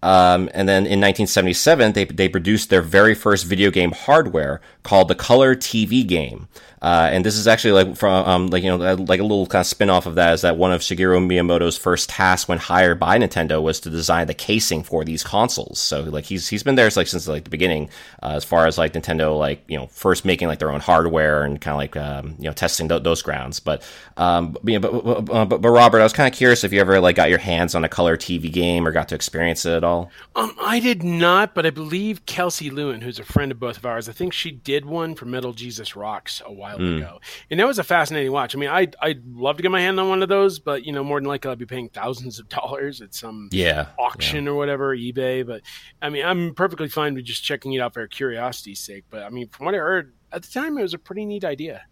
Um, 0.03 0.49
and 0.55 0.69
then 0.69 0.87
in 0.87 1.01
1977, 1.01 1.93
they, 1.93 2.05
they 2.05 2.29
produced 2.29 2.71
their 2.71 2.83
very 2.83 3.15
first 3.15 3.47
video 3.47 3.71
game 3.71 3.93
hardware 3.93 4.61
called 4.83 5.09
the 5.09 5.15
Color 5.15 5.57
TV 5.57 6.07
game. 6.07 6.49
Uh, 6.81 7.09
and 7.13 7.25
this 7.25 7.37
is 7.37 7.47
actually 7.47 7.73
like 7.73 7.97
from 7.97 8.27
um, 8.27 8.47
like 8.49 8.63
you 8.63 8.77
know 8.77 8.95
like 8.95 9.21
a 9.21 9.23
little 9.23 9.47
kind 9.47 9.61
of 9.61 9.67
spin 9.67 9.91
off 9.91 10.07
of 10.07 10.15
that 10.15 10.35
is 10.35 10.43
that 10.43 10.57
one 10.57 10.73
of 10.73 10.81
Shigeru 10.81 11.19
Miyamoto's 11.27 11.77
first 11.77 12.09
tasks 12.09 12.49
when 12.49 12.59
hired 12.59 13.01
by 13.01 13.19
Nintendo 13.19 13.61
was 13.63 13.81
to 13.81 13.91
design 13.91 14.27
the 14.27 14.35
casing 14.35 14.83
for 14.83 15.05
these 15.05 15.23
consoles. 15.23 15.79
So 15.79 16.03
like 16.03 16.25
he's 16.25 16.49
he's 16.49 16.63
been 16.63 16.75
there 16.75 16.89
like 16.97 17.07
since 17.07 17.27
like 17.29 17.45
the 17.45 17.51
beginning 17.51 17.91
uh, 18.23 18.33
as 18.37 18.45
far 18.45 18.67
as 18.67 18.79
like 18.79 18.93
Nintendo 18.93 19.39
like 19.39 19.65
you 19.69 19.77
know 19.77 19.87
first 19.89 20.25
making 20.25 20.49
like 20.49 20.59
their 20.59 20.71
own 20.71 20.81
hardware 20.81 21.43
and 21.43 21.61
kind 21.61 21.73
of 21.73 21.79
like 21.79 21.97
um, 21.97 22.37
you 22.39 22.45
know 22.45 22.53
testing 22.53 22.89
th- 22.89 23.03
those 23.03 23.23
grounds. 23.23 23.61
But 23.61 23.83
um 24.17 24.57
but, 24.63 24.81
but, 24.81 25.25
but 25.25 25.47
but 25.61 25.69
Robert, 25.69 26.01
I 26.01 26.05
was 26.05 26.13
kind 26.13 26.33
of 26.33 26.37
curious 26.37 26.65
if 26.65 26.73
you 26.73 26.81
ever 26.81 27.01
like 27.01 27.17
got 27.17 27.29
your 27.29 27.39
hands 27.39 27.75
on 27.75 27.85
a 27.85 27.89
color 27.89 28.17
TV 28.17 28.53
game 28.53 28.87
or 28.87 28.93
got 28.93 29.09
to 29.09 29.15
experience 29.15 29.67
it 29.67 29.73
at 29.73 29.85
all. 29.85 30.11
Um, 30.37 30.55
I 30.61 30.81
did 30.81 31.03
not, 31.03 31.55
but 31.55 31.67
I 31.67 31.71
believe 31.71 32.27
Kelsey 32.27 32.71
Lewin, 32.71 33.01
who's 33.01 33.19
a 33.19 33.25
friend 33.25 33.51
of 33.51 33.59
both 33.59 33.77
of 33.79 33.87
ours, 33.87 34.09
I 34.09 34.13
think 34.13 34.33
she 34.33 34.51
did 34.51 34.85
one 34.85 35.15
for 35.15 35.25
Metal 35.25 35.53
Jesus 35.53 35.97
Rocks 35.97 36.43
a 36.45 36.53
while 36.53 36.68
Hmm. 36.77 36.99
ago, 36.99 37.21
and 37.51 37.59
that 37.59 37.67
was 37.67 37.79
a 37.79 37.85
fascinating 37.85 38.31
watch. 38.33 38.55
I 38.55 38.59
mean, 38.59 38.71
I 38.71 38.89
I'd 39.01 39.25
love 39.27 39.57
to 39.57 39.63
get 39.63 39.71
my 39.71 39.81
hand 39.81 39.99
on 39.99 40.09
one 40.09 40.23
of 40.23 40.29
those, 40.29 40.59
but 40.59 40.85
you 40.85 40.93
know, 40.93 41.03
more 41.03 41.19
than 41.21 41.29
likely, 41.29 41.51
I'd 41.51 41.59
be 41.59 41.67
paying 41.67 41.89
thousands 41.89 42.39
of 42.39 42.49
dollars 42.59 43.01
at 43.01 43.15
some 43.15 43.49
Yeah, 43.53 43.87
auction 43.99 44.47
or 44.49 44.55
whatever, 44.55 44.97
eBay. 44.97 45.47
But 45.47 45.63
I 46.03 46.11
mean, 46.11 46.25
I'm 46.25 46.55
perfectly 46.55 46.89
fine 46.89 47.15
with 47.15 47.25
just 47.25 47.43
checking 47.45 47.73
it 47.73 47.81
out 47.81 47.95
for 47.95 48.07
curiosity's 48.07 48.81
sake. 48.81 49.05
But 49.11 49.23
I 49.23 49.31
mean, 49.31 49.49
from 49.49 49.67
what 49.67 49.75
I 49.75 49.79
heard 49.79 50.15
at 50.33 50.43
the 50.43 50.49
time, 50.49 50.77
it 50.79 50.83
was 50.83 50.95
a 50.95 50.99
pretty 50.99 51.25
neat 51.25 51.45
idea. 51.45 51.83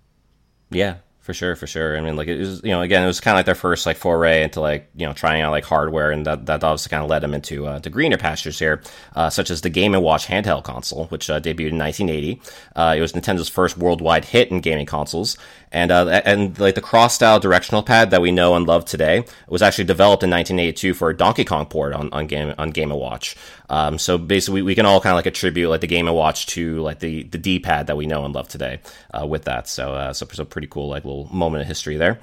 Yeah, 0.70 0.96
for 1.26 1.34
sure, 1.34 1.56
for 1.56 1.66
sure. 1.66 1.98
I 1.98 2.00
mean, 2.00 2.14
like 2.14 2.28
it 2.28 2.38
was, 2.38 2.62
you 2.62 2.70
know, 2.70 2.82
again, 2.82 3.02
it 3.02 3.08
was 3.08 3.18
kind 3.18 3.34
of 3.34 3.38
like 3.40 3.46
their 3.46 3.56
first 3.56 3.84
like 3.84 3.96
foray 3.96 4.44
into 4.44 4.60
like 4.60 4.88
you 4.94 5.04
know 5.04 5.12
trying 5.12 5.42
out 5.42 5.50
like 5.50 5.64
hardware, 5.64 6.12
and 6.12 6.24
that 6.24 6.46
that 6.46 6.62
obviously 6.62 6.90
kind 6.90 7.02
of 7.02 7.10
led 7.10 7.22
them 7.22 7.34
into 7.34 7.66
uh, 7.66 7.80
to 7.80 7.90
greener 7.90 8.16
pastures 8.16 8.60
here, 8.60 8.80
uh, 9.16 9.28
such 9.28 9.50
as 9.50 9.60
the 9.60 9.68
Game 9.68 9.92
and 9.92 10.04
Watch 10.04 10.28
handheld 10.28 10.62
console, 10.62 11.06
which 11.06 11.28
uh, 11.28 11.40
debuted 11.40 11.70
in 11.70 11.78
1980. 11.78 12.40
Uh, 12.76 12.94
it 12.96 13.00
was 13.00 13.12
Nintendo's 13.12 13.48
first 13.48 13.76
worldwide 13.76 14.26
hit 14.26 14.52
in 14.52 14.60
gaming 14.60 14.86
consoles, 14.86 15.36
and 15.72 15.90
uh, 15.90 16.06
and 16.24 16.56
like 16.60 16.76
the 16.76 16.80
cross 16.80 17.16
style 17.16 17.40
directional 17.40 17.82
pad 17.82 18.12
that 18.12 18.22
we 18.22 18.30
know 18.30 18.54
and 18.54 18.68
love 18.68 18.84
today 18.84 19.24
was 19.48 19.62
actually 19.62 19.84
developed 19.84 20.22
in 20.22 20.30
1982 20.30 20.94
for 20.94 21.10
a 21.10 21.16
Donkey 21.16 21.44
Kong 21.44 21.66
port 21.66 21.92
on, 21.92 22.08
on 22.12 22.28
game 22.28 22.54
on 22.56 22.70
Game 22.70 22.92
and 22.92 23.00
Watch. 23.00 23.34
Um, 23.68 23.98
so 23.98 24.16
basically, 24.16 24.62
we, 24.62 24.66
we 24.66 24.74
can 24.76 24.86
all 24.86 25.00
kind 25.00 25.14
of 25.14 25.16
like 25.16 25.26
attribute 25.26 25.70
like 25.70 25.80
the 25.80 25.88
Game 25.88 26.06
and 26.06 26.16
Watch 26.16 26.46
to 26.48 26.80
like 26.82 27.00
the 27.00 27.24
the 27.24 27.38
D 27.38 27.58
pad 27.58 27.88
that 27.88 27.96
we 27.96 28.06
know 28.06 28.24
and 28.24 28.32
love 28.32 28.46
today 28.46 28.78
uh, 29.12 29.26
with 29.26 29.46
that. 29.46 29.66
So 29.66 30.12
so 30.12 30.24
so 30.30 30.44
pretty 30.44 30.68
cool 30.68 30.88
like 30.88 31.04
little 31.04 31.15
moment 31.24 31.62
of 31.62 31.68
history 31.68 31.96
there. 31.96 32.20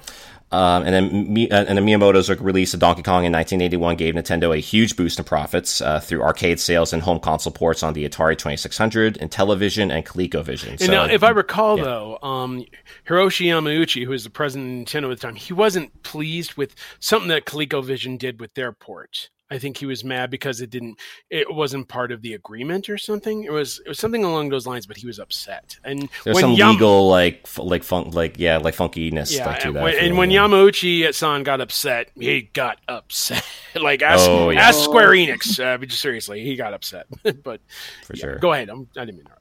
Um, 0.54 0.84
and 0.84 0.94
then 0.94 1.48
uh, 1.50 1.64
and 1.66 1.76
the 1.76 1.82
Miyamoto's 1.82 2.30
release 2.40 2.74
of 2.74 2.80
Donkey 2.80 3.02
Kong 3.02 3.24
in 3.24 3.32
1981 3.32 3.96
gave 3.96 4.14
Nintendo 4.14 4.54
a 4.56 4.60
huge 4.60 4.94
boost 4.94 5.18
in 5.18 5.24
profits 5.24 5.80
uh, 5.80 5.98
through 5.98 6.22
arcade 6.22 6.60
sales 6.60 6.92
and 6.92 7.02
home 7.02 7.18
console 7.18 7.52
ports 7.52 7.82
on 7.82 7.92
the 7.94 8.08
Atari 8.08 8.38
2600, 8.38 9.18
Intellivision, 9.18 9.92
and 9.92 10.06
ColecoVision. 10.06 10.70
And 10.70 10.80
So, 10.80 10.92
now, 10.92 11.06
if 11.06 11.24
I 11.24 11.30
recall, 11.30 11.78
yeah. 11.78 11.84
though, 11.84 12.18
um, 12.22 12.64
Hiroshi 13.08 13.46
Yamauchi, 13.46 14.04
who 14.04 14.10
was 14.10 14.22
the 14.22 14.30
president 14.30 14.94
of 14.94 15.02
Nintendo 15.02 15.10
at 15.10 15.20
the 15.20 15.26
time, 15.26 15.34
he 15.34 15.52
wasn't 15.52 16.04
pleased 16.04 16.54
with 16.54 16.76
something 17.00 17.28
that 17.30 17.46
ColecoVision 17.46 18.18
did 18.18 18.38
with 18.38 18.54
their 18.54 18.70
port. 18.70 19.30
I 19.50 19.58
think 19.58 19.76
he 19.76 19.84
was 19.86 20.02
mad 20.04 20.30
because 20.30 20.60
it 20.62 20.70
didn't, 20.70 20.98
it 21.28 21.52
wasn't 21.52 21.86
part 21.86 22.10
of 22.12 22.22
the 22.22 22.32
agreement 22.34 22.88
or 22.88 22.96
something. 22.96 23.44
It 23.44 23.52
was, 23.52 23.78
it 23.84 23.88
was 23.88 23.98
something 23.98 24.24
along 24.24 24.48
those 24.48 24.66
lines, 24.66 24.86
but 24.86 24.96
he 24.96 25.06
was 25.06 25.18
upset. 25.18 25.78
And 25.84 26.08
there's 26.24 26.40
some 26.40 26.52
Yam- 26.52 26.70
legal 26.70 27.08
like 27.08 27.42
f- 27.44 27.58
like 27.58 27.84
funk 27.84 28.14
like 28.14 28.38
yeah 28.38 28.56
like 28.56 28.74
funkiness 28.74 29.36
yeah, 29.36 29.46
like 29.46 29.60
to 29.60 29.68
and 29.68 29.76
that. 29.76 29.82
when, 29.82 29.94
and 29.96 30.16
when. 30.16 30.30
Yamauchi 30.30 31.12
san 31.14 31.42
got 31.42 31.60
upset, 31.60 32.10
he 32.18 32.42
got 32.54 32.78
upset. 32.88 33.44
like 33.80 34.00
ask, 34.02 34.24
Oh, 34.28 34.48
yeah. 34.50 34.60
ask 34.68 34.82
Square 34.82 35.10
Enix. 35.10 35.60
Uh, 35.60 35.86
seriously, 35.88 36.42
he 36.42 36.56
got 36.56 36.72
upset. 36.72 37.06
but 37.42 37.60
For 38.06 38.16
yeah, 38.16 38.20
sure. 38.22 38.38
go 38.38 38.52
ahead. 38.54 38.70
I'm, 38.70 38.88
I 38.96 39.04
didn't 39.04 39.16
mean 39.18 39.26
to. 39.26 39.32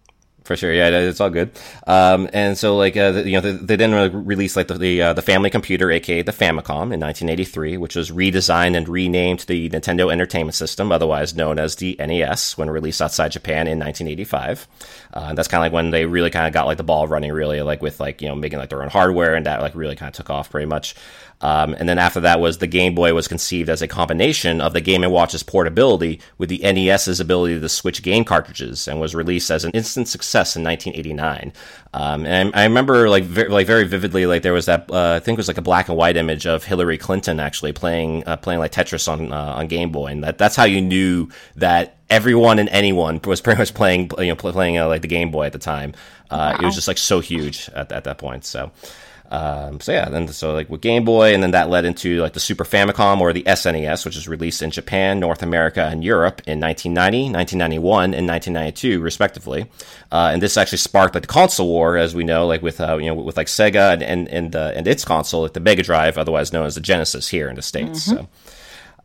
For 0.43 0.57
sure, 0.57 0.73
yeah, 0.73 0.89
it's 0.89 1.21
all 1.21 1.29
good. 1.29 1.51
Um, 1.87 2.29
and 2.33 2.57
so 2.57 2.75
like, 2.75 2.97
uh, 2.97 3.13
the- 3.13 3.25
you 3.29 3.39
know, 3.39 3.39
they, 3.39 3.51
they 3.53 3.75
then 3.77 3.93
re- 3.93 4.09
released 4.09 4.57
like 4.57 4.67
the 4.67 4.73
the, 4.73 5.01
uh, 5.01 5.13
the 5.13 5.21
family 5.21 5.49
computer, 5.49 5.89
aka 5.89 6.21
the 6.21 6.33
Famicom, 6.33 6.91
in 6.91 6.99
1983, 6.99 7.77
which 7.77 7.95
was 7.95 8.11
redesigned 8.11 8.75
and 8.75 8.89
renamed 8.89 9.39
the 9.41 9.69
Nintendo 9.69 10.11
Entertainment 10.11 10.55
System, 10.55 10.91
otherwise 10.91 11.33
known 11.33 11.59
as 11.59 11.77
the 11.77 11.95
NES, 11.97 12.57
when 12.57 12.69
released 12.69 13.01
outside 13.01 13.31
Japan 13.31 13.67
in 13.67 13.79
1985. 13.79 14.67
Uh, 15.13 15.25
and 15.29 15.37
that's 15.37 15.47
kind 15.47 15.61
of 15.61 15.65
like 15.65 15.71
when 15.73 15.91
they 15.91 16.05
really 16.05 16.29
kind 16.29 16.45
of 16.45 16.51
got 16.53 16.65
like 16.65 16.77
the 16.77 16.83
ball 16.83 17.07
running, 17.07 17.31
really 17.31 17.61
like 17.61 17.81
with 17.81 18.01
like 18.01 18.21
you 18.21 18.27
know 18.27 18.35
making 18.35 18.59
like 18.59 18.69
their 18.69 18.83
own 18.83 18.89
hardware, 18.89 19.35
and 19.35 19.45
that 19.45 19.61
like 19.61 19.75
really 19.75 19.95
kind 19.95 20.09
of 20.09 20.13
took 20.13 20.29
off 20.29 20.49
pretty 20.49 20.65
much. 20.67 20.93
Um, 21.43 21.75
and 21.77 21.89
then 21.89 21.99
after 21.99 22.21
that 22.21 22.39
was 22.39 22.59
the 22.59 22.67
Game 22.67 22.95
Boy 22.95 23.13
was 23.13 23.27
conceived 23.27 23.69
as 23.69 23.81
a 23.81 23.87
combination 23.87 24.61
of 24.61 24.71
the 24.71 24.79
Game 24.79 25.01
& 25.01 25.11
Watch's 25.11 25.43
portability 25.43 26.21
with 26.37 26.47
the 26.47 26.59
NES's 26.59 27.19
ability 27.19 27.59
to 27.59 27.67
switch 27.67 28.01
game 28.01 28.23
cartridges 28.23 28.87
and 28.87 29.01
was 29.01 29.13
released 29.13 29.51
as 29.51 29.65
an 29.65 29.71
instant 29.71 30.07
success 30.07 30.55
in 30.55 30.63
1989. 30.63 31.51
Um, 31.93 32.25
and 32.25 32.49
I, 32.55 32.61
I 32.61 32.63
remember 32.63 33.09
like 33.09 33.25
very, 33.25 33.49
like 33.49 33.67
very 33.67 33.85
vividly, 33.85 34.25
like 34.25 34.41
there 34.41 34.53
was 34.53 34.67
that 34.67 34.89
uh, 34.89 35.15
I 35.15 35.19
think 35.19 35.35
it 35.35 35.39
was 35.39 35.49
like 35.49 35.57
a 35.57 35.61
black 35.61 35.89
and 35.89 35.97
white 35.97 36.15
image 36.15 36.47
of 36.47 36.63
Hillary 36.63 36.97
Clinton 36.97 37.41
actually 37.41 37.73
playing 37.73 38.23
uh, 38.25 38.37
playing 38.37 38.61
like 38.61 38.71
Tetris 38.71 39.11
on 39.11 39.33
uh, 39.33 39.53
on 39.57 39.67
Game 39.67 39.91
Boy, 39.91 40.07
and 40.07 40.23
that 40.23 40.37
that's 40.37 40.55
how 40.55 40.63
you 40.63 40.81
knew 40.81 41.27
that 41.57 41.97
everyone 42.09 42.57
and 42.57 42.69
anyone 42.69 43.19
was 43.25 43.41
pretty 43.41 43.59
much 43.59 43.73
playing 43.73 44.09
you 44.17 44.27
know 44.27 44.35
playing 44.35 44.77
uh, 44.77 44.87
like 44.87 45.01
the 45.01 45.09
Game 45.09 45.29
Boy 45.29 45.45
at 45.45 45.51
the 45.51 45.59
time. 45.59 45.93
Uh, 46.31 46.55
It 46.57 46.65
was 46.65 46.73
just 46.73 46.87
like 46.87 46.97
so 46.97 47.19
huge 47.19 47.69
at, 47.75 47.91
at 47.91 48.05
that 48.05 48.17
point. 48.17 48.45
So. 48.45 48.71
Um, 49.33 49.79
so 49.79 49.91
yeah, 49.91 50.09
then 50.09 50.27
so 50.27 50.53
like 50.53 50.69
with 50.69 50.81
Game 50.81 51.05
Boy, 51.05 51.33
and 51.33 51.41
then 51.41 51.51
that 51.51 51.67
led 51.67 51.85
into 51.85 52.21
like 52.21 52.33
the 52.33 52.39
Super 52.39 52.63
Famicom 52.63 53.19
or 53.19 53.33
the 53.33 53.41
SNES, 53.41 54.05
which 54.05 54.13
was 54.13 54.27
released 54.27 54.61
in 54.61 54.69
Japan, 54.69 55.19
North 55.19 55.41
America, 55.41 55.81
and 55.81 56.03
Europe 56.03 56.43
in 56.45 56.59
1990, 56.59 57.33
1991, 57.33 58.13
and 58.13 58.27
1992, 58.27 59.01
respectively. 59.01 59.65
Uh, 60.11 60.29
and 60.31 60.39
this 60.39 60.55
actually 60.55 60.77
sparked 60.77 61.15
like 61.15 61.23
the 61.23 61.27
console 61.27 61.67
war, 61.67 61.97
as 61.97 62.13
we 62.13 62.23
know, 62.23 62.45
like 62.45 62.61
with 62.61 62.79
uh, 62.79 62.97
you 62.97 63.07
know 63.07 63.15
with 63.15 63.35
like 63.35 63.47
Sega 63.47 63.93
and 63.93 64.03
and 64.03 64.27
and, 64.27 64.55
uh, 64.55 64.71
and 64.75 64.87
its 64.87 65.03
console, 65.03 65.41
like 65.41 65.53
the 65.53 65.59
Mega 65.59 65.81
Drive, 65.81 66.19
otherwise 66.19 66.53
known 66.53 66.67
as 66.67 66.75
the 66.75 66.81
Genesis 66.81 67.27
here 67.27 67.49
in 67.49 67.55
the 67.55 67.63
states. 67.63 68.03
So. 68.03 68.27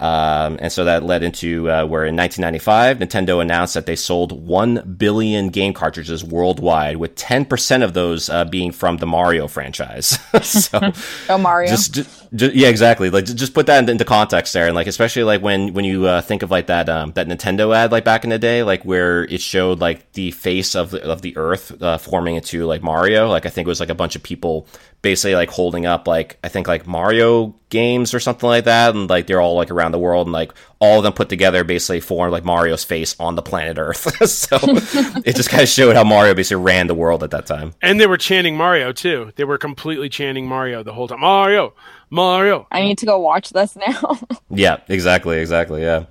Um, 0.01 0.59
and 0.61 0.71
so 0.73 0.85
that 0.85 1.03
led 1.03 1.25
into 1.25 1.69
uh, 1.69 1.85
where 1.85 2.05
in 2.05 2.15
1995, 2.15 2.99
Nintendo 2.99 3.43
announced 3.43 3.75
that 3.75 3.87
they 3.87 3.97
sold 3.97 4.47
1 4.47 4.95
billion 4.97 5.49
game 5.49 5.73
cartridges 5.73 6.23
worldwide, 6.25 6.99
with 6.99 7.17
10% 7.17 7.83
of 7.83 7.95
those 7.95 8.31
uh, 8.31 8.45
being 8.45 8.71
from 8.71 8.99
the 8.99 9.07
Mario 9.07 9.49
franchise. 9.49 10.19
so, 10.43 10.93
Oh, 11.29 11.39
Mario. 11.39 11.69
just, 11.69 11.95
just, 11.95 12.33
ju- 12.35 12.53
yeah, 12.55 12.69
exactly. 12.69 13.11
Like, 13.11 13.25
just 13.25 13.55
put 13.55 13.67
that 13.67 13.89
into 13.89 14.05
context 14.05 14.53
there, 14.53 14.67
and 14.67 14.75
like, 14.77 14.87
especially 14.87 15.25
like 15.25 15.43
when 15.43 15.75
when 15.75 15.85
you 15.85 16.07
uh, 16.07 16.21
think 16.21 16.43
of 16.45 16.51
like 16.51 16.67
that 16.69 16.89
um, 16.89 17.11
that 17.13 17.27
Nintendo 17.27 17.75
ad 17.75 17.91
like 17.91 18.05
back 18.05 18.23
in 18.23 18.31
the 18.31 18.39
day, 18.39 18.63
like 18.63 18.85
where 18.85 19.25
it 19.25 19.41
showed 19.41 19.81
like 19.81 20.13
the 20.13 20.31
face 20.31 20.77
of 20.77 20.93
the, 20.93 21.03
of 21.03 21.23
the 21.23 21.37
Earth 21.37 21.81
uh, 21.83 21.99
forming 21.99 22.37
into 22.37 22.65
like 22.67 22.83
Mario. 22.83 23.29
Like, 23.29 23.47
I 23.47 23.49
think 23.49 23.67
it 23.67 23.69
was 23.69 23.81
like 23.81 23.91
a 23.91 23.95
bunch 23.97 24.15
of 24.15 24.23
people 24.23 24.69
basically 25.01 25.35
like 25.37 25.49
holding 25.51 25.87
up 25.87 26.09
like 26.09 26.39
I 26.43 26.49
think 26.49 26.67
like 26.67 26.87
Mario 26.87 27.55
games 27.69 28.15
or 28.15 28.21
something 28.21 28.49
like 28.49 28.65
that, 28.65 28.95
and 28.95 29.09
like 29.11 29.27
they're 29.27 29.41
all 29.41 29.55
like 29.57 29.71
around 29.71 29.88
the 29.93 29.99
world, 29.99 30.27
and 30.27 30.33
like 30.33 30.53
all 30.81 30.99
of 30.99 31.05
them 31.05 31.13
put 31.13 31.29
together 31.29 31.65
basically 31.65 32.01
formed 32.01 32.33
like 32.33 32.45
Mario's 32.45 32.85
face 32.85 33.17
on 33.19 33.35
the 33.35 33.43
planet 33.43 33.79
Earth. 33.79 34.29
so 34.29 34.59
it 34.63 35.37
just 35.37 35.51
kind 35.51 35.63
of 35.63 35.69
showed 35.69 35.97
how 35.97 36.05
Mario 36.05 36.35
basically 36.35 36.63
ran 36.63 36.87
the 36.87 36.95
world 36.95 37.23
at 37.23 37.31
that 37.31 37.47
time. 37.47 37.75
And 37.83 38.01
they 38.01 38.07
were 38.07 38.17
chanting 38.17 38.57
Mario 38.57 38.93
too. 38.93 39.33
They 39.37 39.45
were 39.45 39.59
completely 39.59 40.09
chanting 40.09 40.47
Mario 40.47 40.83
the 40.83 40.93
whole 40.93 41.09
time. 41.09 41.21
Mario, 41.21 41.75
Mario. 42.11 42.67
I 42.71 42.83
need 42.83 42.99
to 42.99 43.07
go 43.07 43.19
watch 43.19 43.51
this 43.51 43.77
now. 43.77 44.19
Yeah, 44.51 44.79
exactly, 44.89 45.39
exactly. 45.41 45.83
Yeah. 45.83 46.05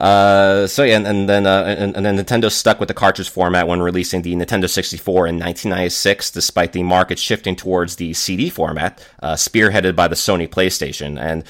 Uh, 0.00 0.66
so 0.66 0.82
yeah, 0.82 0.96
and, 0.96 1.06
and 1.06 1.28
then 1.28 1.46
uh, 1.46 1.62
and, 1.62 1.96
and 1.96 2.04
then 2.04 2.18
Nintendo 2.18 2.50
stuck 2.50 2.80
with 2.80 2.88
the 2.88 2.94
cartridge 2.94 3.30
format 3.30 3.68
when 3.68 3.80
releasing 3.80 4.22
the 4.22 4.34
Nintendo 4.34 4.68
64 4.68 5.28
in 5.28 5.36
1996, 5.36 6.32
despite 6.32 6.72
the 6.72 6.82
market 6.82 7.20
shifting 7.20 7.54
towards 7.54 7.96
the 7.96 8.12
CD 8.14 8.50
format, 8.50 9.00
uh, 9.22 9.34
spearheaded 9.34 9.94
by 9.94 10.08
the 10.08 10.16
Sony 10.16 10.48
PlayStation. 10.48 11.20
And 11.20 11.44
ba- 11.44 11.46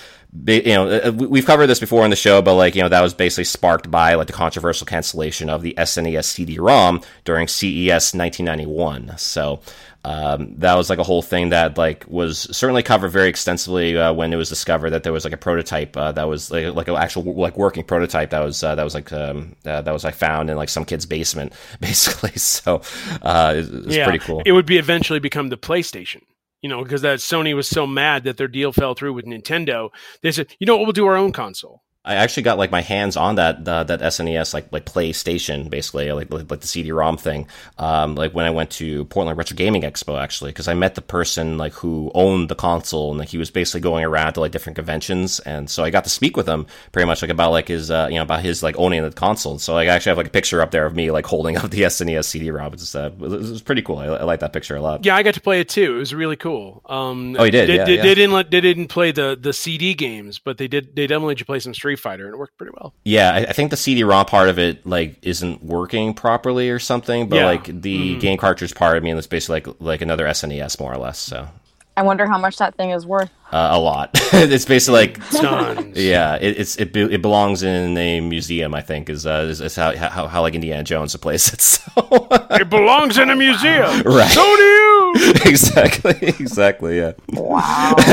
you 0.47 0.63
know, 0.75 0.89
uh, 0.89 1.13
we- 1.15 1.27
we've 1.27 1.47
covered 1.47 1.67
this 1.67 1.81
before 1.81 2.05
in 2.05 2.11
the 2.11 2.17
show, 2.17 2.41
but 2.43 2.55
like 2.55 2.75
you 2.75 2.83
know, 2.83 2.89
that 2.89 3.01
was 3.03 3.15
basically 3.15 3.45
sparked 3.45 3.91
by 3.91 4.15
like 4.15 4.27
the 4.27 4.33
controversial 4.33 4.87
cancellation 4.87 5.49
of 5.51 5.63
the 5.63 5.75
SNES 5.79 6.25
CD-ROM 6.25 7.01
during 7.25 7.49
CES 7.49 8.15
1991. 8.15 9.15
So. 9.19 9.61
Um, 10.05 10.55
that 10.59 10.75
was 10.77 10.89
like 10.89 11.01
a 11.01 11.03
whole 11.03 11.23
thing 11.23 11.49
that 11.49 11.77
like 11.77 12.05
was 12.09 12.47
certainly 12.57 12.85
covered 12.85 13.09
very 13.09 13.29
extensively 13.29 13.99
uh, 13.99 14.13
when 14.13 14.33
it 14.33 14.37
was 14.37 14.49
discovered 14.49 14.91
that 14.91 15.03
there 15.03 15.13
was 15.13 15.25
like 15.25 15.35
a 15.35 15.37
prototype 15.37 15.97
uh, 15.97 16.13
that 16.13 16.29
was 16.29 16.53
like 16.53 16.73
like 16.73 16.87
an 16.87 16.95
actual 16.95 17.25
like 17.35 17.59
working 17.59 17.83
prototype 17.83 18.31
that 18.31 18.39
was 18.39 18.63
uh, 18.63 18.77
that 18.77 18.85
was 18.85 18.95
like 18.95 19.13
um, 19.13 19.57
uh, 19.67 19.83
that 19.83 19.93
was 19.93 20.05
like 20.05 20.15
found 20.15 20.51
in 20.51 20.57
like 20.57 20.69
some 20.69 20.85
kid's 20.85 21.05
basement 21.05 21.53
basically. 21.81 22.31
So 22.39 22.81
uh, 23.23 23.55
it, 23.57 23.67
it's 23.87 23.97
yeah, 23.97 24.05
pretty 24.05 24.21
cool. 24.21 24.41
It 24.47 24.53
would 24.53 24.67
be 24.67 24.79
eventually 24.79 25.19
become 25.19 25.49
the 25.49 25.59
PlayStation. 25.59 26.23
You 26.63 26.69
know, 26.69 26.83
because 26.83 27.03
that 27.03 27.21
Sony 27.21 27.55
was 27.55 27.69
so 27.69 27.87
mad 27.87 28.25
that 28.25 28.37
their 28.37 28.49
deal 28.49 28.73
fell 28.73 28.95
through 28.95 29.13
with 29.13 29.27
Nintendo. 29.27 29.91
They 30.23 30.33
said, 30.33 30.49
you 30.59 30.67
know 30.67 30.77
what, 30.77 30.87
we'll 30.87 30.93
do 30.93 31.07
our 31.07 31.17
own 31.17 31.33
console. 31.33 31.83
I 32.09 32.15
actually 32.15 32.45
got 32.45 32.59
like 32.59 32.71
my 32.71 32.81
hands 32.81 33.17
on 33.17 33.35
that 33.37 33.69
uh, 33.69 33.85
that 33.85 34.01
SNES 34.01 34.55
like 34.55 34.73
like 34.73 34.87
PlayStation 34.87 35.69
basically 35.69 36.11
like 36.13 36.33
like, 36.33 36.51
like 36.51 36.61
the 36.61 36.67
CD-ROM 36.67 37.19
thing. 37.19 37.47
Um, 37.77 38.15
like 38.15 38.33
when 38.35 38.47
I 38.47 38.51
went 38.51 38.71
to 38.73 39.05
Portland 39.07 39.37
Retro 39.37 39.57
Gaming 39.57 39.83
Expo 39.83 40.19
actually 40.21 40.51
because 40.51 40.69
I 40.69 40.75
met 40.75 40.95
the 40.95 41.03
person 41.03 41.59
like 41.59 41.75
who 41.75 42.11
owned 42.15 42.49
the 42.49 42.55
console 42.55 43.11
and 43.11 43.19
like 43.19 43.29
he 43.29 43.39
was 43.39 43.51
basically 43.51 43.81
going 43.83 44.05
around 44.05 44.33
to 44.35 44.41
like 44.41 44.53
different 44.53 44.77
conventions 44.77 45.39
and 45.41 45.69
so 45.69 45.85
I 45.85 45.91
got 45.91 46.05
to 46.05 46.11
speak 46.11 46.37
with 46.37 46.49
him 46.49 46.67
pretty 46.93 47.07
much 47.07 47.23
like 47.23 47.31
about 47.31 47.51
like 47.51 47.69
his 47.69 47.91
uh, 47.91 48.09
you 48.11 48.17
know 48.17 48.23
about 48.23 48.41
his 48.41 48.63
like 48.63 48.77
owning 48.79 49.03
the 49.03 49.11
console. 49.11 49.59
So 49.59 49.75
like, 49.75 49.89
I 49.89 49.93
actually 49.93 50.11
have 50.11 50.19
like 50.19 50.29
a 50.29 50.31
picture 50.31 50.63
up 50.63 50.71
there 50.71 50.87
of 50.87 50.95
me 50.95 51.11
like 51.11 51.27
holding 51.27 51.57
up 51.57 51.71
the 51.71 51.83
SNES 51.83 52.25
CD-ROM. 52.25 52.73
It's 52.73 52.95
uh, 52.95 53.11
it 53.13 53.19
was, 53.19 53.33
it 53.33 53.53
was 53.53 53.63
pretty 53.63 53.83
cool. 53.83 53.99
I, 53.99 54.07
I 54.07 54.25
like 54.25 54.41
that 54.41 54.53
picture 54.53 54.77
a 54.77 54.81
lot. 54.81 55.05
Yeah, 55.05 55.15
I 55.17 55.23
got 55.23 55.35
to 55.35 55.41
play 55.41 55.61
it 55.61 55.69
too. 55.69 55.97
It 55.97 55.99
was 55.99 56.15
really 56.15 56.37
cool. 56.37 56.83
Um, 56.87 57.37
Oh, 57.39 57.45
you 57.45 57.51
did? 57.51 57.69
They, 57.69 57.77
Yeah, 57.77 57.85
they, 57.85 57.97
yeah. 57.97 58.03
they 58.03 58.15
didn't 58.15 58.33
let, 58.33 58.51
they 58.51 58.61
didn't 58.61 58.89
play 58.89 59.13
the 59.13 59.39
the 59.41 59.53
CD 59.53 59.95
games, 59.95 60.39
but 60.39 60.59
they 60.59 60.69
did. 60.69 60.97
They 60.97 61.07
definitely 61.07 61.29
let 61.29 61.41
you 61.41 61.47
play 61.47 61.61
some 61.61 61.75
Street 61.75 61.98
Fighter, 61.99 62.25
and 62.27 62.35
it 62.35 62.39
worked 62.39 62.57
pretty 62.57 62.73
well. 62.81 62.95
Yeah, 63.05 63.33
I, 63.33 63.39
I 63.41 63.53
think 63.53 63.71
the 63.71 63.77
CD-ROM 63.77 64.27
part 64.27 64.49
of 64.49 64.59
it 64.59 64.87
like 64.87 65.17
isn't 65.23 65.63
working 65.63 66.15
properly 66.15 66.71
or 66.71 66.79
something, 66.79 67.29
but 67.29 67.37
Yeah. 67.37 67.45
like 67.47 67.83
the 67.83 68.19
game 68.19 68.39
cartridge 68.39 68.75
part, 68.75 68.97
I 68.97 69.01
mean, 69.01 69.17
it's 69.17 69.27
basically 69.27 69.57
like 69.61 69.77
like 69.81 70.01
another 70.03 70.25
SNES 70.27 70.81
more 70.81 70.93
or 70.93 70.99
less. 70.99 71.19
So 71.19 71.49
I 71.97 72.03
wonder 72.03 72.27
how 72.27 72.39
much 72.39 72.57
that 72.59 72.77
thing 72.77 72.91
is 72.91 73.05
worth. 73.05 73.31
uh, 73.53 73.71
a 73.73 73.79
lot. 73.81 74.11
it's 74.33 74.65
basically 74.65 75.01
like 75.01 75.31
Tons. 75.31 75.97
yeah, 76.03 76.37
it, 76.37 76.59
it's 76.61 76.77
it, 76.77 76.93
be- 76.93 77.13
it 77.15 77.21
belongs 77.23 77.63
in 77.65 77.97
a 77.99 78.21
museum. 78.21 78.75
I 78.75 78.83
think 78.83 79.11
is 79.11 79.27
uh, 79.27 79.47
is, 79.51 79.61
is 79.61 79.75
how, 79.75 79.97
how 79.97 80.29
how 80.29 80.43
like 80.43 80.55
Indiana 80.55 80.85
Jones 80.85 81.17
plays 81.17 81.53
it. 81.53 81.61
So 81.99 82.29
it 82.51 82.69
belongs 82.71 83.19
in 83.19 83.31
a 83.31 83.37
museum. 83.37 84.03
Right. 84.05 84.31
So 84.31 84.43
do 84.57 84.63
you. 84.63 85.13
exactly, 85.45 86.17
exactly, 86.21 86.99
yeah. 86.99 87.13
Wow. 87.33 87.95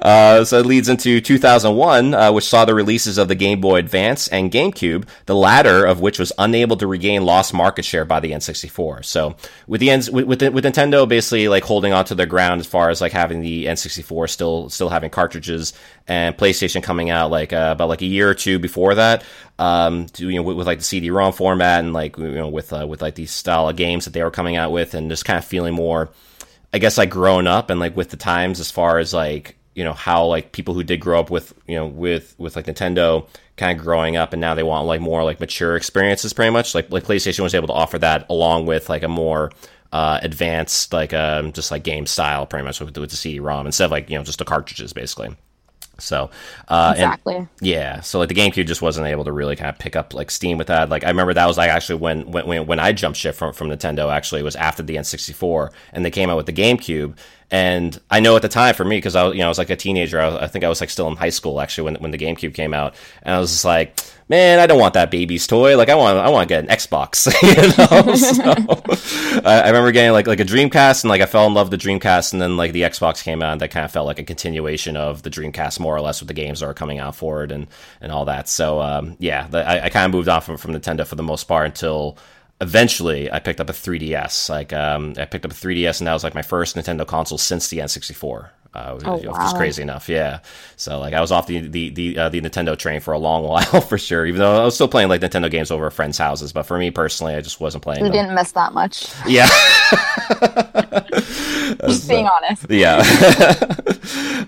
Uh, 0.00 0.44
so 0.44 0.58
it 0.58 0.64
leads 0.64 0.88
into 0.88 1.20
2001, 1.20 2.14
uh, 2.14 2.32
which 2.32 2.46
saw 2.46 2.64
the 2.64 2.74
releases 2.74 3.18
of 3.18 3.28
the 3.28 3.34
Game 3.34 3.60
Boy 3.60 3.76
Advance 3.76 4.28
and 4.28 4.50
GameCube, 4.50 5.06
the 5.26 5.34
latter 5.34 5.84
of 5.84 6.00
which 6.00 6.18
was 6.18 6.32
unable 6.38 6.76
to 6.78 6.86
regain 6.86 7.22
lost 7.26 7.52
market 7.52 7.84
share 7.84 8.06
by 8.06 8.18
the 8.18 8.30
N64. 8.32 9.04
So 9.04 9.36
with 9.66 9.80
the 9.80 9.90
N- 9.90 10.00
with, 10.10 10.24
with, 10.24 10.42
with 10.54 10.64
Nintendo 10.64 11.06
basically 11.06 11.48
like 11.48 11.64
holding 11.64 11.92
onto 11.92 12.14
their 12.14 12.24
ground 12.24 12.60
as 12.60 12.66
far 12.66 12.88
as 12.88 13.02
like 13.02 13.12
having 13.12 13.42
the 13.42 13.66
N64 13.66 14.30
still 14.30 14.70
still 14.70 14.88
having 14.88 15.10
cartridges 15.10 15.74
and 16.10 16.36
PlayStation 16.36 16.82
coming 16.82 17.08
out 17.08 17.30
like 17.30 17.52
uh, 17.52 17.70
about 17.70 17.88
like 17.88 18.02
a 18.02 18.06
year 18.06 18.28
or 18.28 18.34
two 18.34 18.58
before 18.58 18.96
that, 18.96 19.22
um, 19.60 20.06
to, 20.06 20.28
you 20.28 20.34
know 20.34 20.42
with, 20.42 20.56
with 20.56 20.66
like 20.66 20.78
the 20.78 20.84
CD-ROM 20.84 21.32
format 21.32 21.84
and 21.84 21.92
like 21.92 22.18
you 22.18 22.32
know 22.32 22.48
with 22.48 22.72
uh, 22.72 22.84
with 22.86 23.00
like 23.00 23.14
these 23.14 23.30
style 23.30 23.68
of 23.68 23.76
games 23.76 24.06
that 24.06 24.10
they 24.10 24.24
were 24.24 24.30
coming 24.32 24.56
out 24.56 24.72
with, 24.72 24.92
and 24.94 25.08
just 25.08 25.24
kind 25.24 25.38
of 25.38 25.44
feeling 25.44 25.72
more. 25.72 26.10
I 26.74 26.78
guess 26.78 26.98
like 26.98 27.10
grown 27.10 27.46
up 27.46 27.70
and 27.70 27.78
like 27.78 27.96
with 27.96 28.10
the 28.10 28.16
times 28.16 28.58
as 28.58 28.72
far 28.72 28.98
as 28.98 29.14
like 29.14 29.56
you 29.74 29.84
know 29.84 29.92
how 29.92 30.26
like 30.26 30.50
people 30.50 30.74
who 30.74 30.82
did 30.82 30.98
grow 30.98 31.20
up 31.20 31.30
with 31.30 31.54
you 31.68 31.76
know 31.76 31.86
with 31.86 32.34
with 32.38 32.56
like 32.56 32.66
Nintendo 32.66 33.28
kind 33.56 33.78
of 33.78 33.84
growing 33.84 34.16
up 34.16 34.32
and 34.32 34.40
now 34.40 34.56
they 34.56 34.64
want 34.64 34.88
like 34.88 35.00
more 35.00 35.22
like 35.22 35.38
mature 35.38 35.76
experiences 35.76 36.32
pretty 36.32 36.50
much 36.50 36.74
like 36.74 36.90
like 36.90 37.04
PlayStation 37.04 37.40
was 37.40 37.54
able 37.54 37.68
to 37.68 37.72
offer 37.72 37.98
that 37.98 38.26
along 38.28 38.66
with 38.66 38.88
like 38.88 39.04
a 39.04 39.08
more 39.08 39.52
uh, 39.92 40.18
advanced 40.22 40.92
like 40.92 41.12
um 41.12 41.52
just 41.52 41.70
like 41.70 41.82
game 41.82 42.06
style 42.06 42.46
pretty 42.46 42.64
much 42.64 42.80
with, 42.80 42.96
with 42.96 43.10
the 43.10 43.16
CD-ROM 43.16 43.66
instead 43.66 43.86
of 43.86 43.90
like 43.90 44.08
you 44.10 44.16
know 44.16 44.24
just 44.24 44.38
the 44.38 44.44
cartridges 44.44 44.92
basically 44.92 45.36
so 46.00 46.30
uh 46.68 46.94
and- 46.96 47.04
exactly. 47.04 47.48
yeah, 47.60 48.00
so 48.00 48.18
like 48.18 48.28
the 48.28 48.34
GameCube 48.34 48.66
just 48.66 48.82
wasn't 48.82 49.06
able 49.06 49.24
to 49.24 49.32
really 49.32 49.56
kind 49.56 49.70
of 49.70 49.78
pick 49.78 49.94
up 49.96 50.14
like 50.14 50.30
steam 50.30 50.58
with 50.58 50.66
that. 50.66 50.88
Like 50.88 51.04
I 51.04 51.08
remember 51.08 51.34
that 51.34 51.46
was 51.46 51.56
like 51.58 51.70
actually 51.70 52.00
when 52.00 52.30
when 52.30 52.46
when, 52.46 52.66
when 52.66 52.80
I 52.80 52.92
jumped 52.92 53.18
ship 53.18 53.34
from 53.34 53.52
from 53.52 53.68
Nintendo. 53.68 54.12
Actually, 54.12 54.40
it 54.40 54.44
was 54.44 54.56
after 54.56 54.82
the 54.82 54.96
N64, 54.96 55.70
and 55.92 56.04
they 56.04 56.10
came 56.10 56.28
out 56.30 56.36
with 56.36 56.46
the 56.46 56.52
GameCube. 56.52 57.16
And 57.50 57.98
I 58.10 58.20
know 58.20 58.36
at 58.36 58.42
the 58.42 58.48
time 58.48 58.74
for 58.74 58.84
me 58.84 58.96
because 58.98 59.16
I 59.16 59.24
was 59.24 59.34
you 59.34 59.40
know 59.40 59.46
I 59.46 59.48
was 59.48 59.58
like 59.58 59.70
a 59.70 59.76
teenager. 59.76 60.20
I, 60.20 60.28
was, 60.28 60.36
I 60.36 60.46
think 60.46 60.64
I 60.64 60.68
was 60.68 60.80
like 60.80 60.90
still 60.90 61.08
in 61.08 61.16
high 61.16 61.30
school 61.30 61.60
actually 61.60 61.84
when 61.84 61.96
when 61.96 62.10
the 62.12 62.18
GameCube 62.18 62.54
came 62.54 62.72
out, 62.72 62.94
and 63.22 63.34
I 63.34 63.40
was 63.40 63.50
just 63.50 63.64
like, 63.64 63.98
man, 64.28 64.60
I 64.60 64.68
don't 64.68 64.78
want 64.78 64.94
that 64.94 65.10
baby's 65.10 65.48
toy. 65.48 65.76
Like 65.76 65.88
I 65.88 65.96
want 65.96 66.16
I 66.18 66.28
want 66.28 66.48
to 66.48 66.54
get 66.54 66.64
an 66.64 66.70
Xbox. 66.70 67.26
you 67.42 67.56
know, 67.76 68.14
so 69.40 69.40
I, 69.44 69.62
I 69.62 69.66
remember 69.66 69.90
getting 69.90 70.12
like 70.12 70.28
like 70.28 70.38
a 70.38 70.44
Dreamcast, 70.44 71.02
and 71.02 71.08
like 71.10 71.20
I 71.20 71.26
fell 71.26 71.46
in 71.48 71.54
love 71.54 71.70
with 71.70 71.80
the 71.80 71.88
Dreamcast, 71.88 72.32
and 72.32 72.40
then 72.40 72.56
like 72.56 72.72
the 72.72 72.82
Xbox 72.82 73.24
came 73.24 73.42
out, 73.42 73.52
and 73.52 73.60
that 73.60 73.72
kind 73.72 73.84
of 73.84 73.90
felt 73.90 74.06
like 74.06 74.20
a 74.20 74.24
continuation 74.24 74.96
of 74.96 75.22
the 75.22 75.30
Dreamcast 75.30 75.80
more 75.80 75.96
or 75.96 76.00
less 76.00 76.20
with 76.20 76.28
the 76.28 76.34
games 76.34 76.60
that 76.60 76.66
are 76.66 76.74
coming 76.74 77.00
out 77.00 77.16
for 77.16 77.42
it 77.42 77.50
and 77.50 77.66
and 78.00 78.12
all 78.12 78.26
that. 78.26 78.48
So 78.48 78.80
um, 78.80 79.16
yeah, 79.18 79.48
the, 79.48 79.68
I, 79.68 79.86
I 79.86 79.88
kind 79.90 80.06
of 80.06 80.12
moved 80.12 80.28
on 80.28 80.40
from 80.40 80.56
from 80.56 80.72
Nintendo 80.72 81.04
for 81.04 81.16
the 81.16 81.24
most 81.24 81.44
part 81.44 81.66
until 81.66 82.16
eventually 82.60 83.30
I 83.32 83.38
picked 83.38 83.60
up 83.60 83.70
a 83.70 83.72
3DS. 83.72 84.48
Like 84.48 84.72
um, 84.72 85.14
I 85.16 85.24
picked 85.24 85.44
up 85.44 85.52
a 85.52 85.54
3DS, 85.54 86.00
and 86.00 86.06
that 86.06 86.12
was 86.12 86.24
like 86.24 86.34
my 86.34 86.42
first 86.42 86.76
Nintendo 86.76 87.06
console 87.06 87.38
since 87.38 87.68
the 87.68 87.78
N64. 87.78 88.50
Uh, 88.72 88.98
Oh, 89.04 89.16
wow. 89.24 89.52
crazy 89.56 89.82
enough, 89.82 90.08
yeah. 90.08 90.40
So 90.76 91.00
like 91.00 91.12
I 91.12 91.20
was 91.20 91.32
off 91.32 91.48
the 91.48 91.60
the 91.66 91.90
the, 91.90 92.18
uh, 92.18 92.28
the 92.28 92.40
Nintendo 92.40 92.78
train 92.78 93.00
for 93.00 93.12
a 93.12 93.18
long 93.18 93.42
while 93.48 93.80
for 93.80 93.98
sure. 93.98 94.24
Even 94.26 94.38
though 94.40 94.62
I 94.62 94.64
was 94.64 94.74
still 94.76 94.86
playing 94.88 95.08
like 95.08 95.20
Nintendo 95.20 95.50
games 95.50 95.70
over 95.72 95.86
at 95.88 95.92
friends' 95.92 96.18
houses, 96.18 96.52
but 96.52 96.62
for 96.64 96.78
me 96.78 96.90
personally, 96.92 97.34
I 97.34 97.40
just 97.40 97.60
wasn't 97.60 97.82
playing 97.82 98.02
We 98.04 98.10
them. 98.10 98.18
didn't 98.26 98.34
miss 98.36 98.52
that 98.52 98.72
much. 98.72 99.08
Yeah. 99.26 99.48
Just 101.86 102.08
being 102.08 102.26
honest. 102.28 102.66
Yeah. 102.68 103.02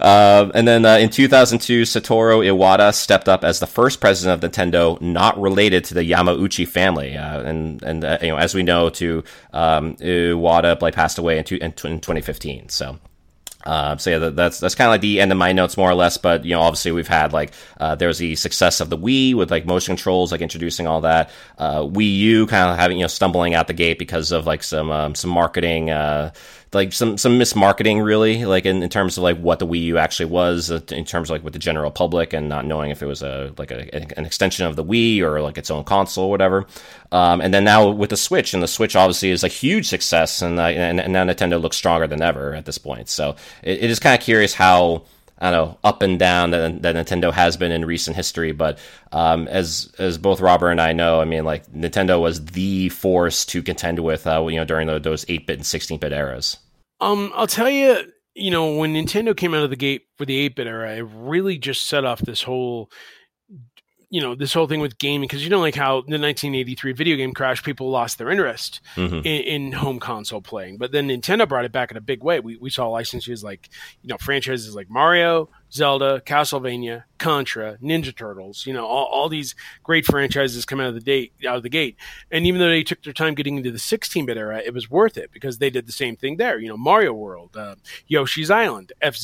Uh, 0.01 0.51
and 0.55 0.67
then 0.67 0.85
uh, 0.85 0.97
in 0.97 1.09
2002, 1.09 1.83
Satoru 1.83 2.45
Iwata 2.45 2.93
stepped 2.95 3.29
up 3.29 3.45
as 3.45 3.61
the 3.61 3.67
first 3.67 4.01
president 4.01 4.43
of 4.43 4.51
Nintendo, 4.51 5.01
not 5.01 5.41
related 5.41 5.85
to 5.85 5.95
the 5.95 6.03
Yamauchi 6.03 6.67
family. 6.67 7.17
Uh, 7.17 7.41
and 7.43 7.83
and 7.83 8.05
uh, 8.05 8.19
you 8.21 8.29
know, 8.29 8.37
as 8.37 8.55
we 8.55 8.63
know, 8.63 8.91
to 8.91 9.23
um, 9.53 9.95
Iwata 9.97 10.81
like 10.83 10.95
passed 10.95 11.19
away 11.19 11.39
in, 11.39 11.45
two, 11.45 11.57
in, 11.57 11.67
in 11.85 12.01
2015. 12.01 12.69
So. 12.69 12.99
Uh, 13.65 13.97
so 13.97 14.11
yeah, 14.11 14.19
that, 14.19 14.37
that's 14.37 14.61
that's 14.61 14.75
kind 14.75 14.87
of 14.89 14.93
like 14.93 15.01
the 15.01 15.21
end 15.21 15.33
of 15.33 15.39
my 15.39 15.53
notes, 15.53 15.77
more 15.77 15.91
or 15.91 15.95
less. 15.95 16.17
But 16.17 16.45
you 16.45 16.53
know, 16.53 16.61
obviously 16.61 16.93
we've 16.93 17.09
had 17.09 17.33
like 17.33 17.53
uh, 17.79 17.95
there's 17.95 18.19
the 18.19 18.35
success 18.37 18.81
of 18.81 18.91
the 18.91 18.99
Wii 18.99 19.35
with 19.35 19.51
like 19.51 19.67
motion 19.67 19.97
controls, 19.97 20.33
like 20.33 20.41
introducing 20.41 20.87
all 20.87 21.03
that. 21.03 21.31
Uh, 21.59 21.81
Wii 21.81 22.17
U 22.17 22.47
kind 22.47 22.71
of 22.71 22.77
having 22.77 22.99
you 22.99 23.05
know 23.05 23.09
stumbling 23.09 23.55
out 23.55 23.67
the 23.67 23.75
gate 23.75 23.99
because 23.99 24.33
of 24.33 24.47
like 24.47 24.63
some 24.63 24.91
um, 24.91 25.15
some 25.15 25.31
marketing 25.31 25.91
uh, 25.91 26.33
like 26.73 26.93
some 26.93 27.19
some 27.19 27.39
mismarketing 27.39 28.03
really 28.03 28.45
like 28.45 28.65
in, 28.65 28.83
in 28.83 28.89
terms 28.89 29.19
of 29.19 29.23
like 29.23 29.39
what 29.39 29.59
the 29.59 29.67
Wii 29.67 29.83
U 29.85 29.99
actually 29.99 30.27
was 30.27 30.71
uh, 30.71 30.81
in 30.91 31.05
terms 31.05 31.29
of 31.29 31.35
like 31.35 31.45
with 31.45 31.53
the 31.53 31.59
general 31.59 31.91
public 31.91 32.33
and 32.33 32.49
not 32.49 32.65
knowing 32.65 32.91
if 32.91 33.03
it 33.03 33.07
was 33.07 33.23
a 33.23 33.53
like 33.59 33.71
a, 33.71 33.95
an 34.19 34.25
extension 34.25 34.67
of 34.67 34.77
the 34.77 34.85
Wii 34.85 35.21
or 35.21 35.41
like 35.43 35.59
its 35.59 35.71
own 35.71 35.85
console 35.85 36.27
or 36.27 36.31
whatever. 36.31 36.67
Um, 37.11 37.41
and 37.43 37.53
then 37.53 37.65
now 37.65 37.91
with 37.91 38.11
the 38.11 38.17
Switch 38.17 38.55
and 38.55 38.63
the 38.63 38.69
Switch 38.69 38.97
obviously 38.97 39.31
is 39.31 39.45
a 39.45 39.49
huge 39.49 39.89
success 39.89 40.41
and 40.41 40.59
uh, 40.59 40.65
and, 40.65 40.99
and, 41.01 41.13
now 41.13 41.25
Nintendo 41.25 41.61
looks 41.61 41.77
stronger 41.77 42.07
than 42.07 42.23
ever 42.23 42.55
at 42.55 42.65
this 42.65 42.79
point. 42.79 43.09
So 43.09 43.37
it, 43.63 43.85
it 43.85 43.91
is 43.91 43.99
kind 43.99 44.19
of 44.19 44.25
curious 44.25 44.55
how. 44.55 45.05
I 45.43 45.51
don't 45.51 45.69
know, 45.69 45.79
up 45.83 46.03
and 46.03 46.19
down 46.19 46.53
that, 46.53 46.83
that 46.83 46.95
Nintendo 46.95 47.33
has 47.33 47.57
been 47.57 47.73
in 47.73 47.85
recent 47.85 48.17
history, 48.17 48.53
but 48.53 48.79
um, 49.11 49.49
as 49.49 49.93
as 49.99 50.17
both 50.17 50.41
Robert 50.41 50.71
and 50.71 50.81
I 50.81 50.93
know, 50.93 51.21
I 51.21 51.25
mean, 51.25 51.45
like 51.45 51.67
Nintendo 51.73 52.21
was 52.21 52.45
the 52.45 52.89
force 52.91 53.45
to 53.47 53.63
contend 53.63 53.99
with, 53.99 54.27
uh, 54.27 54.47
you 54.47 54.57
know, 54.57 54.65
during 54.65 54.87
the, 54.87 55.01
those 55.01 55.27
eight 55.29 55.47
bit 55.47 55.59
and 55.59 55.67
sixteen 55.67 55.99
bit 55.99 56.13
eras. 56.13 56.59
Um, 57.01 57.33
I'll 57.35 57.49
tell 57.49 57.69
you, 57.69 58.13
you 58.35 58.51
know, 58.51 58.77
when 58.77 58.95
Nintendo 58.95 59.37
came 59.37 59.55
out 59.55 59.65
of 59.65 59.71
the 59.71 59.77
gate 59.77 60.03
for 60.17 60.25
the 60.25 60.37
8 60.39 60.57
bit 60.57 60.67
era, 60.69 60.97
it 60.97 61.07
really 61.13 61.59
just 61.59 61.87
set 61.87 62.05
off 62.05 62.21
this 62.21 62.43
whole, 62.43 62.91
you 64.13 64.21
know, 64.21 64.35
this 64.35 64.53
whole 64.53 64.67
thing 64.67 64.81
with 64.81 64.99
gaming. 64.99 65.27
Because 65.27 65.43
you 65.43 65.49
know, 65.49 65.59
like 65.59 65.75
how 65.75 66.03
the 66.03 66.19
1983 66.19 66.93
video 66.93 67.17
game 67.17 67.33
crash, 67.33 67.63
people 67.63 67.89
lost 67.89 68.19
their 68.19 68.31
interest 68.31 68.83
mm-hmm. 68.95 69.17
in, 69.17 69.25
in, 69.25 69.73
home 69.73 69.99
console 69.99 70.43
playing. 70.43 70.77
But 70.77 70.93
then 70.93 71.09
Nintendo 71.09 71.49
brought 71.49 71.65
it 71.65 71.73
back 71.73 71.91
in 71.91 71.97
a 71.97 72.01
big 72.03 72.23
way. 72.23 72.39
We, 72.39 72.59
we 72.59 72.69
saw 72.69 72.89
licenses 72.89 73.43
like, 73.43 73.71
you 74.03 74.09
know, 74.09 74.19
franchises 74.19 74.77
like 74.77 74.91
Mario, 74.91 75.49
Zelda, 75.73 76.21
Castlevania, 76.27 77.05
Contra, 77.17 77.79
Ninja 77.79 78.15
Turtles, 78.15 78.67
you 78.67 78.75
know, 78.75 78.85
all, 78.85 79.07
all 79.07 79.31
these 79.31 79.55
great 79.83 80.05
franchises 80.05 80.67
come 80.67 80.79
out 80.79 80.89
of 80.89 80.95
the 80.95 81.01
date 81.01 81.33
out 81.49 81.57
of 81.57 81.63
the 81.63 81.71
gate. 81.71 81.97
And 82.31 82.47
even 82.47 82.61
though 82.61 82.69
they 82.69 82.83
took 82.83 83.03
their 83.03 83.15
time 83.15 83.35
getting 83.35 83.57
into 83.57 83.71
the 83.71 83.79
16-bit 83.79 84.37
era, 84.37 84.59
it 84.59 84.75
was 84.75 84.91
worth 84.91 85.17
it 85.17 85.33
because 85.33 85.57
they 85.57 85.71
did 85.71 85.87
the 85.87 85.93
same 85.93 86.17
thing 86.17 86.37
there. 86.37 86.59
You 86.59 86.69
know, 86.69 86.77
Mario 86.77 87.15
World, 87.15 87.57
uh, 87.57 87.77
Yoshi's 88.07 88.51
Island, 88.51 88.93
F 89.01 89.17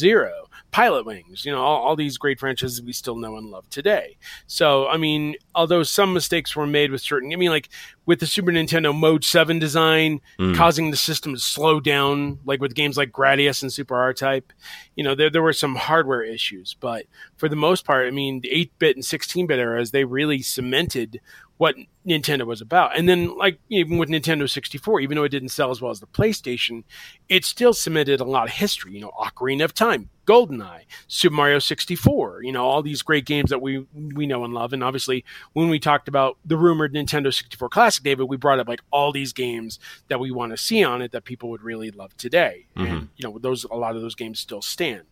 Zero, 0.74 1.02
Pilotwings, 1.02 1.44
you 1.44 1.52
know, 1.52 1.62
all, 1.62 1.82
all, 1.82 1.96
these 1.96 2.18
great 2.18 2.38
franchises 2.38 2.82
we 2.82 2.92
still 2.92 3.16
know 3.16 3.36
and 3.36 3.50
love 3.50 3.68
today. 3.70 4.16
So, 4.46 4.86
I 4.88 4.96
mean, 4.96 5.36
although 5.54 5.82
some 5.82 6.12
mistakes 6.12 6.54
were 6.54 6.66
made 6.66 6.90
with 6.90 7.00
certain, 7.00 7.32
I 7.32 7.36
mean, 7.36 7.50
like 7.50 7.68
with 8.06 8.20
the 8.20 8.26
Super 8.26 8.50
Nintendo 8.50 8.96
Mode 8.96 9.24
7 9.24 9.58
design 9.58 10.20
mm. 10.38 10.54
causing 10.54 10.90
the 10.90 10.96
system 10.96 11.34
to 11.34 11.40
slow 11.40 11.80
down, 11.80 12.38
like 12.44 12.60
with 12.60 12.74
games 12.74 12.96
like 12.96 13.12
Gradius 13.12 13.62
and 13.62 13.72
Super 13.72 13.96
R 13.96 14.12
Type, 14.12 14.52
you 14.94 15.04
know, 15.04 15.14
there, 15.14 15.30
there 15.30 15.42
were 15.42 15.52
some 15.52 15.74
hardware 15.74 16.22
issues. 16.22 16.76
But 16.78 17.06
for 17.36 17.48
the 17.48 17.56
most 17.56 17.84
part, 17.84 18.06
I 18.06 18.10
mean, 18.10 18.40
the 18.40 18.50
8 18.50 18.78
bit 18.78 18.96
and 18.96 19.04
16 19.04 19.46
bit 19.46 19.58
eras, 19.58 19.90
they 19.90 20.04
really 20.04 20.42
cemented 20.42 21.20
what 21.58 21.74
Nintendo 22.06 22.46
was 22.46 22.60
about. 22.60 22.96
And 22.96 23.08
then, 23.08 23.36
like 23.36 23.58
even 23.68 23.98
with 23.98 24.08
Nintendo 24.08 24.48
64, 24.48 25.00
even 25.00 25.16
though 25.16 25.24
it 25.24 25.30
didn't 25.30 25.50
sell 25.50 25.70
as 25.70 25.82
well 25.82 25.90
as 25.90 26.00
the 26.00 26.06
PlayStation, 26.06 26.84
it 27.28 27.44
still 27.44 27.74
cemented 27.74 28.20
a 28.20 28.24
lot 28.24 28.44
of 28.44 28.54
history. 28.54 28.92
You 28.92 29.00
know, 29.00 29.12
Ocarina 29.18 29.64
of 29.64 29.74
Time, 29.74 30.08
GoldenEye, 30.24 30.82
Super 31.08 31.34
Mario 31.34 31.58
64. 31.58 32.44
You 32.44 32.52
know, 32.52 32.64
all 32.64 32.82
these 32.82 33.02
great 33.02 33.26
games 33.26 33.50
that 33.50 33.60
we 33.60 33.84
we 33.92 34.26
know 34.26 34.44
and 34.44 34.54
love. 34.54 34.72
And 34.72 34.82
obviously, 34.82 35.24
when 35.52 35.68
we 35.68 35.80
talked 35.80 36.08
about 36.08 36.38
the 36.44 36.56
rumored 36.56 36.94
Nintendo 36.94 37.34
64 37.34 37.68
Classic, 37.68 38.04
David, 38.04 38.28
we 38.28 38.36
brought 38.36 38.60
up 38.60 38.68
like 38.68 38.80
all 38.92 39.12
these 39.12 39.32
games 39.32 39.80
that 40.08 40.20
we 40.20 40.30
want 40.30 40.52
to 40.52 40.56
see 40.56 40.84
on 40.84 41.02
it 41.02 41.10
that 41.10 41.24
people 41.24 41.50
would 41.50 41.62
really 41.62 41.90
love 41.90 42.16
today. 42.16 42.66
Mm-hmm. 42.76 42.86
And 42.86 43.08
you 43.16 43.28
know, 43.28 43.38
those 43.38 43.64
a 43.64 43.74
lot 43.74 43.96
of 43.96 44.02
those 44.02 44.14
games 44.14 44.38
still 44.38 44.62
stand. 44.62 45.06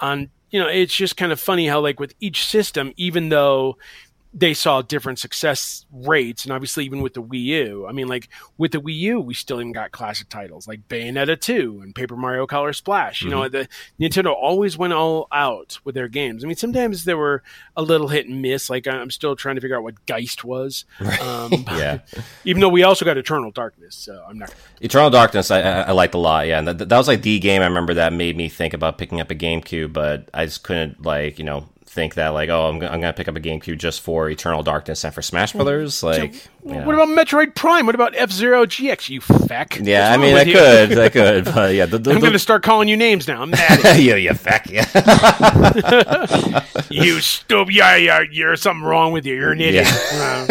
And 0.00 0.30
you 0.50 0.60
know, 0.60 0.68
it's 0.68 0.94
just 0.94 1.16
kind 1.16 1.32
of 1.32 1.40
funny 1.40 1.66
how 1.66 1.80
like 1.80 1.98
with 1.98 2.14
each 2.20 2.46
system, 2.46 2.92
even 2.96 3.30
though 3.30 3.78
they 4.34 4.54
saw 4.54 4.80
different 4.80 5.18
success 5.18 5.84
rates, 5.92 6.44
and 6.44 6.52
obviously 6.52 6.84
even 6.86 7.02
with 7.02 7.14
the 7.14 7.22
Wii 7.22 7.42
U. 7.42 7.86
I 7.86 7.92
mean, 7.92 8.08
like 8.08 8.28
with 8.56 8.72
the 8.72 8.78
Wii 8.78 8.96
U, 8.96 9.20
we 9.20 9.34
still 9.34 9.60
even 9.60 9.72
got 9.72 9.92
classic 9.92 10.30
titles 10.30 10.66
like 10.66 10.88
Bayonetta 10.88 11.38
2 11.38 11.80
and 11.82 11.94
Paper 11.94 12.16
Mario 12.16 12.46
Color 12.46 12.72
Splash. 12.72 13.22
You 13.22 13.30
mm-hmm. 13.30 13.38
know, 13.38 13.48
the 13.48 13.68
Nintendo 14.00 14.34
always 14.34 14.78
went 14.78 14.94
all 14.94 15.28
out 15.32 15.78
with 15.84 15.94
their 15.94 16.08
games. 16.08 16.44
I 16.44 16.46
mean, 16.46 16.56
sometimes 16.56 17.04
they 17.04 17.14
were 17.14 17.42
a 17.76 17.82
little 17.82 18.08
hit 18.08 18.26
and 18.26 18.40
miss. 18.40 18.70
Like 18.70 18.86
I'm 18.86 19.10
still 19.10 19.36
trying 19.36 19.56
to 19.56 19.60
figure 19.60 19.76
out 19.76 19.82
what 19.82 20.06
Geist 20.06 20.44
was. 20.44 20.86
Um, 21.00 21.52
yeah. 21.68 21.98
even 22.44 22.60
though 22.60 22.70
we 22.70 22.84
also 22.84 23.04
got 23.04 23.18
Eternal 23.18 23.50
Darkness, 23.50 23.94
so 23.94 24.24
I'm 24.26 24.38
not. 24.38 24.54
Eternal 24.80 25.10
Darkness, 25.10 25.50
I, 25.50 25.60
I, 25.60 25.80
I 25.82 25.92
liked 25.92 26.14
a 26.14 26.18
lot. 26.18 26.46
Yeah, 26.46 26.62
that, 26.62 26.88
that 26.88 26.96
was 26.96 27.08
like 27.08 27.22
the 27.22 27.38
game 27.38 27.60
I 27.60 27.66
remember 27.66 27.94
that 27.94 28.14
made 28.14 28.36
me 28.36 28.48
think 28.48 28.72
about 28.72 28.96
picking 28.96 29.20
up 29.20 29.30
a 29.30 29.34
GameCube, 29.34 29.92
but 29.92 30.30
I 30.32 30.46
just 30.46 30.62
couldn't 30.62 31.04
like 31.04 31.38
you 31.38 31.44
know 31.44 31.66
think 31.92 32.14
that 32.14 32.28
like 32.28 32.48
oh 32.48 32.68
I'm, 32.68 32.76
I'm 32.76 33.00
gonna 33.02 33.12
pick 33.12 33.28
up 33.28 33.36
a 33.36 33.40
GameCube 33.40 33.76
just 33.76 34.00
for 34.00 34.30
Eternal 34.30 34.62
Darkness 34.62 35.04
and 35.04 35.12
for 35.14 35.20
Smash 35.20 35.52
Brothers 35.52 36.02
like 36.02 36.32
so, 36.34 36.48
what 36.62 36.94
about 36.94 37.08
Metroid 37.08 37.54
Prime? 37.54 37.84
What 37.84 37.94
about 37.94 38.16
F 38.16 38.30
Zero 38.32 38.64
GX 38.64 39.10
you 39.10 39.20
feck? 39.20 39.78
Yeah 39.78 40.16
What's 40.16 40.18
I 40.18 40.26
mean 40.26 40.36
I 40.36 40.42
you? 40.42 40.54
could 40.54 40.98
I 40.98 41.08
could 41.10 41.44
but 41.44 41.74
yeah 41.74 41.84
the, 41.84 41.98
the, 41.98 42.12
I'm 42.12 42.20
the, 42.20 42.26
gonna 42.28 42.38
start 42.38 42.62
calling 42.62 42.88
you 42.88 42.96
names 42.96 43.28
now. 43.28 43.42
I'm 43.42 43.50
mad 43.50 43.98
you. 44.00 44.16
You 44.16 44.30
feck 44.30 44.70
yeah. 44.70 44.86
You 46.90 47.20
stupid 47.20 47.74
yeah 47.74 47.96
yeah 47.96 48.22
you're 48.30 48.56
something 48.56 48.84
wrong 48.84 49.12
with 49.12 49.26
you. 49.26 49.34
You're 49.34 49.52
an 49.52 49.60
idiot. 49.60 49.86
Yeah. 49.86 50.46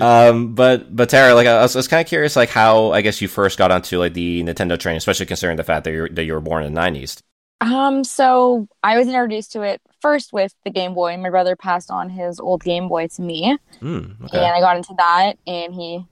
um 0.00 0.54
but 0.54 0.94
but 0.94 1.08
Tara 1.08 1.34
like 1.34 1.48
I 1.48 1.60
was, 1.62 1.74
was 1.74 1.88
kind 1.88 2.00
of 2.00 2.06
curious 2.06 2.36
like 2.36 2.50
how 2.50 2.92
I 2.92 3.00
guess 3.00 3.20
you 3.20 3.26
first 3.26 3.58
got 3.58 3.72
onto 3.72 3.98
like 3.98 4.14
the 4.14 4.44
Nintendo 4.44 4.78
train 4.78 4.96
especially 4.96 5.26
considering 5.26 5.56
the 5.56 5.64
fact 5.64 5.82
that 5.84 5.92
you 5.92 6.08
that 6.10 6.22
you 6.22 6.34
were 6.34 6.40
born 6.40 6.62
in 6.62 6.72
the 6.72 6.80
90s 6.80 7.20
um, 7.60 8.04
so 8.04 8.68
I 8.82 8.96
was 8.96 9.08
introduced 9.08 9.52
to 9.52 9.62
it 9.62 9.80
first 10.00 10.32
with 10.32 10.54
the 10.64 10.70
Game 10.70 10.94
Boy. 10.94 11.16
My 11.16 11.30
brother 11.30 11.56
passed 11.56 11.90
on 11.90 12.08
his 12.08 12.38
old 12.38 12.62
Game 12.62 12.88
Boy 12.88 13.08
to 13.08 13.22
me, 13.22 13.58
mm, 13.80 14.24
okay. 14.24 14.38
and 14.38 14.54
I 14.54 14.60
got 14.60 14.76
into 14.76 14.94
that. 14.98 15.38
And 15.46 15.74
he 15.74 16.04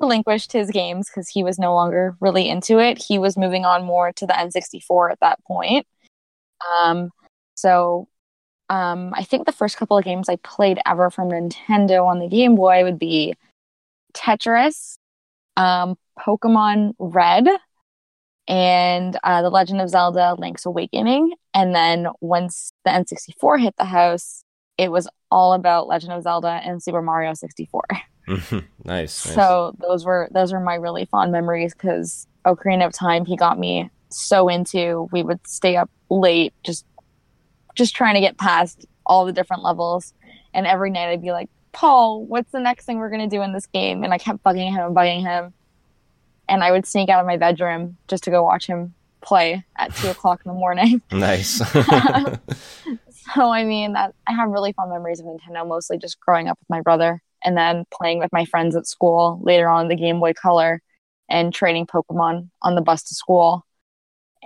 relinquished 0.00 0.52
his 0.52 0.70
games 0.70 1.08
because 1.08 1.28
he 1.28 1.42
was 1.42 1.58
no 1.58 1.74
longer 1.74 2.16
really 2.20 2.48
into 2.48 2.78
it. 2.78 2.98
He 2.98 3.18
was 3.18 3.36
moving 3.36 3.64
on 3.64 3.84
more 3.84 4.12
to 4.12 4.26
the 4.26 4.32
N64 4.32 5.12
at 5.12 5.20
that 5.20 5.42
point. 5.44 5.86
Um, 6.82 7.10
so 7.54 8.08
um, 8.70 9.12
I 9.14 9.24
think 9.24 9.46
the 9.46 9.52
first 9.52 9.76
couple 9.76 9.98
of 9.98 10.04
games 10.04 10.28
I 10.28 10.36
played 10.36 10.78
ever 10.86 11.10
from 11.10 11.30
Nintendo 11.30 12.06
on 12.06 12.18
the 12.18 12.28
Game 12.28 12.54
Boy 12.54 12.82
would 12.82 12.98
be 12.98 13.34
Tetris, 14.14 14.96
um, 15.56 15.96
Pokemon 16.18 16.94
Red, 16.98 17.46
and 18.48 19.18
uh, 19.24 19.42
The 19.42 19.50
Legend 19.50 19.80
of 19.80 19.88
Zelda 19.88 20.34
Link's 20.38 20.66
Awakening. 20.66 21.32
And 21.54 21.74
then 21.74 22.08
once 22.20 22.72
the 22.84 22.90
N64 22.90 23.60
hit 23.60 23.76
the 23.76 23.84
house, 23.84 24.44
it 24.76 24.90
was 24.90 25.08
all 25.30 25.52
about 25.52 25.86
Legend 25.86 26.12
of 26.12 26.22
Zelda 26.22 26.60
and 26.64 26.82
Super 26.82 27.02
Mario 27.02 27.34
64. 27.34 27.82
nice, 28.26 28.62
nice. 28.84 29.12
So 29.12 29.74
those 29.80 30.04
were 30.04 30.28
those 30.32 30.52
were 30.52 30.60
my 30.60 30.74
really 30.74 31.04
fond 31.04 31.30
memories 31.30 31.74
because 31.74 32.26
Ocarina 32.46 32.86
of 32.86 32.92
Time 32.92 33.24
he 33.24 33.36
got 33.36 33.58
me 33.58 33.90
so 34.08 34.48
into. 34.48 35.08
We 35.12 35.22
would 35.22 35.46
stay 35.46 35.76
up 35.76 35.90
late 36.10 36.54
just 36.64 36.86
just 37.74 37.94
trying 37.94 38.14
to 38.14 38.20
get 38.20 38.38
past 38.38 38.86
all 39.04 39.24
the 39.24 39.32
different 39.32 39.62
levels. 39.62 40.14
And 40.54 40.66
every 40.66 40.90
night 40.90 41.10
I'd 41.10 41.22
be 41.22 41.32
like, 41.32 41.50
Paul, 41.72 42.24
what's 42.24 42.52
the 42.52 42.60
next 42.60 42.86
thing 42.86 42.98
we're 42.98 43.10
gonna 43.10 43.28
do 43.28 43.42
in 43.42 43.52
this 43.52 43.66
game? 43.66 44.04
And 44.04 44.14
I 44.14 44.18
kept 44.18 44.42
bugging 44.42 44.70
him 44.70 44.86
and 44.86 44.96
bugging 44.96 45.20
him 45.20 45.52
and 46.48 46.62
I 46.62 46.70
would 46.70 46.86
sneak 46.86 47.08
out 47.08 47.20
of 47.20 47.26
my 47.26 47.36
bedroom 47.36 47.96
just 48.08 48.24
to 48.24 48.30
go 48.30 48.42
watch 48.42 48.66
him 48.66 48.94
play 49.22 49.64
at 49.76 49.94
two 49.94 50.08
o'clock 50.08 50.42
in 50.44 50.50
the 50.50 50.58
morning. 50.58 51.02
Nice. 51.12 51.60
so 53.34 53.50
I 53.50 53.64
mean 53.64 53.94
that 53.94 54.14
I 54.26 54.32
have 54.32 54.50
really 54.50 54.72
fond 54.72 54.90
memories 54.90 55.20
of 55.20 55.26
Nintendo, 55.26 55.66
mostly 55.66 55.98
just 55.98 56.20
growing 56.20 56.48
up 56.48 56.58
with 56.60 56.68
my 56.68 56.80
brother 56.80 57.22
and 57.44 57.56
then 57.56 57.84
playing 57.92 58.18
with 58.18 58.32
my 58.32 58.44
friends 58.44 58.76
at 58.76 58.86
school 58.86 59.40
later 59.42 59.68
on 59.68 59.88
the 59.88 59.96
Game 59.96 60.20
Boy 60.20 60.32
Color 60.34 60.82
and 61.28 61.54
trading 61.54 61.86
Pokemon 61.86 62.50
on 62.62 62.74
the 62.74 62.82
bus 62.82 63.02
to 63.04 63.14
school. 63.14 63.64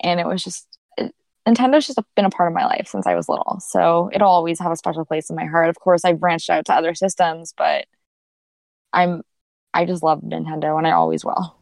And 0.02 0.20
it 0.20 0.26
was 0.26 0.42
just 0.42 0.66
it, 0.96 1.14
Nintendo's 1.46 1.86
just 1.86 1.98
been 2.14 2.24
a 2.24 2.30
part 2.30 2.50
of 2.50 2.54
my 2.54 2.66
life 2.66 2.86
since 2.88 3.06
I 3.06 3.14
was 3.14 3.28
little. 3.28 3.60
So 3.60 4.10
it'll 4.12 4.28
always 4.28 4.60
have 4.60 4.72
a 4.72 4.76
special 4.76 5.04
place 5.04 5.30
in 5.30 5.36
my 5.36 5.46
heart. 5.46 5.68
Of 5.68 5.80
course, 5.80 6.04
I've 6.04 6.20
branched 6.20 6.50
out 6.50 6.66
to 6.66 6.74
other 6.74 6.94
systems, 6.94 7.52
but 7.56 7.86
I'm 8.92 9.22
I 9.74 9.84
just 9.84 10.02
love 10.02 10.22
Nintendo 10.22 10.76
and 10.78 10.86
I 10.86 10.92
always 10.92 11.24
will. 11.24 11.57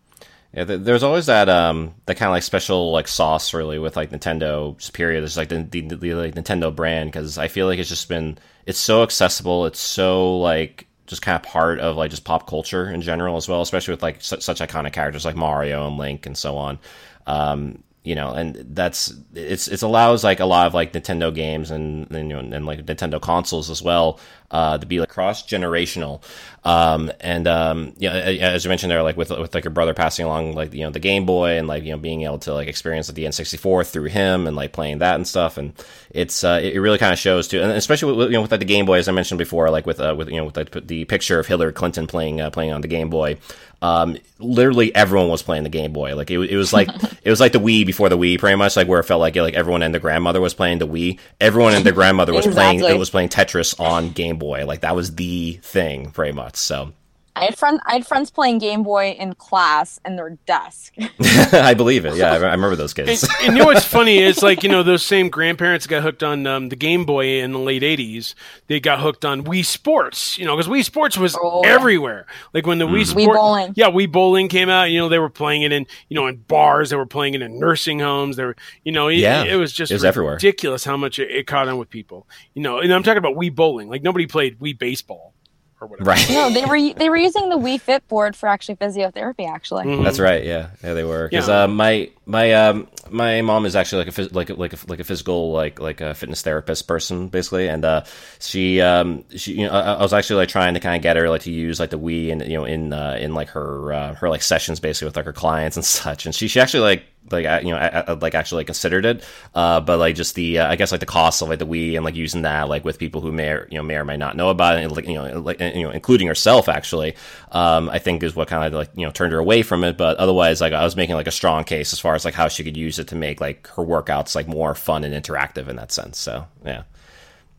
Yeah, 0.52 0.64
there's 0.64 1.02
always 1.02 1.26
that 1.26 1.48
um 1.48 1.94
that 2.06 2.16
kind 2.16 2.28
of 2.28 2.32
like 2.32 2.42
special 2.42 2.90
like 2.92 3.08
sauce 3.08 3.52
really 3.52 3.78
with 3.78 3.96
like 3.96 4.10
Nintendo 4.10 4.76
just 4.78 4.92
period. 4.94 5.22
It's 5.22 5.36
like 5.36 5.48
the, 5.50 5.62
the, 5.62 5.82
the 5.82 6.14
like 6.14 6.34
Nintendo 6.34 6.74
brand 6.74 7.12
because 7.12 7.36
I 7.36 7.48
feel 7.48 7.66
like 7.66 7.78
it's 7.78 7.88
just 7.88 8.08
been 8.08 8.38
it's 8.64 8.78
so 8.78 9.02
accessible. 9.02 9.66
It's 9.66 9.80
so 9.80 10.38
like 10.38 10.86
just 11.06 11.22
kind 11.22 11.36
of 11.36 11.42
part 11.42 11.78
of 11.78 11.96
like 11.96 12.10
just 12.10 12.24
pop 12.24 12.48
culture 12.48 12.90
in 12.90 13.02
general 13.02 13.36
as 13.36 13.48
well, 13.48 13.60
especially 13.60 13.92
with 13.92 14.02
like 14.02 14.22
such, 14.22 14.42
such 14.42 14.60
iconic 14.60 14.92
characters 14.92 15.24
like 15.24 15.36
Mario 15.36 15.86
and 15.86 15.98
Link 15.98 16.26
and 16.26 16.36
so 16.36 16.56
on. 16.56 16.78
Um, 17.26 17.82
you 18.06 18.14
know, 18.14 18.30
and 18.30 18.54
that's 18.70 19.12
it's 19.34 19.66
it 19.66 19.82
allows 19.82 20.22
like 20.22 20.38
a 20.38 20.44
lot 20.44 20.68
of 20.68 20.74
like 20.74 20.92
Nintendo 20.92 21.34
games 21.34 21.72
and 21.72 22.08
and, 22.12 22.30
you 22.30 22.40
know, 22.40 22.56
and 22.56 22.64
like 22.64 22.86
Nintendo 22.86 23.20
consoles 23.20 23.68
as 23.68 23.82
well 23.82 24.20
uh, 24.52 24.78
to 24.78 24.86
be 24.86 25.00
like 25.00 25.08
cross 25.08 25.42
generational. 25.42 26.22
Um, 26.64 27.10
and 27.18 27.48
um, 27.48 27.94
yeah, 27.98 28.12
as 28.12 28.64
you 28.64 28.68
mentioned 28.68 28.92
there, 28.92 29.02
like 29.02 29.16
with 29.16 29.30
with 29.30 29.52
like 29.52 29.64
your 29.64 29.72
brother 29.72 29.92
passing 29.92 30.24
along 30.24 30.54
like 30.54 30.72
you 30.72 30.84
know 30.84 30.90
the 30.90 31.00
Game 31.00 31.26
Boy 31.26 31.58
and 31.58 31.66
like 31.66 31.82
you 31.82 31.90
know 31.90 31.98
being 31.98 32.22
able 32.22 32.38
to 32.40 32.54
like 32.54 32.68
experience 32.68 33.08
like, 33.08 33.16
the 33.16 33.24
N64 33.24 33.90
through 33.90 34.04
him 34.04 34.46
and 34.46 34.54
like 34.56 34.72
playing 34.72 34.98
that 34.98 35.16
and 35.16 35.26
stuff, 35.26 35.58
and 35.58 35.72
it's 36.10 36.44
uh, 36.44 36.60
it 36.62 36.78
really 36.78 36.98
kind 36.98 37.12
of 37.12 37.18
shows 37.18 37.48
too, 37.48 37.60
and 37.60 37.72
especially 37.72 38.12
with, 38.12 38.28
you 38.28 38.34
know 38.34 38.42
with 38.42 38.52
like 38.52 38.60
the 38.60 38.66
Game 38.66 38.86
Boy 38.86 38.98
as 38.98 39.08
I 39.08 39.12
mentioned 39.12 39.38
before, 39.38 39.68
like 39.70 39.84
with 39.84 39.98
uh, 39.98 40.14
with 40.16 40.28
you 40.28 40.36
know 40.36 40.44
with 40.44 40.56
like, 40.56 40.70
the 40.86 41.04
picture 41.06 41.40
of 41.40 41.48
Hillary 41.48 41.72
Clinton 41.72 42.06
playing 42.06 42.40
uh, 42.40 42.50
playing 42.50 42.70
on 42.70 42.82
the 42.82 42.88
Game 42.88 43.10
Boy 43.10 43.38
um, 43.82 44.16
literally 44.38 44.94
everyone 44.94 45.28
was 45.28 45.42
playing 45.42 45.64
the 45.64 45.68
Game 45.68 45.92
Boy. 45.92 46.14
Like 46.16 46.30
it, 46.30 46.38
it 46.38 46.56
was 46.56 46.72
like 46.72 46.88
it 47.22 47.30
was 47.30 47.40
like 47.40 47.52
the 47.52 47.60
Wii 47.60 47.86
before 47.86 48.08
the 48.08 48.18
Wii, 48.18 48.38
pretty 48.38 48.56
much. 48.56 48.76
Like 48.76 48.88
where 48.88 49.00
it 49.00 49.04
felt 49.04 49.20
like 49.20 49.36
like 49.36 49.54
everyone 49.54 49.82
and 49.82 49.92
their 49.92 50.00
grandmother 50.00 50.40
was 50.40 50.54
playing 50.54 50.78
the 50.78 50.86
Wii. 50.86 51.18
Everyone 51.40 51.74
and 51.74 51.84
their 51.84 51.92
grandmother 51.92 52.32
was 52.32 52.46
exactly. 52.46 52.80
playing. 52.80 52.96
It 52.96 52.98
was 52.98 53.10
playing 53.10 53.28
Tetris 53.28 53.78
on 53.78 54.10
Game 54.10 54.38
Boy. 54.38 54.64
Like 54.66 54.80
that 54.80 54.96
was 54.96 55.14
the 55.14 55.58
thing, 55.62 56.10
pretty 56.10 56.32
much. 56.32 56.56
So 56.56 56.92
I 57.36 57.44
had 57.44 57.58
friends. 57.58 57.80
I 57.84 57.92
had 57.94 58.06
friends 58.06 58.30
playing 58.30 58.58
Game 58.58 58.82
Boy 58.82 59.10
in 59.10 59.34
class 59.34 60.00
in 60.06 60.16
their 60.16 60.30
desk. 60.46 60.94
I 61.52 61.74
believe 61.74 62.06
it. 62.06 62.16
Yeah, 62.16 62.32
I, 62.32 62.36
remember 62.36 62.76
those 62.76 62.94
kids. 62.94 63.24
and, 63.24 63.32
and, 63.42 63.52
you 63.52 63.62
know 63.62 63.66
what's 63.66 63.84
funny 63.84 64.22
is 64.22 64.42
like 64.42 64.62
you 64.62 64.70
know 64.70 64.82
those 64.82 65.04
same 65.04 65.28
grandparents 65.28 65.86
got 65.86 66.02
hooked 66.02 66.22
on 66.22 66.46
um, 66.46 66.70
the 66.70 66.76
Game 66.76 67.04
Boy 67.04 67.42
in 67.42 67.52
the 67.52 67.58
late 67.58 67.82
'80s. 67.82 68.34
They 68.68 68.80
got 68.80 69.00
hooked 69.00 69.26
on 69.26 69.44
Wii 69.44 69.66
Sports. 69.66 70.38
You 70.38 70.46
know, 70.46 70.56
because 70.56 70.70
Wii 70.70 70.82
Sports 70.82 71.18
was 71.18 71.36
oh, 71.38 71.60
everywhere. 71.60 72.26
Like 72.54 72.66
when 72.66 72.78
the 72.78 72.86
mm. 72.86 73.00
Wii 73.00 73.06
Sport, 73.06 73.28
Wii 73.28 73.34
Bowling. 73.34 73.72
yeah, 73.76 73.90
Wii 73.90 74.10
Bowling 74.10 74.48
came 74.48 74.70
out. 74.70 74.84
You 74.84 74.98
know, 74.98 75.10
they 75.10 75.18
were 75.18 75.28
playing 75.28 75.60
it 75.60 75.72
in 75.72 75.86
you 76.08 76.14
know 76.14 76.26
in 76.28 76.36
bars. 76.36 76.88
They 76.88 76.96
were 76.96 77.04
playing 77.04 77.34
it 77.34 77.42
in 77.42 77.58
nursing 77.58 77.98
homes. 77.98 78.36
They 78.36 78.46
were 78.46 78.56
you 78.82 78.92
know, 78.92 79.08
it, 79.08 79.16
yeah, 79.16 79.44
it 79.44 79.56
was 79.56 79.74
just 79.74 79.92
it 79.92 79.96
was 79.96 80.04
everywhere. 80.04 80.34
ridiculous 80.34 80.84
how 80.84 80.96
much 80.96 81.18
it, 81.18 81.30
it 81.30 81.46
caught 81.46 81.68
on 81.68 81.76
with 81.76 81.90
people. 81.90 82.26
You 82.54 82.62
know, 82.62 82.78
and 82.78 82.90
I'm 82.94 83.02
talking 83.02 83.18
about 83.18 83.34
Wii 83.34 83.54
Bowling. 83.54 83.90
Like 83.90 84.02
nobody 84.02 84.26
played 84.26 84.58
Wii 84.58 84.78
Baseball 84.78 85.34
or 85.80 85.88
whatever. 85.88 86.10
Right. 86.10 86.30
No, 86.30 86.50
they 86.50 86.64
were 86.64 86.94
they 86.94 87.08
were 87.10 87.16
using 87.28 87.48
the 87.48 87.56
Wii 87.56 87.80
Fit 87.80 88.06
board 88.08 88.36
for 88.36 88.48
actually 88.48 88.76
physiotherapy. 88.76 89.48
Actually, 89.48 89.86
mm-hmm. 89.86 90.04
that's 90.04 90.18
right. 90.18 90.44
Yeah, 90.44 90.70
yeah, 90.82 90.94
they 90.94 91.04
were. 91.04 91.28
Because 91.28 91.48
yeah. 91.48 91.64
uh, 91.64 91.68
my 91.68 92.10
my 92.24 92.52
um 92.52 92.88
my 93.10 93.42
mom 93.42 93.66
is 93.66 93.76
actually 93.76 94.04
like 94.04 94.18
a 94.18 94.34
like 94.34 94.50
a, 94.50 94.54
like 94.54 94.72
a, 94.72 94.76
like 94.88 95.00
a 95.00 95.04
physical 95.04 95.52
like 95.52 95.80
like 95.80 96.00
a 96.00 96.14
fitness 96.14 96.42
therapist 96.42 96.88
person 96.88 97.28
basically, 97.28 97.68
and 97.68 97.84
uh, 97.84 98.04
she 98.38 98.80
um 98.80 99.24
she 99.36 99.52
you 99.52 99.66
know 99.66 99.72
I, 99.72 99.94
I 99.94 100.02
was 100.02 100.12
actually 100.12 100.36
like 100.36 100.48
trying 100.48 100.74
to 100.74 100.80
kind 100.80 100.96
of 100.96 101.02
get 101.02 101.16
her 101.16 101.28
like 101.28 101.42
to 101.42 101.52
use 101.52 101.78
like 101.78 101.90
the 101.90 101.98
Wii 101.98 102.32
and 102.32 102.42
you 102.42 102.56
know 102.56 102.64
in 102.64 102.92
uh, 102.92 103.16
in 103.20 103.34
like 103.34 103.48
her 103.50 103.92
uh, 103.92 104.14
her 104.14 104.28
like 104.28 104.42
sessions 104.42 104.80
basically 104.80 105.06
with 105.06 105.16
like 105.16 105.26
her 105.26 105.32
clients 105.32 105.76
and 105.76 105.84
such, 105.84 106.26
and 106.26 106.34
she 106.34 106.48
she 106.48 106.60
actually 106.60 106.80
like 106.80 107.04
like 107.30 107.64
you 107.64 107.70
know 107.70 107.76
I, 107.76 108.04
I, 108.06 108.12
like 108.12 108.34
actually 108.34 108.64
considered 108.64 109.04
it. 109.04 109.24
Uh 109.54 109.80
but 109.80 109.98
like 109.98 110.14
just 110.14 110.34
the 110.34 110.58
uh, 110.58 110.70
i 110.70 110.76
guess 110.76 110.92
like 110.92 111.00
the 111.00 111.06
cost 111.06 111.42
of 111.42 111.48
like 111.48 111.58
the 111.58 111.66
wii 111.66 111.96
and 111.96 112.04
like 112.04 112.14
using 112.14 112.42
that 112.42 112.68
like 112.68 112.84
with 112.84 112.98
people 112.98 113.20
who 113.20 113.32
may 113.32 113.50
or, 113.50 113.68
you 113.70 113.76
know 113.76 113.82
may 113.82 113.96
or 113.96 114.04
may 114.04 114.16
not 114.16 114.36
know 114.36 114.50
about 114.50 114.78
it 114.78 114.84
and, 114.84 114.94
like 114.94 115.06
you 115.06 115.14
know 115.14 115.40
like 115.40 115.60
you 115.60 115.82
know 115.82 115.90
including 115.90 116.26
herself 116.26 116.68
actually 116.68 117.14
um 117.52 117.88
i 117.90 117.98
think 117.98 118.22
is 118.22 118.34
what 118.34 118.48
kind 118.48 118.64
of 118.64 118.72
like 118.72 118.90
you 118.94 119.04
know 119.04 119.12
turned 119.12 119.32
her 119.32 119.38
away 119.38 119.62
from 119.62 119.84
it. 119.84 119.96
But 119.96 120.16
otherwise 120.18 120.60
like 120.60 120.72
i 120.72 120.84
was 120.84 120.96
making 120.96 121.16
like 121.16 121.26
a 121.26 121.32
strong 121.32 121.64
case 121.64 121.92
as 121.92 122.00
far 122.00 122.14
as 122.14 122.24
like 122.24 122.34
how 122.34 122.48
she 122.48 122.64
could 122.64 122.76
use 122.76 122.98
it 122.98 123.08
to 123.08 123.16
make 123.16 123.40
like 123.40 123.66
her 123.68 123.84
workouts 123.84 124.34
like 124.34 124.48
more 124.48 124.74
fun 124.74 125.04
and 125.04 125.14
interactive 125.14 125.68
in 125.68 125.76
that 125.76 125.92
sense. 125.92 126.18
So 126.18 126.46
yeah 126.64 126.82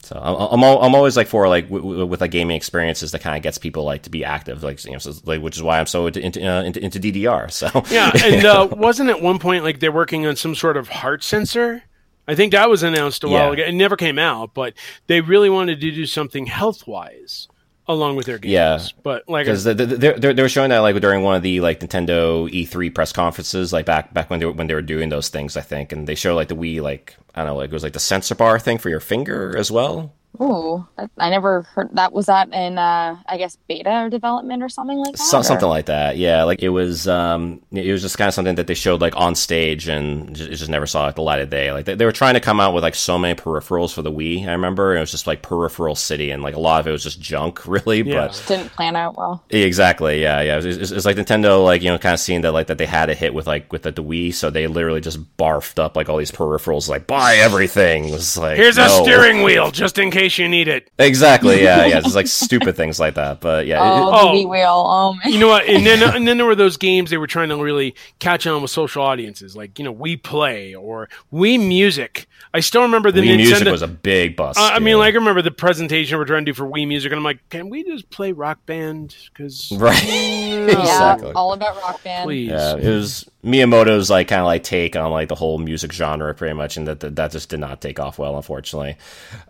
so 0.07 0.17
I'm 0.23 0.63
I'm, 0.63 0.63
I'm 0.63 0.95
always 0.95 1.17
like 1.17 1.27
for 1.27 1.49
like 1.49 1.69
with 1.69 2.21
like 2.21 2.31
gaming 2.31 2.55
experiences 2.55 3.11
that 3.11 3.19
kind 3.19 3.35
of 3.35 3.43
gets 3.43 3.57
people 3.57 3.83
like 3.83 4.03
to 4.03 4.09
be 4.09 4.23
active, 4.23 4.63
like 4.63 4.83
you 4.85 4.93
know, 4.93 4.99
so, 4.99 5.11
like 5.25 5.41
which 5.41 5.57
is 5.57 5.63
why 5.63 5.79
I'm 5.79 5.85
so 5.85 6.07
into 6.07 6.21
into, 6.21 6.47
uh, 6.47 6.63
into, 6.63 6.81
into 6.81 6.99
DDR. 6.99 7.51
So 7.51 7.69
yeah, 7.89 8.11
and 8.23 8.45
uh, 8.45 8.69
wasn't 8.71 9.09
at 9.09 9.21
one 9.21 9.37
point 9.37 9.65
like 9.65 9.81
they're 9.81 9.91
working 9.91 10.25
on 10.25 10.37
some 10.37 10.55
sort 10.55 10.77
of 10.77 10.87
heart 10.87 11.25
sensor? 11.25 11.83
I 12.25 12.35
think 12.35 12.53
that 12.53 12.69
was 12.69 12.83
announced 12.83 13.25
a 13.25 13.27
while 13.27 13.47
yeah. 13.47 13.63
ago. 13.63 13.63
It 13.63 13.73
never 13.73 13.97
came 13.97 14.17
out, 14.17 14.53
but 14.53 14.73
they 15.07 15.19
really 15.19 15.49
wanted 15.49 15.81
to 15.81 15.91
do 15.91 16.05
something 16.05 16.45
health 16.45 16.87
wise 16.87 17.49
along 17.85 18.15
with 18.15 18.27
their 18.27 18.37
games. 18.37 18.53
Yeah, 18.53 18.79
but 19.03 19.27
like 19.27 19.45
because 19.45 19.65
they, 19.65 19.73
they, 19.73 20.13
they 20.33 20.41
were 20.41 20.49
showing 20.49 20.69
that 20.69 20.79
like 20.79 20.99
during 21.01 21.23
one 21.23 21.35
of 21.35 21.41
the 21.41 21.59
like 21.59 21.81
Nintendo 21.81 22.49
E3 22.49 22.95
press 22.95 23.11
conferences, 23.11 23.73
like 23.73 23.85
back 23.85 24.13
back 24.13 24.29
when 24.29 24.39
they 24.39 24.45
were, 24.45 24.53
when 24.53 24.67
they 24.67 24.73
were 24.73 24.81
doing 24.81 25.09
those 25.09 25.27
things, 25.27 25.57
I 25.57 25.61
think, 25.61 25.91
and 25.91 26.07
they 26.07 26.15
show 26.15 26.33
like 26.33 26.47
the 26.47 26.55
Wii 26.55 26.81
like 26.81 27.17
I 27.37 27.43
don't 27.43 27.53
know, 27.53 27.61
it 27.61 27.71
was 27.71 27.83
like 27.83 27.93
the 27.93 27.99
sensor 27.99 28.33
bar 28.33 28.57
thing 28.57 28.79
for 28.79 28.89
your 28.89 28.99
finger 28.99 29.55
as 29.55 29.71
well. 29.71 30.15
Oh, 30.39 30.87
I 31.17 31.29
never 31.29 31.63
heard 31.63 31.89
that. 31.93 32.13
Was 32.13 32.27
that 32.27 32.53
in, 32.53 32.77
uh, 32.77 33.17
I 33.25 33.37
guess, 33.37 33.57
beta 33.67 34.03
or 34.03 34.09
development 34.09 34.61
or 34.61 34.69
something 34.69 34.97
like 34.97 35.13
that? 35.13 35.17
So, 35.19 35.41
something 35.41 35.67
like 35.67 35.87
that. 35.87 36.17
Yeah, 36.17 36.43
like 36.43 36.61
it 36.61 36.69
was. 36.69 37.07
Um, 37.07 37.61
it 37.71 37.91
was 37.91 38.01
just 38.01 38.17
kind 38.17 38.27
of 38.27 38.33
something 38.33 38.55
that 38.55 38.67
they 38.67 38.73
showed 38.73 39.01
like 39.01 39.15
on 39.15 39.35
stage, 39.35 39.87
and 39.87 40.37
it 40.37 40.55
just 40.55 40.69
never 40.69 40.85
saw 40.85 41.05
like, 41.05 41.15
the 41.15 41.21
light 41.21 41.41
of 41.41 41.49
day. 41.49 41.71
Like 41.71 41.85
they, 41.85 41.95
they, 41.95 42.05
were 42.05 42.11
trying 42.11 42.35
to 42.35 42.39
come 42.39 42.59
out 42.59 42.73
with 42.73 42.83
like 42.83 42.95
so 42.95 43.17
many 43.17 43.35
peripherals 43.35 43.93
for 43.93 44.01
the 44.01 44.11
Wii. 44.11 44.47
I 44.47 44.51
remember 44.51 44.95
it 44.95 44.99
was 44.99 45.11
just 45.11 45.27
like 45.27 45.41
peripheral 45.41 45.95
city, 45.95 46.31
and 46.31 46.43
like 46.43 46.55
a 46.55 46.59
lot 46.59 46.79
of 46.79 46.87
it 46.87 46.91
was 46.91 47.03
just 47.03 47.19
junk, 47.19 47.65
really. 47.67 48.01
Yeah. 48.01 48.27
But 48.27 48.43
didn't 48.47 48.69
plan 48.69 48.95
out 48.95 49.17
well. 49.17 49.43
Exactly. 49.49 50.21
Yeah, 50.21 50.41
yeah. 50.41 50.57
It's 50.57 50.91
it, 50.91 50.97
it, 50.97 51.05
like 51.05 51.17
Nintendo, 51.17 51.63
like 51.63 51.81
you 51.81 51.89
know, 51.89 51.97
kind 51.97 52.13
of 52.13 52.19
seeing 52.19 52.41
that 52.41 52.51
like 52.51 52.67
that 52.67 52.77
they 52.77 52.85
had 52.85 53.09
a 53.09 53.15
hit 53.15 53.33
with 53.33 53.47
like 53.47 53.71
with 53.71 53.83
the, 53.83 53.91
the 53.91 54.03
Wii, 54.03 54.33
so 54.33 54.49
they 54.49 54.67
literally 54.67 55.01
just 55.01 55.37
barfed 55.37 55.79
up 55.79 55.95
like 55.95 56.09
all 56.09 56.17
these 56.17 56.31
peripherals, 56.31 56.87
like 56.89 57.07
buy 57.07 57.35
everything. 57.37 58.09
It 58.09 58.13
was 58.13 58.37
like 58.37 58.57
here's 58.57 58.77
no. 58.77 58.85
a 58.85 59.03
steering 59.03 59.43
wheel 59.43 59.71
just 59.71 59.97
in 59.97 60.11
case 60.11 60.26
you 60.35 60.47
need 60.47 60.67
it. 60.67 60.89
Exactly. 60.97 61.63
Yeah. 61.63 61.85
Yeah. 61.85 61.97
It's 62.07 62.15
like 62.15 62.27
stupid 62.27 62.75
things 62.75 62.99
like 62.99 63.15
that. 63.15 63.41
But 63.41 63.67
yeah. 63.67 63.79
Oh, 63.81 64.33
it, 64.33 64.45
oh 64.45 64.47
wheel. 64.47 64.83
Oh 64.87 65.13
man. 65.13 65.33
You 65.33 65.39
know 65.39 65.47
what? 65.47 65.65
And 65.65 65.85
then 65.85 66.03
and 66.15 66.27
then 66.27 66.37
there 66.37 66.45
were 66.45 66.55
those 66.55 66.77
games 66.77 67.09
they 67.09 67.17
were 67.17 67.27
trying 67.27 67.49
to 67.49 67.57
really 67.57 67.95
catch 68.19 68.47
on 68.47 68.61
with 68.61 68.71
social 68.71 69.03
audiences, 69.03 69.55
like 69.55 69.77
you 69.77 69.85
know, 69.85 69.93
Wii 69.93 70.21
Play 70.23 70.73
or 70.73 71.09
Wii 71.33 71.65
Music. 71.65 72.27
I 72.53 72.59
still 72.59 72.81
remember 72.81 73.11
the 73.11 73.21
Wii 73.21 73.35
Nintendo, 73.35 73.37
Music 73.37 73.67
was 73.67 73.81
a 73.81 73.87
big 73.87 74.35
bust. 74.35 74.59
Uh, 74.59 74.71
I 74.73 74.79
mean, 74.79 74.97
like 74.97 75.13
I 75.13 75.17
remember 75.17 75.41
the 75.41 75.51
presentation 75.51 76.17
we're 76.17 76.25
trying 76.25 76.45
to 76.45 76.51
do 76.51 76.55
for 76.55 76.65
Wii 76.65 76.87
Music, 76.87 77.11
and 77.11 77.19
I'm 77.19 77.23
like, 77.23 77.47
can 77.49 77.69
we 77.69 77.83
just 77.83 78.09
play 78.09 78.31
Rock 78.31 78.65
Band? 78.65 79.15
Because 79.27 79.71
right. 79.75 79.95
exactly. 79.95 81.27
Yeah, 81.27 81.33
all 81.35 81.53
about 81.53 81.75
Rock 81.77 82.03
Band. 82.03 82.25
Please. 82.25 82.49
Yeah, 82.49 82.77
it 82.77 82.89
was 82.89 83.29
Miyamoto's 83.43 84.09
like 84.09 84.27
kind 84.27 84.41
of 84.41 84.45
like 84.45 84.63
take 84.63 84.95
on 84.95 85.11
like 85.11 85.29
the 85.29 85.35
whole 85.35 85.57
music 85.57 85.93
genre, 85.93 86.33
pretty 86.33 86.53
much, 86.53 86.77
and 86.77 86.87
that 86.87 87.15
that 87.15 87.31
just 87.31 87.49
did 87.49 87.59
not 87.59 87.81
take 87.81 87.99
off 87.99 88.17
well, 88.17 88.35
unfortunately. 88.35 88.97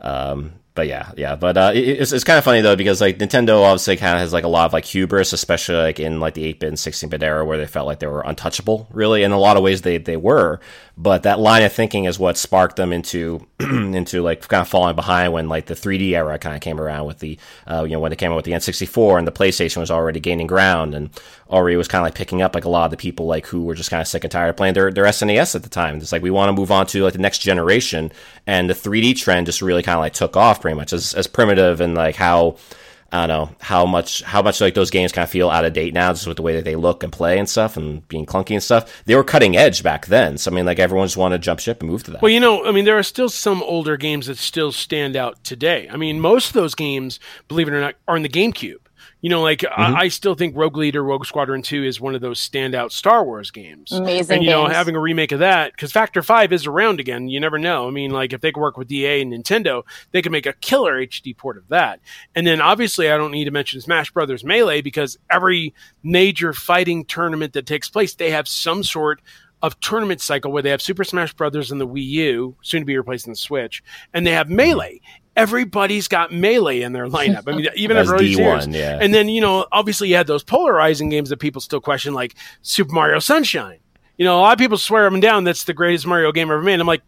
Um, 0.02 0.54
but 0.78 0.88
yeah, 0.88 1.12
yeah, 1.18 1.36
but 1.36 1.58
uh, 1.58 1.72
it, 1.74 1.80
it's, 1.80 2.12
it's 2.12 2.24
kind 2.24 2.38
of 2.38 2.44
funny 2.44 2.62
though 2.62 2.76
because 2.76 3.02
like 3.02 3.18
Nintendo 3.18 3.64
obviously 3.64 3.98
kind 3.98 4.14
of 4.14 4.20
has 4.20 4.32
like 4.32 4.44
a 4.44 4.48
lot 4.48 4.68
of 4.68 4.74
like 4.74 4.86
hubris, 4.86 5.34
especially 5.34 5.76
like 5.76 6.00
in 6.00 6.20
like 6.20 6.36
the 6.36 6.46
eight 6.46 6.60
bit 6.60 6.68
and 6.68 6.78
sixteen 6.78 7.10
bit 7.10 7.24
era 7.24 7.44
where 7.44 7.58
they 7.58 7.66
felt 7.66 7.88
like 7.88 7.98
they 7.98 8.06
were 8.06 8.22
untouchable. 8.22 8.88
Really, 8.92 9.24
in 9.24 9.32
a 9.32 9.40
lot 9.40 9.58
of 9.58 9.64
ways 9.64 9.82
they 9.82 9.98
they 9.98 10.18
were, 10.18 10.60
but 10.98 11.24
that 11.24 11.40
line 11.40 11.62
of 11.62 11.72
thinking 11.72 12.06
is 12.06 12.18
what 12.18 12.38
sparked 12.38 12.76
them 12.76 12.92
into 12.92 13.46
into 13.60 14.24
like 14.24 14.48
kind 14.48 14.62
of 14.62 14.68
falling 14.68 14.96
behind 14.96 15.32
when 15.32 15.48
like 15.48 15.68
the 15.68 15.76
3D 15.76 16.12
era 16.12 16.40
kind 16.40 16.56
of 16.56 16.62
came 16.62 16.82
around 16.82 17.06
with 17.06 17.20
the 17.20 17.38
uh, 17.68 17.84
you 17.84 17.92
know 17.92 18.00
when 18.00 18.10
they 18.10 18.16
came 18.16 18.32
out 18.32 18.36
with 18.36 18.46
the 18.46 18.52
N64 18.52 19.20
and 19.20 19.28
the 19.28 19.32
PlayStation 19.32 19.78
was 19.78 19.92
already 19.92 20.20
gaining 20.20 20.48
ground 20.48 20.96
and 20.96 21.12
already 21.52 21.78
was 21.78 21.88
kind 21.88 22.02
of 22.02 22.08
like 22.08 22.16
picking 22.16 22.42
up 22.42 22.56
like 22.56 22.66
a 22.66 22.70
lot 22.70 22.86
of 22.86 22.92
the 22.92 22.98
people 22.98 23.28
like 23.28 23.46
who 23.46 23.64
were 23.64 23.76
just 23.76 23.92
kind 23.92 24.02
of 24.02 24.08
sick 24.08 24.24
and 24.24 24.32
tired 24.32 24.50
of 24.50 24.58
playing 24.58 24.74
their 24.74 24.92
their 24.92 25.06
SNES 25.06 25.56
at 25.56 25.64
the 25.64 25.70
time. 25.70 25.98
It's 25.98 26.12
like 26.12 26.24
we 26.24 26.32
want 26.32 26.50
to 26.50 26.54
move 26.54 26.72
on 26.72 26.88
to 26.88 27.04
like 27.04 27.14
the 27.14 27.20
next 27.20 27.40
generation, 27.40 28.12
and 28.48 28.68
the 28.68 28.74
3D 28.74 29.18
trend 29.18 29.46
just 29.46 29.62
really 29.62 29.84
kind 29.84 29.98
of 29.98 30.02
like 30.02 30.14
took 30.14 30.36
off 30.36 30.62
pretty 30.62 30.76
much 30.76 30.94
as, 30.94 31.14
as 31.14 31.28
primitive 31.28 31.80
and 31.80 31.94
like 31.94 32.16
how 32.16 32.58
I 33.12 33.26
don't 33.26 33.30
know 33.30 33.56
how 33.62 33.86
much 33.86 34.22
how 34.24 34.42
much 34.42 34.60
like 34.60 34.74
those 34.74 34.90
games 34.90 35.12
kind 35.12 35.24
of 35.24 35.30
feel 35.30 35.50
out 35.50 35.66
of 35.66 35.74
date 35.74 35.94
now, 35.94 36.12
just 36.12 36.28
with 36.28 36.38
the 36.38 36.44
way 36.44 36.56
that 36.56 36.66
they 36.66 36.76
look 36.76 37.04
and 37.04 37.12
play 37.12 37.40
and 37.40 37.48
stuff, 37.48 37.78
and 37.78 38.06
being 38.08 38.26
clunky 38.26 38.52
and 38.52 38.64
stuff. 38.64 39.04
They 39.06 39.16
were 39.16 39.24
cutting 39.24 39.56
edge 39.56 39.82
back 39.82 40.08
then, 40.08 40.38
so 40.38 40.52
I 40.52 40.54
mean, 40.54 40.66
like 40.66 40.80
everyone 40.80 41.08
just 41.08 41.18
wanted 41.18 41.38
to 41.38 41.44
jump 41.44 41.60
ship 41.60 41.82
and 41.82 41.90
move 41.90 42.04
to 42.04 42.12
that. 42.12 42.22
Well, 42.22 42.32
you 42.32 42.40
know, 42.40 42.66
I 42.66 42.72
mean, 42.72 42.86
there 42.86 42.98
are 42.98 43.04
still 43.04 43.30
some 43.30 43.64
older 43.64 43.96
games 43.96 44.28
that 44.28 44.38
still 44.38 44.72
stand 44.72 45.16
out 45.16 45.44
today. 45.44 45.88
I 45.90 45.96
mean, 45.98 46.20
most 46.20 46.48
of 46.48 46.54
those 46.54 46.76
games, 46.76 47.20
believe 47.48 47.68
it 47.68 47.74
or 47.74 47.80
not, 47.80 47.96
are 48.08 48.18
in 48.18 48.24
the 48.24 48.30
GameCube. 48.30 48.78
You 49.22 49.30
know, 49.30 49.42
like 49.42 49.60
mm-hmm. 49.60 49.96
I, 49.96 50.02
I, 50.02 50.08
still 50.10 50.36
think 50.36 50.56
Rogue 50.56 50.78
Leader, 50.78 51.04
Rogue 51.04 51.26
Squadron 51.26 51.64
Two 51.64 51.84
is 51.84 52.00
one 52.00 52.14
of 52.14 52.22
those 52.22 52.40
standout 52.40 52.92
Star 52.92 53.26
Wars 53.26 53.50
games. 53.50 53.92
Amazing, 53.92 54.36
and 54.36 54.44
you 54.44 54.52
games. 54.52 54.68
know, 54.70 54.74
having 54.74 54.96
a 54.96 55.00
remake 55.00 55.32
of 55.32 55.40
that 55.40 55.72
because 55.72 55.92
Factor 55.92 56.22
Five 56.22 56.54
is 56.54 56.68
around 56.68 57.00
again. 57.00 57.28
You 57.28 57.40
never 57.40 57.58
know. 57.58 57.88
I 57.88 57.92
mean, 57.92 58.12
like 58.12 58.32
if 58.32 58.42
they 58.42 58.52
could 58.52 58.62
work 58.62 58.78
with 58.78 58.92
EA 58.92 59.22
and 59.22 59.34
Nintendo, 59.34 59.84
they 60.12 60.22
could 60.22 60.32
make 60.32 60.46
a 60.46 60.54
killer 60.54 61.02
HD 61.02 61.36
port 61.36 61.58
of 61.58 61.68
that. 61.70 62.00
And 62.36 62.46
then 62.46 62.62
obviously, 62.62 63.10
I 63.10 63.18
don't 63.18 63.32
need 63.32 63.46
to 63.46 63.52
mention 63.52 63.82
Smash 63.82 64.12
Brothers 64.12 64.44
Melee 64.44 64.82
because 64.82 65.18
every 65.32 65.74
major 66.04 66.54
fighting 66.54 67.04
tournament 67.04 67.54
that 67.54 67.66
takes 67.66 67.90
place, 67.90 68.14
they 68.14 68.30
have 68.30 68.48
some 68.48 68.84
sort 68.84 69.22
of 69.62 69.80
tournament 69.80 70.22
cycle 70.22 70.52
where 70.52 70.62
they 70.62 70.70
have 70.70 70.82
Super 70.82 71.04
Smash 71.04 71.34
Brothers 71.34 71.72
and 71.72 71.82
the 71.82 71.88
Wii 71.88 72.06
U, 72.06 72.56
soon 72.62 72.82
to 72.82 72.86
be 72.86 72.98
replacing 72.98 73.34
the 73.34 73.38
Switch, 73.38 73.84
and 74.14 74.26
they 74.26 74.32
have 74.32 74.50
Melee 74.50 75.02
everybody's 75.38 76.08
got 76.08 76.34
melee 76.34 76.82
in 76.82 76.92
their 76.92 77.08
lineup. 77.08 77.44
I 77.48 77.56
mean, 77.56 77.68
even 77.76 77.96
at 77.96 78.08
early 78.08 78.28
years. 78.28 78.68
Yeah. 78.68 78.98
And 79.00 79.14
then 79.14 79.30
you 79.30 79.40
know, 79.40 79.66
obviously, 79.72 80.10
you 80.10 80.16
had 80.16 80.28
those 80.28 80.44
polarizing 80.44 81.10
games 81.10 81.30
that 81.30 81.38
people 81.38 81.62
still 81.62 81.80
question, 81.80 82.14
like 82.14 82.36
Super 82.64 82.92
Mario 82.94 83.20
Sunshine. 83.20 83.80
You 84.18 84.26
know, 84.26 84.40
a 84.40 84.42
lot 84.42 84.54
of 84.54 84.60
people 84.60 84.80
swear 84.80 85.10
them 85.10 85.20
down. 85.20 85.44
That's 85.44 85.64
the 85.64 85.74
greatest 85.74 86.08
Mario 86.08 86.32
game 86.32 86.50
ever 86.50 86.64
made. 86.64 86.80
I'm 86.80 86.88
like, 86.88 87.04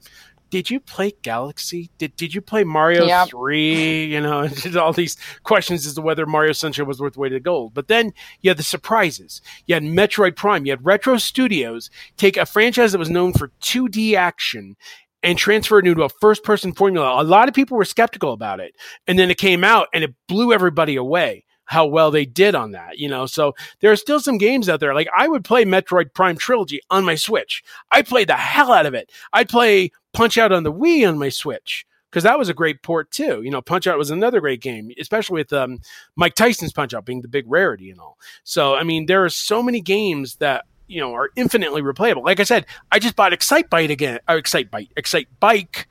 did 0.52 0.70
you 0.70 0.80
play 0.80 1.14
Galaxy? 1.22 1.90
Did 1.98 2.16
did 2.16 2.34
you 2.34 2.42
play 2.42 2.64
Mario 2.64 3.06
Yep. 3.06 3.30
Three? 3.30 4.06
You 4.10 4.22
know, 4.22 4.48
just 4.48 4.76
all 4.76 4.94
these 4.94 5.18
questions 5.44 5.86
as 5.86 5.94
to 5.96 6.02
whether 6.02 6.26
Mario 6.26 6.52
Sunshine 6.54 6.88
was 6.88 7.00
worth 7.00 7.14
the 7.14 7.20
weight 7.20 7.34
of 7.34 7.44
gold. 7.44 7.74
But 7.74 7.88
then 7.88 8.14
you 8.42 8.50
had 8.50 8.58
the 8.58 8.64
surprises. 8.64 9.42
You 9.66 9.76
had 9.76 9.84
Metroid 9.84 10.36
Prime. 10.36 10.66
You 10.66 10.72
had 10.72 10.86
Retro 10.86 11.18
Studios 11.18 11.90
take 12.18 12.38
a 12.38 12.46
franchise 12.46 12.92
that 12.92 12.98
was 13.00 13.10
known 13.10 13.34
for 13.34 13.52
2D 13.62 14.14
action 14.16 14.76
and 15.24 15.38
transfer 15.38 15.80
it 15.80 15.88
into 15.88 16.04
a 16.04 16.10
first 16.10 16.44
person 16.44 16.74
formula. 16.74 17.22
A 17.22 17.24
lot 17.24 17.48
of 17.48 17.54
people 17.54 17.78
were 17.78 17.86
skeptical 17.86 18.34
about 18.34 18.60
it. 18.60 18.76
And 19.08 19.20
then 19.20 19.30
it 19.30 19.38
came 19.38 19.64
out 19.64 19.88
and 19.94 20.04
it 20.04 20.14
blew 20.28 20.54
everybody 20.54 20.96
away 20.96 21.46
how 21.70 21.86
well 21.86 22.10
they 22.10 22.26
did 22.26 22.56
on 22.56 22.72
that, 22.72 22.98
you 22.98 23.08
know. 23.08 23.28
So 23.28 23.54
there 23.80 23.92
are 23.92 23.96
still 23.96 24.20
some 24.20 24.40
games 24.40 24.68
out 24.68 24.80
there. 24.80 24.96
Like 24.96 25.08
I 25.16 25.28
would 25.28 25.46
play 25.46 25.66
Metroid 25.66 26.14
Prime 26.16 26.36
Trilogy 26.36 26.82
on 26.90 27.06
my 27.06 27.14
Switch. 27.14 27.64
I 27.92 28.02
played 28.02 28.28
the 28.30 28.36
hell 28.36 28.72
out 28.72 28.88
of 28.88 28.96
it. 28.96 29.12
I'd 29.34 29.50
play 29.50 29.92
Punch 30.12 30.38
Out 30.40 30.52
on 30.52 30.64
the 30.64 30.74
Wii 30.74 31.08
on 31.08 31.20
my 31.20 31.30
Switch 31.30 31.86
because 32.10 32.24
that 32.24 32.40
was 32.40 32.50
a 32.50 32.56
great 32.56 32.82
port 32.82 33.12
too. 33.12 33.44
You 33.44 33.52
know, 33.52 33.62
Punch 33.62 33.86
Out 33.86 34.00
was 34.00 34.10
another 34.10 34.42
great 34.42 34.64
game, 34.64 34.90
especially 35.00 35.42
with 35.42 35.54
um, 35.54 35.80
Mike 36.16 36.34
Tyson's 36.34 36.74
Punch 36.74 36.96
Out 36.96 37.06
being 37.06 37.22
the 37.22 37.28
big 37.28 37.46
rarity 37.48 37.92
and 37.92 38.00
all. 38.00 38.18
So 38.44 38.74
I 38.74 38.84
mean, 38.84 39.06
there 39.06 39.24
are 39.24 39.30
so 39.30 39.62
many 39.62 39.80
games 39.80 40.38
that 40.38 40.66
you 40.90 41.00
know 41.00 41.14
are 41.14 41.30
infinitely 41.36 41.82
replayable. 41.82 42.24
Like 42.24 42.40
I 42.40 42.44
said, 42.44 42.66
I 42.92 43.00
just 43.00 43.16
bought 43.16 43.32
Excite 43.32 43.70
Bite 43.70 43.92
again. 43.92 44.20
Or 44.28 44.36
Excite 44.36 44.72
Bite, 44.72 44.92
Excite 44.98 45.28
Bike. 45.40 45.88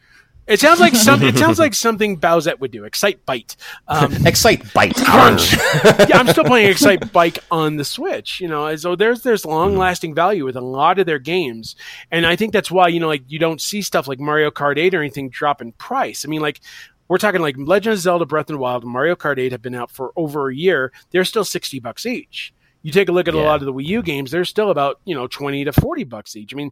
It 0.49 0.61
sounds 0.61 0.80
like 0.80 0.96
some. 0.96 1.22
it 1.22 1.36
sounds 1.36 1.59
like 1.59 1.74
something 1.74 2.18
Bowsette 2.18 2.59
would 2.61 2.70
do. 2.70 2.84
Excite 2.84 3.24
Bite. 3.26 3.55
Um, 3.86 4.14
Excite 4.26 4.72
Bite. 4.72 4.99
Yeah, 6.09 6.18
I'm 6.18 6.28
still 6.28 6.44
playing 6.44 6.72
Excitebike 6.74 7.38
on 7.51 7.76
the 7.76 7.84
Switch. 7.84 8.40
You 8.40 8.49
know, 8.49 8.74
so 8.76 8.96
there's 8.96 9.22
there's 9.22 9.44
long 9.44 9.76
lasting 9.76 10.14
value 10.14 10.44
with 10.44 10.57
a 10.57 10.62
lot 10.62 10.99
of 10.99 11.05
their 11.07 11.18
games, 11.18 11.76
and 12.11 12.26
I 12.26 12.34
think 12.34 12.55
that's 12.55 12.70
why 12.70 12.88
you 12.88 12.99
know 12.99 13.09
like 13.09 13.24
you 13.28 13.38
don't 13.38 13.61
see 13.61 13.82
stuff 13.82 14.09
like 14.09 14.18
Mario 14.18 14.51
Kart 14.51 14.78
8 14.78 14.94
or 14.94 15.01
anything 15.01 15.28
drop 15.28 15.61
in 15.61 15.72
price. 15.72 16.24
I 16.24 16.28
mean, 16.28 16.40
like 16.40 16.61
we're 17.09 17.18
talking 17.18 17.42
like 17.42 17.57
Legend 17.59 17.94
of 17.94 18.01
Zelda: 18.01 18.24
Breath 18.24 18.49
of 18.49 18.55
the 18.55 18.59
Wild 18.59 18.84
and 18.84 18.92
Mario 18.92 19.16
Kart 19.16 19.38
8 19.38 19.53
have 19.53 19.62
been 19.62 19.74
out 19.74 19.90
for 19.90 20.12
over 20.16 20.49
a 20.49 20.55
year. 20.55 20.92
They're 21.11 21.26
still 21.26 21.44
sixty 21.44 21.78
bucks 21.78 22.07
each. 22.07 22.55
You 22.83 22.93
take 22.93 23.09
a 23.09 23.12
look 23.12 23.26
at 23.29 23.35
a 23.35 23.39
lot 23.39 23.61
of 23.61 23.66
the 23.66 23.72
Wii 23.72 23.87
U 23.87 24.03
games; 24.03 24.31
they're 24.31 24.45
still 24.45 24.70
about 24.70 25.01
you 25.05 25.14
know 25.14 25.26
twenty 25.26 25.64
to 25.64 25.72
forty 25.72 26.05
bucks 26.05 26.37
each. 26.37 26.55
I 26.55 26.57
mean, 26.57 26.70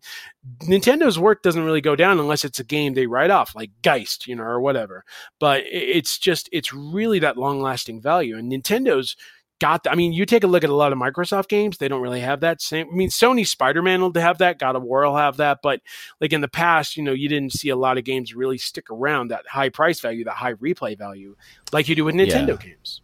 Nintendo's 0.62 1.18
work 1.18 1.42
doesn't 1.42 1.64
really 1.64 1.80
go 1.80 1.96
down 1.96 2.18
unless 2.20 2.44
it's 2.44 2.60
a 2.60 2.64
game 2.64 2.94
they 2.94 3.06
write 3.06 3.30
off, 3.30 3.54
like 3.54 3.70
Geist, 3.82 4.26
you 4.26 4.36
know, 4.36 4.44
or 4.44 4.60
whatever. 4.60 5.04
But 5.40 5.64
it's 5.66 6.18
just 6.18 6.48
it's 6.52 6.72
really 6.72 7.18
that 7.18 7.36
long 7.36 7.60
lasting 7.60 8.00
value, 8.00 8.36
and 8.38 8.50
Nintendo's 8.50 9.16
got. 9.58 9.82
The, 9.82 9.90
I 9.90 9.94
mean, 9.96 10.12
you 10.12 10.26
take 10.26 10.44
a 10.44 10.46
look 10.46 10.62
at 10.62 10.70
a 10.70 10.74
lot 10.74 10.92
of 10.92 10.98
Microsoft 10.98 11.48
games; 11.48 11.78
they 11.78 11.88
don't 11.88 12.02
really 12.02 12.20
have 12.20 12.40
that 12.40 12.62
same. 12.62 12.88
I 12.90 12.94
mean, 12.94 13.10
Sony 13.10 13.46
Spider 13.46 13.82
Man 13.82 14.00
will 14.00 14.12
have 14.14 14.38
that, 14.38 14.58
God 14.60 14.76
of 14.76 14.84
War 14.84 15.04
will 15.04 15.16
have 15.16 15.38
that, 15.38 15.58
but 15.62 15.80
like 16.20 16.32
in 16.32 16.40
the 16.40 16.48
past, 16.48 16.96
you 16.96 17.02
know, 17.02 17.12
you 17.12 17.28
didn't 17.28 17.52
see 17.52 17.68
a 17.68 17.76
lot 17.76 17.98
of 17.98 18.04
games 18.04 18.32
really 18.34 18.58
stick 18.58 18.90
around 18.90 19.28
that 19.28 19.46
high 19.48 19.70
price 19.70 19.98
value, 20.00 20.24
that 20.24 20.34
high 20.34 20.54
replay 20.54 20.96
value, 20.96 21.36
like 21.72 21.88
you 21.88 21.94
do 21.96 22.04
with 22.04 22.14
Nintendo 22.14 22.48
Yeah. 22.50 22.56
games. 22.70 23.00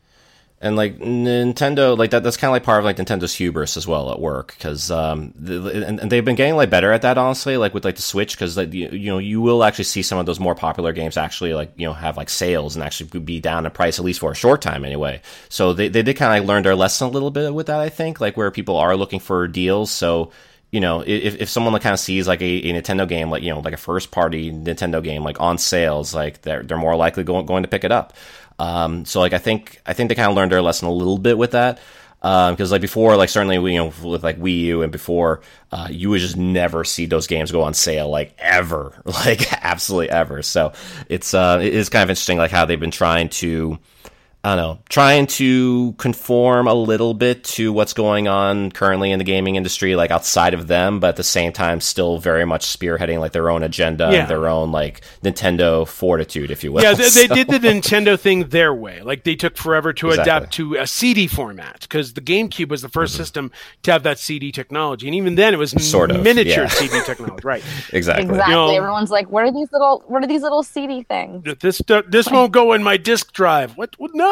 And 0.62 0.76
like 0.76 1.00
Nintendo, 1.00 1.98
like 1.98 2.12
that, 2.12 2.22
that's 2.22 2.36
kind 2.36 2.48
of 2.48 2.52
like 2.52 2.62
part 2.62 2.78
of 2.78 2.84
like 2.84 2.96
Nintendo's 2.96 3.34
hubris 3.34 3.76
as 3.76 3.84
well 3.84 4.12
at 4.12 4.20
work 4.20 4.54
because 4.56 4.92
um, 4.92 5.34
the, 5.34 5.84
and, 5.84 5.98
and 5.98 6.10
they've 6.10 6.24
been 6.24 6.36
getting 6.36 6.54
like 6.54 6.70
better 6.70 6.92
at 6.92 7.02
that 7.02 7.18
honestly, 7.18 7.56
like 7.56 7.74
with 7.74 7.84
like 7.84 7.96
the 7.96 8.02
Switch 8.02 8.36
because 8.36 8.56
like 8.56 8.72
you, 8.72 8.88
you 8.90 9.10
know 9.10 9.18
you 9.18 9.40
will 9.40 9.64
actually 9.64 9.84
see 9.84 10.02
some 10.02 10.18
of 10.18 10.26
those 10.26 10.38
more 10.38 10.54
popular 10.54 10.92
games 10.92 11.16
actually 11.16 11.52
like 11.52 11.72
you 11.76 11.84
know 11.84 11.92
have 11.92 12.16
like 12.16 12.30
sales 12.30 12.76
and 12.76 12.84
actually 12.84 13.18
be 13.18 13.40
down 13.40 13.66
in 13.66 13.72
price 13.72 13.98
at 13.98 14.04
least 14.04 14.20
for 14.20 14.30
a 14.30 14.36
short 14.36 14.62
time 14.62 14.84
anyway. 14.84 15.20
So 15.48 15.72
they 15.72 15.88
they 15.88 16.02
did 16.02 16.16
kind 16.16 16.32
of 16.32 16.40
like 16.40 16.48
learn 16.48 16.62
their 16.62 16.76
lesson 16.76 17.08
a 17.08 17.10
little 17.10 17.32
bit 17.32 17.52
with 17.52 17.66
that 17.66 17.80
I 17.80 17.88
think 17.88 18.20
like 18.20 18.36
where 18.36 18.52
people 18.52 18.76
are 18.76 18.96
looking 18.96 19.18
for 19.18 19.48
deals. 19.48 19.90
So 19.90 20.30
you 20.72 20.80
know, 20.80 21.02
if, 21.02 21.38
if 21.38 21.48
someone 21.50 21.74
like 21.74 21.82
kind 21.82 21.92
of 21.92 22.00
sees 22.00 22.26
like 22.26 22.40
a, 22.40 22.44
a 22.44 22.72
Nintendo 22.72 23.06
game, 23.06 23.30
like, 23.30 23.42
you 23.42 23.50
know, 23.50 23.60
like 23.60 23.74
a 23.74 23.76
first 23.78 24.10
party 24.10 24.50
Nintendo 24.50 25.04
game, 25.04 25.22
like 25.22 25.38
on 25.38 25.58
sales, 25.58 26.14
like 26.14 26.40
they're, 26.40 26.62
they're 26.62 26.78
more 26.78 26.96
likely 26.96 27.24
going, 27.24 27.44
going 27.44 27.62
to 27.62 27.68
pick 27.68 27.84
it 27.84 27.92
up. 27.92 28.14
Um, 28.58 29.04
so 29.04 29.20
like, 29.20 29.32
I 29.32 29.38
think, 29.38 29.80
I 29.86 29.92
think 29.92 30.08
they 30.08 30.14
kind 30.14 30.30
of 30.30 30.36
learned 30.36 30.52
their 30.52 30.62
lesson 30.62 30.88
a 30.88 30.92
little 30.92 31.18
bit 31.18 31.38
with 31.38 31.52
that. 31.52 31.80
Um, 32.24 32.54
cause 32.56 32.70
like 32.70 32.80
before, 32.80 33.16
like 33.16 33.28
certainly, 33.30 33.56
you 33.72 33.78
know, 33.78 33.92
with 34.08 34.22
like 34.22 34.38
Wii 34.38 34.60
U 34.60 34.82
and 34.82 34.92
before, 34.92 35.40
uh, 35.72 35.88
you 35.90 36.08
would 36.10 36.20
just 36.20 36.36
never 36.36 36.84
see 36.84 37.06
those 37.06 37.26
games 37.26 37.50
go 37.50 37.62
on 37.62 37.74
sale, 37.74 38.08
like 38.08 38.34
ever, 38.38 38.94
like 39.04 39.52
absolutely 39.64 40.10
ever. 40.10 40.40
So 40.42 40.72
it's, 41.08 41.34
uh, 41.34 41.58
it 41.60 41.74
is 41.74 41.88
kind 41.88 42.04
of 42.04 42.10
interesting, 42.10 42.38
like 42.38 42.52
how 42.52 42.64
they've 42.64 42.78
been 42.78 42.92
trying 42.92 43.28
to, 43.30 43.78
I 44.44 44.56
don't 44.56 44.56
know, 44.56 44.78
trying 44.88 45.28
to 45.28 45.92
conform 45.98 46.66
a 46.66 46.74
little 46.74 47.14
bit 47.14 47.44
to 47.44 47.72
what's 47.72 47.92
going 47.92 48.26
on 48.26 48.72
currently 48.72 49.12
in 49.12 49.18
the 49.20 49.24
gaming 49.24 49.54
industry, 49.54 49.94
like 49.94 50.10
outside 50.10 50.52
of 50.52 50.66
them, 50.66 50.98
but 50.98 51.10
at 51.10 51.16
the 51.16 51.22
same 51.22 51.52
time, 51.52 51.80
still 51.80 52.18
very 52.18 52.44
much 52.44 52.66
spearheading 52.66 53.20
like 53.20 53.30
their 53.30 53.50
own 53.50 53.62
agenda, 53.62 54.08
Yeah. 54.10 54.22
and 54.22 54.28
their 54.28 54.48
own 54.48 54.72
like 54.72 55.02
Nintendo 55.22 55.86
fortitude, 55.86 56.50
if 56.50 56.64
you 56.64 56.72
will. 56.72 56.82
Yeah, 56.82 56.94
they, 56.94 57.08
they 57.08 57.26
did 57.44 57.46
the 57.46 57.60
Nintendo 57.60 58.18
thing 58.18 58.48
their 58.48 58.74
way. 58.74 59.00
Like 59.00 59.22
they 59.22 59.36
took 59.36 59.56
forever 59.56 59.92
to 59.92 60.08
Exactly. 60.08 60.22
adapt 60.32 60.52
to 60.54 60.74
a 60.74 60.88
CD 60.88 61.28
format 61.28 61.82
because 61.82 62.14
the 62.14 62.20
GameCube 62.20 62.68
was 62.68 62.82
the 62.82 62.88
1st 62.88 63.02
Mm-hmm. 63.12 63.16
system 63.16 63.52
to 63.84 63.92
have 63.92 64.02
that 64.02 64.18
CD 64.18 64.50
technology, 64.50 65.06
and 65.06 65.14
even 65.14 65.36
then 65.36 65.54
it 65.54 65.56
was 65.58 65.70
Sort 65.88 66.10
of, 66.10 66.20
miniature 66.22 66.64
yeah. 66.64 66.68
CD 66.68 67.00
technology. 67.04 67.42
Right. 67.44 67.62
exactly. 67.92 68.24
Exactly. 68.24 68.52
You 68.52 68.56
know- 68.58 68.74
Everyone's 68.74 69.10
like, 69.12 69.30
"What 69.30 69.44
are 69.44 69.52
these 69.52 69.70
little? 69.70 70.02
What 70.08 70.24
are 70.24 70.26
these 70.26 70.42
little 70.42 70.64
CD 70.64 71.04
things?" 71.04 71.44
This 71.60 71.80
this 72.08 72.28
won't 72.28 72.50
go 72.52 72.72
in 72.72 72.82
my 72.82 72.96
disk 72.96 73.32
drive. 73.32 73.76
What? 73.76 73.94
what 73.98 74.10
no. 74.14 74.31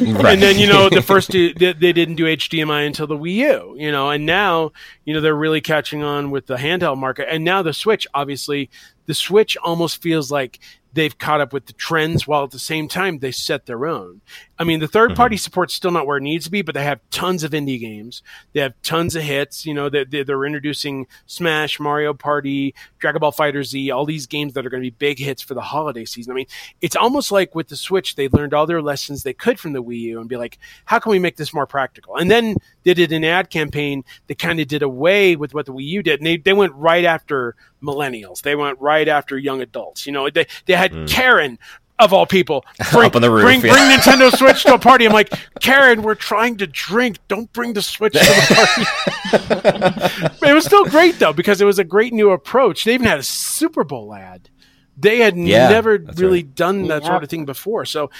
Right. 0.00 0.34
And 0.34 0.42
then 0.42 0.58
you 0.58 0.66
know 0.66 0.88
the 0.88 1.02
first 1.02 1.30
they, 1.32 1.52
they 1.52 1.92
didn't 1.92 2.16
do 2.16 2.24
HDMI 2.24 2.86
until 2.86 3.06
the 3.06 3.16
Wii 3.16 3.34
U. 3.34 3.76
You 3.78 3.90
know, 3.90 4.10
and 4.10 4.26
now 4.26 4.72
you 5.04 5.14
know 5.14 5.20
they're 5.20 5.34
really 5.34 5.60
catching 5.60 6.02
on 6.02 6.30
with 6.30 6.46
the 6.46 6.56
handheld 6.56 6.98
market, 6.98 7.28
and 7.30 7.44
now 7.44 7.62
the 7.62 7.72
Switch. 7.72 8.06
Obviously, 8.14 8.70
the 9.06 9.14
Switch 9.14 9.56
almost 9.56 10.00
feels 10.02 10.30
like 10.30 10.58
they've 10.92 11.16
caught 11.18 11.40
up 11.40 11.52
with 11.52 11.66
the 11.66 11.72
trends 11.72 12.26
while 12.26 12.44
at 12.44 12.50
the 12.50 12.58
same 12.58 12.88
time 12.88 13.18
they 13.18 13.32
set 13.32 13.66
their 13.66 13.86
own. 13.86 14.20
I 14.58 14.64
mean, 14.64 14.80
the 14.80 14.88
third 14.88 15.16
party 15.16 15.36
mm-hmm. 15.36 15.40
support's 15.40 15.74
still 15.74 15.90
not 15.90 16.06
where 16.06 16.18
it 16.18 16.22
needs 16.22 16.44
to 16.44 16.50
be, 16.50 16.62
but 16.62 16.74
they 16.74 16.84
have 16.84 17.00
tons 17.10 17.42
of 17.42 17.52
indie 17.52 17.80
games. 17.80 18.22
They 18.52 18.60
have 18.60 18.74
tons 18.82 19.16
of 19.16 19.22
hits. 19.22 19.64
You 19.66 19.74
know, 19.74 19.88
they, 19.88 20.04
they, 20.04 20.22
they're 20.22 20.44
introducing 20.44 21.06
Smash, 21.26 21.80
Mario 21.80 22.12
Party, 22.14 22.74
Dragon 22.98 23.20
Ball 23.20 23.32
Fighter 23.32 23.64
Z, 23.64 23.90
all 23.90 24.04
these 24.04 24.26
games 24.26 24.52
that 24.52 24.64
are 24.66 24.70
going 24.70 24.82
to 24.82 24.90
be 24.90 24.96
big 24.96 25.18
hits 25.18 25.42
for 25.42 25.54
the 25.54 25.62
holiday 25.62 26.04
season. 26.04 26.32
I 26.32 26.34
mean, 26.34 26.46
it's 26.80 26.94
almost 26.96 27.32
like 27.32 27.54
with 27.54 27.68
the 27.68 27.76
Switch, 27.76 28.14
they 28.14 28.28
learned 28.28 28.54
all 28.54 28.66
their 28.66 28.82
lessons 28.82 29.22
they 29.22 29.32
could 29.32 29.58
from 29.58 29.72
the 29.72 29.82
Wii 29.82 30.00
U 30.00 30.20
and 30.20 30.28
be 30.28 30.36
like, 30.36 30.58
how 30.84 30.98
can 30.98 31.10
we 31.10 31.18
make 31.18 31.36
this 31.36 31.54
more 31.54 31.66
practical? 31.66 32.16
And 32.16 32.30
then 32.30 32.56
they 32.84 32.94
did 32.94 33.10
an 33.12 33.24
ad 33.24 33.50
campaign 33.50 34.04
that 34.26 34.38
kind 34.38 34.60
of 34.60 34.68
did 34.68 34.82
away 34.82 35.34
with 35.34 35.54
what 35.54 35.66
the 35.66 35.72
Wii 35.72 35.86
U 35.86 36.02
did. 36.02 36.20
And 36.20 36.26
they, 36.26 36.36
they 36.36 36.52
went 36.52 36.74
right 36.74 37.04
after 37.04 37.56
millennials. 37.82 38.42
They 38.42 38.54
went 38.54 38.80
right 38.80 39.08
after 39.08 39.36
young 39.36 39.60
adults. 39.60 40.06
You 40.06 40.12
know, 40.12 40.30
they, 40.30 40.46
they 40.66 40.74
had 40.74 40.92
mm. 40.92 41.08
Karen 41.08 41.58
of 42.04 42.12
all 42.12 42.26
people 42.26 42.64
bring, 42.92 43.06
Up 43.06 43.16
on 43.16 43.22
the 43.22 43.30
roof, 43.30 43.44
bring, 43.44 43.60
yeah. 43.60 43.72
bring 43.72 43.84
Nintendo 43.84 44.30
Switch 44.36 44.62
to 44.64 44.74
a 44.74 44.78
party. 44.78 45.06
I'm 45.06 45.12
like, 45.12 45.32
Karen, 45.60 46.02
we're 46.02 46.14
trying 46.14 46.56
to 46.58 46.66
drink. 46.66 47.18
Don't 47.28 47.52
bring 47.52 47.72
the 47.72 47.82
Switch 47.82 48.12
to 48.14 48.18
the 48.18 50.00
party. 50.30 50.48
It 50.48 50.54
was 50.54 50.64
still 50.64 50.84
great 50.84 51.18
though 51.18 51.32
because 51.32 51.60
it 51.60 51.64
was 51.64 51.78
a 51.78 51.84
great 51.84 52.12
new 52.12 52.30
approach. 52.30 52.84
They 52.84 52.94
even 52.94 53.06
had 53.06 53.18
a 53.18 53.22
Super 53.22 53.84
Bowl 53.84 54.14
ad. 54.14 54.48
They 54.96 55.18
had 55.18 55.36
Yeah, 55.36 55.68
never 55.68 55.98
really 56.16 56.42
right. 56.42 56.54
done 56.54 56.86
that 56.88 57.04
sort 57.04 57.24
of 57.24 57.30
thing 57.30 57.44
before. 57.46 57.84
So, 57.86 58.10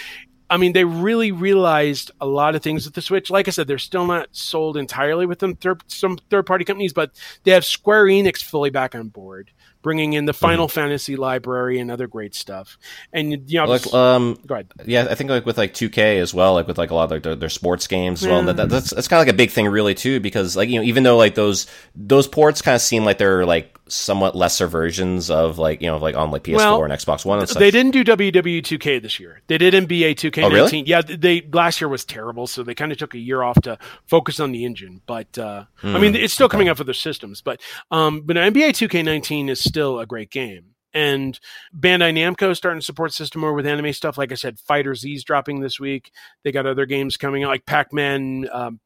I 0.49 0.57
mean, 0.57 0.73
they 0.73 0.85
really 0.85 1.33
realized 1.33 2.11
a 2.21 2.27
lot 2.27 2.55
of 2.55 2.63
things 2.63 2.85
with 2.87 2.95
the 2.95 3.03
Switch. 3.03 3.31
Like 3.31 3.47
I 3.47 3.51
said, 3.51 3.67
they're 3.67 3.79
still 3.79 4.07
not 4.07 4.29
sold 4.33 4.77
entirely 4.77 5.27
with 5.27 5.39
them 5.39 5.55
third, 5.57 5.83
some 5.87 6.19
third 6.31 6.47
party 6.47 6.65
companies, 6.65 6.93
but 6.93 7.13
they 7.45 7.53
have 7.53 7.65
Square 7.65 8.07
Enix 8.07 8.43
fully 8.43 8.71
back 8.71 8.95
on 8.95 9.09
board, 9.09 9.51
bringing 9.83 10.13
in 10.13 10.25
the 10.25 10.33
Final 10.33 10.69
Fantasy 10.69 11.17
library 11.17 11.79
and 11.79 11.91
other 11.91 12.07
great 12.07 12.35
stuff. 12.35 12.79
And 13.13 13.51
you 13.51 13.59
know, 13.59 13.67
Like, 13.67 13.93
um, 13.93 14.39
go 14.47 14.55
ahead. 14.55 14.69
yeah, 14.87 15.07
I 15.11 15.15
think 15.15 15.29
like 15.31 15.45
with 15.45 15.59
like 15.59 15.75
2K 15.75 16.21
as 16.21 16.33
well, 16.33 16.55
like 16.55 16.67
with 16.67 16.79
like 16.79 16.91
a 16.91 16.95
lot 16.95 17.05
of 17.05 17.11
like 17.11 17.23
their, 17.23 17.35
their 17.37 17.49
sports 17.49 17.87
games 17.87 18.23
as 18.23 18.29
well. 18.29 18.43
That, 18.45 18.57
that, 18.57 18.69
that's 18.69 18.91
that's 18.91 19.09
kind 19.09 19.21
of 19.21 19.27
like 19.27 19.35
a 19.35 19.37
big 19.37 19.51
thing 19.51 19.67
really 19.69 19.95
too, 19.95 20.21
because 20.21 20.57
like 20.57 20.69
you 20.69 20.79
know 20.79 20.85
even 20.85 21.03
though 21.03 21.17
like 21.17 21.35
those 21.35 21.67
those 21.95 22.27
ports 22.29 22.63
kind 22.63 22.75
of 22.77 22.81
seem 22.81 23.05
like 23.05 23.19
they're 23.19 23.45
like 23.45 23.77
somewhat 23.93 24.35
lesser 24.35 24.67
versions 24.67 25.31
of 25.31 25.59
like 25.59 25.81
you 25.81 25.87
know 25.87 25.99
like 25.99 26.17
on 26.17 26.31
like 26.31 26.45
PS4 26.45 26.57
Well, 26.57 26.85
and 26.85 26.93
Xbox 26.93 27.25
One 27.25 27.39
and 27.39 27.49
stuff. 27.49 27.61
They 27.61 27.71
didn't 27.71 27.93
do 27.93 28.05
WWE 28.05 28.63
2K 28.63 29.01
this 29.03 29.21
year. 29.21 29.43
They 29.47 29.59
did 29.59 29.75
NBA 29.75 30.15
2K19. 30.15 30.45
Oh, 30.45 30.51
really? 30.51 30.81
Yeah, 30.83 31.03
they 31.03 31.43
last 31.53 31.81
year 31.81 31.89
was 31.89 32.05
terrible, 32.05 32.47
so 32.47 32.63
they 32.63 32.75
kind 32.75 32.93
of 32.93 32.99
took 32.99 33.15
a 33.15 33.19
year 33.19 33.43
off 33.43 33.61
to 33.63 33.79
focus 34.07 34.41
on 34.41 34.53
the 34.53 34.65
engine. 34.65 35.01
But 35.07 35.37
uh, 35.39 35.65
I 35.83 35.99
mean, 35.99 36.15
it's 36.15 36.35
still 36.35 36.49
coming 36.49 36.69
out 36.69 36.77
for 36.77 36.85
their 36.85 36.95
systems. 36.95 37.43
But 37.43 37.61
um, 37.91 38.23
but 38.23 38.37
NBA 38.37 38.71
2K19 38.71 39.51
is 39.51 39.61
still 39.61 40.01
a 40.01 40.07
great 40.07 40.31
game. 40.31 40.67
And 40.95 41.39
Bandai 41.75 42.13
Namco 42.13 42.51
is 42.51 42.59
starting 42.59 42.81
to 42.81 42.85
support 42.85 43.15
system 43.15 43.41
more 43.41 43.55
with 43.55 43.67
anime 43.67 43.95
stuff. 43.95 44.19
Like 44.19 44.31
I 44.31 44.35
said, 44.35 44.59
Fighter 44.59 44.95
Z's 44.95 45.25
dropping 45.25 45.61
this 45.61 45.81
week. 45.81 46.13
They 46.45 46.53
got 46.53 46.67
other 46.67 46.85
games 46.85 47.17
coming 47.17 47.45
out, 47.45 47.49
like 47.49 47.65
Pac 47.65 47.93
Man. 47.93 48.47
Um, 48.53 48.81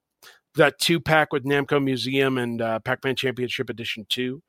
that 0.57 0.79
two 0.79 1.01
pack 1.01 1.33
with 1.33 1.45
Namco 1.45 1.83
Museum 1.83 2.39
and 2.39 2.61
uh, 2.61 2.79
Pac 2.81 3.05
Man 3.05 3.15
Championship 3.17 3.71
Edition 3.71 4.07
2. 4.09 4.43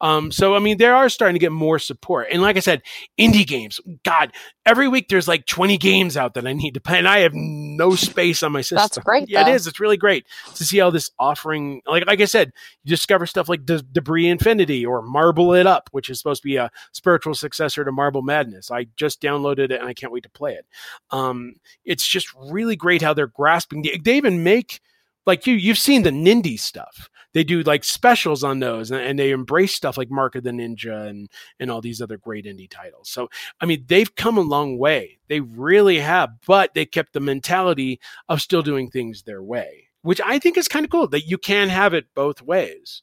Um, 0.00 0.30
so, 0.30 0.54
I 0.54 0.58
mean, 0.58 0.76
they 0.78 0.86
are 0.86 1.08
starting 1.08 1.34
to 1.34 1.38
get 1.38 1.52
more 1.52 1.78
support. 1.78 2.28
And 2.30 2.42
like 2.42 2.56
I 2.56 2.60
said, 2.60 2.82
indie 3.18 3.46
games, 3.46 3.80
God, 4.04 4.32
every 4.66 4.88
week 4.88 5.08
there's 5.08 5.26
like 5.26 5.46
20 5.46 5.78
games 5.78 6.16
out 6.16 6.34
that 6.34 6.46
I 6.46 6.52
need 6.52 6.74
to 6.74 6.80
play, 6.80 6.98
and 6.98 7.08
I 7.08 7.20
have 7.20 7.32
no 7.34 7.94
space 7.94 8.42
on 8.42 8.52
my 8.52 8.60
system. 8.60 8.76
That's 8.76 8.98
great, 8.98 9.28
Yeah, 9.28 9.40
it 9.42 9.44
though. 9.44 9.52
is. 9.54 9.66
It's 9.66 9.80
really 9.80 9.96
great 9.96 10.26
to 10.54 10.64
see 10.64 10.78
how 10.78 10.90
this 10.90 11.10
offering, 11.18 11.80
like 11.86 12.06
like 12.06 12.20
I 12.20 12.26
said, 12.26 12.52
you 12.84 12.90
discover 12.90 13.26
stuff 13.26 13.48
like 13.48 13.64
De- 13.64 13.82
Debris 13.82 14.28
Infinity 14.28 14.84
or 14.84 15.02
Marble 15.02 15.54
It 15.54 15.66
Up, 15.66 15.88
which 15.92 16.10
is 16.10 16.18
supposed 16.18 16.42
to 16.42 16.48
be 16.48 16.56
a 16.56 16.70
spiritual 16.92 17.34
successor 17.34 17.84
to 17.84 17.92
Marble 17.92 18.22
Madness. 18.22 18.70
I 18.70 18.86
just 18.96 19.20
downloaded 19.22 19.70
it 19.70 19.72
and 19.80 19.86
I 19.86 19.94
can't 19.94 20.12
wait 20.12 20.24
to 20.24 20.30
play 20.30 20.52
it. 20.54 20.66
Um, 21.10 21.54
it's 21.84 22.06
just 22.06 22.28
really 22.34 22.76
great 22.76 23.00
how 23.02 23.14
they're 23.14 23.26
grasping. 23.26 23.82
The, 23.82 23.98
they 24.04 24.16
even 24.16 24.42
make 24.42 24.80
like 25.26 25.46
you 25.46 25.54
you've 25.54 25.78
seen 25.78 26.02
the 26.02 26.10
Nindy 26.10 26.58
stuff. 26.58 27.08
They 27.32 27.42
do 27.42 27.62
like 27.62 27.82
specials 27.82 28.44
on 28.44 28.60
those, 28.60 28.92
and, 28.92 29.00
and 29.00 29.18
they 29.18 29.32
embrace 29.32 29.74
stuff 29.74 29.98
like 29.98 30.10
Mark 30.10 30.36
of 30.36 30.44
the 30.44 30.50
Ninja 30.50 31.08
and 31.08 31.28
and 31.58 31.70
all 31.70 31.80
these 31.80 32.00
other 32.00 32.16
great 32.16 32.44
indie 32.44 32.70
titles. 32.70 33.08
So 33.10 33.28
I 33.60 33.66
mean, 33.66 33.84
they've 33.88 34.14
come 34.14 34.38
a 34.38 34.42
long 34.42 34.78
way. 34.78 35.18
They 35.28 35.40
really 35.40 35.98
have, 35.98 36.30
but 36.46 36.74
they 36.74 36.86
kept 36.86 37.12
the 37.12 37.20
mentality 37.20 38.00
of 38.28 38.40
still 38.40 38.62
doing 38.62 38.88
things 38.88 39.22
their 39.22 39.42
way, 39.42 39.88
which 40.02 40.20
I 40.24 40.38
think 40.38 40.56
is 40.56 40.68
kind 40.68 40.84
of 40.84 40.90
cool. 40.90 41.08
That 41.08 41.26
you 41.26 41.38
can 41.38 41.68
have 41.68 41.94
it 41.94 42.06
both 42.14 42.40
ways. 42.40 43.02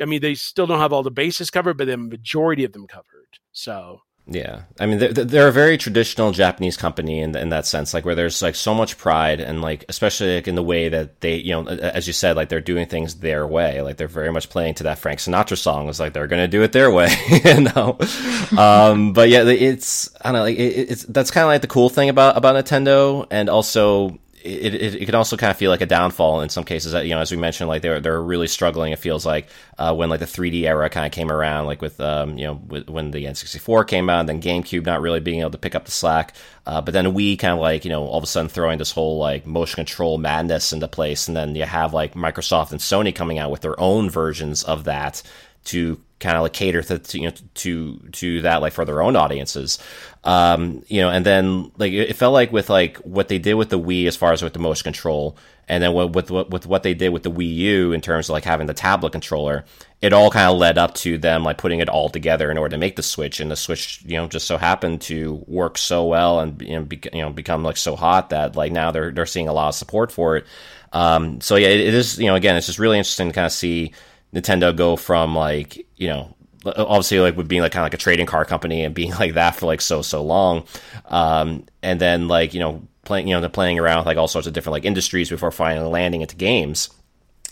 I 0.00 0.04
mean, 0.04 0.20
they 0.20 0.34
still 0.34 0.66
don't 0.66 0.80
have 0.80 0.92
all 0.92 1.02
the 1.02 1.10
bases 1.10 1.50
covered, 1.50 1.76
but 1.76 1.86
the 1.86 1.96
majority 1.96 2.64
of 2.64 2.72
them 2.72 2.86
covered. 2.86 3.38
So 3.52 4.02
Yeah, 4.30 4.62
I 4.78 4.84
mean 4.84 4.98
they're, 4.98 5.12
they're 5.12 5.48
a 5.48 5.52
very 5.52 5.78
traditional 5.78 6.32
Japanese 6.32 6.76
company 6.76 7.20
in 7.20 7.34
in 7.34 7.48
that 7.48 7.64
sense, 7.64 7.94
like 7.94 8.04
where 8.04 8.14
there's 8.14 8.42
like 8.42 8.54
so 8.54 8.74
much 8.74 8.98
pride 8.98 9.40
and 9.40 9.62
like 9.62 9.86
especially 9.88 10.34
like 10.34 10.46
in 10.46 10.54
the 10.54 10.62
way 10.62 10.90
that 10.90 11.22
they, 11.22 11.36
you 11.36 11.52
know, 11.52 11.66
as 11.66 12.06
you 12.06 12.12
said, 12.12 12.36
like 12.36 12.50
they're 12.50 12.60
doing 12.60 12.86
things 12.86 13.16
their 13.16 13.46
way, 13.46 13.80
like 13.80 13.96
they're 13.96 14.06
very 14.06 14.30
much 14.30 14.50
playing 14.50 14.74
to 14.74 14.82
that 14.82 14.98
Frank 14.98 15.20
Sinatra 15.20 15.56
song. 15.56 15.88
It's 15.88 15.98
like 15.98 16.12
they're 16.12 16.26
gonna 16.26 16.46
do 16.46 16.62
it 16.62 16.72
their 16.72 16.90
way, 16.90 17.08
you 17.44 17.60
know. 17.60 17.96
um, 18.58 19.14
but 19.14 19.30
yeah, 19.30 19.44
it's 19.44 20.10
I 20.20 20.24
don't 20.24 20.34
know, 20.34 20.42
like 20.42 20.58
it, 20.58 20.90
it's 20.90 21.04
that's 21.04 21.30
kind 21.30 21.44
of 21.44 21.48
like 21.48 21.62
the 21.62 21.66
cool 21.66 21.88
thing 21.88 22.10
about 22.10 22.36
about 22.36 22.62
Nintendo, 22.62 23.26
and 23.30 23.48
also 23.48 24.18
it, 24.48 24.74
it, 24.74 24.94
it 25.02 25.06
can 25.06 25.14
also 25.14 25.36
kind 25.36 25.50
of 25.50 25.56
feel 25.56 25.70
like 25.70 25.80
a 25.80 25.86
downfall 25.86 26.40
in 26.40 26.48
some 26.48 26.64
cases. 26.64 26.92
You 26.94 27.14
know, 27.14 27.20
as 27.20 27.30
we 27.30 27.36
mentioned, 27.36 27.68
like 27.68 27.82
they're 27.82 28.00
they're 28.00 28.22
really 28.22 28.48
struggling. 28.48 28.92
It 28.92 28.98
feels 28.98 29.26
like 29.26 29.48
uh, 29.78 29.94
when 29.94 30.08
like 30.08 30.20
the 30.20 30.26
3D 30.26 30.62
era 30.62 30.88
kind 30.88 31.06
of 31.06 31.12
came 31.12 31.30
around, 31.30 31.66
like 31.66 31.82
with 31.82 32.00
um, 32.00 32.38
you 32.38 32.46
know 32.46 32.54
with, 32.54 32.88
when 32.88 33.10
the 33.10 33.24
N64 33.24 33.86
came 33.86 34.08
out, 34.08 34.20
and 34.20 34.28
then 34.28 34.42
GameCube 34.42 34.86
not 34.86 35.00
really 35.00 35.20
being 35.20 35.40
able 35.40 35.50
to 35.50 35.58
pick 35.58 35.74
up 35.74 35.84
the 35.84 35.90
slack. 35.90 36.34
Uh, 36.66 36.80
but 36.80 36.92
then 36.92 37.14
we 37.14 37.36
kind 37.36 37.54
of 37.54 37.60
like 37.60 37.84
you 37.84 37.90
know 37.90 38.06
all 38.06 38.18
of 38.18 38.24
a 38.24 38.26
sudden 38.26 38.48
throwing 38.48 38.78
this 38.78 38.92
whole 38.92 39.18
like 39.18 39.46
motion 39.46 39.76
control 39.76 40.18
madness 40.18 40.72
into 40.72 40.88
place, 40.88 41.28
and 41.28 41.36
then 41.36 41.54
you 41.54 41.64
have 41.64 41.92
like 41.92 42.14
Microsoft 42.14 42.70
and 42.72 42.80
Sony 42.80 43.14
coming 43.14 43.38
out 43.38 43.50
with 43.50 43.60
their 43.60 43.78
own 43.78 44.10
versions 44.10 44.64
of 44.64 44.84
that 44.84 45.22
to 45.64 46.00
kind 46.20 46.36
of 46.36 46.42
like 46.42 46.52
cater 46.52 46.82
to, 46.82 46.98
to 46.98 47.18
you 47.18 47.26
know 47.26 47.34
to 47.54 47.98
to 48.12 48.42
that 48.42 48.60
like 48.60 48.72
for 48.72 48.84
their 48.84 49.02
own 49.02 49.16
audiences. 49.16 49.78
Um 50.24 50.82
you 50.88 51.00
know 51.00 51.10
and 51.10 51.24
then 51.24 51.70
like 51.78 51.92
it 51.92 52.14
felt 52.14 52.32
like 52.34 52.52
with 52.52 52.68
like 52.68 52.96
what 52.98 53.28
they 53.28 53.38
did 53.38 53.54
with 53.54 53.70
the 53.70 53.78
Wii 53.78 54.06
as 54.06 54.16
far 54.16 54.32
as 54.32 54.42
with 54.42 54.52
the 54.52 54.58
motion 54.58 54.84
control 54.84 55.36
and 55.68 55.82
then 55.82 55.94
with 55.94 56.14
with, 56.14 56.30
with 56.30 56.66
what 56.66 56.82
they 56.82 56.94
did 56.94 57.10
with 57.10 57.22
the 57.22 57.30
Wii 57.30 57.54
U 57.54 57.92
in 57.92 58.00
terms 58.00 58.28
of 58.28 58.32
like 58.32 58.44
having 58.44 58.66
the 58.66 58.74
tablet 58.74 59.12
controller 59.12 59.64
it 60.00 60.12
all 60.12 60.30
kind 60.30 60.50
of 60.50 60.58
led 60.58 60.78
up 60.78 60.94
to 60.94 61.18
them 61.18 61.42
like 61.42 61.58
putting 61.58 61.80
it 61.80 61.88
all 61.88 62.08
together 62.08 62.50
in 62.50 62.58
order 62.58 62.72
to 62.72 62.78
make 62.78 62.96
the 62.96 63.02
switch. 63.02 63.40
And 63.40 63.50
the 63.50 63.56
switch 63.56 64.02
you 64.04 64.16
know 64.16 64.26
just 64.26 64.46
so 64.46 64.56
happened 64.56 65.00
to 65.02 65.42
work 65.46 65.78
so 65.78 66.04
well 66.04 66.40
and 66.40 66.60
you 66.62 66.76
know, 66.76 66.82
be, 66.82 67.00
you 67.12 67.22
know 67.22 67.30
become 67.30 67.62
like 67.62 67.76
so 67.76 67.96
hot 67.96 68.30
that 68.30 68.56
like 68.56 68.72
now 68.72 68.90
they're 68.90 69.12
they're 69.12 69.26
seeing 69.26 69.48
a 69.48 69.52
lot 69.52 69.68
of 69.68 69.74
support 69.74 70.10
for 70.10 70.36
it. 70.36 70.46
Um 70.92 71.40
so 71.40 71.56
yeah 71.56 71.68
it, 71.68 71.80
it 71.80 71.94
is 71.94 72.18
you 72.18 72.26
know 72.26 72.34
again 72.34 72.56
it's 72.56 72.66
just 72.66 72.78
really 72.78 72.98
interesting 72.98 73.28
to 73.28 73.34
kind 73.34 73.46
of 73.46 73.52
see 73.52 73.92
Nintendo 74.34 74.76
go 74.76 74.96
from 74.96 75.34
like 75.34 75.86
you 75.98 76.08
know 76.08 76.34
obviously 76.64 77.20
like 77.20 77.36
with 77.36 77.48
being 77.48 77.62
like 77.62 77.72
kind 77.72 77.82
of 77.82 77.86
like 77.86 77.94
a 77.94 77.98
trading 77.98 78.26
card 78.26 78.48
company 78.48 78.82
and 78.82 78.94
being 78.94 79.12
like 79.12 79.34
that 79.34 79.54
for 79.54 79.66
like 79.66 79.80
so 79.80 80.02
so 80.02 80.22
long 80.22 80.64
um 81.06 81.64
and 81.82 82.00
then 82.00 82.26
like 82.26 82.52
you 82.52 82.60
know 82.60 82.82
playing 83.08 83.26
you 83.26 83.34
know 83.34 83.40
they're 83.40 83.48
playing 83.48 83.78
around 83.80 83.98
with 83.98 84.06
like 84.06 84.18
all 84.18 84.28
sorts 84.28 84.46
of 84.46 84.52
different 84.52 84.74
like 84.74 84.84
industries 84.84 85.30
before 85.30 85.50
finally 85.50 85.88
landing 85.88 86.20
into 86.20 86.36
games. 86.36 86.90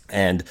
And 0.09 0.45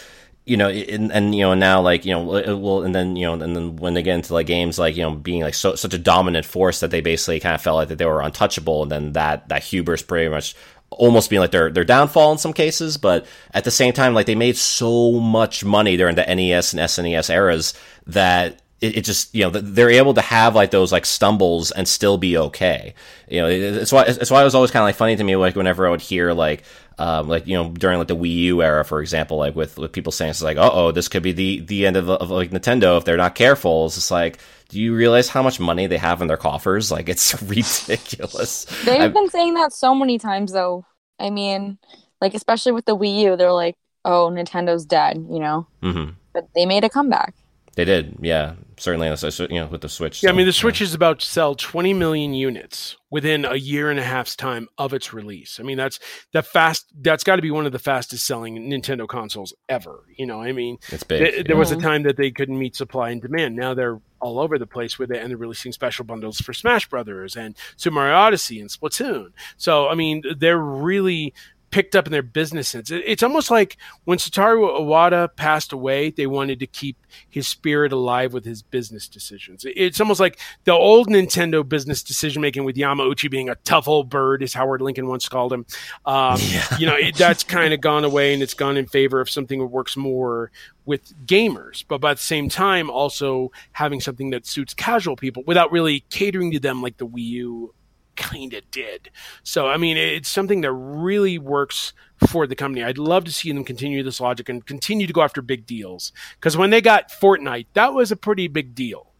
you 0.43 0.57
know 0.57 0.69
and, 0.69 1.11
and 1.11 1.33
you 1.33 1.41
know 1.41 1.53
now 1.53 1.81
like 1.81 2.05
you 2.05 2.11
know 2.13 2.57
well 2.57 2.83
and 2.83 2.93
then 2.93 3.15
you 3.15 3.25
know 3.25 3.33
and 3.33 3.55
then 3.55 3.77
when 3.77 3.93
they 3.93 4.03
get 4.03 4.15
into 4.15 4.33
like 4.33 4.45
games 4.45 4.77
like 4.77 4.95
you 4.95 5.01
know 5.01 5.15
being 5.15 5.41
like 5.41 5.55
so 5.55 5.73
such 5.75 5.93
a 5.93 5.97
dominant 5.97 6.45
force 6.45 6.81
that 6.81 6.91
they 6.91 7.01
basically 7.01 7.39
kind 7.39 7.55
of 7.55 7.61
felt 7.61 7.77
like 7.77 7.87
that 7.87 7.97
they 7.97 8.05
were 8.05 8.21
untouchable 8.21 8.83
and 8.83 8.91
then 8.91 9.13
that 9.13 9.47
that 9.49 9.63
hubris 9.63 10.03
pretty 10.03 10.29
much 10.29 10.55
almost 10.89 11.29
being 11.29 11.39
like 11.39 11.51
their 11.51 11.69
their 11.69 11.83
downfall 11.83 12.31
in 12.31 12.37
some 12.37 12.53
cases, 12.53 12.97
but 12.97 13.25
at 13.53 13.63
the 13.63 13.71
same 13.71 13.93
time, 13.93 14.13
like 14.13 14.25
they 14.25 14.35
made 14.35 14.57
so 14.57 15.13
much 15.13 15.63
money 15.65 15.97
during 15.97 16.15
the 16.15 16.23
NES 16.23 16.73
and 16.73 16.81
SNES 16.81 17.29
eras 17.29 17.73
that 18.07 18.61
it, 18.81 18.97
it 18.97 19.01
just 19.01 19.33
you 19.33 19.43
know 19.43 19.49
they're 19.49 19.89
able 19.89 20.13
to 20.13 20.21
have 20.21 20.55
like 20.55 20.71
those 20.71 20.91
like 20.91 21.05
stumbles 21.05 21.71
and 21.71 21.87
still 21.87 22.17
be 22.17 22.37
okay. 22.37 22.93
You 23.29 23.41
know, 23.41 23.49
it's 23.49 23.91
why 23.91 24.03
it's 24.03 24.31
why 24.31 24.41
it 24.41 24.45
was 24.45 24.55
always 24.55 24.71
kind 24.71 24.81
of 24.81 24.87
like 24.87 24.95
funny 24.95 25.15
to 25.15 25.23
me 25.23 25.35
like 25.35 25.55
whenever 25.55 25.87
I 25.87 25.91
would 25.91 26.01
hear 26.01 26.33
like. 26.33 26.63
Um, 26.97 27.27
like 27.27 27.45
you 27.45 27.55
know, 27.55 27.69
during 27.69 27.97
like 27.99 28.07
the 28.07 28.15
Wii 28.15 28.33
U 28.35 28.63
era, 28.63 28.85
for 28.85 29.01
example, 29.01 29.37
like 29.37 29.55
with, 29.55 29.77
with 29.77 29.91
people 29.91 30.11
saying 30.13 30.31
it's 30.31 30.41
like, 30.41 30.55
"Uh 30.57 30.69
oh, 30.71 30.91
this 30.91 31.07
could 31.09 31.23
be 31.23 31.33
the 31.33 31.59
the 31.59 31.85
end 31.85 31.97
of, 31.97 32.09
of 32.09 32.29
like 32.29 32.51
Nintendo 32.51 32.97
if 32.97 33.03
they're 33.05 33.17
not 33.17 33.35
careful." 33.35 33.85
It's 33.87 33.95
just 33.95 34.11
like, 34.11 34.39
do 34.69 34.79
you 34.79 34.95
realize 34.95 35.27
how 35.27 35.43
much 35.43 35.59
money 35.59 35.87
they 35.87 35.97
have 35.97 36.21
in 36.21 36.27
their 36.29 36.37
coffers? 36.37 36.91
Like, 36.91 37.09
it's 37.09 37.33
ridiculous. 37.89 38.65
They've 38.85 39.01
I've- 39.01 39.13
been 39.13 39.29
saying 39.29 39.55
that 39.55 39.73
so 39.73 39.93
many 39.93 40.17
times, 40.17 40.51
though. 40.53 40.85
I 41.19 41.29
mean, 41.29 41.77
like 42.21 42.33
especially 42.33 42.71
with 42.71 42.85
the 42.85 42.95
Wii 42.95 43.19
U, 43.23 43.35
they're 43.35 43.51
like, 43.51 43.75
"Oh, 44.05 44.29
Nintendo's 44.31 44.85
dead," 44.85 45.17
you 45.29 45.39
know. 45.39 45.67
Mhm. 45.83 46.15
But 46.33 46.47
they 46.55 46.65
made 46.65 46.83
a 46.83 46.89
comeback. 46.89 47.33
They 47.75 47.83
did, 47.85 48.17
yeah, 48.21 48.53
certainly. 48.77 49.07
You 49.07 49.61
know, 49.61 49.67
with 49.67 49.81
the 49.81 49.89
Switch. 49.89 50.23
Yeah, 50.23 50.29
I 50.29 50.33
mean, 50.33 50.45
the 50.45 50.53
Switch 50.53 50.81
is 50.81 50.93
about 50.93 51.19
to 51.19 51.25
sell 51.25 51.55
20 51.55 51.93
million 51.93 52.33
units 52.33 52.97
within 53.09 53.45
a 53.45 53.55
year 53.55 53.89
and 53.89 53.99
a 53.99 54.03
half's 54.03 54.35
time 54.35 54.67
of 54.77 54.93
its 54.93 55.13
release. 55.13 55.59
I 55.59 55.63
mean, 55.63 55.77
that's 55.77 55.99
the 56.33 56.41
fast. 56.43 56.85
That's 57.01 57.23
got 57.23 57.37
to 57.37 57.41
be 57.41 57.51
one 57.51 57.65
of 57.65 57.71
the 57.71 57.79
fastest 57.79 58.25
selling 58.25 58.57
Nintendo 58.69 59.07
consoles 59.07 59.53
ever. 59.69 60.03
You 60.17 60.25
know, 60.25 60.41
I 60.41 60.51
mean, 60.51 60.77
It's 60.91 61.03
big. 61.03 61.19
th- 61.23 61.35
yeah. 61.37 61.43
there 61.47 61.57
was 61.57 61.71
a 61.71 61.77
time 61.77 62.03
that 62.03 62.17
they 62.17 62.31
couldn't 62.31 62.57
meet 62.57 62.75
supply 62.75 63.09
and 63.11 63.21
demand. 63.21 63.55
Now 63.55 63.73
they're 63.73 63.99
all 64.19 64.39
over 64.39 64.57
the 64.57 64.65
place 64.67 64.97
with 64.97 65.11
it, 65.11 65.17
and 65.21 65.29
they're 65.29 65.37
releasing 65.37 65.71
special 65.71 66.03
bundles 66.05 66.39
for 66.39 66.51
Smash 66.53 66.89
Brothers 66.89 67.35
and 67.35 67.55
Super 67.77 67.95
Mario 67.95 68.15
Odyssey 68.15 68.59
and 68.59 68.69
Splatoon. 68.69 69.27
So, 69.57 69.87
I 69.87 69.95
mean, 69.95 70.23
they're 70.37 70.57
really 70.57 71.33
picked 71.71 71.95
up 71.95 72.05
in 72.05 72.11
their 72.11 72.23
business 72.23 72.69
sense. 72.69 72.91
It's 72.91 73.23
almost 73.23 73.51
like 73.51 73.77
when 74.05 74.17
Satoru 74.17 74.79
Iwata 74.79 75.35
passed 75.35 75.73
away, 75.73 76.11
they 76.11 76.27
wanted 76.27 76.59
to 76.59 76.67
keep 76.67 76.97
his 77.29 77.47
spirit 77.47 77.91
alive 77.91 78.33
with 78.33 78.45
his 78.45 78.61
business 78.61 79.07
decisions. 79.07 79.65
It's 79.65 79.99
almost 79.99 80.19
like 80.19 80.39
the 80.63 80.73
old 80.73 81.07
Nintendo 81.07 81.67
business 81.67 82.03
decision 82.03 82.41
making 82.41 82.63
with 82.63 82.75
Yamauchi 82.75 83.29
being 83.29 83.49
a 83.49 83.55
tough 83.55 83.87
old 83.87 84.09
bird, 84.09 84.43
as 84.43 84.53
Howard 84.53 84.81
Lincoln 84.81 85.07
once 85.07 85.27
called 85.27 85.53
him. 85.53 85.65
Um, 86.05 86.39
You 86.79 86.87
know, 86.87 86.95
it, 86.95 87.15
that's 87.15 87.43
kind 87.43 87.73
of 87.73 87.81
gone 87.81 88.03
away 88.03 88.33
and 88.33 88.43
it's 88.43 88.53
gone 88.53 88.75
in 88.75 88.85
favor 88.87 89.21
of 89.21 89.29
something 89.29 89.59
that 89.59 89.67
works 89.67 89.95
more 89.95 90.51
with 90.85 91.13
gamers, 91.25 91.83
but 91.87 91.99
by 91.99 92.13
the 92.13 92.19
same 92.19 92.49
time, 92.49 92.89
also 92.89 93.51
having 93.71 94.01
something 94.01 94.31
that 94.31 94.45
suits 94.45 94.73
casual 94.73 95.15
people 95.15 95.43
without 95.45 95.71
really 95.71 96.01
catering 96.09 96.51
to 96.51 96.59
them 96.59 96.81
like 96.81 96.97
the 96.97 97.07
Wii 97.07 97.23
U 97.23 97.73
kind 98.15 98.53
of 98.53 98.69
did. 98.71 99.09
So, 99.43 99.67
I 99.67 99.77
mean, 99.77 99.97
it's 99.97 100.29
something 100.29 100.61
that 100.61 100.71
really 100.71 101.37
works 101.37 101.93
for 102.27 102.47
the 102.47 102.55
company. 102.55 102.83
I'd 102.83 102.97
love 102.97 103.25
to 103.25 103.31
see 103.31 103.51
them 103.51 103.63
continue 103.63 104.03
this 104.03 104.21
logic 104.21 104.49
and 104.49 104.65
continue 104.65 105.07
to 105.07 105.13
go 105.13 105.21
after 105.21 105.41
big 105.41 105.65
deals. 105.65 106.11
Because 106.35 106.55
when 106.57 106.69
they 106.69 106.81
got 106.81 107.11
Fortnite, 107.11 107.67
that 107.73 107.93
was 107.93 108.11
a 108.11 108.15
pretty 108.15 108.47
big 108.47 108.73
deal. 108.75 109.11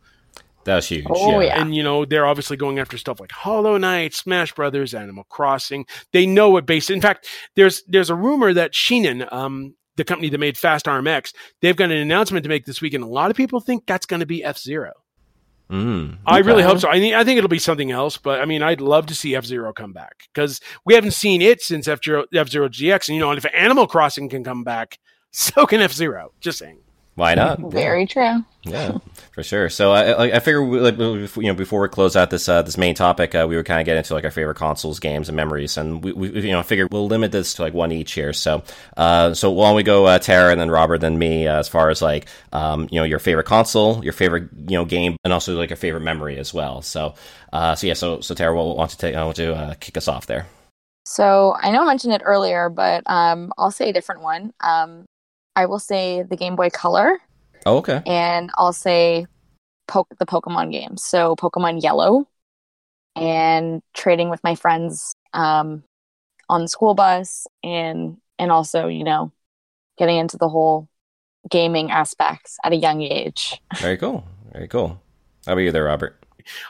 that 0.63 0.75
was 0.75 0.87
huge. 0.87 1.05
Oh, 1.09 1.39
yeah. 1.41 1.59
And, 1.61 1.75
you 1.75 1.83
know, 1.83 2.05
they're 2.05 2.25
obviously 2.25 2.57
going 2.57 2.79
after 2.79 2.97
stuff 2.97 3.19
like 3.19 3.31
Hollow 3.31 3.77
Knight, 3.77 4.13
Smash 4.13 4.53
Brothers, 4.53 4.93
Animal 4.93 5.25
Crossing. 5.25 5.85
They 6.11 6.25
know 6.25 6.49
what 6.49 6.65
base. 6.65 6.89
In 6.89 7.01
fact, 7.01 7.27
there's 7.55 7.83
there's 7.87 8.09
a 8.09 8.15
rumor 8.15 8.53
that 8.53 8.73
Shin'en, 8.73 9.31
um, 9.31 9.75
the 9.97 10.03
company 10.03 10.29
that 10.29 10.37
made 10.39 10.57
Fast 10.57 10.87
RMX, 10.87 11.33
they've 11.61 11.75
got 11.75 11.91
an 11.91 11.97
announcement 11.97 12.43
to 12.43 12.49
make 12.49 12.65
this 12.65 12.81
week, 12.81 12.93
and 12.93 13.03
a 13.03 13.07
lot 13.07 13.29
of 13.31 13.37
people 13.37 13.59
think 13.59 13.85
that's 13.85 14.05
going 14.05 14.21
to 14.21 14.25
be 14.25 14.43
F 14.43 14.57
Zero. 14.57 14.91
Mm, 15.69 16.19
I 16.25 16.39
really 16.39 16.61
hope 16.61 16.79
so. 16.79 16.89
I 16.89 16.99
mean, 16.99 17.15
I 17.15 17.23
think 17.23 17.37
it'll 17.39 17.47
be 17.47 17.57
something 17.57 17.89
else, 17.89 18.17
but 18.17 18.39
I 18.39 18.45
mean, 18.45 18.61
I'd 18.61 18.81
love 18.81 19.07
to 19.07 19.15
see 19.15 19.35
F 19.35 19.45
Zero 19.45 19.73
come 19.73 19.93
back 19.93 20.29
because 20.33 20.61
we 20.85 20.93
haven't 20.93 21.11
seen 21.11 21.41
it 21.41 21.61
since 21.61 21.87
F 21.87 22.03
Zero 22.03 22.25
F 22.33 22.49
Zero 22.49 22.69
GX, 22.69 23.07
and 23.07 23.15
you 23.15 23.21
know, 23.21 23.31
and 23.31 23.37
if 23.37 23.45
Animal 23.53 23.87
Crossing 23.87 24.29
can 24.29 24.43
come 24.43 24.63
back, 24.63 24.99
so 25.31 25.65
can 25.65 25.81
F 25.81 25.91
Zero. 25.91 26.33
Just 26.39 26.59
saying. 26.59 26.79
Why 27.15 27.35
not? 27.35 27.59
Very 27.59 28.05
true. 28.05 28.43
yeah, 28.63 28.97
for 29.31 29.43
sure. 29.43 29.69
So 29.69 29.91
I, 29.91 30.03
I, 30.11 30.23
I 30.35 30.39
figure, 30.39 30.63
we- 30.63 30.79
like, 30.79 30.97
you 30.97 31.43
know, 31.43 31.53
before 31.53 31.81
we 31.81 31.87
close 31.87 32.15
out 32.15 32.29
this 32.29 32.49
uh, 32.49 32.61
this 32.61 32.77
main 32.77 32.95
topic, 32.95 33.35
uh, 33.35 33.45
we 33.47 33.55
would 33.55 33.65
kind 33.65 33.79
of 33.79 33.85
get 33.85 33.95
into 33.97 34.13
like 34.13 34.23
our 34.23 34.31
favorite 34.31 34.55
consoles, 34.55 34.99
games, 34.99 35.29
and 35.29 35.35
memories, 35.35 35.77
and 35.77 36.03
we, 36.03 36.11
we 36.13 36.29
you 36.41 36.51
know, 36.51 36.59
I 36.59 36.63
figure 36.63 36.87
we'll 36.91 37.07
limit 37.07 37.31
this 37.31 37.53
to 37.55 37.61
like 37.61 37.73
one 37.73 37.91
each 37.91 38.13
here. 38.13 38.33
So, 38.33 38.63
uh, 38.97 39.33
so 39.33 39.51
why 39.51 39.67
don't 39.69 39.75
we 39.75 39.83
go 39.83 40.05
uh, 40.05 40.19
Tara 40.19 40.51
and 40.51 40.59
then 40.59 40.71
Robert, 40.71 40.99
then 40.99 41.17
me, 41.17 41.47
uh, 41.47 41.59
as 41.59 41.67
far 41.67 41.89
as 41.89 42.01
like, 42.01 42.27
um, 42.53 42.87
you 42.91 42.99
know, 42.99 43.05
your 43.05 43.19
favorite 43.19 43.45
console, 43.45 44.03
your 44.03 44.13
favorite, 44.13 44.49
you 44.67 44.77
know, 44.77 44.85
game, 44.85 45.15
and 45.23 45.31
also 45.31 45.55
like 45.55 45.69
your 45.69 45.77
favorite 45.77 46.01
memory 46.01 46.37
as 46.37 46.53
well. 46.53 46.81
So, 46.81 47.13
uh, 47.53 47.75
so 47.75 47.87
yeah, 47.87 47.93
so 47.93 48.19
so 48.21 48.33
Tara, 48.33 48.55
will 48.55 48.75
want 48.75 48.91
to 48.91 48.97
take? 48.97 49.15
I 49.15 49.23
want 49.23 49.37
to 49.37 49.55
uh, 49.55 49.73
kick 49.75 49.95
us 49.95 50.07
off 50.07 50.25
there. 50.25 50.47
So 51.05 51.55
I 51.61 51.71
know 51.71 51.83
I 51.83 51.85
mentioned 51.85 52.13
it 52.13 52.23
earlier, 52.25 52.67
but 52.69 53.03
um, 53.05 53.53
I'll 53.59 53.69
say 53.69 53.89
a 53.89 53.93
different 53.93 54.21
one. 54.21 54.53
Um, 54.59 55.05
I 55.55 55.65
will 55.65 55.79
say 55.79 56.23
the 56.23 56.35
Game 56.35 56.55
Boy 56.55 56.69
Color, 56.69 57.19
Oh, 57.65 57.77
okay. 57.77 58.01
and 58.05 58.49
I'll 58.57 58.73
say 58.73 59.25
po- 59.87 60.07
the 60.19 60.25
Pokemon 60.25 60.71
games. 60.71 61.03
So 61.03 61.35
Pokemon 61.35 61.81
Yellow, 61.81 62.27
and 63.15 63.81
trading 63.93 64.29
with 64.29 64.43
my 64.43 64.55
friends 64.55 65.15
um, 65.33 65.83
on 66.49 66.61
the 66.63 66.67
school 66.67 66.93
bus 66.93 67.47
and 67.63 68.17
and 68.37 68.51
also 68.51 68.87
you 68.87 69.03
know 69.03 69.31
getting 69.97 70.17
into 70.17 70.37
the 70.37 70.49
whole 70.49 70.89
gaming 71.49 71.91
aspects 71.91 72.57
at 72.63 72.73
a 72.73 72.75
young 72.75 73.01
age. 73.01 73.61
Very 73.77 73.97
cool. 73.97 74.25
Very 74.51 74.67
cool. 74.67 75.01
How 75.45 75.53
about 75.53 75.61
you 75.61 75.71
there, 75.71 75.85
Robert? 75.85 76.21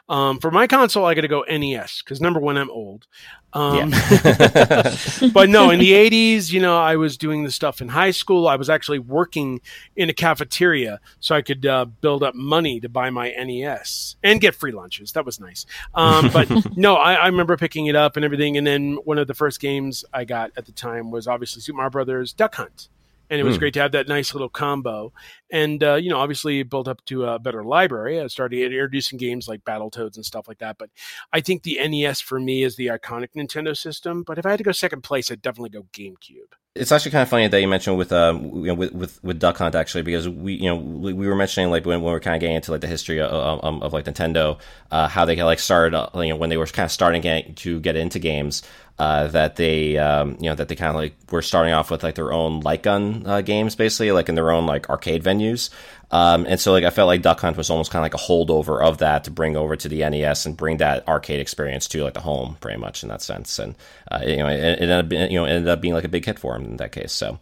Um, 0.09 0.39
for 0.39 0.51
my 0.51 0.67
console, 0.67 1.05
I 1.05 1.13
got 1.13 1.21
to 1.21 1.27
go 1.27 1.43
NES 1.49 2.01
because 2.03 2.21
number 2.21 2.39
one, 2.39 2.57
I'm 2.57 2.69
old. 2.69 3.07
Um, 3.53 3.91
Yeah. 3.91 4.95
but 5.33 5.49
no, 5.49 5.69
in 5.69 5.79
the 5.79 5.93
80s, 5.93 6.51
you 6.51 6.59
know, 6.59 6.77
I 6.77 6.97
was 6.97 7.17
doing 7.17 7.43
the 7.43 7.51
stuff 7.51 7.81
in 7.81 7.87
high 7.87 8.11
school. 8.11 8.47
I 8.47 8.57
was 8.57 8.69
actually 8.69 8.99
working 8.99 9.61
in 9.95 10.09
a 10.09 10.13
cafeteria 10.13 10.99
so 11.19 11.35
I 11.35 11.41
could 11.41 11.65
uh, 11.65 11.85
build 11.85 12.21
up 12.21 12.35
money 12.35 12.79
to 12.81 12.89
buy 12.89 13.09
my 13.09 13.29
NES 13.29 14.17
and 14.23 14.41
get 14.41 14.55
free 14.55 14.73
lunches. 14.73 15.13
That 15.13 15.25
was 15.25 15.39
nice. 15.39 15.65
Um, 15.93 16.29
but 16.31 16.49
no, 16.77 16.95
I, 16.95 17.13
I 17.13 17.27
remember 17.27 17.55
picking 17.55 17.85
it 17.85 17.95
up 17.95 18.17
and 18.17 18.25
everything. 18.25 18.57
And 18.57 18.67
then 18.67 18.95
one 19.05 19.17
of 19.17 19.27
the 19.27 19.33
first 19.33 19.61
games 19.61 20.03
I 20.13 20.25
got 20.25 20.51
at 20.57 20.65
the 20.65 20.73
time 20.73 21.09
was 21.09 21.27
obviously 21.27 21.61
Super 21.61 21.77
Mario 21.77 21.91
Brothers 21.91 22.33
Duck 22.33 22.55
Hunt. 22.55 22.89
And 23.29 23.39
it 23.39 23.43
was 23.43 23.55
Hmm. 23.55 23.59
great 23.59 23.73
to 23.75 23.81
have 23.81 23.91
that 23.93 24.07
nice 24.07 24.33
little 24.33 24.49
combo. 24.49 25.13
And, 25.51 25.83
uh, 25.83 25.95
you 25.95 26.09
know, 26.09 26.17
obviously 26.17 26.59
it 26.59 26.69
built 26.69 26.87
up 26.87 27.03
to 27.05 27.25
a 27.25 27.39
better 27.39 27.63
library. 27.63 28.19
I 28.19 28.27
started 28.27 28.61
introducing 28.61 29.17
games 29.17 29.47
like 29.47 29.63
Battletoads 29.63 30.15
and 30.15 30.25
stuff 30.25 30.47
like 30.47 30.59
that. 30.59 30.77
But 30.77 30.89
I 31.33 31.41
think 31.41 31.63
the 31.63 31.79
NES 31.79 32.21
for 32.21 32.39
me 32.39 32.63
is 32.63 32.75
the 32.75 32.87
iconic 32.87 33.29
Nintendo 33.35 33.75
system. 33.75 34.23
But 34.23 34.37
if 34.37 34.45
I 34.45 34.51
had 34.51 34.57
to 34.57 34.63
go 34.63 34.71
second 34.71 35.01
place, 35.01 35.31
I'd 35.31 35.41
definitely 35.41 35.69
go 35.69 35.85
GameCube. 35.93 36.53
It's 36.75 36.91
actually 36.91 37.11
kind 37.11 37.21
of 37.21 37.29
funny 37.29 37.47
that 37.47 37.61
you 37.61 37.69
mentioned 37.69 37.97
with 37.97 38.11
um 38.11 38.43
you 38.53 38.65
know, 38.65 38.73
with, 38.73 38.91
with 38.91 39.23
with 39.23 39.39
Duck 39.39 39.59
Hunt 39.59 39.75
actually 39.75 40.01
because 40.01 40.27
we 40.27 40.55
you 40.55 40.65
know 40.65 40.75
we, 40.75 41.13
we 41.13 41.25
were 41.25 41.35
mentioning 41.35 41.71
like 41.71 41.85
when, 41.85 42.01
when 42.01 42.07
we 42.07 42.11
were 42.11 42.19
kind 42.19 42.35
of 42.35 42.41
getting 42.41 42.57
into 42.57 42.69
like 42.71 42.81
the 42.81 42.87
history 42.87 43.21
of, 43.21 43.31
of, 43.31 43.81
of 43.81 43.93
like 43.93 44.03
Nintendo 44.03 44.59
uh, 44.91 45.07
how 45.07 45.23
they 45.23 45.41
like 45.41 45.59
started 45.59 45.95
uh, 45.97 46.09
you 46.19 46.27
know 46.27 46.35
when 46.35 46.49
they 46.49 46.57
were 46.57 46.65
kind 46.65 46.83
of 46.85 46.91
starting 46.91 47.21
to 47.21 47.79
get 47.79 47.95
into 47.95 48.19
games 48.19 48.61
uh, 48.97 49.27
that 49.27 49.57
they 49.57 49.97
um, 49.97 50.37
you 50.39 50.49
know 50.49 50.55
that 50.55 50.67
they 50.69 50.75
kind 50.75 50.89
of 50.89 50.95
like 50.95 51.13
were 51.31 51.41
starting 51.41 51.73
off 51.73 51.91
with 51.91 52.03
like 52.03 52.15
their 52.15 52.31
own 52.31 52.61
light 52.61 52.81
gun 52.81 53.23
uh, 53.25 53.41
games 53.41 53.75
basically 53.75 54.11
like 54.11 54.29
in 54.29 54.35
their 54.35 54.51
own 54.51 54.65
like 54.65 54.89
arcade 54.89 55.23
venues 55.23 55.69
um, 56.11 56.45
and 56.47 56.59
so 56.59 56.71
like 56.71 56.85
I 56.85 56.91
felt 56.91 57.07
like 57.07 57.21
Duck 57.21 57.41
Hunt 57.41 57.57
was 57.57 57.69
almost 57.69 57.91
kind 57.91 57.99
of 57.99 58.03
like 58.03 58.13
a 58.13 58.25
holdover 58.25 58.81
of 58.81 58.99
that 58.99 59.25
to 59.25 59.31
bring 59.31 59.57
over 59.57 59.75
to 59.75 59.89
the 59.89 60.07
NES 60.09 60.45
and 60.45 60.55
bring 60.55 60.77
that 60.77 61.05
arcade 61.07 61.41
experience 61.41 61.87
to 61.89 62.03
like 62.03 62.13
the 62.13 62.21
home 62.21 62.57
pretty 62.61 62.79
much 62.79 63.03
in 63.03 63.09
that 63.09 63.21
sense 63.21 63.59
and 63.59 63.75
uh, 64.11 64.21
you 64.25 64.37
know 64.37 64.47
it, 64.47 64.59
it 64.59 64.81
ended 64.81 64.91
up 64.91 65.09
being, 65.09 65.31
you 65.31 65.39
know 65.39 65.45
ended 65.45 65.67
up 65.67 65.81
being 65.81 65.93
like 65.93 66.05
a 66.05 66.09
big 66.09 66.25
hit 66.25 66.39
for 66.39 66.55
him 66.55 66.63
in 66.63 66.77
that 66.77 66.93
case 66.93 67.11
so 67.11 67.37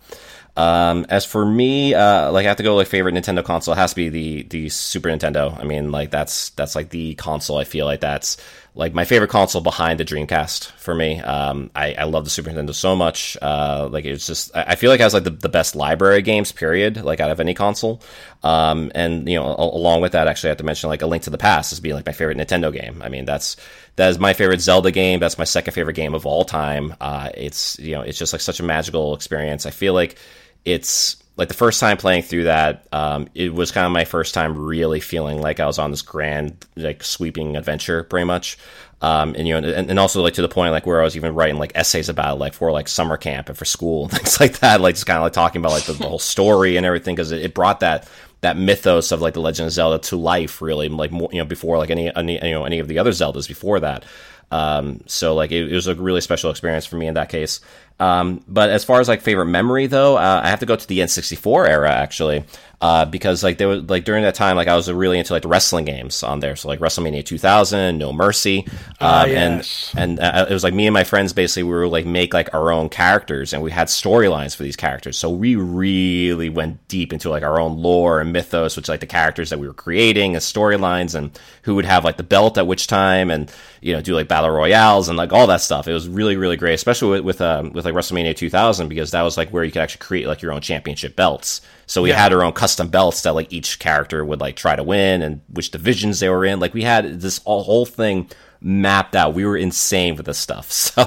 um, 0.56 1.08
as 1.10 1.26
for 1.26 1.44
me, 1.46 1.96
uh, 1.96 2.32
like 2.32 2.46
I 2.46 2.50
have 2.50 2.58
to 2.58 2.64
go 2.64 2.76
like 2.76 2.88
favorite 2.88 3.16
Nintendo 3.16 3.44
console 3.44 3.74
it 3.74 3.78
has 3.78 3.92
to 3.92 3.96
be 3.96 4.10
the 4.10 4.44
the 4.44 4.70
Super 4.70 5.10
Nintendo. 5.10 5.58
I 5.60 5.64
mean, 5.64 5.92
like 5.92 6.12
that's 6.12 6.52
that's 6.52 6.76
like 6.76 6.90
the 6.90 7.16
console. 7.16 7.58
I 7.58 7.64
feel 7.64 7.86
like 7.86 8.02
that's 8.02 8.38
like 8.76 8.94
my 8.94 9.06
favorite 9.06 9.30
console 9.30 9.62
behind 9.62 10.00
the 10.00 10.06
Dreamcast 10.06 10.72
for 10.72 10.95
me. 10.95 11.20
Um, 11.20 11.70
I, 11.76 11.94
I 11.94 12.04
love 12.06 12.24
the 12.24 12.32
Super 12.32 12.50
Nintendo 12.50 12.74
so 12.74 12.95
much. 12.95 13.38
Uh, 13.41 13.88
like 13.91 14.06
it's 14.06 14.26
just 14.26 14.56
I 14.56 14.64
I 14.70 14.76
feel 14.76 14.90
like 14.90 15.00
it 15.00 15.04
has 15.04 15.14
like 15.14 15.26
the, 15.26 15.30
the 15.30 15.50
best 15.50 15.76
library 15.76 16.20
of 16.20 16.26
games 16.26 16.52
period, 16.52 17.04
like 17.04 17.20
out 17.20 17.30
of 17.30 17.40
any 17.40 17.54
console. 17.54 18.02
Um, 18.41 18.91
and 18.95 19.30
you 19.30 19.40
know, 19.40 19.56
along 19.56 20.02
with 20.02 20.14
that, 20.14 20.28
actually, 20.28 20.50
I 20.50 20.52
have 20.52 20.58
to 20.58 20.64
mention 20.64 20.90
like 20.90 21.04
A 21.04 21.08
Link 21.08 21.24
to 21.24 21.30
the 21.30 21.38
Past 21.38 21.72
as 21.72 21.80
being 21.80 21.95
like 21.95 22.06
my 22.06 22.14
favorite 22.14 22.38
Nintendo 22.38 22.74
game. 22.74 23.02
I 23.04 23.10
mean, 23.10 23.26
that's 23.26 23.58
that 23.95 24.10
is 24.10 24.18
my 24.18 24.34
favorite 24.34 24.62
Zelda 24.62 24.91
game. 24.91 25.20
That's 25.20 25.38
my 25.38 25.44
second 25.44 25.74
favorite 25.74 25.95
game 25.95 26.16
of 26.16 26.26
all 26.26 26.44
time. 26.44 26.95
Uh, 27.00 27.30
it's 27.36 27.78
you 27.78 27.94
know, 27.94 28.02
it's 28.02 28.18
just 28.18 28.34
like 28.34 28.41
such 28.41 28.60
a 28.60 28.64
magical 28.64 29.14
experience. 29.14 29.68
I 29.68 29.72
feel 29.72 29.94
like 29.94 30.18
it's 30.66 31.23
like 31.35 31.47
the 31.47 31.55
first 31.55 31.80
time 31.80 31.97
playing 31.97 32.23
through 32.23 32.43
that, 32.43 32.88
um, 32.91 33.27
it 33.34 33.53
was 33.53 33.72
kind 33.72 33.85
of 33.85 33.91
my 33.91 34.05
first 34.05 34.34
time 34.34 34.57
really 34.57 34.99
feeling 34.99 35.41
like 35.41 35.60
I 35.60 35.65
was 35.65 35.80
on 35.80 35.89
this 35.89 36.03
grand, 36.03 36.65
like 36.76 37.03
sweeping 37.03 37.57
adventure, 37.57 38.03
pretty 38.03 38.26
much. 38.26 38.57
Um, 39.01 39.35
and 39.35 39.47
you 39.47 39.60
know, 39.60 39.68
and, 39.68 39.89
and 39.89 39.99
also 39.99 40.22
like 40.22 40.35
to 40.35 40.41
the 40.41 40.47
point 40.47 40.72
like 40.72 40.85
where 40.85 41.01
I 41.01 41.03
was 41.03 41.18
even 41.18 41.34
writing 41.35 41.57
like 41.57 41.73
essays 41.76 42.07
about 42.07 42.35
it, 42.35 42.39
like 42.39 42.53
for 42.53 42.72
like 42.72 42.88
summer 42.88 43.18
camp 43.18 43.49
and 43.49 43.57
for 43.57 43.65
school 43.65 44.03
and 44.03 44.11
things 44.18 44.39
like 44.39 44.60
that, 44.60 44.80
like 44.80 44.95
just 44.95 45.07
kind 45.07 45.18
of 45.18 45.23
like 45.23 45.34
talking 45.34 45.60
about 45.60 45.72
like 45.72 45.84
the, 45.85 45.93
the 45.93 46.07
whole 46.07 46.19
story 46.19 46.77
and 46.77 46.85
everything 46.85 47.15
because 47.15 47.31
it, 47.31 47.41
it 47.41 47.53
brought 47.53 47.80
that 47.81 48.07
that 48.41 48.57
mythos 48.57 49.11
of 49.11 49.22
like 49.22 49.34
the 49.34 49.41
Legend 49.41 49.68
of 49.68 49.73
Zelda 49.73 49.99
to 49.99 50.18
life, 50.18 50.61
really, 50.61 50.88
like 50.88 51.11
more 51.11 51.30
you 51.31 51.39
know 51.39 51.45
before 51.45 51.77
like 51.77 51.89
any, 51.89 52.14
any 52.15 52.34
you 52.35 52.53
know 52.53 52.65
any 52.65 52.80
of 52.80 52.88
the 52.88 52.99
other 52.99 53.11
Zeldas 53.11 53.47
before 53.47 53.80
that. 53.80 54.05
Um, 54.51 55.01
so 55.07 55.34
like 55.34 55.51
it, 55.51 55.72
it 55.72 55.76
was 55.76 55.88
a 55.88 55.95
really 55.95 56.22
special 56.22 56.51
experience 56.51 56.85
for 56.85 56.95
me 56.95 57.07
in 57.07 57.15
that 57.15 57.30
case. 57.30 57.60
Um, 57.99 58.44
but 58.48 58.70
as 58.70 58.84
far 58.84 58.99
as 58.99 59.07
like 59.07 59.22
favorite 59.22 59.45
memory 59.45 59.88
though, 59.88 60.18
uh, 60.18 60.41
I 60.44 60.49
have 60.49 60.60
to 60.60 60.65
go 60.65 60.76
to 60.76 60.88
the 60.88 60.99
N64 60.99 61.68
era 61.70 61.91
actually, 61.91 62.44
uh, 62.82 63.06
because 63.06 63.44
like 63.44 63.57
there 63.60 63.68
was 63.70 63.84
like 63.84 64.03
during 64.03 64.24
that 64.24 64.36
time, 64.36 64.57
like 64.57 64.68
I 64.68 64.76
was 64.76 64.91
really 64.91 65.18
into 65.20 65.32
like 65.32 65.44
the 65.44 65.48
wrestling 65.48 65.86
games 65.86 66.22
on 66.22 66.41
there. 66.41 66.57
So 66.57 66.68
like 66.68 66.80
WrestleMania 66.80 67.24
2000, 67.26 67.98
No 67.98 68.11
Mercy, 68.11 68.68
Ah, 68.99 69.24
um, 69.24 69.30
yes. 69.30 69.94
and 69.95 70.20
and 70.20 70.20
uh, 70.20 70.48
it 70.49 70.53
was 70.53 70.65
like 70.65 70.74
me 70.74 70.86
and 70.88 70.94
my 70.94 71.06
friends 71.06 71.32
basically 71.32 71.64
we 71.64 71.70
were 71.70 71.88
like 71.88 72.06
make 72.06 72.34
like 72.34 72.53
our 72.53 72.72
own 72.74 72.90
characters 72.90 73.53
and 73.53 73.61
we 73.64 73.72
had 73.72 73.88
storylines 73.88 74.53
for 74.53 74.64
these 74.64 74.76
characters. 74.76 75.18
So 75.18 75.30
we 75.30 75.56
really 75.56 76.49
went 76.49 76.86
deep 76.90 77.14
into 77.14 77.30
like 77.30 77.44
our 77.44 77.60
own 77.60 77.78
lore 77.78 78.20
and 78.20 78.34
mythos, 78.34 78.76
which 78.76 78.90
like 78.90 78.99
the 78.99 79.06
characters 79.06 79.49
that 79.52 79.60
we 79.60 79.68
were 79.68 79.74
creating 79.74 80.34
and 80.36 80.41
storylines 80.41 81.15
and 81.15 81.40
who 81.61 81.76
would 81.76 81.86
have 81.86 82.03
like 82.03 82.18
the 82.18 82.24
belt 82.24 82.57
at 82.57 82.68
which 82.68 82.88
time 82.88 83.32
and 83.32 83.49
you 83.82 83.94
know 83.94 84.02
do 84.02 84.14
like 84.14 84.28
battle 84.28 84.49
royales 84.49 85.07
and 85.07 85.18
like 85.18 85.32
all 85.32 85.48
that 85.48 85.61
stuff. 85.61 85.88
It 85.88 85.94
was 85.94 86.10
really 86.10 86.36
really 86.36 86.57
great, 86.57 86.74
especially 86.74 87.11
with 87.11 87.24
with, 87.24 87.41
um, 87.41 87.72
with 87.72 87.82
like 87.85 87.93
WrestleMania 87.93 88.35
2000 88.35 88.88
because 88.88 89.11
that 89.11 89.22
was 89.22 89.38
like 89.38 89.49
where 89.49 89.64
you 89.64 89.72
could 89.72 89.81
actually 89.81 89.99
create 90.05 90.27
like 90.27 90.41
your 90.41 90.51
own 90.53 90.61
championship 90.61 91.15
belts. 91.15 91.61
So 91.85 92.01
we 92.01 92.10
Yeah. 92.10 92.19
had 92.22 92.34
our 92.34 92.43
own 92.43 92.53
custom 92.53 92.88
belts 92.88 93.22
that 93.22 93.35
like 93.35 93.51
each 93.51 93.80
character 93.80 94.23
would 94.23 94.39
like 94.39 94.55
try 94.55 94.76
to 94.76 94.84
win 94.84 95.22
and 95.22 95.41
which 95.49 95.72
divisions 95.72 96.19
they 96.19 96.30
were 96.30 96.45
in. 96.45 96.60
Like 96.60 96.73
we 96.73 96.84
had 96.84 97.19
this 97.22 97.39
all, 97.45 97.64
whole 97.64 97.85
thing 97.85 98.30
mapped 98.61 99.14
out. 99.15 99.34
We 99.34 99.45
were 99.45 99.57
insane 99.57 100.15
with 100.15 100.26
this 100.26 100.38
stuff. 100.38 100.72
So, 100.93 101.01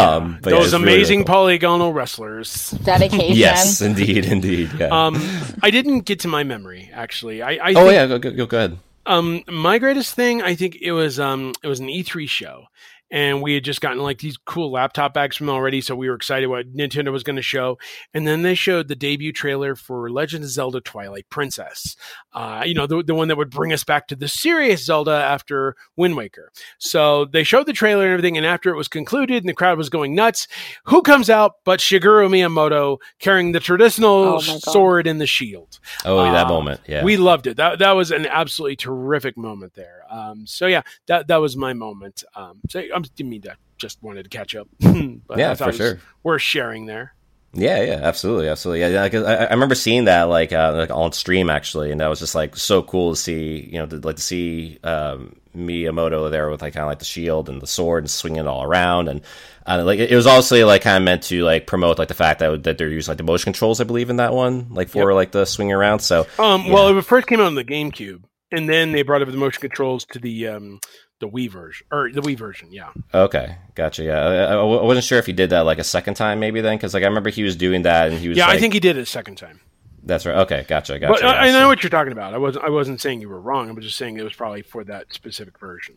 um, 0.00 0.38
but 0.42 0.50
yeah, 0.52 0.58
Those 0.58 0.66
it's 0.66 0.72
really, 0.74 0.84
really 0.84 0.94
amazing 0.96 1.18
cool. 1.20 1.34
polygonal 1.34 1.92
wrestlers. 1.92 2.70
Dedication. 2.70 3.34
Yes, 3.36 3.80
indeed, 3.82 4.24
indeed. 4.24 4.70
Yeah. 4.78 4.86
Um, 4.88 5.20
I 5.62 5.70
didn't 5.70 6.00
get 6.00 6.20
to 6.20 6.28
my 6.28 6.44
memory 6.44 6.90
actually. 6.92 7.42
I, 7.42 7.52
I 7.52 7.72
oh 7.76 7.84
think, 7.86 7.92
yeah, 7.92 8.06
go, 8.06 8.18
go, 8.18 8.30
go, 8.32 8.46
go 8.46 8.56
ahead. 8.56 8.78
Um, 9.06 9.42
my 9.48 9.78
greatest 9.78 10.14
thing, 10.14 10.42
I 10.42 10.54
think 10.54 10.76
it 10.82 10.92
was 10.92 11.18
um, 11.18 11.52
it 11.62 11.66
was 11.68 11.80
an 11.80 11.86
E3 11.88 12.28
show, 12.28 12.66
and 13.10 13.42
we 13.42 13.54
had 13.54 13.64
just 13.64 13.80
gotten 13.80 13.98
like 13.98 14.18
these 14.18 14.36
cool 14.36 14.70
laptop 14.72 15.14
bags 15.14 15.36
from 15.36 15.48
already, 15.48 15.80
so 15.80 15.94
we 15.96 16.08
were 16.08 16.14
excited 16.14 16.46
what 16.48 16.72
Nintendo 16.74 17.10
was 17.10 17.22
going 17.22 17.36
to 17.36 17.42
show. 17.42 17.78
And 18.14 18.26
then 18.26 18.42
they 18.42 18.54
showed 18.54 18.88
the 18.88 18.96
debut 18.96 19.32
trailer 19.32 19.74
for 19.74 20.10
Legend 20.10 20.44
of 20.44 20.50
Zelda: 20.50 20.80
Twilight 20.80 21.28
Princess. 21.30 21.96
Uh, 22.32 22.62
you 22.66 22.74
know, 22.74 22.86
the, 22.86 23.02
the 23.02 23.14
one 23.14 23.28
that 23.28 23.36
would 23.36 23.50
bring 23.50 23.72
us 23.72 23.84
back 23.84 24.06
to 24.08 24.16
the 24.16 24.28
serious 24.28 24.84
Zelda 24.84 25.10
after 25.12 25.74
Wind 25.96 26.16
Waker. 26.16 26.52
So 26.78 27.24
they 27.24 27.42
showed 27.44 27.66
the 27.66 27.72
trailer 27.72 28.04
and 28.04 28.12
everything, 28.12 28.36
and 28.36 28.46
after 28.46 28.70
it 28.70 28.76
was 28.76 28.88
concluded 28.88 29.42
and 29.42 29.48
the 29.48 29.54
crowd 29.54 29.78
was 29.78 29.88
going 29.88 30.14
nuts, 30.14 30.46
who 30.84 31.02
comes 31.02 31.30
out 31.30 31.54
but 31.64 31.80
Shigeru 31.80 32.28
Miyamoto 32.28 32.98
carrying 33.18 33.52
the 33.52 33.60
traditional 33.60 34.08
Oh 34.08 34.38
sword 34.40 35.06
and 35.06 35.20
the 35.20 35.26
shield? 35.26 35.78
Oh, 36.04 36.22
that 36.22 36.46
Uh, 36.46 36.48
moment. 36.48 36.80
Yeah. 36.86 37.02
We 37.04 37.16
loved 37.16 37.46
it. 37.46 37.56
That 37.56 37.78
that 37.80 37.92
was 37.92 38.10
an 38.10 38.26
absolutely 38.26 38.76
terrific 38.76 39.36
moment 39.36 39.74
there. 39.74 39.97
Um, 40.10 40.46
so 40.46 40.66
yeah, 40.66 40.82
that 41.06 41.28
that 41.28 41.36
was 41.36 41.56
my 41.56 41.72
moment. 41.72 42.24
Um, 42.34 42.60
so 42.68 42.80
I 42.80 42.98
didn't 43.16 43.30
mean 43.30 43.42
to 43.42 43.56
just 43.78 44.02
wanted 44.02 44.24
to 44.24 44.28
catch 44.30 44.54
up. 44.56 44.68
but 44.80 45.38
Yeah, 45.38 45.50
I 45.52 45.54
thought 45.54 45.58
for 45.58 45.64
it 45.64 45.66
was 45.68 45.76
sure. 45.76 46.00
Worth 46.22 46.42
sharing 46.42 46.86
there. 46.86 47.14
Yeah, 47.54 47.82
yeah, 47.82 48.00
absolutely, 48.02 48.48
absolutely. 48.48 48.80
Yeah, 48.80 49.08
yeah 49.08 49.20
I, 49.26 49.46
I 49.46 49.50
remember 49.50 49.74
seeing 49.74 50.04
that 50.04 50.24
like 50.24 50.52
uh, 50.52 50.74
like 50.76 50.90
on 50.90 51.12
stream 51.12 51.48
actually, 51.48 51.90
and 51.90 52.00
that 52.00 52.08
was 52.08 52.18
just 52.18 52.34
like 52.34 52.56
so 52.56 52.82
cool 52.82 53.12
to 53.14 53.16
see. 53.16 53.68
You 53.72 53.78
know, 53.78 53.86
to, 53.86 53.96
like 54.00 54.16
to 54.16 54.22
see 54.22 54.78
um, 54.84 55.34
Miyamoto 55.56 56.30
there 56.30 56.50
with 56.50 56.60
like 56.60 56.74
kind 56.74 56.82
of 56.84 56.88
like 56.88 56.98
the 56.98 57.06
shield 57.06 57.48
and 57.48 57.60
the 57.62 57.66
sword 57.66 58.02
and 58.04 58.10
swinging 58.10 58.40
it 58.40 58.46
all 58.46 58.64
around, 58.64 59.08
and 59.08 59.22
uh, 59.66 59.82
like 59.82 59.98
it, 59.98 60.10
it 60.10 60.16
was 60.16 60.26
also 60.26 60.66
like 60.66 60.82
kind 60.82 60.98
of 60.98 61.02
meant 61.04 61.22
to 61.24 61.42
like 61.42 61.66
promote 61.66 61.98
like 61.98 62.08
the 62.08 62.14
fact 62.14 62.40
that 62.40 62.64
that 62.64 62.76
they're 62.76 62.90
using 62.90 63.12
like 63.12 63.18
the 63.18 63.24
motion 63.24 63.52
controls, 63.52 63.80
I 63.80 63.84
believe, 63.84 64.10
in 64.10 64.16
that 64.16 64.34
one, 64.34 64.66
like 64.74 64.90
for 64.90 65.10
Yep. 65.10 65.14
like 65.16 65.32
the 65.32 65.46
swinging 65.46 65.72
around. 65.74 66.00
So 66.00 66.26
Um, 66.38 66.68
Well, 66.68 66.96
it 66.96 67.02
first 67.06 67.26
came 67.28 67.40
out 67.40 67.46
on 67.46 67.54
the 67.54 67.64
GameCube, 67.64 68.24
and 68.52 68.68
then 68.68 68.92
they 68.92 69.02
brought 69.02 69.22
over 69.22 69.30
the 69.30 69.36
motion 69.38 69.60
controls 69.60 70.04
to 70.06 70.18
the 70.18 70.46
um, 70.48 70.80
the 71.20 71.28
Wii 71.28 71.50
version 71.50 71.86
or 71.90 72.10
the 72.12 72.20
Wii 72.20 72.36
version. 72.38 72.68
Yeah. 72.72 72.90
okay, 73.12 73.56
gotcha. 73.74 74.04
Yeah, 74.04 74.18
I, 74.20 74.34
I- 74.54 74.56
I 74.56 74.62
wasn't 74.62 75.04
sure 75.04 75.18
if 75.18 75.26
he 75.26 75.32
did 75.32 75.50
that 75.50 75.60
like 75.62 75.78
a 75.78 75.84
second 75.84 76.14
time 76.14 76.38
maybe 76.40 76.60
then, 76.60 76.76
because 76.76 76.94
like 76.94 77.02
I 77.02 77.06
remember 77.06 77.30
he 77.30 77.42
was 77.42 77.56
doing 77.56 77.82
that 77.82 78.10
and 78.10 78.18
he 78.18 78.28
was 78.28 78.38
Yeah, 78.38 78.48
I 78.48 78.58
think 78.58 78.72
he 78.74 78.80
did 78.80 78.96
it 78.96 79.00
a 79.02 79.06
second 79.06 79.36
time. 79.36 79.60
that's 80.04 80.24
right. 80.26 80.36
Okay, 80.38 80.64
gotcha, 80.68 80.98
gotcha. 80.98 81.12
But 81.12 81.24
I, 81.24 81.32
I 81.42 81.46
yeah, 81.46 81.52
know 81.52 81.60
so- 81.62 81.68
what 81.68 81.82
you're 81.82 81.90
talking 81.90 82.12
about. 82.12 82.34
I 82.34 82.38
wasn't 82.38 82.64
I 82.64 82.70
wasn't 82.70 83.00
saying 83.00 83.20
you 83.20 83.28
were 83.28 83.40
wrong. 83.40 83.68
I 83.68 83.72
was 83.72 83.84
just 83.84 83.96
saying 83.96 84.16
it 84.16 84.22
was 84.22 84.34
probably 84.34 84.62
for 84.62 84.84
that 84.84 85.12
specific 85.12 85.58
version. 85.58 85.96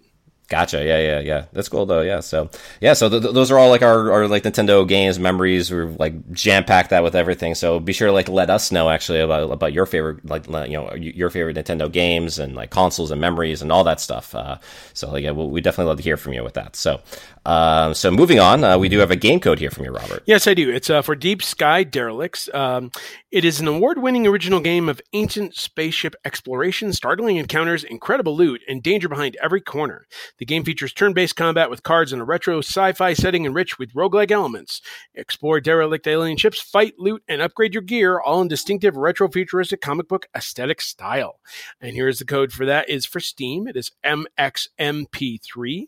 Gotcha. 0.52 0.84
Yeah, 0.84 1.00
yeah, 1.00 1.20
yeah. 1.22 1.46
That's 1.54 1.70
cool 1.70 1.86
though. 1.86 2.02
Yeah. 2.02 2.20
So, 2.20 2.50
yeah. 2.82 2.92
So 2.92 3.08
th- 3.08 3.22
th- 3.22 3.34
those 3.34 3.52
are 3.52 3.58
all 3.58 3.70
like 3.70 3.82
our, 3.82 4.12
our 4.12 4.28
like 4.28 4.44
Nintendo 4.44 4.86
games 4.86 5.18
memories. 5.18 5.72
We're 5.72 5.86
like 5.86 6.30
jam 6.34 6.66
packed 6.66 6.90
that 6.90 7.04
with 7.04 7.16
everything. 7.16 7.56
So 7.56 7.80
be 7.80 7.94
sure 7.94 8.10
to 8.10 8.14
like 8.14 8.28
let 8.28 8.50
us 8.50 8.70
know 8.70 8.90
actually 8.90 9.22
about 9.22 9.50
about 9.50 9.72
your 9.72 9.86
favorite 9.86 10.26
like 10.26 10.46
you 10.48 10.74
know 10.74 10.94
your 10.94 11.30
favorite 11.30 11.56
Nintendo 11.56 11.90
games 11.90 12.38
and 12.38 12.54
like 12.54 12.70
consoles 12.70 13.12
and 13.12 13.22
memories 13.22 13.62
and 13.62 13.72
all 13.72 13.86
that 13.86 14.02
stuff. 14.02 14.36
Uh, 14.36 14.58
so 14.94 15.16
yeah, 15.16 15.32
we 15.32 15.62
definitely 15.62 15.88
love 15.88 15.98
to 16.00 16.04
hear 16.04 16.18
from 16.18 16.34
you 16.34 16.44
with 16.44 16.56
that. 16.56 16.76
So, 16.76 17.00
um, 17.46 17.94
so 17.94 18.12
moving 18.12 18.42
on, 18.42 18.66
uh, 18.66 18.78
we 18.78 18.90
do 18.90 19.00
have 19.00 19.10
a 19.10 19.16
game 19.16 19.40
code 19.40 19.58
here 19.58 19.72
from 19.72 19.86
you, 19.86 19.92
Robert. 19.92 20.22
Yes, 20.26 20.48
I 20.48 20.54
do. 20.54 20.70
It's 20.70 20.90
uh, 20.90 21.02
for 21.02 21.16
Deep 21.16 21.42
Sky 21.42 21.86
Derelicts. 21.86 22.54
Um, 22.54 22.92
it 23.32 23.46
is 23.46 23.62
an 23.62 23.70
award 23.70 24.00
winning 24.00 24.28
original 24.28 24.60
game 24.60 24.90
of 24.90 25.00
ancient 25.14 25.56
spaceship 25.56 26.14
exploration, 26.26 26.92
startling 26.92 27.38
encounters, 27.38 27.86
incredible 27.86 28.36
loot, 28.36 28.62
and 28.68 28.84
danger 28.84 29.08
behind 29.08 29.38
every 29.42 29.62
corner. 29.62 30.08
The 30.42 30.46
game 30.46 30.64
features 30.64 30.92
turn 30.92 31.14
based 31.14 31.36
combat 31.36 31.70
with 31.70 31.84
cards 31.84 32.12
in 32.12 32.20
a 32.20 32.24
retro 32.24 32.62
sci 32.62 32.94
fi 32.94 33.14
setting 33.14 33.46
enriched 33.46 33.78
with 33.78 33.94
roguelike 33.94 34.32
elements. 34.32 34.82
Explore 35.14 35.62
derelict 35.62 36.08
alien 36.08 36.36
ships, 36.36 36.60
fight, 36.60 36.96
loot, 36.98 37.22
and 37.28 37.44
upgrade 37.44 37.76
your 37.76 37.84
gear, 37.84 38.20
all 38.20 38.42
in 38.42 38.48
distinctive 38.48 38.98
retro 38.98 39.30
futuristic 39.30 39.82
comic 39.82 40.08
book 40.08 40.26
aesthetic 40.36 40.82
style. 40.82 41.40
And 41.80 41.96
here's 41.96 42.18
the 42.18 42.26
code 42.26 42.52
for 42.52 42.66
that 42.66 42.90
is 42.90 43.06
for 43.06 43.20
Steam. 43.20 43.68
It 43.68 43.78
is 43.78 43.92
MXMP3 44.04 45.86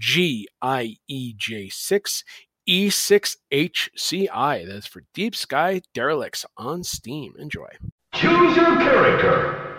GIEJ6 0.00 2.22
E6HCI. 2.68 4.68
That's 4.68 4.86
for 4.86 5.02
Deep 5.14 5.34
Sky 5.34 5.80
Derelicts 5.92 6.44
on 6.56 6.84
Steam. 6.84 7.34
Enjoy. 7.40 7.70
Choose 8.14 8.56
your 8.56 8.76
character. 8.76 9.75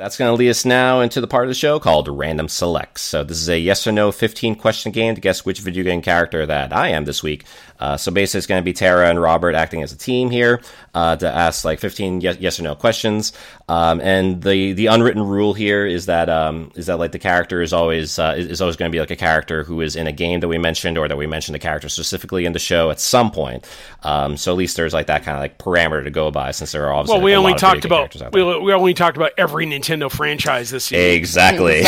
That's 0.00 0.16
going 0.16 0.30
to 0.30 0.34
lead 0.34 0.48
us 0.48 0.64
now 0.64 1.00
into 1.00 1.20
the 1.20 1.26
part 1.26 1.44
of 1.44 1.50
the 1.50 1.54
show 1.54 1.78
called 1.78 2.08
Random 2.08 2.48
Selects. 2.48 3.02
So, 3.02 3.22
this 3.22 3.36
is 3.36 3.50
a 3.50 3.58
yes 3.58 3.86
or 3.86 3.92
no 3.92 4.10
15 4.10 4.54
question 4.54 4.92
game 4.92 5.14
to 5.14 5.20
guess 5.20 5.44
which 5.44 5.60
video 5.60 5.84
game 5.84 6.00
character 6.00 6.46
that 6.46 6.72
I 6.72 6.88
am 6.88 7.04
this 7.04 7.22
week. 7.22 7.44
Uh, 7.78 7.98
so, 7.98 8.10
basically, 8.10 8.38
it's 8.38 8.46
going 8.46 8.62
to 8.62 8.64
be 8.64 8.72
Tara 8.72 9.10
and 9.10 9.20
Robert 9.20 9.54
acting 9.54 9.82
as 9.82 9.92
a 9.92 9.98
team 9.98 10.30
here 10.30 10.62
uh, 10.94 11.16
to 11.16 11.30
ask 11.30 11.66
like 11.66 11.80
15 11.80 12.22
yes, 12.22 12.38
yes 12.40 12.58
or 12.58 12.62
no 12.62 12.74
questions. 12.74 13.34
Um, 13.68 14.00
and 14.00 14.42
the, 14.42 14.72
the 14.72 14.86
unwritten 14.86 15.22
rule 15.22 15.52
here 15.52 15.84
is 15.84 16.06
that 16.06 16.30
um, 16.30 16.72
is 16.76 16.86
that 16.86 16.98
like 16.98 17.12
the 17.12 17.18
character 17.18 17.60
is 17.60 17.74
always 17.74 18.18
uh, 18.18 18.34
is 18.38 18.62
always 18.62 18.76
going 18.76 18.90
to 18.90 18.96
be 18.96 19.00
like 19.00 19.10
a 19.10 19.16
character 19.16 19.64
who 19.64 19.82
is 19.82 19.96
in 19.96 20.06
a 20.06 20.12
game 20.12 20.40
that 20.40 20.48
we 20.48 20.56
mentioned 20.56 20.96
or 20.96 21.08
that 21.08 21.18
we 21.18 21.26
mentioned 21.26 21.54
the 21.54 21.60
character 21.60 21.90
specifically 21.90 22.46
in 22.46 22.54
the 22.54 22.58
show 22.58 22.90
at 22.90 23.00
some 23.00 23.30
point. 23.30 23.68
Um, 24.02 24.38
so, 24.38 24.50
at 24.50 24.56
least 24.56 24.78
there's 24.78 24.94
like 24.94 25.08
that 25.08 25.24
kind 25.24 25.36
of 25.36 25.42
like 25.42 25.58
parameter 25.58 26.04
to 26.04 26.10
go 26.10 26.30
by 26.30 26.52
since 26.52 26.72
there 26.72 26.86
are 26.86 26.94
obviously 26.94 27.18
Well, 27.18 27.24
we 27.24 27.32
like, 27.32 27.38
only 27.38 27.52
lot 27.52 27.60
talked 27.60 27.84
about 27.84 27.96
characters 27.96 28.22
out 28.22 28.32
there. 28.32 28.46
we, 28.46 28.60
we 28.60 28.72
only 28.72 28.94
talked 28.94 29.18
about 29.18 29.32
every 29.36 29.66
Nintendo 29.66 29.89
franchise 30.10 30.70
this 30.70 30.90
year. 30.90 31.12
Exactly. 31.12 31.82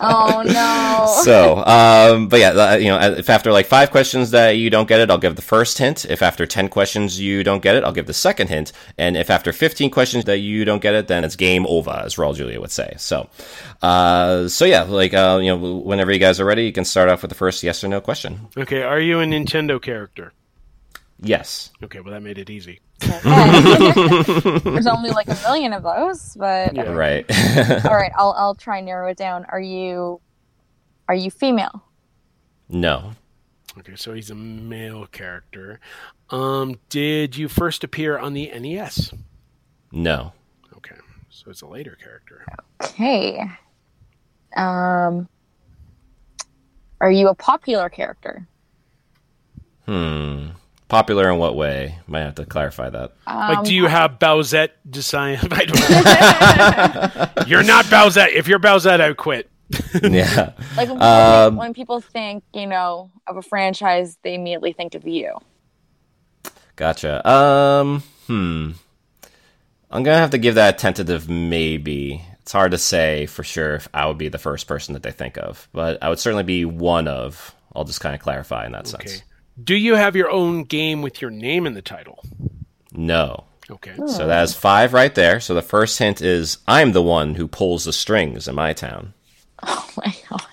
oh 0.00 0.42
no. 0.44 1.22
so, 1.24 1.64
um, 1.64 2.28
but 2.28 2.40
yeah, 2.40 2.50
uh, 2.50 2.76
you 2.76 2.88
know, 2.88 2.98
if 3.00 3.30
after 3.30 3.52
like 3.52 3.66
five 3.66 3.90
questions 3.90 4.30
that 4.32 4.52
you 4.52 4.70
don't 4.70 4.88
get 4.88 5.00
it, 5.00 5.10
I'll 5.10 5.18
give 5.18 5.36
the 5.36 5.42
first 5.42 5.78
hint. 5.78 6.04
If 6.04 6.22
after 6.22 6.46
10 6.46 6.68
questions 6.68 7.20
you 7.20 7.44
don't 7.44 7.62
get 7.62 7.76
it, 7.76 7.84
I'll 7.84 7.92
give 7.92 8.06
the 8.06 8.14
second 8.14 8.48
hint. 8.48 8.72
And 8.96 9.16
if 9.16 9.30
after 9.30 9.52
15 9.52 9.90
questions 9.90 10.24
that 10.24 10.38
you 10.38 10.64
don't 10.64 10.82
get 10.82 10.94
it, 10.94 11.08
then 11.08 11.24
it's 11.24 11.36
game 11.36 11.66
over, 11.66 11.90
as 11.90 12.16
Raul 12.16 12.34
Julia 12.34 12.60
would 12.60 12.72
say. 12.72 12.94
So, 12.98 13.28
uh, 13.82 14.48
so 14.48 14.64
yeah, 14.64 14.82
like, 14.82 15.14
uh, 15.14 15.38
you 15.42 15.54
know, 15.54 15.76
whenever 15.76 16.12
you 16.12 16.18
guys 16.18 16.40
are 16.40 16.44
ready, 16.44 16.64
you 16.64 16.72
can 16.72 16.84
start 16.84 17.08
off 17.08 17.22
with 17.22 17.30
the 17.30 17.34
first 17.34 17.62
yes 17.62 17.84
or 17.84 17.88
no 17.88 18.00
question. 18.00 18.48
Okay, 18.56 18.82
are 18.82 19.00
you 19.00 19.20
a 19.20 19.24
Nintendo 19.24 19.80
character? 19.80 20.32
Yes. 21.20 21.70
Okay, 21.82 22.00
well 22.00 22.12
that 22.12 22.22
made 22.22 22.38
it 22.38 22.48
easy. 22.50 22.80
There's 23.00 24.86
only 24.86 25.10
like 25.10 25.28
a 25.28 25.34
million 25.44 25.72
of 25.72 25.82
those, 25.82 26.34
but 26.38 26.74
Yeah. 26.74 26.90
Right. 26.92 27.24
all 27.84 27.94
right, 27.96 28.12
I'll 28.18 28.32
I'll 28.36 28.54
try 28.54 28.78
and 28.78 28.86
narrow 28.86 29.08
it 29.10 29.16
down. 29.16 29.44
Are 29.48 29.60
you 29.60 30.20
are 31.08 31.14
you 31.14 31.30
female? 31.30 31.82
no. 32.68 33.12
Okay, 33.78 33.94
so 33.94 34.12
he's 34.12 34.28
a 34.30 34.34
male 34.34 35.06
character. 35.06 35.78
Um, 36.30 36.80
did 36.88 37.36
you 37.36 37.46
first 37.48 37.84
appear 37.84 38.18
on 38.18 38.32
the 38.32 38.50
NES? 38.58 39.12
No. 39.92 40.32
Okay, 40.76 40.96
so 41.28 41.48
it's 41.50 41.62
a 41.62 41.66
later 41.66 41.96
character. 42.02 42.44
Okay. 42.82 43.40
Um 44.56 45.28
are 47.00 47.10
you 47.12 47.28
a 47.28 47.34
popular 47.34 47.88
character? 47.88 48.48
Hmm. 49.86 50.48
Popular 50.88 51.30
in 51.30 51.38
what 51.38 51.54
way? 51.54 51.98
Might 52.06 52.20
have 52.20 52.36
to 52.36 52.46
clarify 52.46 52.88
that. 52.88 53.12
like, 53.26 53.58
Um, 53.58 53.64
do 53.64 53.74
you 53.74 53.86
have 53.86 54.18
Bowsette 54.18 54.70
design? 54.88 55.38
I 55.50 55.64
don't 55.66 57.36
know. 57.36 57.44
you're 57.46 57.62
not 57.62 57.84
Bowsette. 57.86 58.32
If 58.32 58.48
you're 58.48 58.58
Bowsette, 58.58 59.00
I 59.00 59.12
quit. 59.12 59.50
yeah. 60.02 60.52
Like 60.78 60.88
when 60.88 60.96
people, 60.96 61.02
Um, 61.02 61.50
think, 61.52 61.60
when 61.60 61.74
people 61.74 62.00
think, 62.00 62.44
you 62.54 62.66
know, 62.66 63.10
of 63.26 63.36
a 63.36 63.42
franchise, 63.42 64.16
they 64.22 64.34
immediately 64.34 64.72
think 64.72 64.94
of 64.94 65.06
you. 65.06 65.36
Gotcha. 66.76 67.28
Um, 67.28 68.02
hmm. 68.26 68.70
I'm 69.90 70.02
gonna 70.02 70.16
have 70.18 70.30
to 70.30 70.38
give 70.38 70.54
that 70.54 70.74
a 70.74 70.78
tentative 70.78 71.28
maybe. 71.28 72.22
It's 72.40 72.52
hard 72.52 72.70
to 72.70 72.78
say 72.78 73.26
for 73.26 73.42
sure 73.44 73.74
if 73.74 73.88
I 73.92 74.06
would 74.06 74.16
be 74.18 74.28
the 74.28 74.38
first 74.38 74.66
person 74.66 74.94
that 74.94 75.02
they 75.02 75.10
think 75.10 75.36
of, 75.36 75.68
but 75.72 76.02
I 76.02 76.08
would 76.08 76.18
certainly 76.18 76.44
be 76.44 76.64
one 76.64 77.08
of. 77.08 77.54
I'll 77.74 77.84
just 77.84 78.00
kind 78.00 78.14
of 78.14 78.20
clarify 78.22 78.64
in 78.64 78.72
that 78.72 78.86
sense. 78.86 79.22
Okay. 79.58 79.64
Do 79.64 79.74
you 79.74 79.94
have 79.96 80.14
your 80.16 80.30
own 80.30 80.64
game 80.64 81.02
with 81.02 81.20
your 81.20 81.30
name 81.30 81.66
in 81.66 81.74
the 81.74 81.82
title? 81.82 82.24
No. 82.92 83.44
Okay. 83.70 83.94
So 84.06 84.26
that 84.26 84.42
is 84.44 84.54
five 84.54 84.94
right 84.94 85.14
there. 85.14 85.40
So 85.40 85.54
the 85.54 85.62
first 85.62 85.98
hint 85.98 86.22
is 86.22 86.58
I'm 86.66 86.92
the 86.92 87.02
one 87.02 87.34
who 87.34 87.46
pulls 87.46 87.84
the 87.84 87.92
strings 87.92 88.48
in 88.48 88.54
my 88.54 88.72
town. 88.72 89.14
Oh 89.60 89.90
my 89.96 90.14
god. 90.30 90.46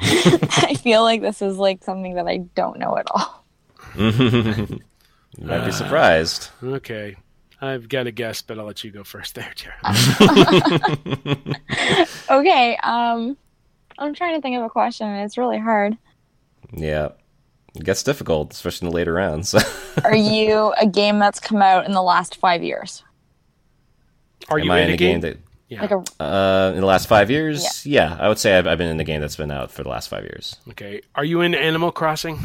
I 0.00 0.74
feel 0.82 1.02
like 1.02 1.20
this 1.20 1.42
is 1.42 1.58
like 1.58 1.84
something 1.84 2.14
that 2.14 2.26
I 2.26 2.38
don't 2.38 2.78
know 2.78 2.96
at 2.96 3.06
all. 3.10 3.44
you 3.98 4.80
might 5.38 5.66
be 5.66 5.72
surprised. 5.72 6.48
Okay. 6.62 7.16
I've 7.60 7.86
got 7.90 8.06
a 8.06 8.10
guess, 8.10 8.40
but 8.40 8.58
I'll 8.58 8.64
let 8.64 8.82
you 8.82 8.90
go 8.90 9.04
first 9.04 9.34
there, 9.34 9.52
Tara. 9.54 9.76
Okay, 12.30 12.78
um 12.82 13.36
I'm 13.98 14.14
trying 14.14 14.36
to 14.36 14.40
think 14.40 14.56
of 14.56 14.62
a 14.62 14.70
question 14.70 15.06
and 15.06 15.22
it's 15.24 15.36
really 15.36 15.58
hard. 15.58 15.98
Yeah. 16.72 17.10
It 17.74 17.84
gets 17.84 18.02
difficult, 18.02 18.52
especially 18.52 18.86
in 18.86 18.90
the 18.92 18.96
later 18.96 19.12
rounds. 19.14 19.54
Are 20.04 20.14
you 20.16 20.72
a 20.80 20.86
game 20.86 21.18
that's 21.18 21.40
come 21.40 21.60
out 21.62 21.86
in 21.86 21.92
the 21.92 22.02
last 22.02 22.36
five 22.36 22.62
years? 22.62 23.02
Are 24.48 24.58
Am 24.58 24.64
you 24.66 24.72
I 24.72 24.80
in, 24.80 24.90
a 24.90 24.96
game? 24.96 25.20
that 25.20 25.38
Yeah. 25.68 25.80
Like 25.82 25.90
a 25.90 26.22
Uh, 26.22 26.72
in 26.74 26.80
the 26.80 26.86
last 26.86 27.08
five 27.08 27.30
years, 27.30 27.84
yeah, 27.86 28.16
I 28.20 28.28
would 28.28 28.38
say 28.38 28.56
I've, 28.56 28.66
I've 28.66 28.78
been 28.78 28.90
in 28.90 28.96
the 28.98 29.04
game 29.04 29.20
that's 29.20 29.36
been 29.36 29.50
out 29.50 29.70
for 29.72 29.82
the 29.82 29.88
last 29.88 30.08
five 30.08 30.22
years. 30.22 30.56
Okay. 30.70 31.00
Are 31.14 31.24
you 31.24 31.40
in 31.40 31.54
Animal 31.54 31.90
Crossing? 31.92 32.38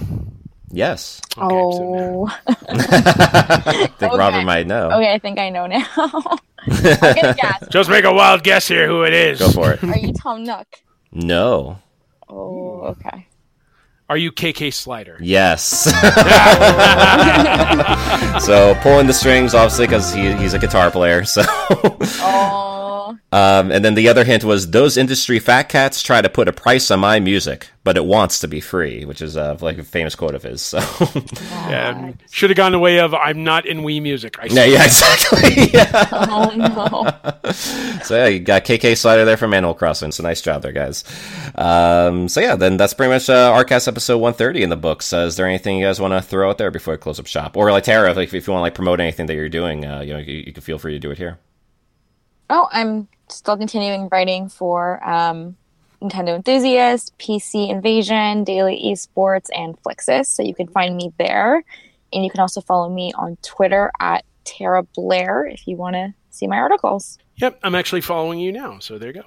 Yes, 0.72 1.20
Okay, 1.38 1.48
so- 1.48 2.28
oh 2.28 2.38
I 2.48 3.88
think 3.98 4.04
Okay. 4.04 4.18
Robert 4.18 4.44
might 4.46 4.68
know. 4.68 4.92
okay, 4.92 5.14
I 5.14 5.18
think 5.20 5.40
I 5.40 5.50
know 5.50 5.66
now. 5.68 5.86
I'm 5.98 6.84
gonna 7.16 7.36
guess. 7.36 7.68
Just 7.70 7.90
make 7.90 8.04
a 8.06 8.14
wild 8.14 8.44
guess 8.44 8.68
here 8.68 8.88
who 8.88 9.04
it 9.04 9.14
is. 9.14 9.40
Go 9.40 9.50
for 9.52 9.72
it. 9.74 9.84
Are 9.84 9.98
you 9.98 10.14
Tom 10.14 10.44
Nook? 10.44 10.68
No. 11.12 11.80
Oh, 12.28 12.82
okay. 13.00 13.26
Are 14.10 14.18
you 14.18 14.32
KK 14.32 14.74
Slider? 14.74 15.20
Yes. 15.22 15.84
so 18.44 18.74
pulling 18.82 19.06
the 19.06 19.14
strings, 19.14 19.54
obviously, 19.54 19.86
because 19.86 20.12
he, 20.12 20.34
he's 20.34 20.56
a 20.56 20.60
guitar 20.60 20.90
player. 20.90 21.26
So, 21.26 21.44
Oh, 21.52 23.16
um, 23.32 23.72
and 23.72 23.86
then 23.86 23.94
the 23.94 24.10
other 24.10 24.24
hint 24.24 24.44
was 24.44 24.72
those 24.72 24.98
industry 24.98 25.38
fat 25.38 25.70
cats 25.70 26.02
try 26.02 26.24
to 26.24 26.30
put 26.30 26.48
a 26.48 26.54
price 26.54 26.90
on 26.90 27.02
my 27.02 27.20
music, 27.20 27.70
but 27.90 27.98
it 27.98 28.06
wants 28.06 28.38
to 28.38 28.48
be 28.48 28.60
free, 28.62 29.04
which 29.04 29.20
is 29.20 29.36
uh, 29.36 29.58
like 29.62 29.80
a 29.80 29.84
famous 29.84 30.14
quote 30.14 30.36
of 30.36 30.44
his. 30.44 30.62
So, 30.62 30.78
Yeah, 31.42 32.12
should 32.30 32.52
have 32.52 32.58
gone 32.58 32.72
the 32.72 32.78
way 32.78 33.00
of 33.00 33.16
I'm 33.16 33.44
not 33.44 33.66
in 33.66 33.80
Wii 33.80 34.00
Music. 34.00 34.38
I 34.40 34.46
yeah, 34.46 34.64
yeah, 34.66 34.84
exactly. 34.84 35.72
Yeah. 35.74 36.08
oh 36.12 36.54
no. 36.56 37.52
So 38.04 38.16
yeah, 38.16 38.28
you 38.28 38.42
got 38.42 38.64
KK 38.64 38.96
Slider 38.96 39.26
there 39.26 39.38
from 39.38 39.56
Animal 39.56 39.74
Crossing. 39.74 40.12
So 40.12 40.22
nice 40.22 40.40
job 40.40 40.62
there, 40.62 40.72
guys. 40.72 41.04
Um, 41.56 42.30
so 42.30 42.42
yeah, 42.42 42.56
then 42.56 42.78
that's 42.78 42.94
pretty 42.94 43.12
much 43.12 43.28
uh, 43.28 43.52
Arcast 43.58 43.88
episode 43.88 44.20
130 44.20 44.62
in 44.62 44.70
the 44.70 44.78
books. 44.78 45.12
Uh, 45.12 45.22
is 45.22 45.36
there 45.36 45.48
anything 45.48 45.80
you 45.80 45.86
guys 45.88 46.00
want 46.00 46.14
to 46.14 46.22
throw 46.22 46.48
out 46.48 46.60
there 46.60 46.70
before 46.70 46.94
I 46.94 46.98
close 46.98 47.20
up 47.20 47.26
shop, 47.26 47.58
or 47.58 47.72
like 47.72 47.86
Tara, 47.86 48.14
like 48.14 48.32
if 48.32 48.46
you 48.46 48.54
want 48.54 48.60
to 48.60 48.62
like 48.62 48.76
promote 48.76 49.00
anything 49.00 49.26
that 49.26 49.34
you're 49.34 49.50
doing, 49.50 49.84
uh, 49.84 50.02
you 50.02 50.14
know, 50.14 50.20
you, 50.20 50.44
you 50.46 50.54
can 50.54 50.62
feel 50.62 50.78
free 50.78 50.94
to 50.94 51.00
do 51.00 51.10
it 51.10 51.18
here. 51.18 51.40
Oh, 52.52 52.68
I'm 52.72 53.08
still 53.30 53.58
continuing 53.58 54.10
writing 54.12 54.48
for 54.48 55.04
um, 55.04 55.58
Nintendo 56.02 56.36
Enthusiast, 56.36 57.18
PC 57.18 57.70
Invasion, 57.70 58.44
Daily 58.44 58.82
Esports, 58.86 59.48
and 59.54 59.78
Flixus. 59.84 60.28
So 60.28 60.44
you 60.44 60.56
can 60.56 60.68
find 60.68 60.96
me 60.96 61.12
there. 61.18 61.64
And 62.12 62.24
you 62.24 62.32
can 62.32 62.40
also 62.40 62.62
follow 62.62 62.90
me 62.90 63.12
on 63.16 63.38
Twitter 63.42 63.92
at 64.00 64.24
Tara 64.44 64.84
Blair 64.84 65.46
if 65.46 65.68
you 65.68 65.76
want 65.78 65.96
to 65.96 66.14
see 66.30 66.48
my 66.48 66.58
articles. 66.58 67.18
Yep, 67.36 67.60
I'm 67.64 67.76
actually 67.76 68.02
following 68.02 68.40
you 68.40 68.52
now. 68.52 68.80
So 68.80 68.98
there 68.98 69.10
you 69.10 69.22
go. 69.22 69.24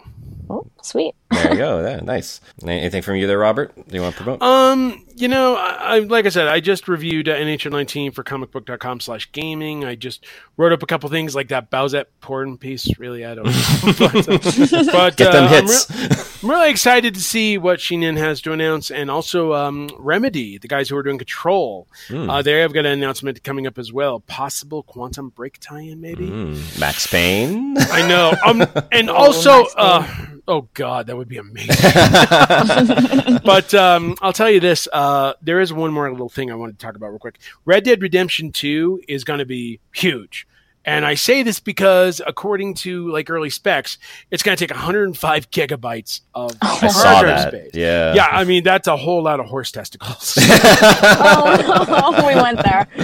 Oh, 0.51 0.67
sweet. 0.83 1.15
There 1.33 1.53
you 1.53 1.59
go. 1.59 1.87
Yeah, 1.87 2.01
nice. 2.01 2.41
Anything 2.65 3.03
from 3.03 3.17
you 3.17 3.27
there, 3.27 3.39
Robert? 3.39 3.75
Do 3.75 3.95
you 3.95 4.03
want 4.03 4.17
to 4.17 4.23
promote? 4.23 4.43
Um, 4.43 5.05
you 5.15 5.29
know, 5.29 5.57
I, 5.57 5.97
I 5.97 5.99
like 6.01 6.27
I 6.27 6.29
said, 6.29 6.49
I 6.49 6.61
just 6.61 6.89
reviewed 6.89 7.29
uh, 7.29 7.37
NHL 7.37 7.71
19 7.71 8.13
for 8.13 8.23
comicbook.com 8.23 9.01
slash 9.01 9.31
gaming. 9.33 9.85
I 9.85 9.95
just 9.95 10.25
wrote 10.57 10.73
up 10.73 10.83
a 10.83 10.87
couple 10.87 11.09
things 11.09 11.35
like 11.35 11.49
that 11.49 11.71
Bowsette 11.71 12.07
porn 12.21 12.59
piece. 12.59 12.99
Really, 12.99 13.25
I 13.25 13.35
don't 13.35 13.47
know. 13.47 13.53
but, 13.99 14.29
uh, 14.29 14.39
but, 14.93 15.17
Get 15.17 15.33
them 15.33 15.45
uh, 15.45 15.57
I'm 15.57 15.67
re- 15.67 16.17
I'm 16.43 16.51
really 16.51 16.71
excited 16.71 17.15
to 17.15 17.21
see 17.21 17.59
what 17.59 17.79
Shin'en 17.79 18.17
has 18.17 18.41
to 18.43 18.53
announce, 18.53 18.91
and 18.91 19.11
also 19.11 19.55
um, 19.55 19.89
Remedy, 19.99 20.59
the 20.59 20.69
guys 20.69 20.89
who 20.89 20.97
are 20.97 21.03
doing 21.03 21.19
Control. 21.19 21.87
Hmm. 22.09 22.29
Uh, 22.29 22.43
they 22.43 22.61
have 22.61 22.73
got 22.73 22.81
an 22.81 22.93
announcement 22.93 23.43
coming 23.45 23.67
up 23.67 23.79
as 23.79 23.93
well. 23.93 24.21
Possible 24.21 24.83
Quantum 24.83 25.29
Break 25.31 25.59
tie-in, 25.61 26.01
maybe. 26.01 26.29
Mm, 26.29 26.81
Max 26.81 27.07
Payne. 27.07 27.77
I 27.79 28.07
know. 28.07 28.35
Um, 28.45 28.67
and 28.93 29.09
also, 29.09 29.65
uh, 29.77 30.07
oh 30.49 30.69
god, 30.75 31.07
that 31.07 31.17
would 31.17 31.29
be 31.29 31.39
amazing. 31.39 31.69
but 33.45 33.75
um, 33.75 34.17
I'll 34.21 34.33
tell 34.33 34.51
you 34.51 34.61
this: 34.61 34.89
uh, 34.93 35.35
there 35.43 35.61
is 35.61 35.73
one 35.73 35.93
more 35.93 36.11
little 36.11 36.29
thing 36.29 36.51
I 36.51 36.55
wanted 36.55 36.79
to 36.79 36.85
talk 36.85 36.97
about 36.97 37.09
real 37.09 37.19
quick. 37.19 37.39
Red 37.65 37.85
Dead 37.85 38.03
Redemption 38.03 38.53
Two 38.53 39.01
is 39.09 39.25
going 39.25 39.39
to 39.39 39.47
be 39.47 39.81
huge, 39.93 40.47
And 40.85 41.07
I 41.07 41.15
say 41.15 41.43
this 41.43 41.61
because, 41.61 42.21
according 42.27 42.75
to 42.75 43.11
like 43.11 43.31
early 43.31 43.51
specs, 43.51 43.99
it's 44.31 44.43
going 44.43 44.57
to 44.57 44.67
take 44.67 44.75
105 44.75 45.51
gigabytes 45.51 46.21
of 46.35 46.53
I 46.61 46.67
hard 46.67 46.93
saw 46.93 47.21
drive 47.21 47.27
that. 47.27 47.49
space. 47.49 47.71
Yeah. 47.75 48.15
Yeah, 48.15 48.27
I 48.27 48.45
mean 48.45 48.65
that's 48.65 48.89
a 48.89 48.97
whole 48.97 49.23
lot 49.23 49.41
of 49.41 49.47
horse 49.47 49.71
testicles. 49.71 50.37
oh, 50.41 52.25
we 52.29 52.35
went 52.35 52.63
there. 52.63 52.89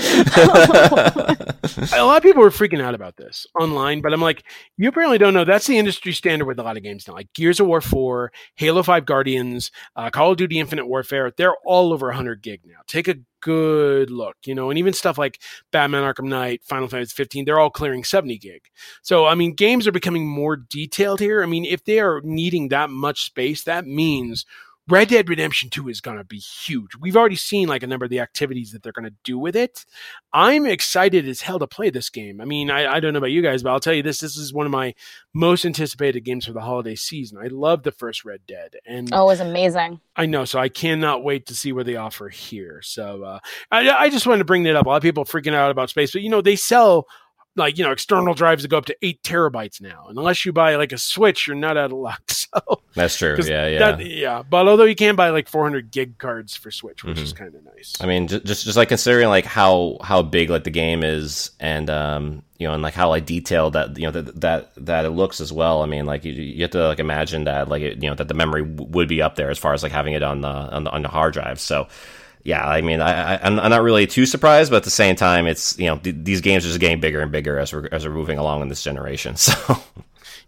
a 1.94 2.04
lot 2.04 2.16
of 2.16 2.22
people 2.22 2.42
were 2.42 2.50
freaking 2.50 2.80
out 2.80 2.94
about 2.94 3.16
this 3.16 3.46
online, 3.58 4.00
but 4.00 4.12
I'm 4.12 4.20
like, 4.20 4.44
you 4.76 4.88
apparently 4.88 5.18
don't 5.18 5.34
know. 5.34 5.44
That's 5.44 5.66
the 5.66 5.78
industry 5.78 6.12
standard 6.12 6.46
with 6.46 6.58
a 6.58 6.62
lot 6.62 6.76
of 6.76 6.82
games 6.82 7.06
now. 7.06 7.14
Like 7.14 7.32
Gears 7.32 7.60
of 7.60 7.66
War 7.66 7.80
4, 7.80 8.32
Halo 8.56 8.82
5 8.82 9.06
Guardians, 9.06 9.70
uh, 9.96 10.10
Call 10.10 10.32
of 10.32 10.36
Duty 10.36 10.58
Infinite 10.58 10.86
Warfare, 10.86 11.32
they're 11.36 11.56
all 11.64 11.92
over 11.92 12.06
100 12.08 12.42
gig 12.42 12.60
now. 12.66 12.78
Take 12.86 13.08
a 13.08 13.16
good 13.40 14.10
look, 14.10 14.36
you 14.44 14.54
know, 14.54 14.70
and 14.70 14.78
even 14.78 14.92
stuff 14.92 15.18
like 15.18 15.40
Batman 15.70 16.02
Arkham 16.02 16.28
Knight, 16.28 16.62
Final 16.64 16.88
Fantasy 16.88 17.14
15, 17.14 17.44
they're 17.44 17.58
all 17.58 17.70
clearing 17.70 18.04
70 18.04 18.38
gig. 18.38 18.62
So, 19.02 19.26
I 19.26 19.34
mean, 19.34 19.54
games 19.54 19.86
are 19.86 19.92
becoming 19.92 20.26
more 20.26 20.56
detailed 20.56 21.20
here. 21.20 21.42
I 21.42 21.46
mean, 21.46 21.64
if 21.64 21.84
they 21.84 22.00
are 22.00 22.20
needing 22.22 22.68
that 22.68 22.90
much 22.90 23.24
space, 23.24 23.64
that 23.64 23.86
means 23.86 24.44
Red 24.88 25.08
Dead 25.08 25.28
Redemption 25.28 25.68
2 25.68 25.88
is 25.88 26.00
going 26.00 26.16
to 26.16 26.24
be 26.24 26.38
huge. 26.38 26.92
We've 26.98 27.16
already 27.16 27.36
seen 27.36 27.68
like 27.68 27.82
a 27.82 27.86
number 27.86 28.04
of 28.04 28.10
the 28.10 28.20
activities 28.20 28.72
that 28.72 28.82
they're 28.82 28.92
going 28.92 29.08
to 29.08 29.14
do 29.22 29.38
with 29.38 29.54
it. 29.54 29.84
I'm 30.32 30.64
excited 30.64 31.28
as 31.28 31.42
hell 31.42 31.58
to 31.58 31.66
play 31.66 31.90
this 31.90 32.08
game. 32.08 32.40
I 32.40 32.46
mean, 32.46 32.70
I, 32.70 32.94
I 32.94 33.00
don't 33.00 33.12
know 33.12 33.18
about 33.18 33.30
you 33.30 33.42
guys, 33.42 33.62
but 33.62 33.70
I'll 33.70 33.80
tell 33.80 33.92
you 33.92 34.02
this 34.02 34.20
this 34.20 34.36
is 34.36 34.52
one 34.52 34.64
of 34.64 34.72
my 34.72 34.94
most 35.34 35.66
anticipated 35.66 36.22
games 36.22 36.46
for 36.46 36.52
the 36.52 36.60
holiday 36.60 36.94
season. 36.94 37.38
I 37.38 37.48
love 37.48 37.82
the 37.82 37.92
first 37.92 38.24
Red 38.24 38.40
Dead. 38.46 38.76
And 38.86 39.10
Oh, 39.12 39.24
it 39.24 39.26
was 39.26 39.40
amazing. 39.40 40.00
I 40.16 40.24
know, 40.26 40.44
so 40.46 40.58
I 40.58 40.68
cannot 40.68 41.22
wait 41.22 41.46
to 41.46 41.54
see 41.54 41.72
what 41.72 41.86
they 41.86 41.96
offer 41.96 42.28
here. 42.28 42.80
So 42.82 43.22
uh, 43.24 43.38
I, 43.70 43.90
I 43.90 44.10
just 44.10 44.26
wanted 44.26 44.38
to 44.38 44.44
bring 44.46 44.62
that 44.62 44.74
up. 44.76 44.86
A 44.86 44.88
lot 44.88 44.96
of 44.96 45.02
people 45.02 45.24
freaking 45.24 45.54
out 45.54 45.70
about 45.70 45.90
space, 45.90 46.12
but 46.12 46.22
you 46.22 46.30
know, 46.30 46.40
they 46.40 46.56
sell 46.56 47.06
like 47.58 47.76
you 47.76 47.84
know 47.84 47.90
external 47.92 48.32
drives 48.34 48.62
that 48.62 48.68
go 48.68 48.78
up 48.78 48.86
to 48.86 48.96
eight 49.02 49.22
terabytes 49.22 49.80
now. 49.80 50.06
And 50.08 50.16
unless 50.16 50.44
you 50.46 50.52
buy 50.52 50.76
like 50.76 50.92
a 50.92 50.98
Switch, 50.98 51.46
you're 51.46 51.56
not 51.56 51.76
out 51.76 51.92
of 51.92 51.98
luck. 51.98 52.22
So 52.50 52.80
That's 52.94 53.14
true 53.14 53.36
Yeah, 53.44 53.66
yeah. 53.66 53.78
that- 53.78 54.06
yeah. 54.06 54.42
But 54.48 54.68
although 54.68 54.84
you 54.84 54.94
can 54.94 55.16
buy 55.16 55.28
like 55.28 55.48
400 55.48 55.90
gig 55.90 56.16
cards 56.16 56.56
for 56.56 56.70
Switch, 56.70 57.04
which 57.04 57.20
is 57.20 57.34
kind 57.34 57.54
of 57.54 57.62
nice. 57.62 57.92
I 58.00 58.06
mean, 58.06 58.26
just, 58.26 58.46
just 58.46 58.64
just 58.64 58.76
like 58.78 58.88
considering 58.88 59.28
like 59.28 59.44
how 59.44 59.98
how 60.02 60.22
big 60.22 60.48
like 60.48 60.64
the 60.64 60.70
game 60.70 61.04
is, 61.04 61.50
and 61.60 61.90
um, 61.90 62.42
you 62.58 62.66
know, 62.66 62.72
and 62.72 62.82
like 62.82 62.94
how 62.94 63.10
like 63.10 63.26
detailed 63.26 63.74
that 63.74 63.98
you 63.98 64.04
know 64.04 64.12
that 64.12 64.40
that 64.40 64.72
that 64.78 65.04
it 65.04 65.10
looks 65.10 65.42
as 65.42 65.52
well. 65.52 65.82
I 65.82 65.86
mean, 65.86 66.06
like 66.06 66.24
you, 66.24 66.32
you 66.32 66.62
have 66.62 66.70
to 66.70 66.86
like 66.88 67.00
imagine 67.00 67.44
that 67.44 67.68
like 67.68 67.82
it, 67.82 68.02
you 68.02 68.08
know 68.08 68.14
that 68.16 68.28
the 68.28 68.34
memory 68.34 68.64
w- 68.64 68.90
would 68.92 69.08
be 69.08 69.20
up 69.20 69.36
there 69.36 69.50
as 69.50 69.58
far 69.58 69.74
as 69.74 69.82
like 69.82 69.92
having 69.92 70.14
it 70.14 70.22
on 70.22 70.40
the 70.40 70.48
on 70.48 70.84
the 70.84 70.90
on 70.90 71.02
the 71.02 71.08
hard 71.08 71.34
drive. 71.34 71.60
So. 71.60 71.86
Yeah, 72.44 72.66
I 72.66 72.80
mean, 72.80 73.00
I, 73.00 73.38
I'm 73.44 73.56
not 73.56 73.82
really 73.82 74.06
too 74.06 74.26
surprised, 74.26 74.70
but 74.70 74.78
at 74.78 74.84
the 74.84 74.90
same 74.90 75.16
time, 75.16 75.46
it's 75.46 75.78
you 75.78 75.86
know 75.86 75.98
th- 75.98 76.16
these 76.20 76.40
games 76.40 76.64
are 76.64 76.68
just 76.68 76.80
getting 76.80 77.00
bigger 77.00 77.20
and 77.20 77.32
bigger 77.32 77.58
as 77.58 77.72
we're 77.72 77.88
as 77.92 78.06
we're 78.06 78.14
moving 78.14 78.38
along 78.38 78.62
in 78.62 78.68
this 78.68 78.82
generation. 78.82 79.36
So 79.48 79.76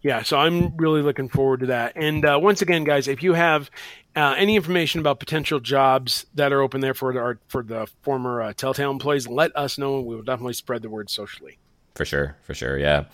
yeah, 0.02 0.22
so 0.22 0.38
I'm 0.38 0.76
really 0.76 1.02
looking 1.02 1.28
forward 1.28 1.60
to 1.60 1.66
that. 1.66 1.92
And 1.94 2.24
uh, 2.24 2.38
once 2.40 2.62
again, 2.62 2.84
guys, 2.84 3.06
if 3.06 3.22
you 3.22 3.34
have 3.34 3.70
uh, 4.16 4.34
any 4.36 4.56
information 4.56 5.00
about 5.00 5.20
potential 5.20 5.60
jobs 5.60 6.26
that 6.34 6.52
are 6.52 6.62
open 6.62 6.80
there 6.80 6.94
for 6.94 7.12
the 7.12 7.38
for 7.48 7.62
the 7.62 7.86
former 8.02 8.40
uh, 8.42 8.52
Telltale 8.54 8.90
employees, 8.90 9.28
let 9.28 9.54
us 9.54 9.76
know, 9.78 9.98
and 9.98 10.06
we 10.06 10.16
will 10.16 10.22
definitely 10.22 10.54
spread 10.54 10.82
the 10.82 10.90
word 10.90 11.10
socially. 11.10 11.58
For 11.94 12.04
sure, 12.04 12.36
for 12.42 12.54
sure, 12.54 12.78
yeah. 12.78 13.04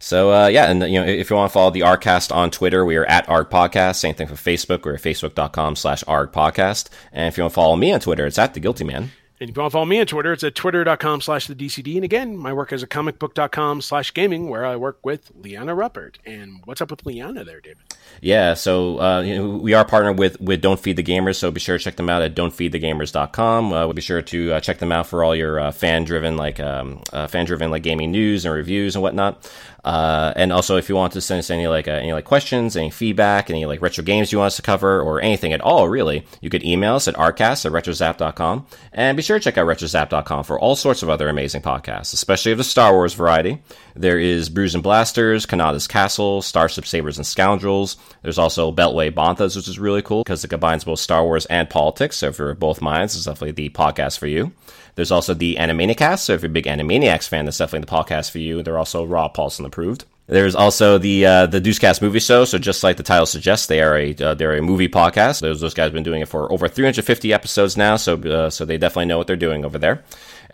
So 0.00 0.32
uh, 0.32 0.46
yeah, 0.48 0.70
and 0.70 0.82
you 0.82 1.00
know, 1.00 1.06
if 1.06 1.30
you 1.30 1.36
want 1.36 1.50
to 1.50 1.52
follow 1.52 1.70
the 1.70 1.80
Arcast 1.80 2.34
on 2.34 2.50
Twitter, 2.50 2.84
we 2.84 2.96
are 2.96 3.06
at 3.06 3.28
Arc 3.28 3.50
Podcast. 3.50 3.96
Same 3.96 4.14
thing 4.14 4.26
for 4.26 4.34
Facebook. 4.34 4.84
We're 4.84 4.94
at 4.94 5.00
facebook.com 5.00 5.76
slash 5.76 6.04
Arc 6.06 6.32
Podcast. 6.32 6.90
And 7.12 7.28
if 7.28 7.38
you 7.38 7.44
want 7.44 7.52
to 7.52 7.54
follow 7.54 7.76
me 7.76 7.92
on 7.92 8.00
Twitter, 8.00 8.26
it's 8.26 8.38
at 8.38 8.54
the 8.54 8.60
Guilty 8.60 8.84
Man. 8.84 9.12
And 9.40 9.48
you 9.48 9.54
to 9.54 9.68
follow 9.68 9.84
me 9.84 9.98
on 9.98 10.06
Twitter, 10.06 10.32
it's 10.32 10.44
at 10.44 10.54
twitter.com 10.54 11.20
slash 11.20 11.48
the 11.48 11.56
DCD. 11.56 11.96
And 11.96 12.04
again, 12.04 12.36
my 12.36 12.52
work 12.52 12.72
is 12.72 12.84
at 12.84 12.88
comicbook.com 12.88 13.80
slash 13.80 14.14
gaming, 14.14 14.48
where 14.48 14.64
I 14.64 14.76
work 14.76 15.04
with 15.04 15.32
Liana 15.34 15.74
Ruppert. 15.74 16.16
And 16.24 16.60
what's 16.66 16.80
up 16.80 16.90
with 16.92 17.04
Liana 17.04 17.42
there, 17.42 17.60
David? 17.60 17.78
Yeah, 18.20 18.54
so 18.54 19.00
uh, 19.00 19.22
you 19.22 19.36
know, 19.36 19.56
we 19.56 19.74
are 19.74 19.84
partnered 19.84 20.18
with 20.18 20.40
with 20.40 20.60
Don't 20.60 20.78
Feed 20.78 20.96
the 20.96 21.02
Gamers, 21.02 21.36
so 21.36 21.50
be 21.50 21.58
sure 21.58 21.76
to 21.76 21.82
check 21.82 21.96
them 21.96 22.08
out 22.08 22.22
at 22.22 22.36
don'tfeedthegamers.com. 22.36 23.72
Uh, 23.72 23.84
we'll 23.86 23.92
be 23.92 24.00
sure 24.02 24.22
to 24.22 24.52
uh, 24.52 24.60
check 24.60 24.78
them 24.78 24.92
out 24.92 25.08
for 25.08 25.24
all 25.24 25.34
your 25.34 25.58
uh, 25.58 25.72
fan 25.72 26.04
driven 26.04 26.36
like 26.36 26.60
um, 26.60 27.02
uh, 27.12 27.26
fan 27.26 27.44
driven 27.44 27.70
like 27.72 27.82
gaming 27.82 28.12
news 28.12 28.44
and 28.44 28.54
reviews 28.54 28.94
and 28.94 29.02
whatnot. 29.02 29.50
Uh, 29.84 30.32
and 30.34 30.52
also, 30.52 30.76
if 30.76 30.88
you 30.88 30.94
want 30.94 31.12
to 31.12 31.20
send 31.20 31.38
us 31.38 31.50
any 31.50 31.66
like 31.66 31.86
uh, 31.86 31.92
any 31.92 32.12
like 32.12 32.24
questions, 32.24 32.76
any 32.76 32.90
feedback, 32.90 33.50
any 33.50 33.66
like 33.66 33.82
retro 33.82 34.02
games 34.02 34.32
you 34.32 34.38
want 34.38 34.46
us 34.48 34.56
to 34.56 34.62
cover, 34.62 35.02
or 35.02 35.20
anything 35.20 35.52
at 35.52 35.60
all, 35.60 35.88
really, 35.88 36.26
you 36.40 36.48
could 36.48 36.64
email 36.64 36.94
us 36.94 37.06
at 37.06 37.14
rcast 37.16 37.66
at 37.66 37.72
retrozap.com. 37.72 38.66
And 38.92 39.16
be 39.16 39.22
sure 39.22 39.38
to 39.38 39.44
check 39.44 39.58
out 39.58 39.66
retrozap.com 39.66 40.44
for 40.44 40.58
all 40.58 40.74
sorts 40.74 41.02
of 41.02 41.10
other 41.10 41.28
amazing 41.28 41.62
podcasts, 41.62 42.14
especially 42.14 42.52
of 42.52 42.58
the 42.58 42.64
Star 42.64 42.92
Wars 42.92 43.12
variety. 43.12 43.62
There 43.94 44.18
is 44.18 44.48
Brews 44.48 44.74
and 44.74 44.82
Blasters, 44.82 45.44
Kanata's 45.46 45.86
Castle, 45.86 46.40
Starship 46.40 46.86
Sabers 46.86 47.18
and 47.18 47.26
Scoundrels. 47.26 47.96
There's 48.22 48.38
also 48.38 48.72
Beltway 48.72 49.10
Banthas, 49.10 49.54
which 49.54 49.68
is 49.68 49.78
really 49.78 50.02
cool 50.02 50.24
because 50.24 50.42
it 50.44 50.48
combines 50.48 50.84
both 50.84 50.98
Star 50.98 51.24
Wars 51.24 51.46
and 51.46 51.68
politics. 51.68 52.16
So 52.16 52.28
if 52.28 52.38
you're 52.38 52.54
both 52.54 52.80
minds, 52.80 53.14
it's 53.14 53.26
definitely 53.26 53.52
the 53.52 53.68
podcast 53.68 54.18
for 54.18 54.26
you. 54.26 54.52
There's 54.94 55.10
also 55.10 55.34
the 55.34 55.56
Animaniacast, 55.56 56.20
so 56.20 56.34
if 56.34 56.42
you're 56.42 56.50
a 56.50 56.52
big 56.52 56.66
Animaniacs 56.66 57.28
fan, 57.28 57.44
that's 57.44 57.58
definitely 57.58 57.86
the 57.86 57.92
podcast 57.92 58.30
for 58.30 58.38
you. 58.38 58.62
They're 58.62 58.78
also 58.78 59.04
Rob, 59.04 59.34
Paulsen 59.34 59.66
approved. 59.66 60.04
There's 60.26 60.54
also 60.54 60.96
the 60.96 61.26
uh, 61.26 61.46
the 61.46 61.60
Deucecast 61.60 62.00
movie 62.00 62.18
show. 62.18 62.46
So 62.46 62.56
just 62.56 62.82
like 62.82 62.96
the 62.96 63.02
title 63.02 63.26
suggests, 63.26 63.66
they 63.66 63.82
are 63.82 63.96
a 63.96 64.14
uh, 64.14 64.34
they're 64.34 64.56
a 64.56 64.62
movie 64.62 64.88
podcast. 64.88 65.40
Those 65.40 65.60
those 65.60 65.74
guys 65.74 65.86
have 65.86 65.92
been 65.92 66.02
doing 66.02 66.22
it 66.22 66.28
for 66.28 66.50
over 66.50 66.66
350 66.66 67.32
episodes 67.32 67.76
now. 67.76 67.96
So 67.96 68.16
uh, 68.16 68.48
so 68.48 68.64
they 68.64 68.78
definitely 68.78 69.06
know 69.06 69.18
what 69.18 69.26
they're 69.26 69.36
doing 69.36 69.66
over 69.66 69.78
there. 69.78 70.02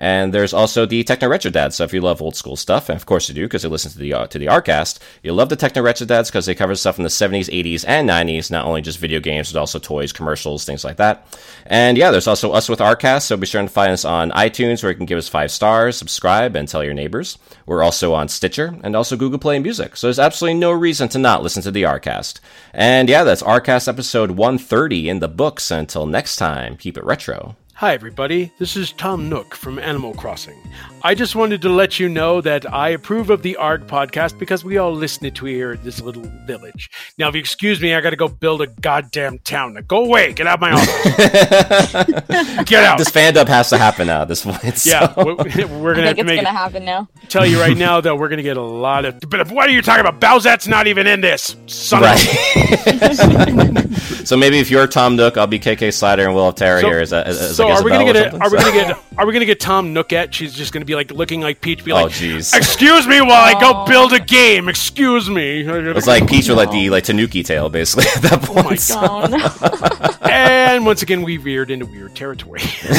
And 0.01 0.33
there's 0.33 0.55
also 0.55 0.87
the 0.87 1.05
Techno 1.05 1.29
Retro 1.29 1.51
Dads. 1.51 1.77
So 1.77 1.85
if 1.85 1.93
you 1.93 2.01
love 2.01 2.23
old 2.23 2.35
school 2.35 2.57
stuff, 2.57 2.89
and 2.89 2.97
of 2.97 3.05
course 3.05 3.29
you 3.29 3.35
do 3.35 3.45
because 3.45 3.63
you 3.63 3.69
listen 3.69 3.93
to 3.93 3.99
the 3.99 4.15
uh, 4.15 4.27
to 4.29 4.39
the 4.39 4.47
Arcast, 4.47 4.99
you 5.23 5.35
love 5.35 5.51
the 5.51 5.57
Techno 5.57 5.83
Retro 5.83 6.07
Dads 6.07 6.31
because 6.31 6.47
they 6.47 6.55
cover 6.55 6.75
stuff 6.75 6.97
in 6.97 7.05
the 7.05 7.11
70s, 7.11 7.51
80s, 7.51 7.85
and 7.87 8.09
90s. 8.09 8.51
Not 8.51 8.65
only 8.65 8.81
just 8.81 8.99
video 8.99 9.21
games, 9.21 9.53
but 9.53 9.61
also 9.61 9.79
toys, 9.79 10.15
commercials, 10.15 10.65
things 10.65 10.85
like 10.85 10.97
that. 10.97 11.27
And 11.67 11.99
yeah, 11.99 12.11
there's 12.11 12.27
also 12.27 12.53
us 12.53 12.67
with 12.67 12.79
Arcast. 12.79 13.25
So 13.25 13.37
be 13.37 13.47
sure 13.47 13.61
to 13.61 13.69
find 13.69 13.93
us 13.93 14.07
on 14.07 14.31
iTunes, 14.31 14.83
where 14.83 14.91
you 14.91 14.97
can 14.97 15.05
give 15.05 15.19
us 15.19 15.29
five 15.29 15.51
stars, 15.51 15.99
subscribe, 15.99 16.57
and 16.57 16.67
tell 16.67 16.83
your 16.83 16.95
neighbors. 16.95 17.37
We're 17.67 17.83
also 17.83 18.15
on 18.15 18.29
Stitcher 18.29 18.79
and 18.83 18.97
also 18.97 19.19
Google 19.19 19.39
Play 19.39 19.59
Music. 19.59 19.97
So 19.97 20.07
there's 20.07 20.19
absolutely 20.19 20.59
no 20.59 20.73
reason 20.73 21.11
to 21.11 21.19
not 21.19 21.43
listen 21.43 21.63
to 21.65 21.71
the 21.71 21.83
Arcast. 21.83 22.41
And 22.73 23.11
yeah, 23.11 23.23
that's 23.23 23.43
Arcast 23.43 23.87
episode 23.87 24.31
130 24.31 25.11
in 25.11 25.21
the 25.21 25.29
books. 25.29 25.71
Until 25.71 26.07
next 26.07 26.37
time, 26.37 26.79
keep 26.79 26.97
it 26.97 27.05
retro. 27.05 27.57
Hi, 27.81 27.95
everybody. 27.95 28.53
This 28.59 28.77
is 28.77 28.93
Tom 28.93 29.31
Nook 29.31 29.55
from 29.55 29.79
Animal 29.79 30.13
Crossing. 30.13 30.61
I 31.03 31.15
just 31.15 31.35
wanted 31.35 31.63
to 31.63 31.71
let 31.71 31.99
you 31.99 32.11
know 32.11 32.43
that 32.43 32.71
I 32.71 32.91
approve 32.91 33.31
of 33.31 33.41
the 33.41 33.57
ARC 33.57 33.87
podcast 33.87 34.39
because 34.39 34.63
we 34.63 34.77
all 34.77 34.93
listen 34.93 35.31
to 35.31 35.47
it 35.47 35.51
here 35.51 35.73
at 35.73 35.83
this 35.83 36.03
little 36.03 36.25
village. 36.45 36.91
Now, 37.17 37.31
if 37.31 37.35
you 37.35 37.41
excuse 37.41 37.81
me, 37.81 37.95
I 37.95 38.03
got 38.03 38.11
to 38.11 38.17
go 38.17 38.29
build 38.29 38.61
a 38.61 38.67
goddamn 38.67 39.39
town. 39.39 39.73
Now, 39.73 39.81
go 39.81 40.05
away. 40.05 40.35
Get 40.35 40.47
out 40.47 40.57
of 40.57 40.61
my 40.61 40.73
office. 40.73 42.65
Get 42.69 42.85
out. 42.85 42.99
This 42.99 43.09
fan 43.09 43.33
dub 43.33 43.49
has 43.49 43.71
to 43.71 43.79
happen 43.79 44.09
now 44.09 44.21
at 44.21 44.29
this 44.29 44.45
point. 44.45 44.61
so- 44.77 44.91
yeah, 44.91 45.15
we're, 45.17 45.37
we're 45.37 45.95
going 45.95 46.03
to 46.03 46.09
have 46.09 46.17
think 46.17 46.17
to 46.17 46.21
it's 46.21 46.27
make 46.27 46.37
gonna 46.45 46.51
it. 46.51 46.53
happen 46.53 46.85
now. 46.85 47.09
Tell 47.31 47.47
you 47.47 47.59
right 47.59 47.79
now, 47.79 48.03
though, 48.03 48.15
we're 48.15 48.29
going 48.29 48.37
to 48.37 48.43
get 48.43 48.59
a 48.59 48.63
lot 48.63 49.07
of. 49.07 49.21
But 49.21 49.51
what 49.51 49.71
are 49.71 49.73
you 49.73 49.81
talking 49.81 50.05
about? 50.05 50.21
Bowsette's 50.21 50.69
not 50.69 50.87
even 50.87 51.07
in 51.07 51.23
this. 51.23 51.57
Son 51.67 52.03
of 52.03 52.11
a. 52.11 52.13
Right. 52.13 53.89
so 54.27 54.37
maybe 54.37 54.59
if 54.59 54.71
you're 54.71 54.87
Tom 54.87 55.17
Nook, 55.17 55.39
I'll 55.39 55.47
be 55.47 55.59
KK 55.59 55.95
Slider 55.95 56.27
and 56.27 56.35
we'll 56.35 56.45
have 56.45 56.57
Tara 56.57 56.83
here 56.83 56.99
as 56.99 57.15
a, 57.15 57.27
as, 57.27 57.41
as 57.41 57.57
so 57.57 57.69
like 57.69 57.70
are 57.73 57.85
we 57.85 57.91
gonna 57.91 58.05
get 58.13 58.17
or 58.17 58.21
a, 58.27 58.31
something. 58.31 58.43
are 58.43 58.51
we 58.51 58.57
gonna 58.59 58.73
get 58.95 58.99
are 59.19 59.27
we 59.27 59.33
gonna 59.33 59.45
get 59.45 59.61
Tom 59.61 59.95
Nookette? 59.95 60.33
She's 60.33 60.55
just 60.55 60.73
gonna 60.73 60.85
be 60.85 60.95
like 60.95 61.11
looking 61.11 61.41
like 61.41 61.61
Peach, 61.61 61.85
be 61.85 61.93
Oh, 61.93 62.03
like, 62.05 62.13
jeez. 62.13 62.55
"Excuse 62.57 63.07
me 63.07 63.21
while 63.21 63.33
I 63.33 63.59
go 63.61 63.85
build 63.87 64.13
a 64.13 64.21
game. 64.21 64.69
Excuse 64.69 65.29
me." 65.31 65.61
It's 65.67 66.07
like 66.07 66.29
Peach 66.29 66.49
with 66.49 66.57
like 66.59 66.71
the 66.71 66.91
like 66.91 67.05
Tanuki 67.05 67.43
tail, 67.43 67.69
basically 67.71 68.07
at 68.17 68.23
that 68.23 68.43
point. 68.43 68.67
Oh 68.67 68.71
my 68.71 68.77
So- 68.77 68.99
Oh 69.03 70.29
and 70.31 70.87
once 70.87 71.03
again, 71.03 71.23
we 71.23 71.37
veered 71.37 71.71
into 71.71 71.87
weird 71.87 72.15
territory. 72.15 72.61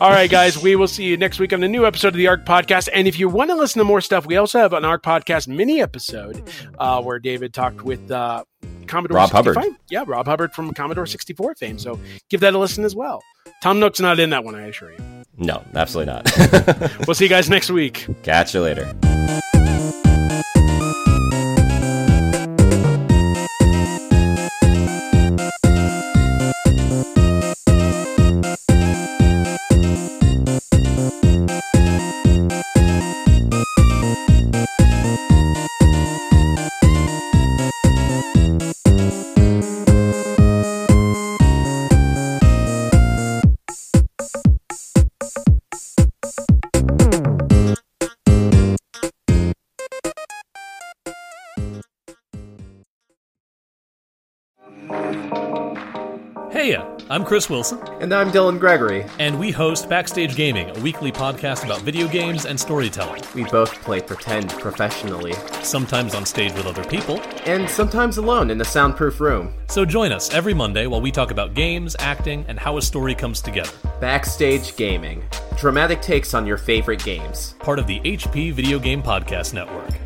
All 0.00 0.10
right, 0.10 0.30
guys, 0.30 0.60
we 0.62 0.76
will 0.76 0.88
see 0.88 1.04
you 1.04 1.16
next 1.16 1.38
week 1.38 1.52
on 1.52 1.60
the 1.60 1.68
new 1.68 1.86
episode 1.86 2.08
of 2.08 2.14
the 2.14 2.26
ARC 2.28 2.44
Podcast. 2.44 2.88
And 2.92 3.08
if 3.08 3.18
you 3.18 3.28
want 3.28 3.50
to 3.50 3.56
listen 3.56 3.78
to 3.80 3.84
more 3.84 4.00
stuff, 4.00 4.26
we 4.26 4.36
also 4.36 4.58
have 4.58 4.72
an 4.72 4.84
ARC 4.84 5.02
Podcast 5.02 5.48
mini 5.48 5.80
episode 5.80 6.42
uh, 6.78 7.02
where 7.02 7.18
David 7.18 7.52
talked 7.54 7.82
with 7.82 8.10
uh, 8.10 8.44
Mm. 8.86 8.88
Commodore 8.88 9.16
Rob 9.16 9.30
Hubbard. 9.30 9.58
Yeah, 9.90 10.04
Rob 10.06 10.26
Hubbard 10.26 10.52
from 10.52 10.72
Commodore 10.72 11.06
64 11.06 11.54
fame. 11.56 11.78
So 11.78 11.98
give 12.30 12.40
that 12.40 12.54
a 12.54 12.58
listen 12.58 12.84
as 12.84 12.94
well. 12.96 13.22
Tom 13.62 13.78
Nook's 13.80 14.00
not 14.00 14.18
in 14.18 14.30
that 14.30 14.44
one, 14.44 14.54
I 14.54 14.66
assure 14.66 14.92
you. 14.92 14.98
No, 15.36 15.62
absolutely 15.74 16.12
not. 16.12 16.96
We'll 17.06 17.14
see 17.14 17.24
you 17.24 17.28
guys 17.30 17.48
next 17.48 17.70
week. 17.70 18.06
Catch 18.22 18.54
you 18.54 18.60
later. 18.62 18.94
I'm 57.16 57.24
Chris 57.24 57.48
Wilson. 57.48 57.80
And 58.02 58.12
I'm 58.12 58.30
Dylan 58.30 58.60
Gregory. 58.60 59.06
And 59.18 59.38
we 59.38 59.50
host 59.50 59.88
Backstage 59.88 60.36
Gaming, 60.36 60.68
a 60.76 60.80
weekly 60.80 61.10
podcast 61.10 61.64
about 61.64 61.80
video 61.80 62.06
games 62.06 62.44
and 62.44 62.60
storytelling. 62.60 63.22
We 63.34 63.44
both 63.44 63.72
play 63.80 64.02
pretend 64.02 64.50
professionally. 64.50 65.32
Sometimes 65.62 66.14
on 66.14 66.26
stage 66.26 66.52
with 66.52 66.66
other 66.66 66.84
people. 66.84 67.18
And 67.46 67.70
sometimes 67.70 68.18
alone 68.18 68.50
in 68.50 68.60
a 68.60 68.66
soundproof 68.66 69.18
room. 69.18 69.54
So 69.66 69.86
join 69.86 70.12
us 70.12 70.34
every 70.34 70.52
Monday 70.52 70.86
while 70.86 71.00
we 71.00 71.10
talk 71.10 71.30
about 71.30 71.54
games, 71.54 71.96
acting, 72.00 72.44
and 72.48 72.58
how 72.58 72.76
a 72.76 72.82
story 72.82 73.14
comes 73.14 73.40
together. 73.40 73.72
Backstage 73.98 74.76
Gaming. 74.76 75.24
Dramatic 75.56 76.02
takes 76.02 76.34
on 76.34 76.46
your 76.46 76.58
favorite 76.58 77.02
games. 77.02 77.54
Part 77.60 77.78
of 77.78 77.86
the 77.86 77.98
HP 78.00 78.52
Video 78.52 78.78
Game 78.78 79.02
Podcast 79.02 79.54
Network. 79.54 80.05